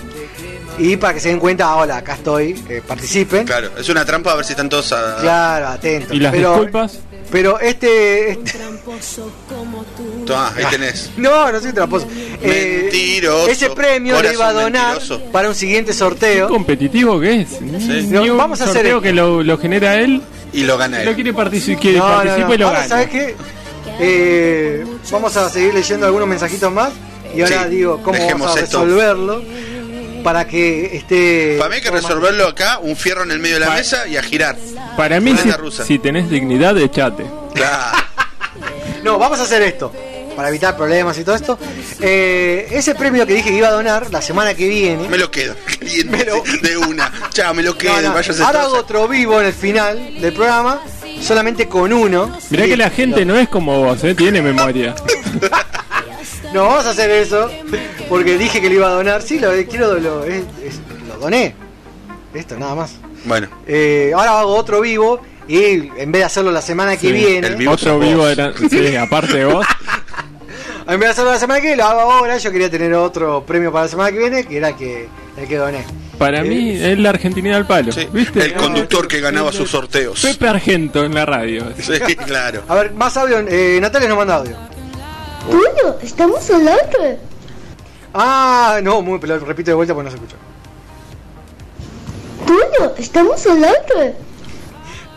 Y 0.78 0.96
para 0.96 1.14
que 1.14 1.20
se 1.20 1.28
den 1.28 1.38
cuenta, 1.38 1.66
ah, 1.66 1.76
hola, 1.76 1.98
acá 1.98 2.14
estoy, 2.14 2.58
eh, 2.68 2.82
participen. 2.86 3.44
Claro, 3.44 3.70
es 3.78 3.88
una 3.90 4.04
trampa 4.06 4.32
a 4.32 4.36
ver 4.36 4.44
si 4.44 4.52
están 4.52 4.70
todos 4.70 4.90
a... 4.92 5.16
Claro, 5.20 5.68
atentos. 5.68 6.16
¿Y 6.16 6.18
las 6.18 6.32
pero, 6.32 6.50
disculpas? 6.52 6.98
Pero 7.32 7.58
este, 7.58 8.32
este- 8.32 8.58
Tomá, 10.26 10.52
ahí 10.54 10.64
tenés. 10.70 11.10
No, 11.16 11.50
no 11.50 11.60
soy 11.60 11.72
tramposo. 11.72 12.06
Eh, 12.42 12.80
Mentiroso. 12.82 13.48
ese 13.48 13.70
premio 13.70 14.20
le 14.22 14.34
iba 14.34 14.48
a 14.48 14.52
donar 14.52 14.96
mentiroso. 14.98 15.22
para 15.32 15.48
un 15.48 15.54
siguiente 15.54 15.92
sorteo. 15.94 16.46
¿Qué 16.46 16.52
competitivo 16.52 17.18
que 17.18 17.40
es? 17.40 17.60
Ni 17.62 18.28
un 18.28 18.36
vamos 18.36 18.60
a 18.60 18.64
hacer 18.64 18.76
sorteo 18.76 18.96
esto. 18.98 19.02
que 19.02 19.12
lo, 19.14 19.42
lo 19.42 19.56
genera 19.58 19.98
él. 19.98 20.20
Y 20.52 20.64
lo 20.64 20.76
gana 20.76 21.02
Lo 21.04 21.14
quiere 21.14 21.32
participar, 21.32 21.80
quiere 21.80 21.98
No, 21.98 22.08
no, 22.08 22.14
participa 22.16 22.48
no. 22.48 22.54
y 22.54 22.58
lo 22.58 22.66
Ahora, 22.66 22.78
gana. 22.80 22.88
¿sabes 22.90 23.08
qué? 23.08 23.34
Eh, 23.98 24.84
vamos 25.10 25.36
a 25.36 25.48
seguir 25.48 25.72
leyendo 25.74 26.04
algunos 26.06 26.28
mensajitos 26.28 26.70
más. 26.70 26.92
Y 27.34 27.40
ahora 27.40 27.64
Sí, 27.64 27.70
digo, 27.76 28.00
¿cómo 28.02 28.18
dejemos 28.18 28.48
vamos 28.48 28.56
a 28.56 28.64
esto. 28.64 28.78
Para 30.22 30.46
que 30.46 30.96
esté. 30.96 31.56
Para 31.58 31.70
mí 31.70 31.76
hay 31.76 31.82
que 31.82 31.90
resolverlo 31.90 32.46
acá, 32.46 32.78
un 32.78 32.96
fierro 32.96 33.22
en 33.24 33.30
el 33.30 33.38
medio 33.38 33.56
de 33.56 33.66
la 33.66 33.70
mesa 33.70 34.06
y 34.06 34.16
a 34.16 34.22
girar. 34.22 34.56
Para 34.96 35.20
mí, 35.20 35.36
si, 35.36 35.50
rusa. 35.52 35.84
si 35.84 35.98
tenés 35.98 36.30
dignidad, 36.30 36.76
echate. 36.78 37.26
Claro. 37.54 37.98
No, 39.02 39.18
vamos 39.18 39.40
a 39.40 39.42
hacer 39.42 39.60
esto. 39.62 39.92
Para 40.36 40.48
evitar 40.48 40.76
problemas 40.76 41.18
y 41.18 41.24
todo 41.24 41.34
esto. 41.34 41.58
Eh, 42.00 42.68
ese 42.70 42.94
premio 42.94 43.26
que 43.26 43.34
dije 43.34 43.50
que 43.50 43.56
iba 43.56 43.66
a 43.66 43.72
donar 43.72 44.10
la 44.12 44.22
semana 44.22 44.54
que 44.54 44.68
viene. 44.68 45.08
Me 45.08 45.18
lo 45.18 45.28
quedo. 45.28 45.56
caliente, 45.78 46.24
De 46.62 46.76
una. 46.76 47.12
Chao, 47.30 47.52
me 47.52 47.64
lo 47.64 47.76
quedo. 47.76 47.96
No, 47.96 48.08
no, 48.08 48.14
váyase 48.14 48.40
ahora 48.42 48.62
hago 48.62 48.76
otro 48.76 49.08
vivo 49.08 49.40
en 49.40 49.46
el 49.46 49.52
final 49.52 50.20
del 50.20 50.32
programa. 50.32 50.80
Solamente 51.20 51.68
con 51.68 51.92
uno. 51.92 52.36
Mirá 52.50 52.66
que 52.66 52.76
la 52.76 52.90
gente 52.90 53.24
no 53.24 53.36
es 53.36 53.48
como 53.48 53.82
vos, 53.82 54.02
¿eh? 54.04 54.14
tiene 54.14 54.40
memoria. 54.40 54.94
No, 56.52 56.66
vamos 56.66 56.84
a 56.84 56.90
hacer 56.90 57.10
eso. 57.10 57.50
Porque 58.12 58.36
dije 58.38 58.60
que 58.60 58.68
lo 58.68 58.74
iba 58.74 58.86
a 58.88 58.92
donar. 58.92 59.22
Sí, 59.22 59.38
lo 59.38 59.50
quiero. 59.68 59.94
Lo, 59.98 60.24
es- 60.24 60.42
es- 60.64 60.80
lo 61.08 61.16
doné. 61.18 61.54
Esto, 62.34 62.58
nada 62.58 62.74
más. 62.74 62.94
Bueno. 63.24 63.48
Eh, 63.66 64.12
ahora 64.14 64.40
hago 64.40 64.54
otro 64.54 64.80
vivo. 64.80 65.20
Y 65.48 65.58
en 65.98 66.12
vez 66.12 66.20
de 66.20 66.24
hacerlo 66.24 66.52
la 66.52 66.62
semana 66.62 66.92
que 66.96 67.08
Sí, 67.08 67.12
viene. 67.12 67.46
el 67.48 67.56
vivo 67.56 67.72
Otro 67.72 67.98
vivo 67.98 68.28
era- 68.28 68.52
sí, 68.70 68.94
aparte 68.96 69.38
de 69.38 69.44
vos. 69.46 69.66
En 70.84 70.98
vez 70.98 71.08
de 71.08 71.12
hacerlo 71.12 71.30
la 71.32 71.38
semana 71.38 71.60
que 71.60 71.68
viene, 71.68 71.82
lo 71.82 71.88
hago 71.88 72.00
ahora. 72.12 72.36
Yo 72.38 72.50
quería 72.50 72.68
tener 72.70 72.92
otro 72.94 73.44
premio 73.46 73.70
para 73.72 73.84
la 73.84 73.88
semana 73.90 74.10
que 74.10 74.18
viene, 74.18 74.44
que 74.44 74.56
era 74.56 74.68
el 74.70 74.76
que, 74.76 75.08
el 75.36 75.46
que 75.48 75.56
doné. 75.56 75.84
Para 76.18 76.40
Eh, 76.40 76.44
mí 76.44 76.70
es 76.72 76.98
la 76.98 77.10
Argentina 77.10 77.56
al 77.56 77.66
palo. 77.68 77.92
¿Viste? 78.12 78.44
El 78.44 78.54
conductor 78.54 79.06
que 79.08 79.20
ganaba 79.20 79.52
sus 79.52 79.70
sorteos. 79.70 80.20
Pepe 80.20 80.48
Argento 80.48 81.04
en 81.04 81.14
la 81.14 81.24
radio. 81.24 81.64
Sí, 81.80 82.16
claro. 82.16 82.62
A 82.68 82.74
ver, 82.74 82.92
más 82.94 83.16
audio. 83.16 83.38
Eh, 83.48 83.78
Natalia 83.80 84.08
nos 84.08 84.18
manda 84.18 84.36
audio. 84.36 84.56
Tulio, 85.50 85.98
estamos 86.02 86.48
al 86.50 86.66
aire. 86.68 87.18
Ah, 88.14 88.80
no, 88.82 89.00
muy, 89.02 89.18
pero 89.18 89.38
lo 89.38 89.44
repito 89.44 89.70
de 89.70 89.74
vuelta 89.74 89.94
porque 89.94 90.04
no 90.04 90.10
se 90.10 90.16
escuchó. 90.16 90.36
Tulio, 92.46 92.94
estamos 92.96 93.46
al 93.46 93.64
aire. 93.64 94.16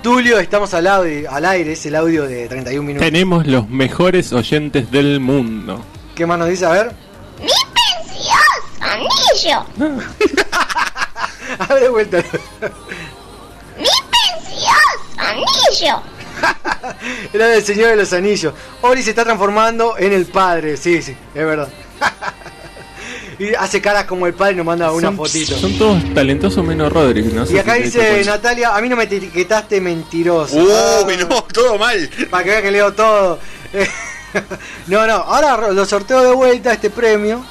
Tulio, 0.02 0.40
estamos 0.40 0.74
al, 0.74 0.88
audio, 0.88 1.32
al 1.32 1.46
aire, 1.46 1.74
es 1.74 1.86
el 1.88 1.96
audio 1.96 2.28
de 2.28 2.48
31 2.48 2.86
minutos. 2.86 3.06
Tenemos 3.06 3.48
los 3.48 3.68
mejores 3.68 4.32
oyentes 4.34 4.92
del 4.92 5.20
mundo. 5.20 5.84
¿Qué 6.14 6.26
más 6.26 6.38
nos 6.38 6.48
dice? 6.48 6.66
A 6.66 6.70
ver. 6.70 6.92
¡Mi 7.40 7.48
precioso 7.74 8.46
anillo! 8.80 9.66
A 11.58 11.74
ver, 11.74 11.84
de 11.84 11.90
vuelta. 11.90 12.18
¡Mi 13.78 13.90
precioso 14.12 15.18
anillo! 15.18 16.02
Era 17.34 17.48
del 17.48 17.64
Señor 17.64 17.90
de 17.90 17.96
los 17.96 18.14
Anillos. 18.14 18.54
Ori 18.82 19.02
se 19.02 19.10
está 19.10 19.24
transformando 19.24 19.98
en 19.98 20.14
el 20.14 20.26
padre, 20.26 20.78
sí, 20.78 21.02
sí, 21.02 21.16
es 21.34 21.46
verdad. 21.46 21.70
y 23.40 23.54
hace 23.56 23.82
caras 23.82 24.06
como 24.06 24.28
el 24.28 24.34
padre 24.34 24.54
y 24.54 24.56
nos 24.58 24.66
manda 24.66 24.92
una 24.92 25.08
son, 25.08 25.18
fotito. 25.18 25.58
son 25.58 25.78
todos 25.78 26.14
talentosos 26.14 26.64
menos 26.64 26.92
Rodríguez. 26.92 27.34
No 27.34 27.46
sé 27.46 27.56
Y 27.56 27.58
acá 27.58 27.76
si 27.76 27.84
dice. 27.84 28.24
Natalia, 28.26 28.76
a 28.76 28.82
mí 28.82 28.90
no 28.90 28.96
me 28.96 29.04
etiquetaste 29.04 29.82
mentiroso. 29.82 30.56
Uy, 30.58 31.18
no, 31.18 31.44
todo 31.54 31.78
mal. 31.78 32.10
Para 32.30 32.44
que 32.44 32.50
vean 32.52 32.64
que 32.64 32.72
leo 32.72 32.94
todo. 32.94 33.40
no, 34.88 35.08
no, 35.08 35.14
ahora 35.14 35.72
lo 35.72 35.86
sorteo 35.86 36.22
de 36.22 36.34
vuelta 36.34 36.74
este 36.74 36.90
premio. 36.90 37.46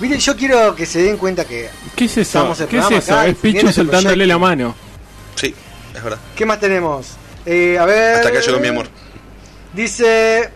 Miren, 0.00 0.18
yo 0.18 0.36
quiero 0.36 0.74
que 0.74 0.84
se 0.86 1.02
den 1.02 1.16
cuenta 1.16 1.44
que 1.44 1.68
¿Qué 1.94 2.06
es 2.06 2.16
eso? 2.16 2.52
¿Qué 2.68 2.78
es 2.78 2.90
eso? 2.90 3.14
acá, 3.14 3.26
Es 3.26 3.36
Pichu 3.36 3.58
este 3.58 3.72
soltándole 3.72 4.16
proyecto. 4.16 4.26
la 4.34 4.38
mano. 4.38 4.74
Sí, 5.36 5.54
es 5.94 6.02
verdad. 6.02 6.18
¿Qué 6.34 6.44
más 6.44 6.58
tenemos? 6.58 7.06
Eh, 7.46 7.78
a 7.78 7.84
ver. 7.84 8.16
Hasta 8.16 8.28
acá 8.28 8.40
llegó 8.40 8.58
mi 8.58 8.68
amor. 8.68 8.88
Dice. 9.72 10.50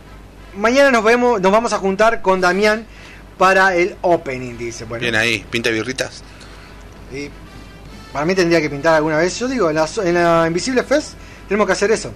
Mañana 0.56 0.90
nos 0.90 1.04
vemos, 1.04 1.40
nos 1.40 1.52
vamos 1.52 1.74
a 1.74 1.78
juntar 1.78 2.22
con 2.22 2.40
Damián 2.40 2.86
para 3.38 3.74
el 3.76 3.96
opening, 4.02 4.56
dice. 4.56 4.84
Bueno, 4.84 5.02
Bien 5.02 5.14
ahí, 5.14 5.44
pinta 5.50 5.70
birritas. 5.70 6.22
y 7.12 7.28
para 8.12 8.24
mí 8.24 8.34
tendría 8.34 8.60
que 8.60 8.70
pintar 8.70 8.94
alguna 8.94 9.18
vez. 9.18 9.38
Yo 9.38 9.46
digo, 9.48 9.68
en 9.68 9.76
la, 9.76 9.88
en 10.04 10.14
la 10.14 10.44
Invisible 10.46 10.82
Fest 10.84 11.14
tenemos 11.48 11.66
que 11.66 11.72
hacer 11.74 11.90
eso. 11.90 12.12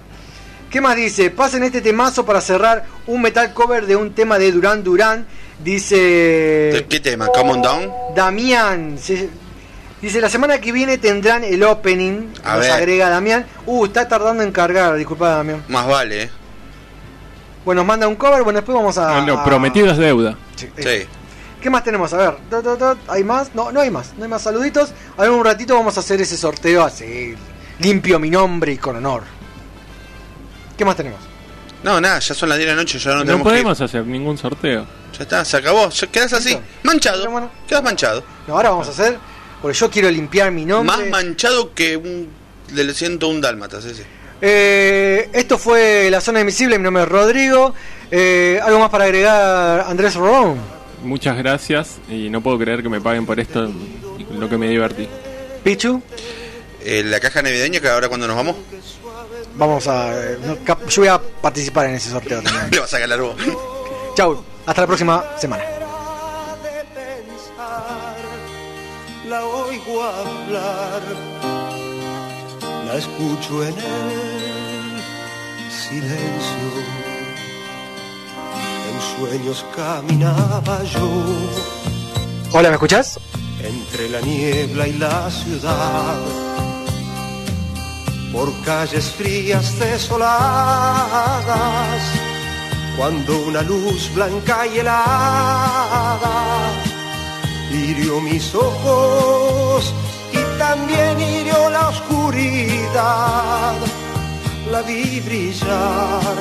¿Qué 0.69 0.79
más 0.81 0.95
dice? 0.95 1.29
Pasen 1.29 1.63
este 1.63 1.81
temazo 1.81 2.25
para 2.25 2.39
cerrar 2.41 2.85
un 3.07 3.21
metal 3.21 3.53
cover 3.53 3.85
de 3.85 3.95
un 3.97 4.13
tema 4.13 4.39
de 4.39 4.51
Duran 4.51 4.83
Duran. 4.83 5.27
Dice 5.63 5.95
¿De 5.95 6.85
qué 6.89 6.99
tema? 6.99 7.27
Come 7.27 7.51
on 7.51 7.61
down. 7.61 7.91
Damián. 8.15 8.97
se- 8.97 9.29
dice, 10.01 10.19
la 10.21 10.29
semana 10.29 10.59
que 10.59 10.71
viene 10.71 10.97
tendrán 10.97 11.43
el 11.43 11.61
opening. 11.63 12.29
A 12.43 12.53
nos 12.55 12.61
ver. 12.61 12.71
agrega 12.71 13.09
Damián. 13.09 13.45
Uh, 13.65 13.85
está 13.85 14.07
tardando 14.07 14.41
en 14.43 14.51
cargar, 14.51 14.95
disculpa 14.95 15.29
Damián. 15.29 15.63
Más 15.67 15.85
vale, 15.85 16.23
eh. 16.23 16.29
Bueno, 17.63 17.81
nos 17.81 17.87
manda 17.87 18.07
un 18.07 18.15
cover, 18.15 18.43
bueno, 18.43 18.57
después 18.57 18.75
vamos 18.75 18.97
a... 18.97 19.21
Bueno, 19.21 19.43
prometido 19.43 19.91
es 19.91 19.97
deuda. 19.97 20.35
Sí. 20.55 20.67
¿Qué 21.61 21.69
más 21.69 21.83
tenemos? 21.83 22.11
A 22.13 22.17
ver, 22.17 22.37
¿hay 23.07 23.23
más? 23.23 23.53
No, 23.53 23.71
no 23.71 23.81
hay 23.81 23.91
más, 23.91 24.13
no 24.17 24.23
hay 24.23 24.29
más 24.29 24.41
saluditos. 24.41 24.93
A 25.15 25.21
ver, 25.21 25.29
un 25.29 25.45
ratito 25.45 25.75
vamos 25.75 25.95
a 25.97 25.99
hacer 25.99 26.19
ese 26.19 26.35
sorteo 26.35 26.83
así, 26.83 27.35
limpio 27.79 28.17
mi 28.17 28.31
nombre 28.31 28.73
y 28.73 28.77
con 28.77 28.95
honor. 28.95 29.23
¿Qué 30.75 30.83
más 30.83 30.95
tenemos? 30.95 31.19
No, 31.83 32.01
nada, 32.01 32.17
ya 32.19 32.33
son 32.33 32.49
las 32.49 32.57
10 32.57 32.67
de 32.67 32.75
la 32.75 32.81
noche, 32.81 32.97
ya 32.97 33.11
no, 33.11 33.17
No 33.17 33.25
tenemos 33.25 33.43
podemos 33.43 33.81
hacer 33.81 34.05
ningún 34.05 34.37
sorteo. 34.37 34.87
Ya 35.15 35.23
está, 35.23 35.45
se 35.45 35.57
acabó, 35.57 35.89
ya 35.89 36.07
quedas 36.07 36.33
así, 36.33 36.57
manchado. 36.81 37.51
Quedas 37.67 37.83
manchado. 37.83 38.23
No, 38.47 38.55
ahora 38.55 38.71
vamos 38.71 38.87
a 38.87 38.91
hacer, 38.91 39.19
porque 39.61 39.77
yo 39.77 39.89
quiero 39.91 40.09
limpiar 40.09 40.51
mi 40.51 40.65
nombre. 40.65 40.97
Más 40.97 41.09
manchado 41.09 41.75
que 41.75 41.95
un 41.95 42.29
del 42.69 42.95
101 42.95 43.39
dálmatas, 43.39 43.85
ese. 43.85 44.05
Eh, 44.41 45.29
esto 45.33 45.57
fue 45.57 46.09
La 46.09 46.19
Zona 46.21 46.39
Invisible, 46.39 46.77
mi 46.77 46.83
nombre 46.83 47.03
es 47.03 47.09
Rodrigo. 47.09 47.73
Eh, 48.09 48.59
¿Algo 48.63 48.79
más 48.79 48.89
para 48.89 49.05
agregar, 49.05 49.85
Andrés 49.87 50.15
Rolón? 50.15 50.57
Muchas 51.03 51.37
gracias 51.37 51.97
y 52.09 52.29
no 52.29 52.41
puedo 52.41 52.57
creer 52.59 52.81
que 52.83 52.89
me 52.89 53.01
paguen 53.01 53.25
por 53.25 53.39
esto, 53.39 53.71
lo 54.31 54.49
que 54.49 54.57
me 54.57 54.67
divertí. 54.69 55.07
Pichu, 55.63 56.01
Eh, 56.83 57.03
la 57.05 57.19
caja 57.19 57.41
navideña 57.43 57.79
que 57.79 57.87
ahora 57.89 58.07
cuando 58.09 58.25
nos 58.27 58.35
vamos, 58.35 58.55
vamos 59.55 59.87
a. 59.87 60.11
no, 60.45 60.57
yo 60.87 61.01
voy 61.01 61.07
a 61.09 61.19
participar 61.19 61.85
en 61.87 61.95
ese 61.95 62.09
sorteo 62.09 62.41
también. 62.43 62.69
le 62.71 62.79
vas 62.79 62.93
a 62.93 62.99
ganar 62.99 63.21
vos. 63.21 63.35
Chau, 64.15 64.43
hasta 64.65 64.81
la 64.81 64.87
próxima 64.87 65.23
semana. 65.39 65.63
la 69.29 69.45
oigo 69.45 70.03
hablar, 70.03 71.01
la 72.91 72.97
escucho 72.97 73.63
en 73.63 73.73
el 73.77 75.01
silencio. 75.71 76.69
En 78.89 78.97
sueños 79.15 79.65
caminaba 79.75 80.83
yo 80.83 81.09
Hola, 82.51 82.69
¿me 82.69 82.75
escuchás? 82.75 83.19
entre 83.63 84.09
la 84.09 84.19
niebla 84.21 84.87
y 84.87 84.93
la 84.93 85.29
ciudad, 85.29 86.17
por 88.33 88.49
calles 88.63 89.05
frías 89.11 89.77
desoladas, 89.77 91.11
cuando 92.97 93.37
una 93.43 93.61
luz 93.61 94.11
blanca 94.15 94.65
y 94.65 94.79
helada 94.79 96.71
hirió 97.71 98.19
mis 98.19 98.55
ojos 98.55 99.93
y 100.33 100.57
también 100.57 101.19
hirió 101.19 101.69
la 101.69 101.89
oscuridad. 101.89 103.75
La 104.71 104.81
vi 104.81 105.19
brillar, 105.19 106.35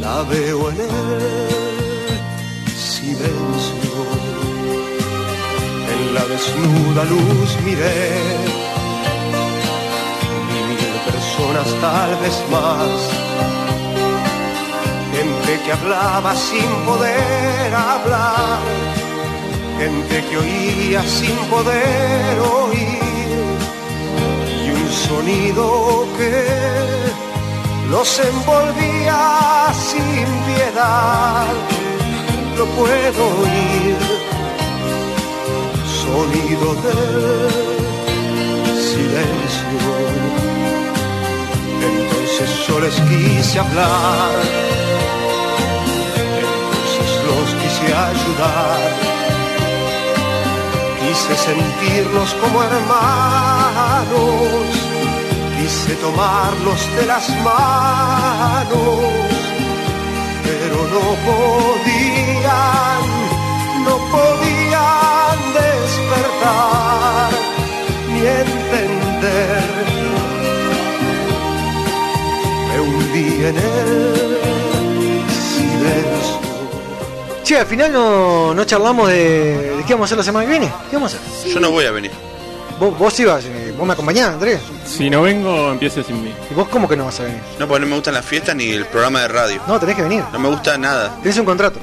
la 0.00 0.22
veo 0.22 0.70
en 0.70 0.80
el 0.80 2.18
silencio. 2.76 3.96
En 5.92 6.14
la 6.14 6.24
desnuda 6.32 7.04
luz 7.04 7.50
miré, 7.64 8.12
vi 10.48 10.60
mil 10.70 10.94
personas 11.10 11.68
tal 11.80 12.10
vez 12.22 12.36
más. 12.50 12.98
Gente 15.12 15.60
que 15.64 15.72
hablaba 15.72 16.34
sin 16.36 16.70
poder 16.86 17.74
hablar 17.74 18.87
gente 19.78 20.24
que 20.28 20.36
oía 20.36 21.02
sin 21.04 21.36
poder 21.54 22.40
oír 22.40 22.98
y 24.64 24.70
un 24.70 24.88
sonido 25.06 26.06
que 26.16 26.32
los 27.88 28.08
envolvía 28.18 29.72
sin 29.72 30.26
piedad. 30.48 31.46
Lo 32.58 32.66
puedo 32.78 33.22
oír, 33.44 33.96
sonido 36.02 36.68
del 36.86 37.50
silencio. 38.90 39.80
Entonces 41.88 42.48
yo 42.66 42.80
les 42.80 42.96
quise 43.08 43.60
hablar, 43.60 44.32
entonces 46.42 47.08
los 47.28 47.48
quise 47.62 47.86
ayudar 47.94 49.27
quise 51.08 51.34
sentirlos 51.36 52.34
como 52.34 52.62
hermanos, 52.62 54.12
quise 55.56 55.94
tomarlos 55.96 56.80
de 56.96 57.06
las 57.06 57.28
manos, 57.42 59.00
pero 60.44 60.76
no 60.94 61.04
podían, 61.28 63.02
no 63.86 63.96
podían 64.14 65.38
despertar 65.62 67.30
ni 68.12 68.20
entender. 68.44 69.68
Me 72.68 72.76
hundí 72.80 73.28
en 73.46 73.56
el 73.56 74.14
silencio. 75.30 76.17
Che, 77.48 77.58
al 77.58 77.66
final 77.66 77.90
no, 77.90 78.52
no 78.52 78.64
charlamos 78.66 79.08
de, 79.08 79.76
de 79.78 79.84
qué 79.86 79.94
vamos 79.94 80.04
a 80.04 80.06
hacer 80.08 80.18
la 80.18 80.24
semana 80.24 80.44
que 80.44 80.50
viene. 80.50 80.70
¿Qué 80.90 80.96
vamos 80.96 81.14
a 81.14 81.16
hacer? 81.16 81.50
Yo 81.50 81.60
no 81.60 81.70
voy 81.70 81.86
a 81.86 81.90
venir. 81.90 82.10
Vos, 82.78 82.96
vos 82.98 83.18
ibas, 83.20 83.42
eh, 83.46 83.72
vos 83.74 83.86
me 83.86 83.94
acompañás, 83.94 84.34
Andrés. 84.34 84.60
Si 84.86 85.08
no 85.08 85.22
vengo, 85.22 85.72
empiece 85.72 86.02
sin 86.04 86.22
mí. 86.22 86.30
¿Y 86.50 86.52
vos 86.54 86.68
cómo 86.68 86.86
que 86.86 86.94
no 86.94 87.06
vas 87.06 87.18
a 87.20 87.22
venir? 87.22 87.40
No, 87.58 87.66
porque 87.66 87.80
no 87.80 87.86
me 87.86 87.94
gustan 87.94 88.12
las 88.12 88.24
fiestas 88.26 88.54
ni 88.54 88.68
el 88.70 88.84
programa 88.84 89.22
de 89.22 89.28
radio. 89.28 89.62
No, 89.66 89.80
tenés 89.80 89.96
que 89.96 90.02
venir. 90.02 90.22
No 90.30 90.38
me 90.38 90.48
gusta 90.50 90.76
nada. 90.76 91.16
Tenés 91.22 91.38
un 91.38 91.46
contrato. 91.46 91.80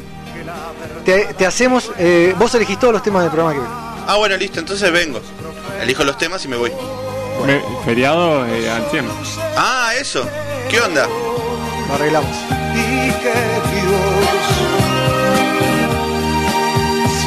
Te, 1.04 1.34
te 1.34 1.46
hacemos, 1.48 1.92
eh, 1.98 2.36
vos 2.38 2.54
elegís 2.54 2.78
todos 2.80 2.94
los 2.94 3.02
temas 3.02 3.24
del 3.24 3.32
programa 3.32 3.54
que 3.56 3.60
viene. 3.60 3.76
Ah, 4.08 4.18
bueno, 4.18 4.38
listo, 4.38 4.60
entonces 4.60 4.92
vengo. 4.92 5.20
Elijo 5.82 6.04
los 6.04 6.16
temas 6.20 6.46
y 6.46 6.48
me 6.48 6.58
voy. 6.58 6.72
Me- 7.46 7.62
feriado 7.84 8.46
eh, 8.46 8.70
al 8.70 8.86
100. 8.92 9.06
Ah, 9.58 9.90
eso. 10.00 10.24
¿Qué 10.70 10.80
onda? 10.80 11.08
Lo 11.88 11.96
arreglamos. 11.96 12.30
y 12.76 13.12
que 13.22 13.34
Dios 13.82 14.75